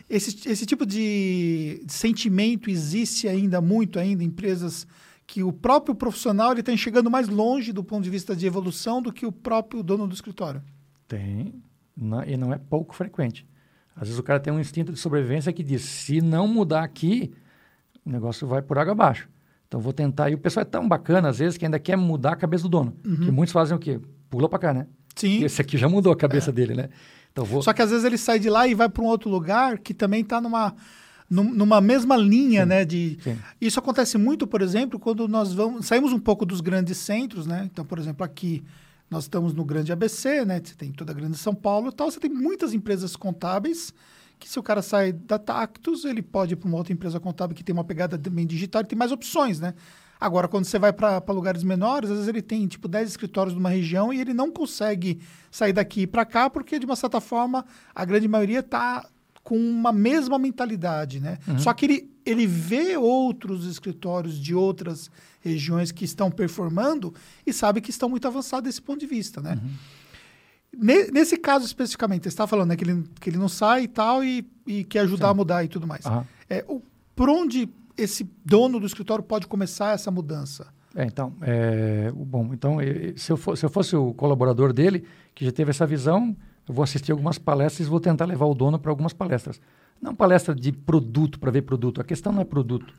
Esse, 0.08 0.48
esse 0.48 0.64
tipo 0.64 0.86
de, 0.86 1.82
de 1.84 1.92
sentimento 1.92 2.70
existe 2.70 3.28
ainda 3.28 3.60
muito 3.60 3.98
ainda 3.98 4.22
em 4.22 4.26
empresas 4.26 4.86
que 5.26 5.42
o 5.42 5.52
próprio 5.52 5.94
profissional 5.94 6.52
ele 6.52 6.60
está 6.60 6.72
enxergando 6.72 7.10
mais 7.10 7.28
longe 7.28 7.72
do 7.72 7.84
ponto 7.84 8.02
de 8.02 8.08
vista 8.08 8.34
de 8.34 8.46
evolução 8.46 9.02
do 9.02 9.12
que 9.12 9.26
o 9.26 9.32
próprio 9.32 9.82
dono 9.82 10.06
do 10.06 10.14
escritório. 10.14 10.62
Tem, 11.06 11.62
não, 11.94 12.24
e 12.24 12.38
não 12.38 12.54
é 12.54 12.58
pouco 12.58 12.94
frequente. 12.94 13.46
Às 13.94 14.08
vezes 14.08 14.18
o 14.18 14.22
cara 14.22 14.40
tem 14.40 14.50
um 14.52 14.58
instinto 14.58 14.92
de 14.92 14.98
sobrevivência 14.98 15.52
que 15.52 15.62
diz: 15.62 15.82
se 15.82 16.22
não 16.22 16.48
mudar 16.48 16.82
aqui, 16.82 17.32
o 18.06 18.10
negócio 18.10 18.46
vai 18.46 18.62
por 18.62 18.78
água 18.78 18.92
abaixo. 18.92 19.28
Então 19.66 19.80
vou 19.80 19.92
tentar. 19.92 20.30
E 20.30 20.34
o 20.34 20.38
pessoal 20.38 20.62
é 20.62 20.64
tão 20.64 20.88
bacana, 20.88 21.28
às 21.28 21.38
vezes, 21.38 21.58
que 21.58 21.66
ainda 21.66 21.78
quer 21.78 21.96
mudar 21.96 22.32
a 22.32 22.36
cabeça 22.36 22.62
do 22.62 22.70
dono. 22.70 22.96
Uhum. 23.04 23.16
Que 23.16 23.30
muitos 23.30 23.52
fazem 23.52 23.76
o 23.76 23.78
quê? 23.78 24.00
Pula 24.30 24.48
para 24.48 24.58
cá, 24.58 24.72
né? 24.72 24.86
Sim. 25.14 25.44
Esse 25.44 25.60
aqui 25.60 25.76
já 25.76 25.88
mudou 25.88 26.12
a 26.12 26.16
cabeça 26.16 26.50
é. 26.50 26.52
dele, 26.52 26.74
né? 26.74 26.88
Então 27.38 27.44
vou... 27.44 27.62
Só 27.62 27.72
que 27.72 27.80
às 27.80 27.90
vezes 27.90 28.04
ele 28.04 28.18
sai 28.18 28.38
de 28.40 28.50
lá 28.50 28.66
e 28.66 28.74
vai 28.74 28.88
para 28.88 29.02
um 29.02 29.06
outro 29.06 29.30
lugar 29.30 29.78
que 29.78 29.94
também 29.94 30.22
está 30.22 30.40
numa 30.40 30.74
numa 31.30 31.78
mesma 31.78 32.16
linha, 32.16 32.62
sim, 32.62 32.68
né? 32.70 32.84
De 32.86 33.18
sim. 33.22 33.36
isso 33.60 33.78
acontece 33.78 34.16
muito, 34.16 34.46
por 34.46 34.62
exemplo, 34.62 34.98
quando 34.98 35.28
nós 35.28 35.52
vamos 35.52 35.84
saímos 35.84 36.10
um 36.10 36.18
pouco 36.18 36.46
dos 36.46 36.62
grandes 36.62 36.96
centros, 36.96 37.46
né? 37.46 37.68
Então, 37.70 37.84
por 37.84 37.98
exemplo, 37.98 38.24
aqui 38.24 38.64
nós 39.10 39.24
estamos 39.24 39.52
no 39.52 39.62
grande 39.62 39.92
ABC, 39.92 40.46
né? 40.46 40.58
Você 40.64 40.74
tem 40.74 40.90
toda 40.90 41.12
a 41.12 41.14
grande 41.14 41.36
São 41.36 41.54
Paulo, 41.54 41.90
e 41.90 41.92
tal. 41.92 42.10
Você 42.10 42.18
tem 42.18 42.30
muitas 42.30 42.72
empresas 42.72 43.14
contábeis 43.14 43.92
que 44.38 44.48
se 44.48 44.58
o 44.58 44.62
cara 44.62 44.80
sai 44.80 45.12
da 45.12 45.38
Tactus, 45.38 46.06
ele 46.06 46.22
pode 46.22 46.54
ir 46.54 46.56
para 46.56 46.66
uma 46.66 46.78
outra 46.78 46.94
empresa 46.94 47.20
contábil 47.20 47.54
que 47.54 47.62
tem 47.62 47.74
uma 47.74 47.84
pegada 47.84 48.16
também 48.16 48.46
digital, 48.46 48.80
e 48.80 48.86
tem 48.86 48.98
mais 48.98 49.12
opções, 49.12 49.60
né? 49.60 49.74
Agora, 50.20 50.48
quando 50.48 50.64
você 50.64 50.78
vai 50.78 50.92
para 50.92 51.22
lugares 51.28 51.62
menores, 51.62 52.10
às 52.10 52.16
vezes 52.16 52.28
ele 52.28 52.42
tem 52.42 52.66
tipo 52.66 52.88
10 52.88 53.08
escritórios 53.08 53.54
numa 53.54 53.68
região 53.68 54.12
e 54.12 54.20
ele 54.20 54.34
não 54.34 54.50
consegue 54.50 55.20
sair 55.50 55.72
daqui 55.72 56.06
para 56.06 56.24
cá, 56.24 56.50
porque 56.50 56.78
de 56.78 56.86
uma 56.86 56.96
certa 56.96 57.20
forma 57.20 57.64
a 57.94 58.04
grande 58.04 58.26
maioria 58.26 58.60
está 58.60 59.06
com 59.44 59.56
uma 59.56 59.92
mesma 59.92 60.38
mentalidade, 60.38 61.20
né? 61.20 61.38
Uhum. 61.46 61.58
Só 61.58 61.72
que 61.72 61.86
ele, 61.86 62.10
ele 62.26 62.46
vê 62.46 62.96
outros 62.96 63.64
escritórios 63.64 64.38
de 64.38 64.54
outras 64.54 65.10
regiões 65.40 65.90
que 65.90 66.04
estão 66.04 66.30
performando 66.30 67.14
e 67.46 67.52
sabe 67.52 67.80
que 67.80 67.90
estão 67.90 68.08
muito 68.08 68.28
avançados 68.28 68.68
desse 68.68 68.82
ponto 68.82 69.00
de 69.00 69.06
vista, 69.06 69.40
né? 69.40 69.58
Uhum. 69.62 69.70
Nesse 71.10 71.36
caso 71.38 71.64
especificamente, 71.64 72.24
você 72.24 72.28
está 72.28 72.46
falando 72.46 72.68
né, 72.68 72.76
que, 72.76 72.84
ele, 72.84 73.04
que 73.20 73.30
ele 73.30 73.38
não 73.38 73.48
sai 73.48 73.84
e 73.84 73.88
tal 73.88 74.22
e, 74.22 74.46
e 74.66 74.84
quer 74.84 75.00
ajudar 75.00 75.28
Sim. 75.28 75.30
a 75.30 75.34
mudar 75.34 75.64
e 75.64 75.68
tudo 75.68 75.86
mais. 75.86 76.04
Uhum. 76.04 76.24
É, 76.50 76.64
o, 76.68 76.82
por 77.16 77.30
onde 77.30 77.68
esse 77.98 78.30
dono 78.44 78.78
do 78.80 78.86
escritório 78.86 79.22
pode 79.22 79.46
começar 79.46 79.94
essa 79.94 80.10
mudança? 80.10 80.68
É, 80.94 81.04
então, 81.04 81.34
é, 81.42 82.10
bom, 82.14 82.50
então 82.52 82.78
se 83.16 83.30
eu, 83.30 83.36
for, 83.36 83.56
se 83.56 83.64
eu 83.64 83.70
fosse 83.70 83.94
o 83.94 84.14
colaborador 84.14 84.72
dele, 84.72 85.04
que 85.34 85.44
já 85.44 85.52
teve 85.52 85.70
essa 85.70 85.86
visão, 85.86 86.34
eu 86.66 86.74
vou 86.74 86.82
assistir 86.82 87.12
algumas 87.12 87.38
palestras 87.38 87.86
e 87.86 87.90
vou 87.90 88.00
tentar 88.00 88.24
levar 88.24 88.46
o 88.46 88.54
dono 88.54 88.78
para 88.78 88.90
algumas 88.90 89.12
palestras. 89.12 89.60
Não 90.00 90.14
palestra 90.14 90.54
de 90.54 90.72
produto 90.72 91.38
para 91.38 91.50
ver 91.50 91.62
produto. 91.62 92.00
A 92.00 92.04
questão 92.04 92.32
não 92.32 92.42
é 92.42 92.44
produto. 92.44 92.94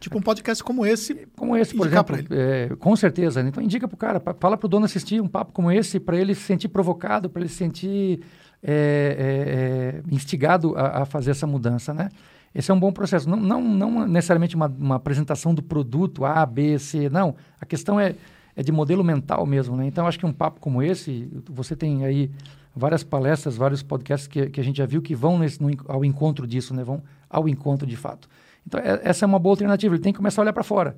Tipo 0.00 0.18
um 0.18 0.22
podcast 0.22 0.62
como 0.62 0.86
esse. 0.86 1.26
Como 1.36 1.56
esse, 1.56 1.74
por 1.74 1.86
exemplo. 1.86 2.16
É, 2.30 2.68
com 2.78 2.94
certeza. 2.94 3.40
Então 3.40 3.62
indica 3.62 3.88
para 3.88 3.94
o 3.94 3.98
cara, 3.98 4.20
fala 4.38 4.56
para 4.56 4.66
o 4.66 4.68
dono 4.68 4.84
assistir 4.84 5.20
um 5.20 5.26
papo 5.26 5.52
como 5.52 5.72
esse, 5.72 5.98
para 5.98 6.16
ele 6.16 6.34
se 6.34 6.42
sentir 6.42 6.68
provocado, 6.68 7.28
para 7.28 7.42
ele 7.42 7.48
se 7.48 7.56
sentir 7.56 8.20
é, 8.62 10.00
é, 10.02 10.10
é, 10.10 10.14
instigado 10.14 10.76
a, 10.76 11.02
a, 11.02 11.04
fazer 11.04 11.32
essa 11.32 11.46
mudança, 11.46 11.92
né? 11.92 12.08
Esse 12.54 12.70
é 12.70 12.74
um 12.74 12.80
bom 12.80 12.92
processo. 12.92 13.28
Não, 13.28 13.36
não, 13.36 13.62
não 13.62 14.06
necessariamente 14.06 14.56
uma, 14.56 14.66
uma 14.66 14.94
apresentação 14.96 15.54
do 15.54 15.62
produto 15.62 16.24
A, 16.24 16.44
B, 16.44 16.78
C, 16.78 17.08
não. 17.08 17.34
A 17.60 17.66
questão 17.66 18.00
é, 18.00 18.14
é 18.56 18.62
de 18.62 18.72
modelo 18.72 19.04
mental 19.04 19.46
mesmo, 19.46 19.76
né? 19.76 19.86
Então 19.86 20.06
acho 20.06 20.18
que 20.18 20.26
um 20.26 20.32
papo 20.32 20.60
como 20.60 20.82
esse, 20.82 21.28
você 21.48 21.76
tem 21.76 22.04
aí 22.04 22.30
várias 22.74 23.02
palestras, 23.02 23.56
vários 23.56 23.82
podcasts 23.82 24.26
que, 24.26 24.48
que 24.50 24.60
a 24.60 24.64
gente 24.64 24.78
já 24.78 24.86
viu 24.86 25.02
que 25.02 25.14
vão 25.14 25.38
nesse, 25.38 25.60
no, 25.62 25.70
ao 25.86 26.04
encontro 26.04 26.46
disso, 26.46 26.74
né? 26.74 26.84
vão 26.84 27.02
ao 27.28 27.48
encontro 27.48 27.86
de 27.86 27.96
fato. 27.96 28.28
Então, 28.66 28.80
é, 28.80 29.00
essa 29.02 29.24
é 29.24 29.26
uma 29.26 29.38
boa 29.38 29.52
alternativa. 29.52 29.94
Ele 29.94 30.02
tem 30.02 30.12
que 30.12 30.16
começar 30.16 30.40
a 30.40 30.44
olhar 30.44 30.52
para 30.52 30.62
fora. 30.62 30.96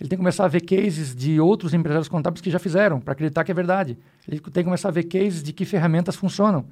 Ele 0.00 0.08
tem 0.08 0.16
que 0.16 0.22
começar 0.22 0.44
a 0.44 0.48
ver 0.48 0.60
cases 0.60 1.14
de 1.14 1.40
outros 1.40 1.72
empresários 1.72 2.08
contábeis 2.08 2.40
que 2.40 2.50
já 2.50 2.58
fizeram, 2.58 3.00
para 3.00 3.12
acreditar 3.12 3.44
que 3.44 3.50
é 3.50 3.54
verdade. 3.54 3.96
Ele 4.26 4.40
tem 4.40 4.62
que 4.62 4.64
começar 4.64 4.88
a 4.88 4.92
ver 4.92 5.04
cases 5.04 5.42
de 5.42 5.52
que 5.52 5.64
ferramentas 5.64 6.16
funcionam, 6.16 6.64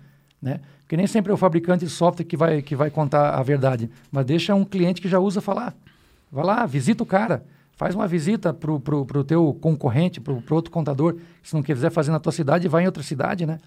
Né? 0.42 0.60
Porque 0.80 0.96
nem 0.96 1.06
sempre 1.06 1.30
é 1.30 1.34
o 1.34 1.38
fabricante 1.38 1.84
de 1.84 1.90
software 1.90 2.24
que 2.24 2.36
vai, 2.36 2.60
que 2.60 2.74
vai 2.74 2.90
contar 2.90 3.30
a 3.30 3.42
verdade, 3.42 3.88
mas 4.10 4.26
deixa 4.26 4.54
um 4.54 4.64
cliente 4.64 5.00
que 5.00 5.08
já 5.08 5.20
usa 5.20 5.40
falar. 5.40 5.74
Vai 6.30 6.44
lá, 6.44 6.66
visita 6.66 7.04
o 7.04 7.06
cara, 7.06 7.44
faz 7.76 7.94
uma 7.94 8.08
visita 8.08 8.52
para 8.52 8.72
o 8.72 9.24
teu 9.24 9.54
concorrente, 9.60 10.20
para 10.20 10.32
o 10.32 10.42
outro 10.50 10.72
contador, 10.72 11.16
se 11.42 11.54
não 11.54 11.62
quiser 11.62 11.90
fazer 11.90 12.10
na 12.10 12.18
tua 12.18 12.32
cidade, 12.32 12.66
vai 12.66 12.82
em 12.82 12.86
outra 12.86 13.02
cidade, 13.02 13.46
né? 13.46 13.60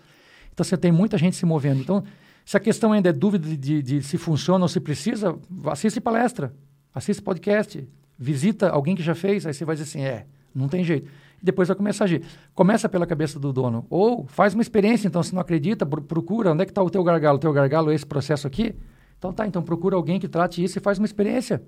Então 0.53 0.63
você 0.63 0.76
tem 0.76 0.91
muita 0.91 1.17
gente 1.17 1.36
se 1.36 1.45
movendo. 1.45 1.80
Então, 1.80 2.03
se 2.45 2.57
a 2.57 2.59
questão 2.59 2.91
ainda 2.91 3.09
é 3.09 3.13
dúvida 3.13 3.47
de, 3.47 3.57
de, 3.57 3.82
de 3.82 4.03
se 4.03 4.17
funciona 4.17 4.63
ou 4.65 4.69
se 4.69 4.80
precisa, 4.80 5.36
assiste 5.67 6.01
palestra, 6.01 6.53
assiste 6.93 7.21
podcast, 7.21 7.88
visita 8.17 8.69
alguém 8.69 8.95
que 8.95 9.03
já 9.03 9.15
fez, 9.15 9.45
aí 9.45 9.53
você 9.53 9.65
vai 9.65 9.76
dizer 9.76 9.89
assim, 9.89 10.01
é, 10.01 10.26
não 10.53 10.67
tem 10.67 10.84
jeito 10.84 11.09
depois 11.45 11.67
vai 11.67 11.77
começar 11.77 12.03
a 12.03 12.05
agir. 12.05 12.23
Começa 12.53 12.89
pela 12.89 13.05
cabeça 13.05 13.39
do 13.39 13.53
dono. 13.53 13.85
Ou 13.89 14.25
faz 14.27 14.53
uma 14.53 14.61
experiência, 14.61 15.07
então, 15.07 15.23
se 15.23 15.33
não 15.33 15.41
acredita, 15.41 15.85
procura 15.85 16.51
onde 16.51 16.63
é 16.63 16.65
que 16.65 16.71
está 16.71 16.83
o 16.83 16.89
teu 16.89 17.03
gargalo. 17.03 17.37
O 17.37 17.39
teu 17.39 17.53
gargalo 17.53 17.91
é 17.91 17.95
esse 17.95 18.05
processo 18.05 18.47
aqui? 18.47 18.75
Então 19.17 19.31
tá, 19.31 19.47
então 19.47 19.61
procura 19.61 19.95
alguém 19.95 20.19
que 20.19 20.27
trate 20.27 20.63
isso 20.63 20.77
e 20.77 20.81
faz 20.81 20.97
uma 20.97 21.05
experiência. 21.05 21.63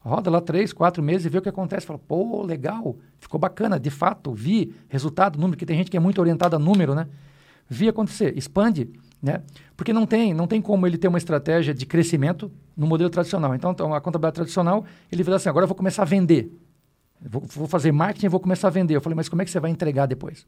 Roda 0.00 0.30
lá 0.30 0.40
três, 0.40 0.72
quatro 0.72 1.02
meses 1.02 1.26
e 1.26 1.28
vê 1.28 1.38
o 1.38 1.42
que 1.42 1.48
acontece. 1.48 1.86
Fala, 1.86 1.98
pô, 1.98 2.42
legal, 2.42 2.96
ficou 3.18 3.38
bacana, 3.38 3.78
de 3.78 3.90
fato, 3.90 4.32
vi 4.32 4.74
resultado, 4.88 5.38
número, 5.38 5.58
que 5.58 5.66
tem 5.66 5.76
gente 5.76 5.90
que 5.90 5.96
é 5.96 6.00
muito 6.00 6.20
orientada 6.20 6.56
a 6.56 6.58
número, 6.58 6.94
né? 6.94 7.06
Vi 7.68 7.88
acontecer, 7.88 8.36
expande, 8.36 8.88
né? 9.22 9.42
Porque 9.76 9.92
não 9.92 10.06
tem, 10.06 10.32
não 10.32 10.46
tem 10.46 10.60
como 10.60 10.86
ele 10.86 10.96
ter 10.96 11.08
uma 11.08 11.18
estratégia 11.18 11.74
de 11.74 11.84
crescimento 11.84 12.50
no 12.76 12.86
modelo 12.86 13.10
tradicional. 13.10 13.54
Então, 13.54 13.72
então 13.72 13.94
a 13.94 14.00
contabilidade 14.00 14.36
tradicional, 14.36 14.84
ele 15.12 15.22
vai 15.22 15.34
assim, 15.34 15.48
agora 15.48 15.64
eu 15.64 15.68
vou 15.68 15.76
começar 15.76 16.02
a 16.02 16.06
vender. 16.06 16.50
Vou, 17.22 17.42
vou, 17.42 17.66
fazer 17.66 17.92
marketing 17.92 18.26
e 18.26 18.28
vou 18.28 18.40
começar 18.40 18.68
a 18.68 18.70
vender. 18.70 18.96
Eu 18.96 19.00
falei, 19.00 19.16
mas 19.16 19.28
como 19.28 19.42
é 19.42 19.44
que 19.44 19.50
você 19.50 19.60
vai 19.60 19.70
entregar 19.70 20.06
depois? 20.06 20.46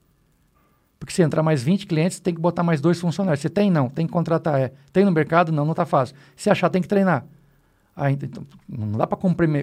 Porque 0.99 1.12
se 1.12 1.23
entrar 1.23 1.43
mais 1.43 1.62
20 1.62 1.87
clientes, 1.87 2.20
tem 2.20 2.35
que 2.35 2.41
botar 2.41 2.62
mais 2.62 2.81
dois 2.81 2.99
funcionários. 3.01 3.41
Você 3.41 3.51
tem? 3.51 3.70
Não. 3.70 3.89
Tem 3.89 4.07
que 4.07 4.12
contratar. 4.12 4.61
É. 4.61 4.73
Tem 4.93 5.05
no 5.05 5.11
mercado? 5.11 5.51
Não, 5.53 5.64
não 5.64 5.73
está 5.73 5.85
fácil. 5.85 6.14
Se 6.37 6.49
achar, 6.49 6.70
tem 6.70 6.81
que 6.81 6.89
treinar. 6.89 7.27
Ah, 7.95 8.11
então, 8.11 8.47
não 8.68 8.97
dá 8.97 9.07
para 9.07 9.18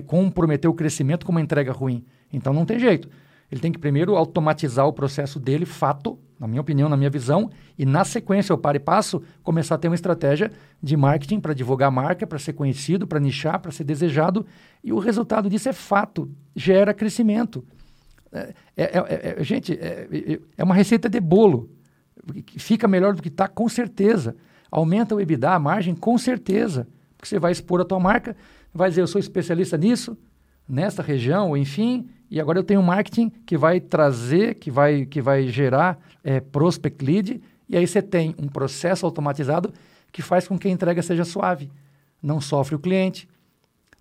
comprometer 0.05 0.69
o 0.69 0.73
crescimento 0.73 1.25
com 1.25 1.31
uma 1.31 1.41
entrega 1.41 1.71
ruim. 1.71 2.05
Então 2.31 2.53
não 2.53 2.65
tem 2.65 2.77
jeito. 2.77 3.09
Ele 3.51 3.59
tem 3.59 3.71
que 3.71 3.79
primeiro 3.79 4.15
automatizar 4.15 4.85
o 4.85 4.93
processo 4.93 5.39
dele, 5.39 5.65
fato, 5.65 6.19
na 6.39 6.47
minha 6.47 6.61
opinião, 6.61 6.87
na 6.87 6.95
minha 6.95 7.09
visão, 7.09 7.51
e 7.77 7.85
na 7.85 8.05
sequência, 8.05 8.53
eu 8.53 8.57
paro 8.57 8.77
e 8.77 8.79
passo, 8.79 9.21
começar 9.43 9.75
a 9.75 9.77
ter 9.77 9.89
uma 9.89 9.95
estratégia 9.95 10.51
de 10.81 10.95
marketing 10.95 11.39
para 11.39 11.53
divulgar 11.53 11.89
a 11.89 11.91
marca, 11.91 12.25
para 12.25 12.39
ser 12.39 12.53
conhecido, 12.53 13.05
para 13.05 13.19
nichar, 13.19 13.59
para 13.59 13.71
ser 13.71 13.83
desejado, 13.83 14.45
e 14.81 14.93
o 14.93 14.99
resultado 14.99 15.49
disso 15.49 15.67
é 15.67 15.73
fato, 15.73 16.31
gera 16.55 16.93
crescimento. 16.93 17.65
É, 18.31 18.53
é, 18.77 18.83
é, 18.83 19.35
é 19.39 19.43
gente, 19.43 19.73
é, 19.73 20.39
é, 20.57 20.63
uma 20.63 20.75
receita 20.75 21.09
de 21.09 21.19
bolo. 21.19 21.69
Fica 22.57 22.87
melhor 22.87 23.13
do 23.13 23.21
que 23.21 23.27
está, 23.27 23.47
com 23.47 23.67
certeza. 23.67 24.35
Aumenta 24.71 25.15
o 25.15 25.19
EBITDA, 25.19 25.51
a 25.51 25.59
margem, 25.59 25.93
com 25.95 26.17
certeza. 26.17 26.87
Porque 27.17 27.27
você 27.27 27.39
vai 27.39 27.51
expor 27.51 27.81
a 27.81 27.85
tua 27.85 27.99
marca, 27.99 28.35
vai 28.73 28.89
dizer, 28.89 29.01
eu 29.01 29.07
sou 29.07 29.19
especialista 29.19 29.77
nisso, 29.77 30.17
nesta 30.67 31.01
região, 31.01 31.57
enfim, 31.57 32.07
e 32.29 32.39
agora 32.39 32.59
eu 32.59 32.63
tenho 32.63 32.79
um 32.79 32.83
marketing 32.83 33.29
que 33.45 33.57
vai 33.57 33.79
trazer, 33.79 34.55
que 34.55 34.69
vai, 34.69 35.05
que 35.05 35.21
vai 35.21 35.47
gerar 35.47 35.99
é, 36.29 36.39
prospect 36.39 37.03
lead, 37.03 37.41
e 37.67 37.75
aí 37.75 37.87
você 37.87 38.03
tem 38.03 38.35
um 38.37 38.47
processo 38.47 39.03
automatizado 39.03 39.73
que 40.11 40.21
faz 40.21 40.47
com 40.47 40.59
que 40.59 40.67
a 40.67 40.71
entrega 40.71 41.01
seja 41.01 41.25
suave. 41.25 41.71
Não 42.21 42.39
sofre 42.39 42.75
o 42.75 42.79
cliente, 42.79 43.27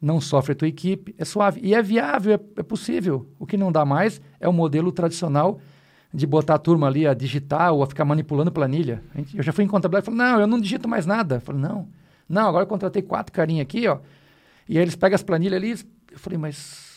não 0.01 0.21
sofre 0.21 0.53
a 0.53 0.55
tua 0.55 0.69
equipe, 0.69 1.15
é 1.17 1.25
suave. 1.25 1.59
E 1.65 1.75
é 1.75 1.83
viável, 1.83 2.35
é, 2.35 2.61
é 2.61 2.63
possível. 2.63 3.27
O 3.39 3.47
que 3.47 3.57
não 3.57 3.73
dá 3.73 3.83
mais 3.83 4.21
é 4.39 4.47
o 4.47 4.53
modelo 4.53 4.93
tradicional 4.93 5.59
de 6.13 6.27
botar 6.27 6.57
a 6.57 6.59
turma 6.59 6.87
ali 6.87 7.07
a 7.07 7.15
digitar 7.15 7.73
ou 7.73 7.83
a 7.83 7.87
ficar 7.87 8.05
manipulando 8.05 8.53
planilha. 8.53 9.03
Eu 9.35 9.43
já 9.43 9.53
fui 9.53 9.65
em 9.65 9.69
contabilidade 9.69 10.05
e 10.05 10.15
falei, 10.15 10.33
não, 10.33 10.41
eu 10.41 10.47
não 10.47 10.61
digito 10.61 10.87
mais 10.87 11.07
nada. 11.07 11.37
Eu 11.37 11.41
falei, 11.41 11.63
não, 11.63 11.89
não, 12.29 12.47
agora 12.47 12.65
eu 12.65 12.69
contratei 12.69 13.01
quatro 13.01 13.33
carinhas 13.33 13.63
aqui, 13.63 13.89
ó. 13.89 14.01
E 14.69 14.77
aí 14.77 14.85
eles 14.85 14.97
pegam 14.97 15.15
as 15.15 15.23
planilhas 15.23 15.57
ali, 15.57 15.71
eu 16.13 16.19
falei, 16.19 16.39
mas 16.39 16.88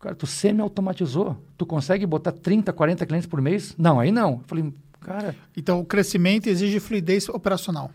Cara, 0.00 0.14
tu 0.14 0.26
semi-automatizou. 0.26 1.36
Tu 1.58 1.66
consegue 1.66 2.06
botar 2.06 2.32
30, 2.32 2.72
40 2.72 3.04
clientes 3.04 3.28
por 3.28 3.40
mês? 3.40 3.74
Não, 3.76 4.00
aí 4.00 4.10
não. 4.10 4.32
Eu 4.32 4.42
falei, 4.46 4.74
cara. 4.98 5.36
Então 5.54 5.80
o 5.80 5.84
crescimento 5.84 6.46
exige 6.46 6.80
fluidez 6.80 7.28
operacional. 7.28 7.90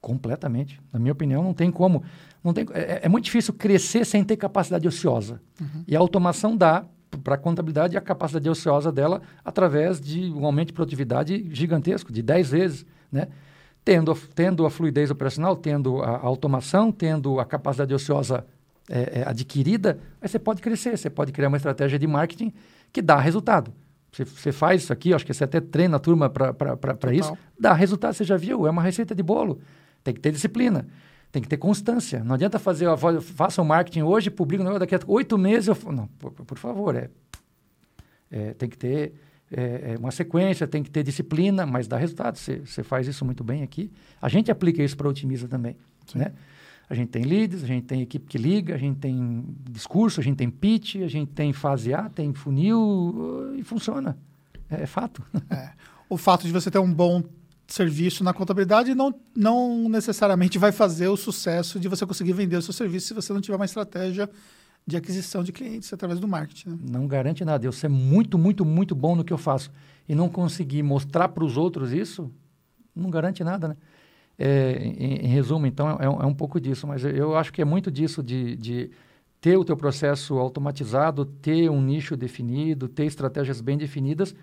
Completamente. 0.00 0.80
Na 0.92 0.98
minha 0.98 1.12
opinião, 1.12 1.42
não 1.44 1.54
tem 1.54 1.70
como. 1.70 2.02
Não 2.42 2.52
tem, 2.52 2.66
é, 2.72 3.02
é 3.04 3.08
muito 3.08 3.24
difícil 3.26 3.54
crescer 3.54 4.04
sem 4.04 4.24
ter 4.24 4.36
capacidade 4.36 4.86
ociosa. 4.86 5.40
Uhum. 5.60 5.84
E 5.86 5.96
a 5.96 5.98
automação 5.98 6.56
dá 6.56 6.84
para 7.22 7.36
a 7.36 7.38
contabilidade 7.38 7.96
a 7.96 8.00
capacidade 8.00 8.50
ociosa 8.50 8.90
dela 8.90 9.22
através 9.44 10.00
de 10.00 10.32
um 10.32 10.44
aumento 10.44 10.68
de 10.68 10.72
produtividade 10.72 11.48
gigantesco, 11.52 12.12
de 12.12 12.20
10 12.20 12.50
vezes. 12.50 12.86
Né? 13.12 13.28
Tendo, 13.84 14.12
tendo 14.34 14.66
a 14.66 14.70
fluidez 14.70 15.10
operacional, 15.10 15.54
tendo 15.54 16.02
a, 16.02 16.16
a 16.16 16.26
automação, 16.26 16.90
tendo 16.90 17.38
a 17.38 17.44
capacidade 17.44 17.94
ociosa 17.94 18.44
é, 18.88 19.20
é, 19.20 19.28
adquirida, 19.28 19.98
aí 20.20 20.28
você 20.28 20.38
pode 20.38 20.60
crescer, 20.60 20.96
você 20.96 21.08
pode 21.08 21.32
criar 21.32 21.48
uma 21.48 21.56
estratégia 21.56 21.98
de 21.98 22.06
marketing 22.06 22.52
que 22.92 23.00
dá 23.00 23.18
resultado. 23.18 23.72
Você, 24.12 24.24
você 24.24 24.52
faz 24.52 24.82
isso 24.82 24.92
aqui, 24.92 25.12
acho 25.12 25.26
que 25.26 25.34
você 25.34 25.44
até 25.44 25.60
treina 25.60 25.96
a 25.96 26.00
turma 26.00 26.30
para 26.30 27.14
isso, 27.14 27.36
dá 27.58 27.72
resultado, 27.72 28.14
você 28.14 28.24
já 28.24 28.36
viu, 28.36 28.66
é 28.66 28.70
uma 28.70 28.82
receita 28.82 29.14
de 29.14 29.22
bolo. 29.22 29.60
Tem 30.02 30.14
que 30.14 30.20
ter 30.20 30.30
disciplina, 30.30 30.86
tem 31.32 31.42
que 31.42 31.48
ter 31.48 31.56
constância. 31.56 32.22
Não 32.22 32.34
adianta 32.34 32.58
fazer, 32.58 32.86
faça 33.20 33.60
o 33.60 33.64
um 33.64 33.68
marketing 33.68 34.02
hoje, 34.02 34.30
publica 34.30 34.62
um 34.62 34.78
daqui 34.78 34.94
a 34.94 35.00
oito 35.06 35.36
meses 35.36 35.68
eu... 35.68 35.92
Não, 35.92 36.06
por, 36.06 36.30
por 36.32 36.58
favor, 36.58 36.94
é, 36.94 37.10
é, 38.30 38.54
tem 38.54 38.68
que 38.68 38.76
ter 38.76 39.14
é, 39.50 39.94
é, 39.94 39.98
uma 39.98 40.10
sequência, 40.10 40.66
tem 40.66 40.82
que 40.82 40.90
ter 40.90 41.02
disciplina, 41.02 41.66
mas 41.66 41.86
dá 41.86 41.96
resultado. 41.96 42.36
Você, 42.36 42.58
você 42.58 42.82
faz 42.82 43.06
isso 43.06 43.24
muito 43.24 43.42
bem 43.42 43.62
aqui. 43.62 43.90
A 44.20 44.28
gente 44.28 44.50
aplica 44.50 44.82
isso 44.82 44.96
para 44.96 45.08
Otimiza 45.08 45.48
também, 45.48 45.76
Sim. 46.06 46.18
né? 46.18 46.32
A 46.88 46.94
gente 46.94 47.08
tem 47.08 47.22
leads, 47.22 47.64
a 47.64 47.66
gente 47.66 47.84
tem 47.84 48.02
equipe 48.02 48.26
que 48.26 48.36
liga, 48.36 48.74
a 48.74 48.78
gente 48.78 48.98
tem 48.98 49.44
discurso, 49.70 50.20
a 50.20 50.22
gente 50.22 50.36
tem 50.36 50.50
pitch, 50.50 50.96
a 50.96 51.08
gente 51.08 51.32
tem 51.32 51.52
fase 51.52 51.94
A, 51.94 52.08
tem 52.08 52.32
funil 52.34 53.54
e 53.56 53.62
funciona. 53.62 54.18
É, 54.70 54.82
é 54.82 54.86
fato. 54.86 55.22
É. 55.50 55.70
O 56.08 56.16
fato 56.16 56.46
de 56.46 56.52
você 56.52 56.70
ter 56.70 56.78
um 56.78 56.92
bom 56.92 57.22
serviço 57.66 58.22
na 58.22 58.34
contabilidade 58.34 58.94
não, 58.94 59.14
não 59.34 59.88
necessariamente 59.88 60.58
vai 60.58 60.70
fazer 60.70 61.08
o 61.08 61.16
sucesso 61.16 61.80
de 61.80 61.88
você 61.88 62.04
conseguir 62.04 62.34
vender 62.34 62.56
o 62.56 62.62
seu 62.62 62.74
serviço 62.74 63.08
se 63.08 63.14
você 63.14 63.32
não 63.32 63.40
tiver 63.40 63.56
uma 63.56 63.64
estratégia 63.64 64.28
de 64.86 64.96
aquisição 64.96 65.42
de 65.42 65.50
clientes 65.50 65.90
através 65.92 66.20
do 66.20 66.28
marketing. 66.28 66.70
Né? 66.70 66.78
Não 66.90 67.06
garante 67.06 67.44
nada. 67.44 67.64
Eu 67.64 67.72
ser 67.72 67.88
muito, 67.88 68.36
muito, 68.36 68.64
muito 68.64 68.94
bom 68.94 69.16
no 69.16 69.24
que 69.24 69.32
eu 69.32 69.38
faço 69.38 69.70
e 70.08 70.14
não 70.14 70.28
conseguir 70.28 70.82
mostrar 70.82 71.28
para 71.28 71.44
os 71.44 71.56
outros 71.56 71.92
isso, 71.92 72.30
não 72.94 73.10
garante 73.10 73.42
nada, 73.42 73.68
né? 73.68 73.76
É, 74.36 74.78
em, 74.82 75.26
em, 75.26 75.28
resumo, 75.28 75.64
então, 75.66 75.90
é, 75.90 76.04
é, 76.04 76.08
um 76.08 76.34
pouco 76.34 76.60
disso, 76.60 76.86
mas 76.88 77.04
eu 77.04 77.36
acho 77.36 77.52
que 77.52 77.62
é 77.62 77.64
muito 77.64 77.88
disso 77.88 78.20
de, 78.20 78.56
de 78.56 78.90
ter 79.40 79.56
o 79.56 79.64
teu 79.64 79.76
processo 79.76 80.38
automatizado, 80.38 81.24
ter 81.24 81.70
um 81.70 81.80
nicho 81.80 82.16
definido, 82.16 82.88
ter 82.88 83.04
estratégias 83.04 83.60
bem 83.60 83.78
definidas, 83.78 84.34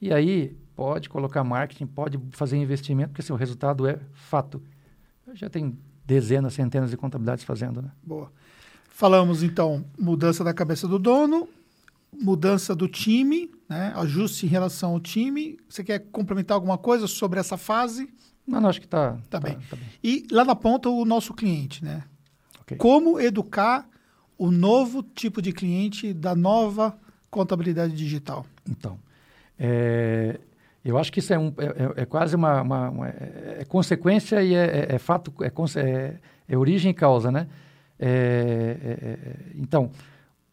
e 0.00 0.12
aí 0.12 0.56
pode 0.76 1.08
colocar 1.08 1.42
marketing, 1.42 1.86
pode 1.86 2.20
fazer 2.30 2.56
investimento, 2.56 3.10
porque 3.10 3.22
seu 3.22 3.36
resultado 3.36 3.88
é 3.88 3.98
fato. 4.12 4.62
Já 5.34 5.50
tem 5.50 5.76
dezenas, 6.06 6.54
centenas 6.54 6.90
de 6.90 6.96
contabilidades 6.96 7.44
fazendo, 7.44 7.82
né? 7.82 7.90
Boa. 8.02 8.32
Falamos, 8.88 9.42
então, 9.42 9.84
mudança 9.98 10.44
da 10.44 10.52
cabeça 10.52 10.86
do 10.86 10.98
dono, 10.98 11.48
mudança 12.12 12.74
do 12.74 12.88
time, 12.88 13.50
né? 13.68 13.92
ajuste 13.96 14.44
em 14.44 14.48
relação 14.48 14.92
ao 14.92 15.00
time. 15.00 15.58
Você 15.68 15.82
quer 15.82 16.00
complementar 16.10 16.54
alguma 16.54 16.76
coisa 16.76 17.06
sobre 17.06 17.40
essa 17.40 17.56
fase? 17.56 18.08
Não, 18.46 18.60
não 18.60 18.68
acho 18.68 18.80
que 18.80 18.86
está 18.86 19.12
tá, 19.12 19.18
tá, 19.30 19.40
bem. 19.40 19.58
tá 19.68 19.76
bem. 19.76 19.86
E 20.02 20.26
lá 20.30 20.44
na 20.44 20.56
ponta, 20.56 20.88
o 20.88 21.04
nosso 21.04 21.34
cliente, 21.34 21.84
né? 21.84 22.04
Okay. 22.62 22.76
Como 22.76 23.20
educar 23.20 23.88
o 24.38 24.50
novo 24.50 25.02
tipo 25.02 25.42
de 25.42 25.52
cliente 25.52 26.12
da 26.12 26.34
nova 26.34 26.96
contabilidade 27.30 27.94
digital? 27.94 28.46
Então, 28.68 28.98
é, 29.58 30.40
eu 30.84 30.96
acho 30.96 31.12
que 31.12 31.18
isso 31.18 31.32
é, 31.32 31.38
um, 31.38 31.52
é, 31.58 32.00
é, 32.00 32.02
é 32.02 32.06
quase 32.06 32.34
uma, 32.34 32.62
uma, 32.62 32.88
uma 32.88 33.08
é, 33.08 33.64
consequência 33.68 34.42
e 34.42 34.54
é, 34.54 34.88
é, 34.90 34.94
é 34.94 34.98
fato, 34.98 35.32
é, 35.44 36.56
origem 36.56 36.90
e 36.90 36.94
causa, 36.94 37.30
né? 37.30 37.46
então, 39.56 39.90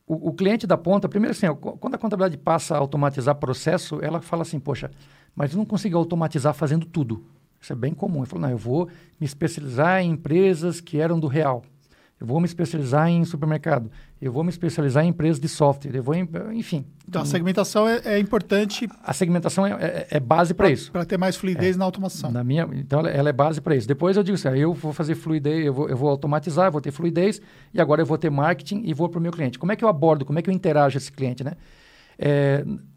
o, 0.05 0.29
o, 0.29 0.33
cliente 0.33 0.67
da 0.67 0.75
ponta, 0.75 1.07
primeiro 1.07 1.31
assim, 1.31 1.47
quando 1.79 1.95
a 1.95 1.97
contabilidade 1.97 2.37
passa 2.37 2.75
a 2.75 2.77
automatizar 2.77 3.35
processo, 3.35 3.99
ela 4.01 4.19
fala 4.19 4.41
assim, 4.41 4.59
poxa, 4.59 4.91
mas 5.33 5.53
eu 5.53 5.57
não 5.57 5.65
consigo 5.65 5.97
automatizar 5.97 6.53
fazendo 6.53 6.85
tudo. 6.85 7.23
Isso 7.61 7.73
é 7.73 7.75
bem 7.75 7.93
comum. 7.93 8.19
Ele 8.19 8.27
falou, 8.27 8.43
não, 8.43 8.51
eu 8.51 8.57
vou 8.57 8.87
me 9.19 9.25
especializar 9.25 10.01
em 10.01 10.11
empresas 10.11 10.79
que 10.79 10.99
eram 10.99 11.19
do 11.19 11.27
real. 11.27 11.63
Eu 12.19 12.25
vou 12.25 12.39
me 12.39 12.47
especializar 12.47 13.07
em 13.09 13.23
supermercado. 13.23 13.91
Eu 14.19 14.31
vou 14.31 14.43
me 14.43 14.49
especializar 14.49 15.05
em 15.05 15.09
empresas 15.09 15.39
de 15.39 15.47
software. 15.47 15.95
Eu 15.95 16.01
vou, 16.01 16.15
em, 16.15 16.27
enfim. 16.53 16.83
Então, 17.07 17.21
a 17.21 17.25
segmentação 17.25 17.87
é, 17.87 18.01
é 18.05 18.19
importante. 18.19 18.89
A 19.03 19.13
segmentação 19.13 19.67
é, 19.67 19.73
é, 19.73 20.07
é 20.09 20.19
base 20.19 20.55
para 20.55 20.67
isso. 20.67 20.91
Para 20.91 21.05
ter 21.05 21.17
mais 21.17 21.35
fluidez 21.35 21.75
é. 21.75 21.79
na 21.79 21.85
automação. 21.85 22.31
Na 22.31 22.43
minha, 22.43 22.67
então, 22.73 23.05
ela 23.05 23.29
é 23.29 23.33
base 23.33 23.61
para 23.61 23.75
isso. 23.75 23.87
Depois 23.87 24.17
eu 24.17 24.23
digo 24.23 24.35
assim, 24.35 24.47
ah, 24.47 24.57
eu 24.57 24.73
vou 24.73 24.91
fazer 24.93 25.13
fluidez, 25.13 25.63
eu 25.63 25.73
vou, 25.73 25.87
eu 25.89 25.95
vou 25.95 26.09
automatizar, 26.09 26.65
eu 26.65 26.71
vou 26.71 26.81
ter 26.81 26.91
fluidez, 26.91 27.39
e 27.71 27.79
agora 27.79 28.01
eu 28.01 28.05
vou 28.05 28.17
ter 28.17 28.31
marketing 28.31 28.81
e 28.83 28.95
vou 28.95 29.07
para 29.07 29.19
o 29.19 29.21
meu 29.21 29.31
cliente. 29.31 29.59
Como 29.59 29.71
é 29.71 29.75
que 29.75 29.83
eu 29.83 29.89
abordo, 29.89 30.25
como 30.25 30.39
é 30.39 30.41
que 30.41 30.49
eu 30.49 30.53
interajo 30.53 30.97
esse 30.97 31.11
cliente, 31.11 31.43
né? 31.43 31.53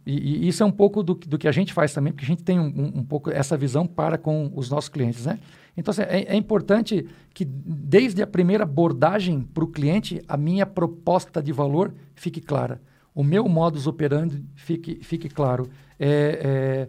E, 0.06 0.44
e, 0.44 0.48
isso 0.48 0.62
é 0.62 0.66
um 0.66 0.70
pouco 0.72 1.02
do, 1.02 1.14
do, 1.14 1.38
que 1.38 1.46
a 1.46 1.52
gente 1.52 1.72
faz 1.72 1.92
também, 1.92 2.12
porque 2.12 2.24
a 2.24 2.28
gente 2.28 2.42
tem 2.42 2.58
um, 2.58 2.66
um, 2.66 3.00
um, 3.00 3.04
pouco 3.04 3.30
essa 3.30 3.56
visão 3.56 3.86
para 3.86 4.16
com 4.16 4.50
os 4.54 4.70
nossos 4.70 4.88
clientes, 4.88 5.26
né? 5.26 5.38
Então, 5.76 5.92
assim, 5.92 6.02
é, 6.02 6.32
é 6.32 6.36
importante 6.36 7.06
que, 7.32 7.44
desde 7.44 8.22
a 8.22 8.26
primeira 8.26 8.64
abordagem 8.64 9.40
para 9.42 9.64
o 9.64 9.66
cliente, 9.66 10.22
a 10.26 10.36
minha 10.36 10.66
proposta 10.66 11.42
de 11.42 11.52
valor 11.52 11.94
fique 12.14 12.40
clara. 12.40 12.80
O 13.14 13.22
meu 13.22 13.48
modus 13.48 13.86
operandi 13.86 14.44
fique, 14.54 15.00
fique 15.02 15.28
claro. 15.28 15.68
É, 15.98 16.88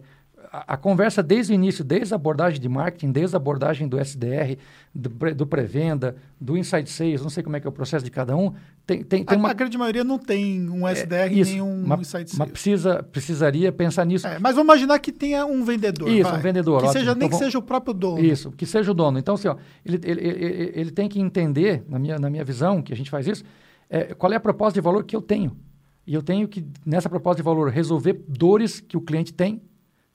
a, 0.52 0.76
conversa 0.76 1.22
desde 1.22 1.52
o 1.52 1.54
início, 1.54 1.82
desde 1.82 2.12
a 2.12 2.16
abordagem 2.16 2.60
de 2.60 2.68
marketing, 2.68 3.10
desde 3.10 3.34
a 3.34 3.38
abordagem 3.38 3.88
do 3.88 3.98
SDR, 3.98 4.58
do, 4.94 5.34
do 5.34 5.46
pré-venda, 5.46 6.16
do 6.40 6.56
inside 6.56 6.88
sales, 6.90 7.22
não 7.22 7.30
sei 7.30 7.42
como 7.42 7.56
é 7.56 7.60
que 7.60 7.66
é 7.66 7.70
o 7.70 7.72
processo 7.72 8.04
de 8.04 8.10
cada 8.10 8.36
um, 8.36 8.52
tem, 8.86 9.02
tem, 9.02 9.24
tem 9.24 9.36
a, 9.36 9.40
uma... 9.40 9.50
a 9.50 9.52
grande 9.52 9.78
maioria 9.78 10.02
não 10.02 10.18
tem 10.18 10.68
um 10.68 10.88
SDR 10.88 11.14
é, 11.14 11.32
isso, 11.32 11.52
nem 11.52 11.62
um 11.62 11.84
inside 11.94 12.06
sales. 12.08 12.34
Mas 12.38 12.50
precisa, 12.50 13.02
precisaria 13.02 13.70
pensar 13.70 14.04
nisso. 14.04 14.26
É, 14.26 14.38
mas 14.38 14.54
vamos 14.54 14.72
imaginar 14.72 14.98
que 14.98 15.12
tenha 15.12 15.46
um 15.46 15.64
vendedor. 15.64 16.08
Isso, 16.08 16.28
vai. 16.28 16.38
um 16.38 16.42
vendedor. 16.42 16.80
Que 16.80 16.86
ótimo. 16.86 17.00
seja, 17.00 17.14
nem 17.14 17.26
então, 17.26 17.38
que 17.38 17.44
seja 17.44 17.58
o 17.58 17.62
próprio 17.62 17.94
dono. 17.94 18.24
Isso, 18.24 18.50
que 18.52 18.66
seja 18.66 18.90
o 18.90 18.94
dono. 18.94 19.18
Então, 19.18 19.34
assim, 19.34 19.48
ó, 19.48 19.56
ele, 19.84 20.00
ele, 20.02 20.20
ele, 20.20 20.72
ele 20.74 20.90
tem 20.90 21.08
que 21.08 21.20
entender, 21.20 21.84
na 21.88 21.98
minha, 21.98 22.18
na 22.18 22.28
minha 22.28 22.44
visão, 22.44 22.82
que 22.82 22.92
a 22.92 22.96
gente 22.96 23.10
faz 23.10 23.26
isso, 23.26 23.44
é, 23.88 24.14
qual 24.14 24.32
é 24.32 24.36
a 24.36 24.40
proposta 24.40 24.74
de 24.74 24.80
valor 24.80 25.04
que 25.04 25.14
eu 25.14 25.22
tenho. 25.22 25.56
E 26.04 26.14
eu 26.14 26.22
tenho 26.22 26.48
que, 26.48 26.66
nessa 26.84 27.08
proposta 27.08 27.36
de 27.36 27.44
valor, 27.44 27.70
resolver 27.70 28.20
dores 28.26 28.80
que 28.80 28.96
o 28.96 29.00
cliente 29.00 29.32
tem 29.32 29.62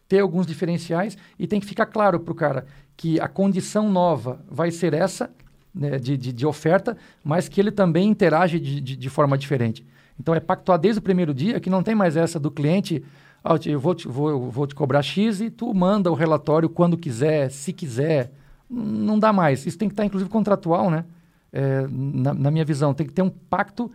ter 0.07 0.20
alguns 0.20 0.47
diferenciais 0.47 1.18
e 1.38 1.45
tem 1.45 1.59
que 1.59 1.65
ficar 1.65 1.86
claro 1.86 2.20
para 2.20 2.32
o 2.32 2.36
cara 2.36 2.65
que 2.95 3.20
a 3.20 3.28
condição 3.28 3.91
nova 3.91 4.43
vai 4.49 4.72
ser 4.72 4.93
essa, 4.93 5.30
né, 5.78 5.99
de, 5.99 6.17
de, 6.17 6.34
de, 6.34 6.45
oferta, 6.45 6.97
mas 7.23 7.47
que 7.47 7.61
ele 7.61 7.71
também 7.71 8.09
interage 8.09 8.59
de, 8.59 8.82
de, 8.82 8.95
de, 8.95 9.09
forma 9.09 9.38
diferente. 9.38 9.86
Então 10.19 10.34
é 10.34 10.39
pactuar 10.39 10.80
desde 10.80 10.99
o 10.99 11.01
primeiro 11.01 11.34
dia 11.34 11.59
que 11.59 11.69
não 11.69 11.84
tem 11.84 11.93
mais 11.93 12.17
essa 12.17 12.39
do 12.39 12.49
cliente, 12.49 13.03
ah, 13.43 13.55
eu 13.65 13.80
vou 13.80 13.93
te, 13.93 14.07
vou, 14.07 14.49
vou 14.49 14.65
te 14.65 14.73
cobrar 14.73 15.01
X 15.01 15.41
e 15.41 15.49
tu 15.49 15.73
manda 15.73 16.11
o 16.11 16.15
relatório 16.15 16.67
quando 16.67 16.97
quiser, 16.97 17.49
se 17.49 17.71
quiser. 17.71 18.32
Não 18.69 19.17
dá 19.17 19.32
mais. 19.32 19.65
Isso 19.65 19.78
tem 19.78 19.88
que 19.88 19.93
estar, 19.93 20.03
inclusive, 20.03 20.30
contratual, 20.30 20.89
né? 20.89 21.05
É, 21.53 21.88
na, 21.89 22.34
na 22.34 22.51
minha 22.51 22.65
visão, 22.65 22.93
tem 22.93 23.07
que 23.07 23.13
ter 23.13 23.21
um 23.21 23.30
pacto 23.30 23.89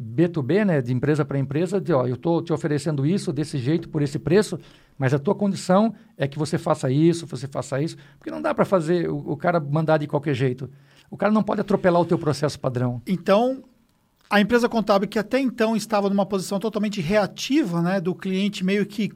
B2B, 0.00 0.64
né, 0.64 0.80
de 0.80 0.92
empresa 0.92 1.24
para 1.24 1.38
empresa, 1.38 1.80
de 1.80 1.92
ó, 1.92 2.06
eu 2.06 2.14
estou 2.14 2.42
te 2.42 2.52
oferecendo 2.52 3.06
isso 3.06 3.32
desse 3.32 3.58
jeito, 3.58 3.88
por 3.88 4.02
esse 4.02 4.18
preço, 4.18 4.58
mas 4.98 5.14
a 5.14 5.18
tua 5.18 5.34
condição 5.34 5.94
é 6.16 6.26
que 6.26 6.38
você 6.38 6.58
faça 6.58 6.90
isso, 6.90 7.26
você 7.26 7.46
faça 7.46 7.80
isso, 7.80 7.96
porque 8.18 8.30
não 8.30 8.42
dá 8.42 8.54
para 8.54 8.64
fazer 8.64 9.08
o, 9.08 9.32
o, 9.32 9.36
cara 9.36 9.60
mandar 9.60 9.98
de 9.98 10.06
qualquer 10.06 10.34
jeito. 10.34 10.68
O 11.10 11.16
cara 11.16 11.32
não 11.32 11.42
pode 11.42 11.60
atropelar 11.60 12.00
o 12.00 12.04
teu 12.04 12.18
processo 12.18 12.58
padrão. 12.58 13.00
Então, 13.06 13.62
a 14.28 14.40
empresa 14.40 14.68
contábil 14.68 15.08
que 15.08 15.18
até 15.18 15.38
então 15.38 15.76
estava 15.76 16.08
numa 16.08 16.26
posição 16.26 16.58
totalmente 16.58 17.00
reativa, 17.00 17.80
né, 17.82 18.00
do 18.00 18.14
cliente 18.14 18.64
meio 18.64 18.86
que 18.86 19.12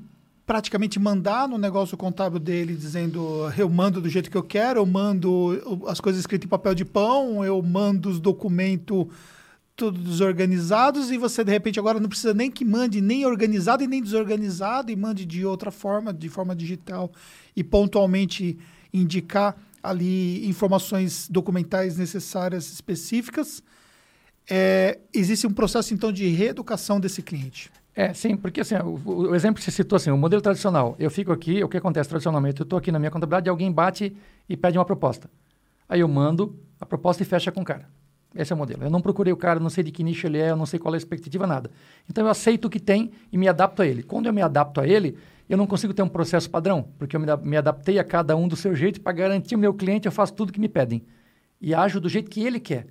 praticamente 0.46 0.98
mandar 0.98 1.46
no 1.46 1.58
negócio 1.58 1.96
contábil 1.96 2.38
dele, 2.38 2.74
dizendo 2.74 3.52
eu 3.56 3.68
mando 3.68 4.00
do 4.00 4.08
jeito 4.08 4.30
que 4.30 4.36
eu 4.36 4.42
quero, 4.42 4.80
eu 4.80 4.86
mando 4.86 5.82
as 5.86 6.00
coisas 6.00 6.20
escritas 6.20 6.46
em 6.46 6.48
papel 6.48 6.74
de 6.74 6.86
pão, 6.86 7.44
eu 7.44 7.60
mando 7.62 8.08
os 8.08 8.18
documentos 8.18 9.06
tudo 9.76 10.00
desorganizados 10.00 11.10
e 11.10 11.18
você 11.18 11.44
de 11.44 11.52
repente 11.52 11.78
agora 11.78 12.00
não 12.00 12.08
precisa 12.08 12.34
nem 12.34 12.50
que 12.50 12.64
mande 12.64 13.00
nem 13.00 13.24
organizado 13.24 13.84
e 13.84 13.86
nem 13.86 14.02
desorganizado 14.02 14.90
e 14.90 14.96
mande 14.96 15.24
de 15.24 15.44
outra 15.44 15.70
forma, 15.70 16.12
de 16.12 16.28
forma 16.28 16.56
digital 16.56 17.12
e 17.54 17.62
pontualmente 17.62 18.58
indicar 18.92 19.56
ali 19.88 20.46
informações 20.48 21.28
documentais 21.28 21.96
necessárias 21.96 22.72
específicas. 22.72 23.62
É, 24.50 24.98
existe 25.12 25.46
um 25.46 25.52
processo 25.52 25.92
então 25.92 26.10
de 26.10 26.28
reeducação 26.28 26.98
desse 26.98 27.22
cliente. 27.22 27.70
É, 27.94 28.14
sim, 28.14 28.36
porque 28.36 28.60
assim, 28.60 28.76
o, 28.76 29.28
o, 29.30 29.34
exemplo 29.34 29.58
que 29.58 29.64
você 29.64 29.70
citou, 29.70 29.96
assim, 29.96 30.10
o 30.10 30.16
modelo 30.16 30.40
tradicional, 30.40 30.94
eu 30.98 31.10
fico 31.10 31.32
aqui, 31.32 31.62
o 31.64 31.68
que 31.68 31.76
acontece 31.76 32.08
tradicionalmente? 32.08 32.60
Eu 32.60 32.64
estou 32.64 32.78
aqui 32.78 32.92
na 32.92 32.98
minha 32.98 33.10
contabilidade, 33.10 33.50
alguém 33.50 33.72
bate 33.72 34.16
e 34.48 34.56
pede 34.56 34.78
uma 34.78 34.84
proposta. 34.84 35.28
Aí 35.88 36.00
eu 36.00 36.08
mando 36.08 36.56
a 36.80 36.86
proposta 36.86 37.22
e 37.22 37.26
fecha 37.26 37.50
com 37.50 37.60
o 37.60 37.64
cara. 37.64 37.88
Esse 38.34 38.52
é 38.52 38.56
o 38.56 38.58
modelo. 38.58 38.82
Eu 38.82 38.90
não 38.90 39.00
procurei 39.00 39.32
o 39.32 39.36
cara, 39.36 39.58
não 39.58 39.70
sei 39.70 39.82
de 39.82 39.90
que 39.90 40.04
nicho 40.04 40.26
ele 40.26 40.38
é, 40.38 40.50
eu 40.50 40.56
não 40.56 40.66
sei 40.66 40.78
qual 40.78 40.94
é 40.94 40.96
a 40.96 40.98
expectativa, 40.98 41.46
nada. 41.46 41.70
Então 42.08 42.24
eu 42.24 42.30
aceito 42.30 42.66
o 42.66 42.70
que 42.70 42.78
tem 42.78 43.10
e 43.32 43.38
me 43.38 43.48
adapto 43.48 43.82
a 43.82 43.86
ele. 43.86 44.02
Quando 44.02 44.26
eu 44.26 44.32
me 44.32 44.42
adapto 44.42 44.80
a 44.80 44.86
ele, 44.86 45.16
eu 45.48 45.56
não 45.56 45.66
consigo 45.66 45.94
ter 45.94 46.02
um 46.02 46.08
processo 46.08 46.50
padrão, 46.50 46.88
porque 46.98 47.16
eu 47.16 47.20
me, 47.20 47.56
adaptei 47.56 47.98
a 47.98 48.04
cada 48.04 48.36
um 48.36 48.46
do 48.46 48.54
seu 48.54 48.74
jeito 48.74 49.00
para 49.00 49.12
garantir 49.12 49.54
o 49.54 49.58
meu 49.58 49.72
cliente, 49.72 50.06
eu 50.06 50.12
faço 50.12 50.34
tudo 50.34 50.52
que 50.52 50.60
me 50.60 50.68
pedem. 50.68 51.02
E 51.60 51.74
ajo 51.74 52.00
do 52.00 52.08
jeito 52.08 52.30
que 52.30 52.44
ele 52.44 52.60
quer, 52.60 52.86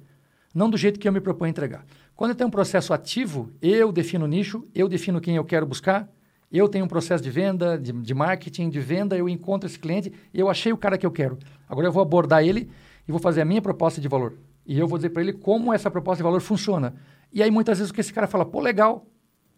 não 0.54 0.70
do 0.70 0.76
jeito 0.76 1.00
que 1.00 1.08
eu 1.08 1.14
me 1.14 1.22
proponho 1.22 1.52
entregar. 1.52 1.86
Quando 2.16 2.32
eu 2.32 2.36
tenho 2.36 2.48
um 2.48 2.52
processo 2.52 2.94
ativo, 2.94 3.52
eu 3.62 3.92
defino 3.92 4.26
o 4.26 4.28
nicho, 4.28 4.68
eu 4.74 4.90
defino 4.90 5.22
quem 5.22 5.36
eu 5.36 5.46
quero 5.46 5.68
buscar, 5.68 6.10
eu 6.52 6.68
tenho 6.68 6.86
um 6.86 6.88
processo 6.88 7.24
de 7.24 7.30
venda, 7.30 7.78
de, 7.78 7.92
de 7.92 8.14
marketing, 8.14 8.70
de 8.70 8.80
venda, 8.80 9.16
eu 9.16 9.30
encontro 9.30 9.70
esse 9.70 9.78
cliente, 9.78 10.12
eu 10.34 10.50
achei 10.50 10.74
o 10.74 10.78
cara 10.78 10.98
que 10.98 11.06
eu 11.06 11.12
quero. 11.12 11.38
Agora 11.70 11.88
eu 11.88 11.92
vou 11.92 12.02
abordar 12.02 12.44
ele 12.44 12.72
e 13.08 13.12
vou 13.12 13.20
fazer 13.20 13.42
a 13.42 13.46
minha 13.46 13.62
proposta 13.62 14.02
de 14.02 14.08
valor. 14.08 14.34
E 14.68 14.78
eu 14.78 14.88
vou 14.88 14.98
dizer 14.98 15.10
para 15.12 15.22
ele 15.22 15.34
como 15.34 15.74
essa 15.74 15.90
proposta 15.90 16.18
de 16.18 16.24
valor 16.24 16.42
funciona. 16.42 16.94
E 17.32 17.42
aí 17.42 17.50
muitas 17.50 17.78
vezes 17.78 17.90
o 17.90 17.94
que 17.94 18.02
esse 18.02 18.12
cara 18.12 18.28
fala, 18.28 18.46
pô, 18.46 18.60
legal, 18.60 19.08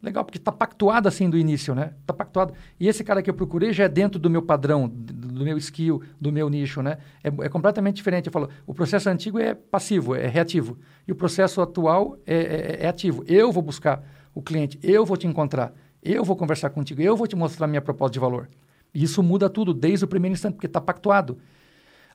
legal, 0.01 0.23
porque 0.23 0.37
está 0.37 0.51
pactuado 0.51 1.07
assim 1.07 1.29
do 1.29 1.37
início, 1.37 1.73
né? 1.73 1.93
Está 2.01 2.13
pactuado. 2.13 2.53
E 2.79 2.87
esse 2.87 3.03
cara 3.03 3.21
que 3.21 3.29
eu 3.29 3.33
procurei 3.33 3.73
já 3.73 3.85
é 3.85 3.89
dentro 3.89 4.19
do 4.19 4.29
meu 4.29 4.41
padrão, 4.41 4.87
do 4.87 5.43
meu 5.43 5.57
skill, 5.57 6.01
do 6.21 6.31
meu 6.31 6.47
nicho, 6.47 6.81
né? 6.83 6.99
É, 7.23 7.27
é 7.27 7.49
completamente 7.49 7.95
diferente. 7.95 8.27
Eu 8.27 8.31
falo, 8.31 8.49
o 8.67 8.73
processo 8.73 9.09
antigo 9.09 9.39
é 9.39 9.55
passivo, 9.55 10.15
é 10.15 10.27
reativo. 10.27 10.77
E 11.07 11.11
o 11.11 11.15
processo 11.15 11.59
atual 11.59 12.17
é, 12.25 12.35
é, 12.35 12.85
é 12.85 12.87
ativo. 12.87 13.23
Eu 13.27 13.51
vou 13.51 13.63
buscar 13.63 14.03
o 14.33 14.41
cliente, 14.41 14.79
eu 14.83 15.05
vou 15.05 15.17
te 15.17 15.25
encontrar, 15.25 15.73
eu 16.03 16.23
vou 16.23 16.35
conversar 16.35 16.69
contigo, 16.69 17.01
eu 17.01 17.17
vou 17.17 17.27
te 17.27 17.35
mostrar 17.35 17.67
minha 17.67 17.81
proposta 17.81 18.13
de 18.13 18.19
valor. 18.19 18.47
E 18.93 19.03
isso 19.03 19.21
muda 19.21 19.49
tudo 19.49 19.73
desde 19.73 20.05
o 20.05 20.07
primeiro 20.07 20.33
instante, 20.33 20.53
porque 20.53 20.67
está 20.67 20.79
pactuado. 20.79 21.37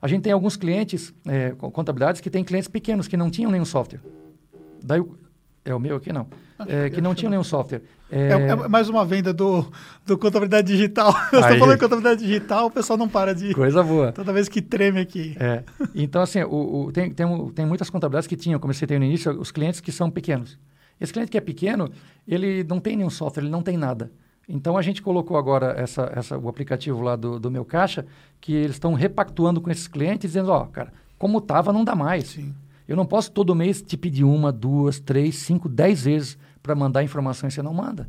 A 0.01 0.07
gente 0.07 0.23
tem 0.23 0.33
alguns 0.33 0.55
clientes, 0.55 1.13
é, 1.25 1.51
contabilidades, 1.51 2.21
que 2.21 2.29
têm 2.29 2.43
clientes 2.43 2.67
pequenos 2.67 3.07
que 3.07 3.17
não 3.17 3.29
tinham 3.29 3.51
nenhum 3.51 3.65
software. 3.65 4.01
Daí, 4.83 5.03
é 5.63 5.73
o 5.73 5.79
meu 5.79 5.95
aqui 5.95 6.13
não. 6.13 6.27
É, 6.67 6.89
que 6.89 7.01
não 7.01 7.15
tinham 7.15 7.31
nenhum 7.31 7.43
software. 7.43 7.81
É... 8.09 8.29
É, 8.29 8.33
é... 8.33 8.55
mais 8.67 8.87
uma 8.87 9.03
venda 9.03 9.33
do, 9.33 9.65
do 10.05 10.17
contabilidade 10.17 10.67
digital. 10.67 11.13
Eu 11.33 11.39
estou 11.39 11.57
falando 11.57 11.73
de 11.73 11.81
contabilidade 11.81 12.23
digital, 12.23 12.67
o 12.67 12.71
pessoal 12.71 12.97
não 12.97 13.09
para 13.09 13.33
de. 13.33 13.53
Coisa 13.53 13.83
boa. 13.83 14.11
Toda 14.11 14.31
vez 14.31 14.47
que 14.47 14.61
treme 14.61 14.99
aqui. 14.99 15.35
É. 15.39 15.63
Então, 15.93 16.21
assim, 16.21 16.43
o, 16.43 16.85
o, 16.85 16.91
tem, 16.91 17.11
tem, 17.11 17.49
tem 17.49 17.65
muitas 17.65 17.89
contabilidades 17.89 18.27
que 18.27 18.35
tinham, 18.35 18.59
como 18.59 18.71
eu 18.71 18.75
citei 18.75 18.99
no 18.99 19.05
início, 19.05 19.31
os 19.39 19.51
clientes 19.51 19.81
que 19.81 19.91
são 19.91 20.09
pequenos. 20.09 20.57
Esse 21.01 21.11
cliente 21.11 21.31
que 21.31 21.37
é 21.37 21.41
pequeno, 21.41 21.89
ele 22.27 22.63
não 22.63 22.79
tem 22.79 22.95
nenhum 22.95 23.09
software, 23.09 23.43
ele 23.43 23.51
não 23.51 23.61
tem 23.61 23.75
nada. 23.75 24.11
Então 24.47 24.77
a 24.77 24.81
gente 24.81 25.01
colocou 25.01 25.37
agora 25.37 25.73
essa, 25.77 26.11
essa, 26.15 26.37
o 26.37 26.47
aplicativo 26.47 27.01
lá 27.01 27.15
do, 27.15 27.39
do 27.39 27.49
meu 27.49 27.65
caixa, 27.65 28.05
que 28.39 28.53
eles 28.53 28.75
estão 28.75 28.93
repactuando 28.93 29.59
com 29.59 29.71
esses 29.71 29.87
clientes, 29.87 30.31
dizendo, 30.31 30.51
ó, 30.51 30.63
oh, 30.63 30.67
cara, 30.67 30.93
como 31.17 31.39
estava 31.39 31.73
não 31.73 31.83
dá 31.83 31.95
mais. 31.95 32.27
Sim. 32.27 32.53
Eu 32.87 32.95
não 32.95 33.05
posso 33.05 33.31
todo 33.31 33.55
mês 33.55 33.81
te 33.81 33.97
pedir 33.97 34.23
uma, 34.23 34.51
duas, 34.51 34.99
três, 34.99 35.37
cinco, 35.37 35.67
dez 35.67 36.03
vezes 36.03 36.37
para 36.61 36.75
mandar 36.75 37.03
informações 37.03 37.53
e 37.53 37.55
você 37.55 37.61
não 37.63 37.73
manda. 37.73 38.07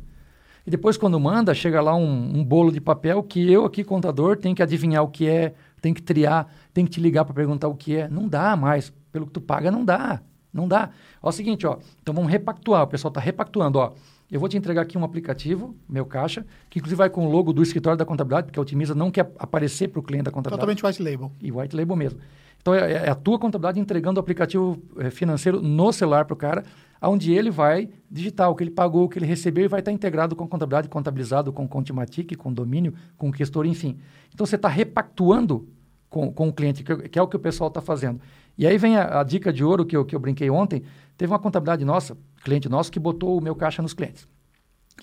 E 0.65 0.69
depois, 0.69 0.97
quando 0.97 1.19
manda, 1.19 1.53
chega 1.53 1.81
lá 1.81 1.95
um, 1.95 2.39
um, 2.39 2.43
bolo 2.43 2.71
de 2.71 2.81
papel 2.81 3.23
que 3.23 3.51
eu 3.51 3.65
aqui, 3.65 3.83
contador, 3.83 4.35
tenho 4.35 4.53
que 4.53 4.61
adivinhar 4.61 5.01
o 5.01 5.07
que 5.07 5.27
é, 5.27 5.55
tenho 5.81 5.95
que 5.95 6.01
triar, 6.01 6.53
tenho 6.73 6.85
que 6.85 6.93
te 6.93 6.99
ligar 6.99 7.23
para 7.23 7.33
perguntar 7.33 7.69
o 7.69 7.75
que 7.75 7.95
é. 7.95 8.09
Não 8.09 8.27
dá 8.27 8.55
mais. 8.55 8.93
Pelo 9.11 9.25
que 9.25 9.31
tu 9.31 9.41
paga, 9.41 9.71
não 9.71 9.85
dá. 9.85 10.21
Não 10.53 10.67
dá. 10.67 10.89
Ó, 11.21 11.27
é 11.27 11.29
o 11.29 11.31
seguinte, 11.31 11.65
ó. 11.65 11.77
Então 12.01 12.13
vamos 12.13 12.29
repactuar. 12.29 12.83
O 12.83 12.87
pessoal 12.87 13.09
está 13.09 13.21
repactuando, 13.21 13.79
ó. 13.79 13.93
Eu 14.29 14.39
vou 14.39 14.49
te 14.49 14.57
entregar 14.57 14.81
aqui 14.81 14.97
um 14.97 15.03
aplicativo, 15.03 15.75
meu 15.87 16.05
caixa, 16.05 16.45
que 16.69 16.79
inclusive 16.79 16.97
vai 16.97 17.09
com 17.09 17.25
o 17.25 17.31
logo 17.31 17.53
do 17.53 17.63
escritório 17.63 17.97
da 17.97 18.05
contabilidade, 18.05 18.47
porque 18.47 18.59
a 18.59 18.61
Otimiza 18.61 18.93
não 18.93 19.09
quer 19.09 19.31
aparecer 19.39 19.87
para 19.87 19.99
o 19.99 20.03
cliente 20.03 20.25
da 20.25 20.31
contabilidade. 20.31 20.77
Totalmente 20.77 20.85
white 20.85 21.01
label. 21.01 21.31
E 21.41 21.51
white 21.51 21.75
label 21.75 21.95
mesmo. 21.95 22.19
Então 22.61 22.75
é, 22.75 22.91
é 22.91 23.09
a 23.09 23.15
tua 23.15 23.39
contabilidade 23.39 23.79
entregando 23.79 24.19
o 24.19 24.21
aplicativo 24.21 24.81
é, 24.97 25.09
financeiro 25.09 25.61
no 25.61 25.93
celular 25.93 26.25
para 26.25 26.33
o 26.33 26.37
cara, 26.37 26.65
onde 27.01 27.31
ele 27.31 27.49
vai 27.49 27.89
digitar 28.11 28.49
o 28.49 28.55
que 28.55 28.63
ele 28.63 28.71
pagou, 28.71 29.05
o 29.05 29.09
que 29.09 29.17
ele 29.17 29.25
recebeu 29.25 29.63
e 29.63 29.67
vai 29.69 29.79
estar 29.79 29.91
integrado 29.91 30.35
com 30.35 30.43
a 30.43 30.47
contabilidade, 30.47 30.89
contabilizado 30.89 31.53
com 31.53 31.65
Contimatic, 31.65 32.35
com 32.35 32.51
domínio, 32.51 32.93
com 33.17 33.31
gestor, 33.33 33.65
enfim. 33.65 33.97
Então 34.33 34.45
você 34.45 34.57
está 34.57 34.67
repactuando 34.67 35.69
com, 36.09 36.31
com 36.31 36.49
o 36.49 36.53
cliente, 36.53 36.83
que, 36.83 37.09
que, 37.09 37.19
é 37.19 37.21
o 37.21 37.27
que 37.27 37.35
o 37.35 37.39
pessoal 37.39 37.69
está 37.69 37.79
fazendo. 37.79 38.19
E 38.57 38.65
aí 38.65 38.77
vem 38.77 38.97
a, 38.97 39.19
a, 39.19 39.23
dica 39.23 39.53
de 39.53 39.63
ouro 39.63 39.85
que 39.85 39.95
eu, 39.95 40.03
que 40.03 40.15
eu 40.15 40.19
brinquei 40.19 40.49
ontem. 40.49 40.83
Teve 41.15 41.31
uma 41.31 41.39
contabilidade 41.39 41.85
nossa, 41.85 42.17
cliente 42.43 42.67
nosso, 42.67 42.91
que 42.91 42.99
botou 42.99 43.37
o 43.37 43.41
meu 43.41 43.55
caixa 43.55 43.81
nos 43.81 43.93
clientes. 43.93 44.27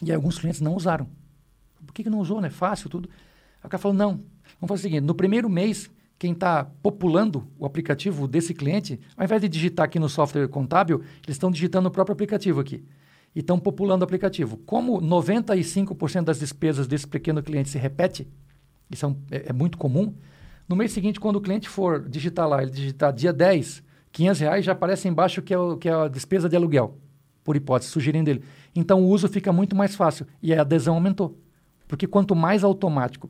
E 0.02 0.10
aí 0.10 0.16
alguns 0.16 0.38
clientes 0.38 0.60
não 0.60 0.74
usaram. 0.74 1.06
Por 1.86 1.92
que, 1.92 2.02
que 2.02 2.10
não 2.10 2.18
usou, 2.18 2.40
né? 2.40 2.50
Fácil, 2.50 2.88
tudo. 2.88 3.08
O 3.62 3.68
cara 3.68 3.80
falou, 3.80 3.96
não, 3.96 4.20
vamos 4.60 4.68
fazer 4.68 4.80
o 4.80 4.82
seguinte, 4.82 5.00
no 5.02 5.14
primeiro 5.14 5.48
mês, 5.48 5.90
quem 6.18 6.32
está 6.32 6.64
populando 6.64 7.46
o 7.58 7.64
aplicativo 7.64 8.26
desse 8.26 8.54
cliente, 8.54 9.00
ao 9.16 9.24
invés 9.24 9.40
de 9.40 9.48
digitar 9.48 9.86
aqui 9.86 9.98
no 9.98 10.08
software 10.08 10.48
contábil, 10.48 11.02
eles 11.24 11.36
estão 11.36 11.50
digitando 11.50 11.88
o 11.88 11.90
próprio 11.90 12.12
aplicativo 12.12 12.60
aqui. 12.60 12.84
E 13.34 13.40
estão 13.40 13.58
populando 13.58 14.02
o 14.02 14.04
aplicativo. 14.04 14.56
Como 14.58 15.00
95% 15.00 16.24
das 16.24 16.38
despesas 16.38 16.86
desse 16.86 17.06
pequeno 17.06 17.42
cliente 17.42 17.68
se 17.68 17.78
repete, 17.78 18.28
isso 18.90 19.04
é, 19.04 19.08
um, 19.08 19.16
é, 19.30 19.44
é, 19.48 19.52
muito 19.52 19.76
comum, 19.76 20.14
no 20.68 20.76
mês 20.76 20.92
seguinte, 20.92 21.20
quando 21.20 21.36
o 21.36 21.40
cliente 21.40 21.68
for 21.68 22.08
digitar 22.08 22.48
lá, 22.48 22.62
ele 22.62 22.70
digitar 22.70 23.12
dia 23.12 23.32
10, 23.32 23.82
500 24.12 24.40
reais, 24.40 24.64
já 24.64 24.72
aparece 24.72 25.08
embaixo 25.08 25.42
que 25.42 25.52
é, 25.52 25.58
o, 25.58 25.76
que 25.76 25.88
é 25.88 25.92
a 25.92 26.08
despesa 26.08 26.48
de 26.48 26.56
aluguel 26.56 26.98
por 27.42 27.56
hipótese, 27.56 27.90
sugerindo 27.90 28.30
ele. 28.30 28.42
Então 28.74 29.02
o 29.02 29.08
uso 29.08 29.28
fica 29.28 29.52
muito 29.52 29.76
mais 29.76 29.94
fácil 29.94 30.26
e 30.42 30.54
a 30.54 30.62
adesão 30.62 30.94
aumentou. 30.94 31.38
Porque 31.86 32.06
quanto 32.06 32.34
mais 32.34 32.64
automático, 32.64 33.28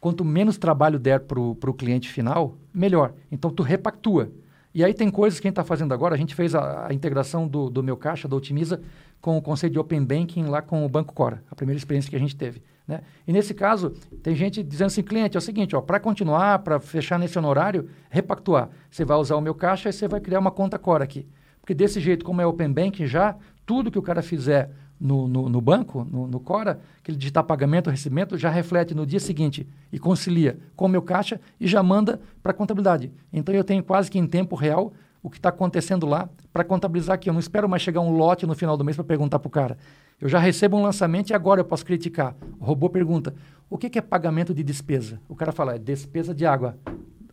quanto 0.00 0.22
menos 0.22 0.58
trabalho 0.58 0.98
der 0.98 1.20
para 1.20 1.40
o 1.40 1.74
cliente 1.74 2.10
final, 2.10 2.58
melhor. 2.74 3.14
Então, 3.32 3.50
tu 3.50 3.62
repactua. 3.62 4.30
E 4.74 4.84
aí 4.84 4.92
tem 4.92 5.08
coisas 5.10 5.40
que 5.40 5.46
a 5.46 5.48
gente 5.48 5.52
está 5.52 5.64
fazendo 5.64 5.94
agora. 5.94 6.14
A 6.14 6.18
gente 6.18 6.34
fez 6.34 6.54
a, 6.54 6.88
a, 6.88 6.92
integração 6.92 7.48
do, 7.48 7.70
do 7.70 7.82
meu 7.82 7.96
caixa, 7.96 8.28
da 8.28 8.36
Otimiza, 8.36 8.82
com 9.18 9.38
o 9.38 9.40
conceito 9.40 9.72
de 9.72 9.78
Open 9.78 10.04
Banking 10.04 10.44
lá 10.44 10.60
com 10.60 10.84
o 10.84 10.88
Banco 10.90 11.14
Cora, 11.14 11.42
a 11.50 11.54
primeira 11.54 11.78
experiência 11.78 12.10
que 12.10 12.16
a 12.16 12.18
gente 12.18 12.36
teve. 12.36 12.60
Né? 12.86 13.00
E 13.26 13.32
nesse 13.32 13.54
caso, 13.54 13.90
tem 14.22 14.34
gente 14.34 14.62
dizendo 14.62 14.88
assim, 14.88 15.02
cliente, 15.02 15.36
é 15.36 15.38
o 15.38 15.42
seguinte, 15.42 15.74
para 15.86 15.98
continuar, 15.98 16.58
para 16.60 16.78
fechar 16.78 17.18
nesse 17.18 17.38
honorário, 17.38 17.88
repactuar. 18.10 18.68
Você 18.90 19.04
vai 19.04 19.16
usar 19.16 19.36
o 19.36 19.40
meu 19.40 19.54
caixa 19.54 19.88
e 19.88 19.92
você 19.92 20.06
vai 20.06 20.20
criar 20.20 20.38
uma 20.38 20.50
conta 20.50 20.78
Cora 20.78 21.04
aqui. 21.04 21.26
Porque 21.60 21.74
desse 21.74 21.98
jeito, 21.98 22.24
como 22.24 22.42
é 22.42 22.46
Open 22.46 22.70
Banking 22.70 23.06
já, 23.06 23.36
tudo 23.64 23.90
que 23.90 23.98
o 23.98 24.02
cara 24.02 24.20
fizer 24.20 24.70
no, 25.00 25.26
no, 25.26 25.48
no 25.48 25.60
banco, 25.60 26.04
no, 26.04 26.26
no, 26.26 26.38
Cora, 26.38 26.80
que 27.02 27.10
ele 27.10 27.18
digitar 27.18 27.42
pagamento, 27.44 27.90
recebimento, 27.90 28.36
já 28.36 28.50
reflete 28.50 28.94
no 28.94 29.06
dia 29.06 29.20
seguinte 29.20 29.66
e 29.92 29.98
concilia 29.98 30.58
com 30.76 30.86
o 30.86 30.88
meu 30.88 31.02
caixa 31.02 31.40
e 31.58 31.66
já 31.66 31.82
manda 31.82 32.20
para 32.42 32.52
a 32.52 32.54
contabilidade. 32.54 33.10
Então 33.32 33.54
eu 33.54 33.64
tenho 33.64 33.82
quase 33.82 34.10
que 34.10 34.18
em 34.18 34.26
tempo 34.26 34.54
real 34.54 34.92
o 35.24 35.30
que 35.30 35.38
está 35.38 35.48
acontecendo 35.48 36.04
lá 36.06 36.28
para 36.52 36.62
contabilizar 36.62 37.14
aqui. 37.14 37.30
Eu 37.30 37.32
não 37.32 37.40
espero 37.40 37.66
mais 37.66 37.82
chegar 37.82 38.02
um 38.02 38.10
lote 38.10 38.46
no 38.46 38.54
final 38.54 38.76
do 38.76 38.84
mês 38.84 38.94
para 38.94 39.06
perguntar 39.06 39.38
para 39.38 39.48
o 39.48 39.50
cara. 39.50 39.78
Eu 40.20 40.28
já 40.28 40.38
recebo 40.38 40.76
um 40.76 40.82
lançamento 40.82 41.30
e 41.30 41.34
agora 41.34 41.62
eu 41.62 41.64
posso 41.64 41.84
criticar. 41.84 42.36
O 42.60 42.64
robô 42.64 42.90
pergunta: 42.90 43.34
o 43.70 43.78
que, 43.78 43.88
que 43.88 43.98
é 43.98 44.02
pagamento 44.02 44.52
de 44.52 44.62
despesa? 44.62 45.18
O 45.26 45.34
cara 45.34 45.50
fala: 45.50 45.76
é 45.76 45.78
despesa 45.78 46.34
de 46.34 46.44
água. 46.44 46.76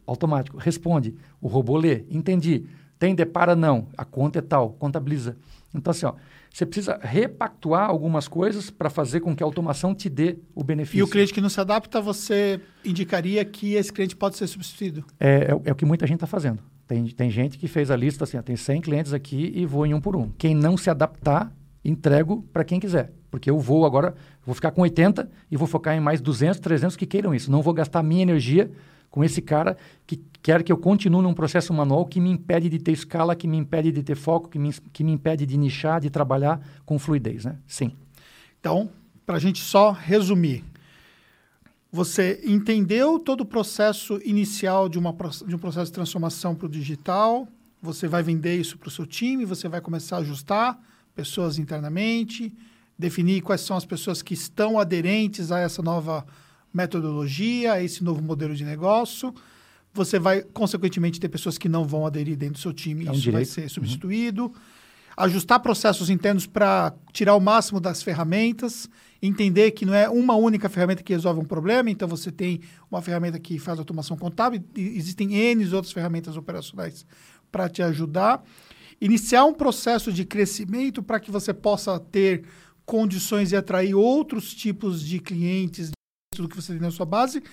Automático. 0.07 0.57
Responde. 0.57 1.13
O 1.41 1.49
robô 1.49 1.77
lê. 1.77 2.05
Entendi. 2.09 2.65
Tem 2.97 3.13
depara? 3.13 3.57
Não. 3.57 3.88
A 3.97 4.05
conta 4.05 4.39
é 4.39 4.41
tal. 4.41 4.72
Contabiliza. 4.72 5.35
Então, 5.76 5.91
assim, 5.91 6.05
ó, 6.05 6.13
você 6.49 6.65
precisa 6.65 6.97
repactuar 7.01 7.89
algumas 7.89 8.27
coisas 8.27 8.69
para 8.69 8.89
fazer 8.89 9.19
com 9.19 9.35
que 9.35 9.43
a 9.43 9.45
automação 9.45 9.93
te 9.93 10.09
dê 10.09 10.38
o 10.55 10.63
benefício. 10.63 10.99
E 10.99 11.03
o 11.03 11.07
cliente 11.07 11.34
que 11.34 11.41
não 11.41 11.49
se 11.49 11.59
adapta, 11.59 12.01
você 12.01 12.59
indicaria 12.84 13.43
que 13.43 13.73
esse 13.73 13.91
cliente 13.91 14.15
pode 14.15 14.38
ser 14.38 14.47
substituído? 14.47 15.03
É, 15.19 15.51
é, 15.51 15.69
é 15.69 15.72
o 15.72 15.76
que 15.76 15.85
muita 15.85 16.07
gente 16.07 16.18
está 16.18 16.27
fazendo. 16.27 16.59
Tem, 16.88 17.06
tem 17.08 17.30
gente 17.30 17.58
que 17.58 17.68
fez 17.68 17.90
a 17.90 17.95
lista 17.95 18.24
assim, 18.24 18.38
ó, 18.38 18.41
tem 18.41 18.56
100 18.56 18.82
clientes 18.82 19.14
aqui 19.14 19.52
e 19.56 19.66
vou 19.66 19.86
em 19.86 19.94
um 19.94 20.02
por 20.02 20.16
um. 20.16 20.30
Quem 20.38 20.53
não 20.53 20.76
se 20.76 20.90
adaptar, 20.90 21.52
entrego 21.84 22.44
para 22.52 22.64
quem 22.64 22.80
quiser. 22.80 23.12
Porque 23.30 23.49
eu 23.49 23.58
vou 23.58 23.86
agora, 23.86 24.14
vou 24.45 24.53
ficar 24.53 24.72
com 24.72 24.82
80 24.82 25.30
e 25.49 25.56
vou 25.56 25.68
focar 25.68 25.95
em 25.95 26.02
mais 26.02 26.20
200, 26.20 26.60
300 26.60 26.98
que 26.98 27.06
queiram 27.06 27.34
isso. 27.34 27.49
Não 27.49 27.62
vou 27.62 27.74
gastar 27.74 28.03
minha 28.03 28.22
energia 28.22 28.70
com 29.10 29.24
esse 29.24 29.41
cara 29.41 29.78
que 30.06 30.22
quer 30.41 30.64
que 30.64 30.72
eu 30.72 30.78
continue 30.78 31.22
num 31.22 31.34
processo 31.34 31.74
manual 31.74 32.06
que 32.06 32.20
me 32.20 32.30
impede 32.30 32.70
de 32.70 32.80
ter 32.80 32.91
escala, 32.91 33.36
que 33.36 33.48
me 33.48 33.58
impede 33.58 33.91
de 33.91 34.03
ter 34.03 34.16
foco, 34.16 34.49
que 34.49 34.60
me, 34.60 34.74
que 34.74 35.03
me 35.03 35.12
impede 35.12 35.45
de 35.45 35.58
nichar, 35.58 36.02
de 36.02 36.10
trabalhar 36.10 36.60
com 36.86 36.99
fluidez, 36.99 37.45
né? 37.45 37.58
Sim. 37.68 37.91
Então, 38.60 38.90
para 39.26 39.36
a 39.38 39.40
gente 39.40 39.60
só 39.60 39.91
resumir, 39.91 40.64
você 41.91 42.39
entendeu 42.45 43.19
todo 43.19 43.41
o 43.41 43.45
processo 43.45 44.19
inicial 44.23 44.88
de, 44.88 44.97
uma, 44.97 45.13
de 45.45 45.55
um 45.55 45.59
processo 45.59 45.88
de 45.88 45.91
transformação 45.91 46.55
para 46.55 46.68
o 46.68 46.69
digital, 46.69 47.47
você 47.81 48.07
vai 48.07 48.23
vender 48.23 48.55
isso 48.55 48.77
para 48.77 48.88
o 48.88 48.91
seu 48.91 49.05
time, 49.05 49.43
você 49.43 49.68
vai 49.68 49.81
começar 49.81 50.18
a 50.18 50.19
ajustar 50.19 50.80
pessoas 51.13 51.57
internamente, 51.57 52.53
definir 52.97 53.41
quais 53.41 53.61
são 53.61 53.76
as 53.76 53.84
pessoas 53.84 54.22
que 54.22 54.34
estão 54.34 54.80
aderentes 54.80 55.51
a 55.51 55.59
essa 55.59 55.81
nova 55.81 56.26
metodologia, 56.73 57.73
a 57.73 57.84
esse 57.84 58.03
novo 58.03 58.22
modelo 58.22 58.55
de 58.55 58.63
negócio. 58.63 59.34
Você 59.93 60.18
vai, 60.18 60.41
consequentemente, 60.41 61.19
ter 61.19 61.27
pessoas 61.27 61.57
que 61.57 61.68
não 61.68 61.84
vão 61.84 62.05
aderir 62.05 62.38
dentro 62.38 62.53
do 62.53 62.59
seu 62.59 62.72
time, 62.72 63.05
é 63.05 63.09
um 63.09 63.13
isso 63.13 63.23
direito. 63.23 63.35
vai 63.35 63.45
ser 63.45 63.69
substituído. 63.69 64.45
Uhum. 64.45 64.53
Ajustar 65.18 65.59
processos 65.59 66.09
internos 66.09 66.47
para 66.47 66.93
tirar 67.11 67.35
o 67.35 67.41
máximo 67.41 67.81
das 67.81 68.01
ferramentas, 68.01 68.89
entender 69.22 69.72
que 69.72 69.85
não 69.85 69.93
é 69.93 70.10
uma 70.10 70.35
única 70.35 70.68
ferramenta 70.68 71.03
que 71.03 71.14
resolve 71.14 71.39
um 71.39 71.45
problema, 71.45 71.89
então 71.89 72.07
você 72.07 72.31
tem 72.31 72.61
uma 72.89 73.02
ferramenta 73.02 73.39
que 73.39 73.60
faz 73.60 73.77
automação 73.77 74.18
contábil, 74.18 74.64
existem 74.76 75.34
N 75.35 75.64
outras 75.73 75.93
ferramentas 75.93 76.35
operacionais 76.35 77.06
para 77.52 77.69
te 77.69 77.84
ajudar. 77.84 78.43
Iniciar 78.99 79.45
um 79.45 79.53
processo 79.53 80.11
de 80.11 80.26
crescimento 80.26 81.02
para 81.03 81.19
que 81.19 81.31
você 81.31 81.53
possa 81.53 81.99
ter 81.99 82.43
condições 82.85 83.49
de 83.49 83.56
atrair 83.56 83.95
outros 83.95 84.53
tipos 84.53 85.03
de 85.03 85.19
clientes 85.19 85.91
do 86.35 86.48
que 86.48 86.56
você 86.56 86.73
tem 86.73 86.81
na 86.81 86.91
sua 86.91 87.06
base 87.06 87.43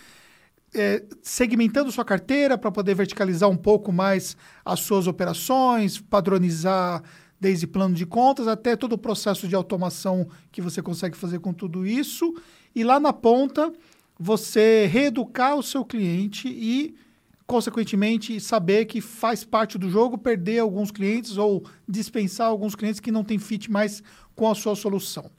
é, 0.74 1.05
segmentando 1.23 1.93
sua 1.93 2.05
carteira 2.05 2.59
para 2.59 2.70
poder 2.70 2.95
verticalizar 2.95 3.49
um 3.49 3.57
pouco 3.57 3.93
mais 3.93 4.36
as 4.65 4.81
suas 4.81 5.07
operações, 5.07 5.99
padronizar 5.99 7.03
desde 7.40 7.66
plano 7.66 7.94
de 7.94 8.05
contas 8.05 8.48
até 8.48 8.77
todo 8.77 8.94
o 8.94 8.98
processo 8.98 9.47
de 9.47 9.55
automação 9.55 10.28
que 10.51 10.60
você 10.60 10.82
consegue 10.82 11.16
fazer 11.16 11.39
com 11.39 11.52
tudo 11.52 11.86
isso. 11.86 12.35
E 12.74 12.82
lá 12.82 12.98
na 12.98 13.12
ponta, 13.12 13.73
você 14.19 14.86
reeducar 14.86 15.56
o 15.56 15.62
seu 15.62 15.85
cliente 15.85 16.48
e, 16.48 16.94
consequentemente, 17.47 18.40
saber 18.40 18.86
que 18.86 19.01
faz 19.01 19.44
parte 19.44 19.78
do 19.78 19.89
jogo 19.89 20.19
perder 20.19 20.59
alguns 20.59 20.90
clientes 20.90 21.36
ou 21.36 21.65
dispensar 21.89 22.48
alguns 22.48 22.74
clientes 22.74 23.01
que 23.01 23.12
não 23.12 23.23
têm 23.23 23.39
fit 23.39 23.70
mais 23.70 24.02
com 24.35 24.51
a 24.51 24.55
sua 24.55 24.74
solução. 24.74 25.31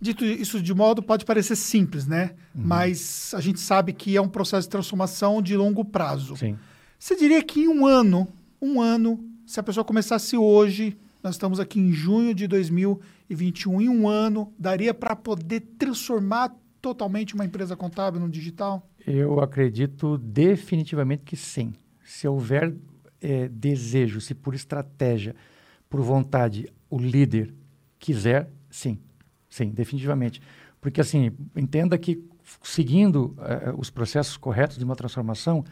Dito 0.00 0.24
isso 0.24 0.62
de 0.62 0.72
modo, 0.72 1.02
pode 1.02 1.26
parecer 1.26 1.56
simples, 1.56 2.06
né? 2.06 2.30
Uhum. 2.54 2.62
Mas 2.64 3.34
a 3.34 3.40
gente 3.40 3.60
sabe 3.60 3.92
que 3.92 4.16
é 4.16 4.20
um 4.20 4.28
processo 4.28 4.66
de 4.66 4.70
transformação 4.70 5.42
de 5.42 5.54
longo 5.54 5.84
prazo. 5.84 6.36
Sim. 6.36 6.56
Você 6.98 7.14
diria 7.14 7.42
que 7.42 7.60
em 7.60 7.68
um 7.68 7.86
ano, 7.86 8.26
um 8.62 8.80
ano, 8.80 9.22
se 9.50 9.58
a 9.58 9.64
pessoa 9.64 9.84
começasse 9.84 10.36
hoje, 10.36 10.96
nós 11.20 11.34
estamos 11.34 11.58
aqui 11.58 11.80
em 11.80 11.90
junho 11.90 12.32
de 12.32 12.46
2021, 12.46 13.80
em 13.80 13.88
um 13.88 14.08
ano, 14.08 14.54
daria 14.56 14.94
para 14.94 15.16
poder 15.16 15.58
transformar 15.76 16.54
totalmente 16.80 17.34
uma 17.34 17.44
empresa 17.44 17.74
contábil 17.74 18.20
no 18.20 18.28
digital? 18.28 18.88
Eu 19.04 19.40
acredito 19.40 20.16
definitivamente 20.18 21.24
que 21.24 21.36
sim. 21.36 21.74
Se 22.04 22.28
houver 22.28 22.72
é, 23.20 23.48
desejo, 23.48 24.20
se 24.20 24.36
por 24.36 24.54
estratégia, 24.54 25.34
por 25.88 26.00
vontade, 26.00 26.72
o 26.88 26.96
líder 26.96 27.52
quiser, 27.98 28.48
sim. 28.70 29.00
Sim, 29.48 29.70
definitivamente. 29.70 30.40
Porque, 30.80 31.00
assim, 31.00 31.32
entenda 31.56 31.98
que 31.98 32.22
seguindo 32.62 33.34
uh, 33.36 33.76
os 33.76 33.90
processos 33.90 34.36
corretos 34.36 34.78
de 34.78 34.84
uma 34.84 34.94
transformação, 34.94 35.64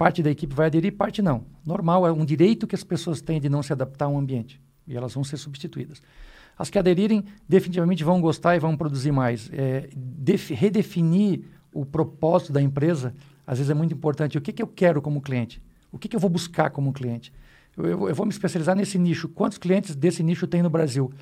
parte 0.00 0.22
da 0.22 0.30
equipe 0.30 0.54
vai 0.54 0.68
aderir, 0.68 0.96
parte 0.96 1.20
não. 1.20 1.44
Normal, 1.62 2.06
é 2.06 2.10
um 2.10 2.24
direito 2.24 2.66
que 2.66 2.74
as 2.74 2.82
pessoas 2.82 3.20
têm 3.20 3.38
de 3.38 3.50
não 3.50 3.62
se 3.62 3.70
adaptar 3.70 4.06
a 4.06 4.08
um 4.08 4.16
ambiente. 4.16 4.58
E 4.88 4.96
elas 4.96 5.12
vão 5.12 5.22
ser 5.22 5.36
substituídas. 5.36 6.00
As 6.58 6.70
que 6.70 6.78
aderirem, 6.78 7.22
definitivamente 7.46 8.02
vão 8.02 8.18
gostar 8.18 8.56
e 8.56 8.58
vão 8.58 8.78
produzir 8.78 9.12
mais. 9.12 9.50
É, 9.52 9.90
redefinir 10.54 11.42
o 11.70 11.84
propósito 11.84 12.50
da 12.50 12.62
empresa, 12.62 13.14
às 13.46 13.58
vezes 13.58 13.70
é 13.70 13.74
muito 13.74 13.92
importante. 13.92 14.38
O 14.38 14.40
que, 14.40 14.54
que 14.54 14.62
eu 14.62 14.66
quero 14.66 15.02
como 15.02 15.20
cliente? 15.20 15.62
O 15.92 15.98
que, 15.98 16.08
que 16.08 16.16
eu 16.16 16.20
vou 16.20 16.30
buscar 16.30 16.70
como 16.70 16.94
cliente? 16.94 17.30
Eu, 17.76 17.84
eu, 17.84 18.08
eu 18.08 18.14
vou 18.14 18.24
me 18.24 18.32
especializar 18.32 18.74
nesse 18.74 18.98
nicho. 18.98 19.28
Quantos 19.28 19.58
clientes 19.58 19.94
desse 19.94 20.22
nicho 20.22 20.46
tem 20.46 20.62
no 20.62 20.70
Brasil? 20.70 21.12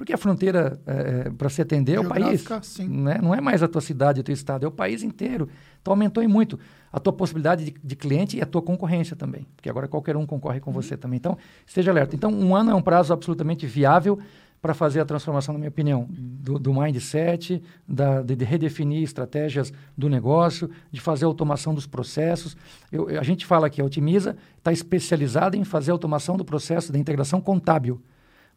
Porque 0.00 0.14
a 0.14 0.16
fronteira, 0.16 0.80
é, 0.86 1.26
é 1.26 1.30
para 1.30 1.50
se 1.50 1.60
atender, 1.60 1.96
é 1.96 2.00
o 2.00 2.08
país. 2.08 2.42
Né? 2.88 3.18
Não 3.22 3.34
é 3.34 3.40
mais 3.42 3.62
a 3.62 3.68
tua 3.68 3.82
cidade, 3.82 4.18
o 4.18 4.22
teu 4.22 4.32
estado, 4.32 4.64
é 4.64 4.66
o 4.66 4.70
país 4.70 5.02
inteiro. 5.02 5.46
Então 5.82 5.92
aumentou 5.92 6.26
muito 6.26 6.58
a 6.90 6.98
tua 6.98 7.12
possibilidade 7.12 7.66
de, 7.66 7.74
de, 7.84 7.96
cliente 7.96 8.38
e 8.38 8.40
a 8.40 8.46
tua 8.46 8.62
concorrência 8.62 9.14
também. 9.14 9.46
Porque 9.54 9.68
agora 9.68 9.86
qualquer 9.86 10.16
um 10.16 10.24
concorre 10.24 10.58
com 10.58 10.70
uhum. 10.70 10.80
você 10.80 10.96
também. 10.96 11.18
Então, 11.18 11.36
esteja 11.66 11.90
alerta. 11.90 12.16
Então, 12.16 12.32
um 12.32 12.56
ano 12.56 12.70
é 12.70 12.74
um 12.74 12.80
prazo 12.80 13.12
absolutamente 13.12 13.66
viável 13.66 14.18
para 14.62 14.72
fazer 14.72 15.00
a 15.00 15.04
transformação, 15.04 15.52
na 15.52 15.58
minha 15.58 15.68
opinião, 15.68 16.06
do, 16.08 16.58
do 16.58 16.72
mindset, 16.72 17.62
da, 17.86 18.22
de, 18.22 18.34
de, 18.34 18.44
redefinir 18.46 19.02
estratégias 19.02 19.70
do 19.94 20.08
negócio, 20.08 20.70
de 20.90 20.98
fazer 20.98 21.26
automação 21.26 21.74
dos 21.74 21.86
processos. 21.86 22.56
Eu, 22.90 23.06
a 23.18 23.22
gente 23.22 23.44
fala 23.44 23.68
que 23.68 23.82
a 23.82 23.84
Otimiza 23.84 24.34
está 24.56 24.72
especializada 24.72 25.58
em 25.58 25.64
fazer 25.64 25.90
automação 25.90 26.38
do 26.38 26.44
processo 26.44 26.90
da 26.90 26.98
integração 26.98 27.38
contábil. 27.38 28.00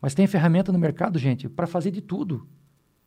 Mas 0.04 0.14
tem 0.14 0.28
ferramenta 0.28 0.70
no 0.70 0.78
mercado, 0.78 1.18
gente, 1.18 1.48
para 1.48 1.66
fazer 1.66 1.90
de 1.90 2.02
tudo. 2.02 2.46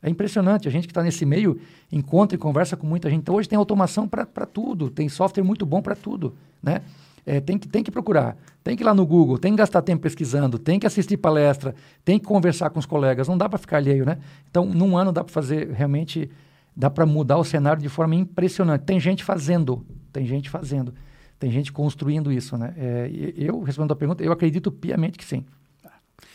É 0.03 0.09
impressionante. 0.09 0.67
A 0.67 0.71
gente 0.71 0.87
que 0.87 0.93
está 0.93 1.03
nesse 1.03 1.27
meio 1.27 1.61
encontra 1.93 2.35
e 2.35 2.39
conversa 2.39 2.75
com 2.75 2.87
muita 2.87 3.11
gente. 3.11 3.21
Então, 3.21 3.35
hoje 3.35 3.47
tem 3.47 3.59
automação 3.59 4.09
para 4.09 4.25
tudo. 4.47 4.89
Tem 4.89 5.07
software 5.07 5.45
muito 5.45 5.67
bom 5.67 5.83
para 5.83 5.95
tudo. 5.95 6.35
Né? 6.63 6.81
É, 7.27 7.39
tem, 7.39 7.59
que, 7.59 7.69
tem 7.69 7.83
que 7.83 7.91
procurar. 7.91 8.35
Tem 8.65 8.75
que 8.75 8.83
ir 8.83 8.87
lá 8.87 8.95
no 8.95 9.05
Google. 9.05 9.37
Tem 9.37 9.53
que 9.53 9.59
gastar 9.59 9.83
tempo 9.83 10.05
pesquisando. 10.05 10.59
Tem 10.59 10.81
que 10.81 10.87
assistir 10.87 11.19
palestra. 11.19 11.75
Tem 12.03 12.19
que 12.19 12.25
conversar 12.25 12.71
com 12.71 12.79
os 12.79 12.87
colegas. 12.87 13.29
Não 13.29 13.37
dá 13.37 13.47
para 13.47 13.59
ficar 13.59 13.77
alheio. 13.77 14.07
Né? 14.07 14.17
Então, 14.51 14.65
num 14.65 14.97
ano 14.97 15.13
dá 15.13 15.23
para 15.23 15.35
fazer 15.35 15.73
realmente... 15.73 16.31
Dá 16.75 16.89
para 16.89 17.05
mudar 17.05 17.37
o 17.37 17.45
cenário 17.45 17.83
de 17.83 17.91
forma 17.91 18.15
impressionante. 18.15 18.85
Tem 18.85 18.99
gente 18.99 19.23
fazendo. 19.23 19.85
Tem 20.11 20.25
gente 20.25 20.49
fazendo. 20.49 20.95
Tem 21.39 21.51
gente 21.51 21.71
construindo 21.71 22.33
isso. 22.33 22.57
Né? 22.57 22.73
É, 22.79 23.11
eu, 23.37 23.63
respondendo 23.63 23.93
a 23.93 23.97
pergunta, 23.97 24.25
eu 24.25 24.33
acredito 24.33 24.73
piamente 24.73 25.19
que 25.19 25.25
sim. 25.27 25.45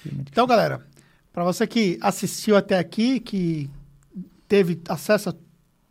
Então, 0.06 0.48
galera, 0.48 0.86
para 1.34 1.44
você 1.44 1.66
que 1.66 1.98
assistiu 2.02 2.56
até 2.56 2.78
aqui, 2.78 3.20
que 3.20 3.70
teve 4.48 4.82
acesso 4.88 5.30
a 5.30 5.36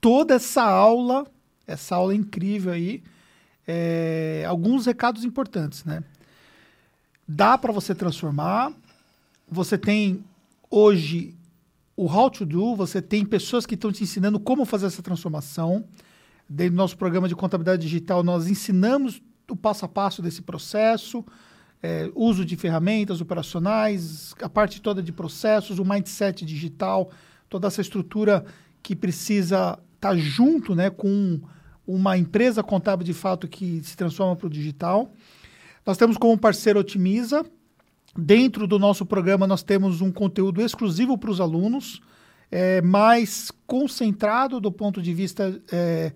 toda 0.01 0.35
essa 0.35 0.63
aula, 0.63 1.27
essa 1.67 1.97
aula 1.97 2.15
incrível 2.15 2.73
aí, 2.73 3.03
é, 3.67 4.45
alguns 4.49 4.87
recados 4.87 5.25
importantes, 5.25 5.85
né? 5.85 6.03
Dá 7.27 7.57
para 7.57 7.73
você 7.73 7.95
transformar. 7.95 8.73
Você 9.49 9.79
tem 9.79 10.25
hoje 10.69 11.37
o 11.97 12.07
how 12.07 12.31
to 12.31 12.45
do, 12.45 12.75
você 12.75 13.01
tem 13.01 13.25
pessoas 13.25 13.67
que 13.67 13.75
estão 13.75 13.93
te 13.93 14.03
ensinando 14.03 14.41
como 14.41 14.65
fazer 14.65 14.87
essa 14.87 15.03
transformação. 15.03 15.85
dentro 16.49 16.73
do 16.73 16.77
nosso 16.77 16.97
programa 16.97 17.29
de 17.29 17.37
contabilidade 17.37 17.83
digital, 17.83 18.23
nós 18.23 18.49
ensinamos 18.49 19.23
o 19.49 19.55
passo 19.55 19.85
a 19.85 19.89
passo 19.89 20.23
desse 20.23 20.43
processo, 20.43 21.25
é, 21.83 22.11
uso 22.15 22.45
de 22.45 22.57
ferramentas 22.57 23.21
operacionais, 23.21 24.35
a 24.43 24.49
parte 24.49 24.81
toda 24.81 25.03
de 25.03 25.13
processos, 25.13 25.79
o 25.79 25.85
mindset 25.85 26.45
digital, 26.45 27.11
toda 27.49 27.69
essa 27.69 27.81
estrutura 27.81 28.45
que 28.83 28.95
precisa 28.95 29.79
estar 29.95 30.11
tá 30.11 30.17
junto 30.17 30.75
né, 30.75 30.91
com 30.91 31.41
uma 31.87 32.17
empresa 32.17 32.63
contábil 32.63 33.05
de 33.05 33.15
fato 33.15 33.49
que 33.49 33.83
se 33.83 33.97
transforma 33.97 34.37
para 34.37 34.47
o 34.47 34.51
digital. 34.51 35.13
Nós 35.85 35.97
temos 35.97 36.17
como 36.17 36.39
parceiro 36.39 36.81
Otimiza. 36.81 37.45
Dentro 38.17 38.67
do 38.67 38.77
nosso 38.79 39.07
programa, 39.07 39.47
nós 39.47 39.63
temos 39.63 40.01
um 40.01 40.11
conteúdo 40.11 40.61
exclusivo 40.61 41.17
para 41.17 41.31
os 41.31 41.41
alunos, 41.41 42.01
é, 42.51 42.83
mais 42.83 43.53
concentrado 43.67 44.61
do 44.61 44.73
ponto 44.73 45.01
de 45.01 45.15
vista 45.15 45.63
é, 45.71 46.13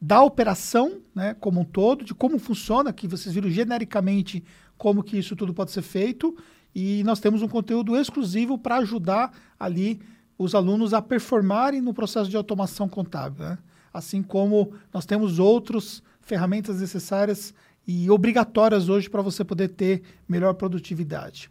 da 0.00 0.20
operação 0.20 1.00
né, 1.14 1.36
como 1.38 1.60
um 1.60 1.64
todo, 1.64 2.04
de 2.04 2.12
como 2.12 2.40
funciona, 2.40 2.92
que 2.92 3.06
vocês 3.06 3.32
viram 3.32 3.48
genericamente 3.48 4.44
como 4.78 5.02
que 5.02 5.18
isso 5.18 5.36
tudo 5.36 5.52
pode 5.52 5.72
ser 5.72 5.82
feito. 5.82 6.34
E 6.74 7.02
nós 7.04 7.20
temos 7.20 7.42
um 7.42 7.48
conteúdo 7.48 7.96
exclusivo 7.96 8.56
para 8.56 8.76
ajudar 8.76 9.36
ali 9.58 10.00
os 10.38 10.54
alunos 10.54 10.94
a 10.94 11.02
performarem 11.02 11.80
no 11.80 11.92
processo 11.92 12.30
de 12.30 12.36
automação 12.36 12.88
contábil. 12.88 13.44
Né? 13.44 13.58
Assim 13.92 14.22
como 14.22 14.72
nós 14.94 15.04
temos 15.04 15.38
outras 15.38 16.02
ferramentas 16.22 16.80
necessárias 16.80 17.52
e 17.86 18.08
obrigatórias 18.10 18.88
hoje 18.88 19.10
para 19.10 19.22
você 19.22 19.42
poder 19.42 19.68
ter 19.68 20.02
melhor 20.28 20.54
produtividade. 20.54 21.50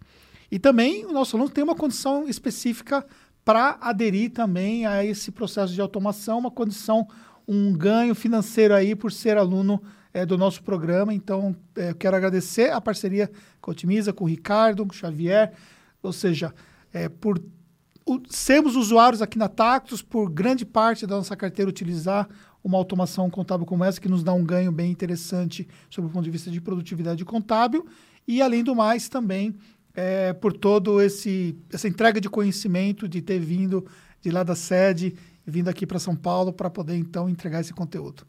E 0.49 0.58
também 0.58 1.06
o 1.06 1.12
nosso 1.12 1.36
aluno 1.36 1.49
tem 1.52 1.64
uma 1.64 1.76
condição 1.76 2.28
específica 2.28 3.06
para 3.44 3.78
aderir 3.82 4.32
também 4.32 4.86
a 4.86 5.04
esse 5.04 5.32
processo 5.32 5.74
de 5.74 5.82
automação, 5.82 6.40
uma 6.40 6.52
condição, 6.52 7.08
um 7.48 7.74
ganho 7.74 8.14
financeiro 8.14 8.74
aí 8.74 8.95
por 8.95 9.12
ser 9.12 9.38
aluno 9.38 9.82
é, 10.18 10.26
do 10.26 10.35
nosso 10.35 10.64
programa. 10.64 11.14
Então, 11.14 11.56
é, 11.76 11.94
quero 11.94 12.18
agradecer 12.18 12.72
a 12.72 12.81
parceria 12.81 13.30
com 13.61 13.69
a 13.69 13.73
Otimiza, 13.73 14.11
com 14.11 14.23
o 14.23 14.27
Ricardo, 14.27 14.84
com 14.84 14.91
o 14.91 14.95
Xavier, 14.95 15.53
ou 16.02 16.11
seja, 16.11 16.52
é, 16.91 17.07
por 17.07 17.39
o, 18.03 18.19
sermos 18.27 18.76
usuários 18.76 19.22
aqui 19.22 19.38
na 19.38 19.48
Tactus, 19.48 20.02
por 20.02 20.31
grande 20.31 20.65
parte 20.65 21.06
da 21.06 21.18
nossa 21.18 21.35
carteira 21.35 21.69
utilizar 21.69 22.27
uma 22.64 22.80
automação 22.80 23.30
contábil 23.30 23.68
como 23.68 23.84
essa, 23.84 24.02
que 24.02 24.10
nos 24.10 24.23
dá 24.23 24.34
um 24.34 24.44
ganho 24.44 24.72
bem 24.72 24.91
interessante 24.91 25.68
sob 25.88 26.07
o 26.07 26.10
ponto 26.10 26.23
de 26.23 26.31
vista 26.31 26.49
de 26.49 26.60
produtividade 26.60 27.23
contábil, 27.23 27.85
e 28.27 28.41
além 28.41 28.64
do 28.64 28.76
mais 28.76 29.07
também 29.07 29.56
é, 29.94 30.34
por 30.34 30.52
todo 30.52 30.99
esse 30.99 31.56
essa 31.72 31.88
entrega 31.88 32.19
de 32.19 32.27
conhecimento 32.27 33.07
de 33.07 33.22
ter 33.22 33.39
vindo 33.39 33.85
de 34.19 34.31
lá 34.31 34.41
da 34.41 34.56
sede 34.56 35.15
vindo 35.45 35.69
aqui 35.69 35.85
para 35.85 35.99
São 35.99 36.15
Paulo 36.15 36.52
para 36.52 36.69
poder 36.72 36.95
então 36.95 37.30
entregar 37.30 37.61
esse 37.61 37.73
conteúdo. 37.73 38.26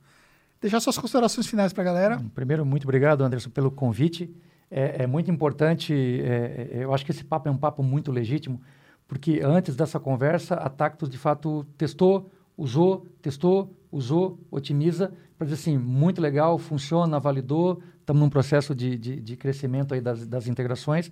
Deixar 0.61 0.81
suas 0.81 0.99
considerações 0.99 1.47
finais 1.47 1.73
para 1.73 1.83
a 1.83 1.87
galera. 1.87 2.21
Primeiro, 2.35 2.67
muito 2.67 2.83
obrigado, 2.83 3.23
Anderson, 3.23 3.49
pelo 3.51 3.71
convite. 3.71 4.29
É, 4.69 5.05
é 5.05 5.07
muito 5.07 5.31
importante, 5.31 5.95
é, 5.95 6.69
é, 6.73 6.85
eu 6.85 6.93
acho 6.93 7.05
que 7.05 7.13
esse 7.13 7.25
papo 7.25 7.49
é 7.49 7.53
um 7.53 7.57
papo 7.57 7.83
muito 7.83 8.11
legítimo, 8.11 8.61
porque 9.07 9.41
antes 9.43 9.77
dessa 9.77 10.01
conversa, 10.01 10.57
a 10.57 10.69
Tactus, 10.69 11.09
de 11.09 11.17
fato, 11.17 11.65
testou, 11.79 12.31
usou, 12.57 13.07
testou, 13.23 13.73
usou, 13.91 14.39
otimiza, 14.51 15.13
para 15.39 15.47
dizer 15.47 15.55
assim, 15.55 15.79
muito 15.79 16.21
legal, 16.21 16.59
funciona, 16.59 17.21
validou, 17.21 17.81
estamos 18.01 18.21
num 18.21 18.29
processo 18.29 18.75
de, 18.75 18.99
de, 18.99 19.21
de 19.21 19.37
crescimento 19.37 19.95
aí 19.95 20.01
das, 20.01 20.27
das 20.27 20.49
integrações. 20.49 21.09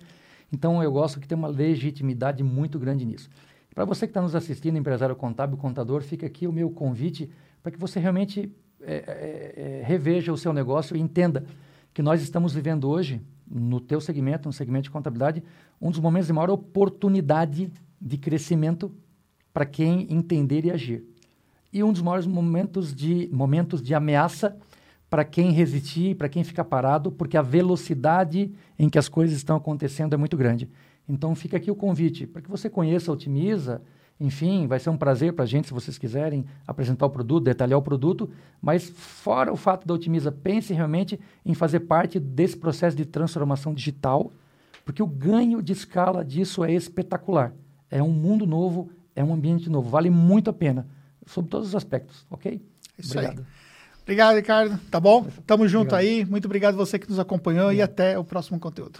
Então, 0.51 0.83
eu 0.83 0.91
gosto 0.91 1.19
que 1.19 1.27
tem 1.27 1.37
uma 1.37 1.47
legitimidade 1.47 2.43
muito 2.43 2.77
grande 2.77 3.05
nisso. 3.05 3.29
Para 3.73 3.85
você 3.85 4.05
que 4.05 4.11
está 4.11 4.21
nos 4.21 4.35
assistindo, 4.35 4.77
empresário 4.77 5.15
contábil, 5.15 5.57
contador, 5.57 6.01
fica 6.01 6.25
aqui 6.25 6.47
o 6.47 6.51
meu 6.51 6.69
convite 6.69 7.29
para 7.63 7.71
que 7.71 7.79
você 7.79 7.99
realmente 7.99 8.51
é, 8.81 8.95
é, 8.95 9.79
é, 9.81 9.83
reveja 9.83 10.31
o 10.31 10.37
seu 10.37 10.53
negócio 10.53 10.95
e 10.95 10.99
entenda 10.99 11.45
que 11.93 12.01
nós 12.01 12.21
estamos 12.21 12.53
vivendo 12.53 12.89
hoje, 12.89 13.21
no 13.49 13.79
teu 13.79 13.99
segmento, 13.99 14.47
no 14.47 14.53
segmento 14.53 14.83
de 14.83 14.91
contabilidade, 14.91 15.43
um 15.81 15.89
dos 15.89 15.99
momentos 15.99 16.27
de 16.27 16.33
maior 16.33 16.49
oportunidade 16.49 17.71
de 17.99 18.17
crescimento 18.17 18.91
para 19.53 19.65
quem 19.65 20.05
entender 20.13 20.65
e 20.65 20.71
agir. 20.71 21.03
E 21.73 21.83
um 21.83 21.91
dos 21.91 22.01
maiores 22.01 22.27
momentos 22.27 22.93
de, 22.93 23.29
momentos 23.31 23.81
de 23.81 23.95
ameaça 23.95 24.57
para 25.09 25.23
quem 25.23 25.51
resistir, 25.51 26.15
para 26.15 26.29
quem 26.29 26.43
ficar 26.43 26.65
parado, 26.65 27.11
porque 27.11 27.37
a 27.37 27.41
velocidade 27.41 28.53
em 28.77 28.89
que 28.89 28.99
as 28.99 29.09
coisas 29.09 29.35
estão 29.35 29.55
acontecendo 29.55 30.13
é 30.13 30.17
muito 30.17 30.37
grande. 30.37 30.69
Então 31.07 31.33
fica 31.33 31.57
aqui 31.57 31.71
o 31.71 31.75
convite 31.75 32.27
para 32.27 32.41
que 32.41 32.49
você 32.49 32.69
conheça 32.69 33.11
Otimiza, 33.11 33.81
enfim, 34.19 34.65
vai 34.65 34.79
ser 34.79 34.89
um 34.89 34.97
prazer 34.97 35.33
para 35.33 35.43
a 35.43 35.47
gente, 35.47 35.67
se 35.67 35.73
vocês 35.73 35.97
quiserem 35.97 36.45
apresentar 36.65 37.05
o 37.05 37.09
produto, 37.09 37.43
detalhar 37.43 37.77
o 37.77 37.81
produto, 37.81 38.29
mas 38.59 38.89
fora 38.89 39.53
o 39.53 39.55
fato 39.55 39.87
da 39.87 39.93
Otimiza, 39.93 40.31
pense 40.31 40.73
realmente 40.73 41.19
em 41.45 41.53
fazer 41.53 41.81
parte 41.81 42.19
desse 42.19 42.57
processo 42.57 42.97
de 42.97 43.05
transformação 43.05 43.73
digital, 43.73 44.31
porque 44.83 45.03
o 45.03 45.07
ganho 45.07 45.61
de 45.61 45.71
escala 45.71 46.25
disso 46.25 46.63
é 46.63 46.73
espetacular. 46.73 47.53
É 47.91 48.01
um 48.01 48.11
mundo 48.11 48.47
novo, 48.47 48.89
é 49.15 49.23
um 49.23 49.33
ambiente 49.33 49.69
novo, 49.69 49.89
vale 49.89 50.09
muito 50.09 50.49
a 50.49 50.53
pena, 50.53 50.87
sob 51.25 51.47
todos 51.47 51.67
os 51.67 51.75
aspectos, 51.75 52.25
ok? 52.29 52.61
Isso 52.97 53.11
Obrigado. 53.11 53.39
Aí. 53.39 53.45
Obrigado, 54.01 54.35
Ricardo. 54.37 54.79
Tá 54.89 54.99
bom? 55.01 55.27
Tamo 55.45 55.67
junto 55.67 55.93
obrigado. 55.93 55.99
aí. 55.99 56.25
Muito 56.25 56.45
obrigado 56.45 56.75
você 56.75 56.97
que 56.97 57.09
nos 57.09 57.19
acompanhou 57.19 57.73
e 57.73 57.81
até 57.81 58.17
o 58.17 58.23
próximo 58.23 58.57
conteúdo. 58.57 58.99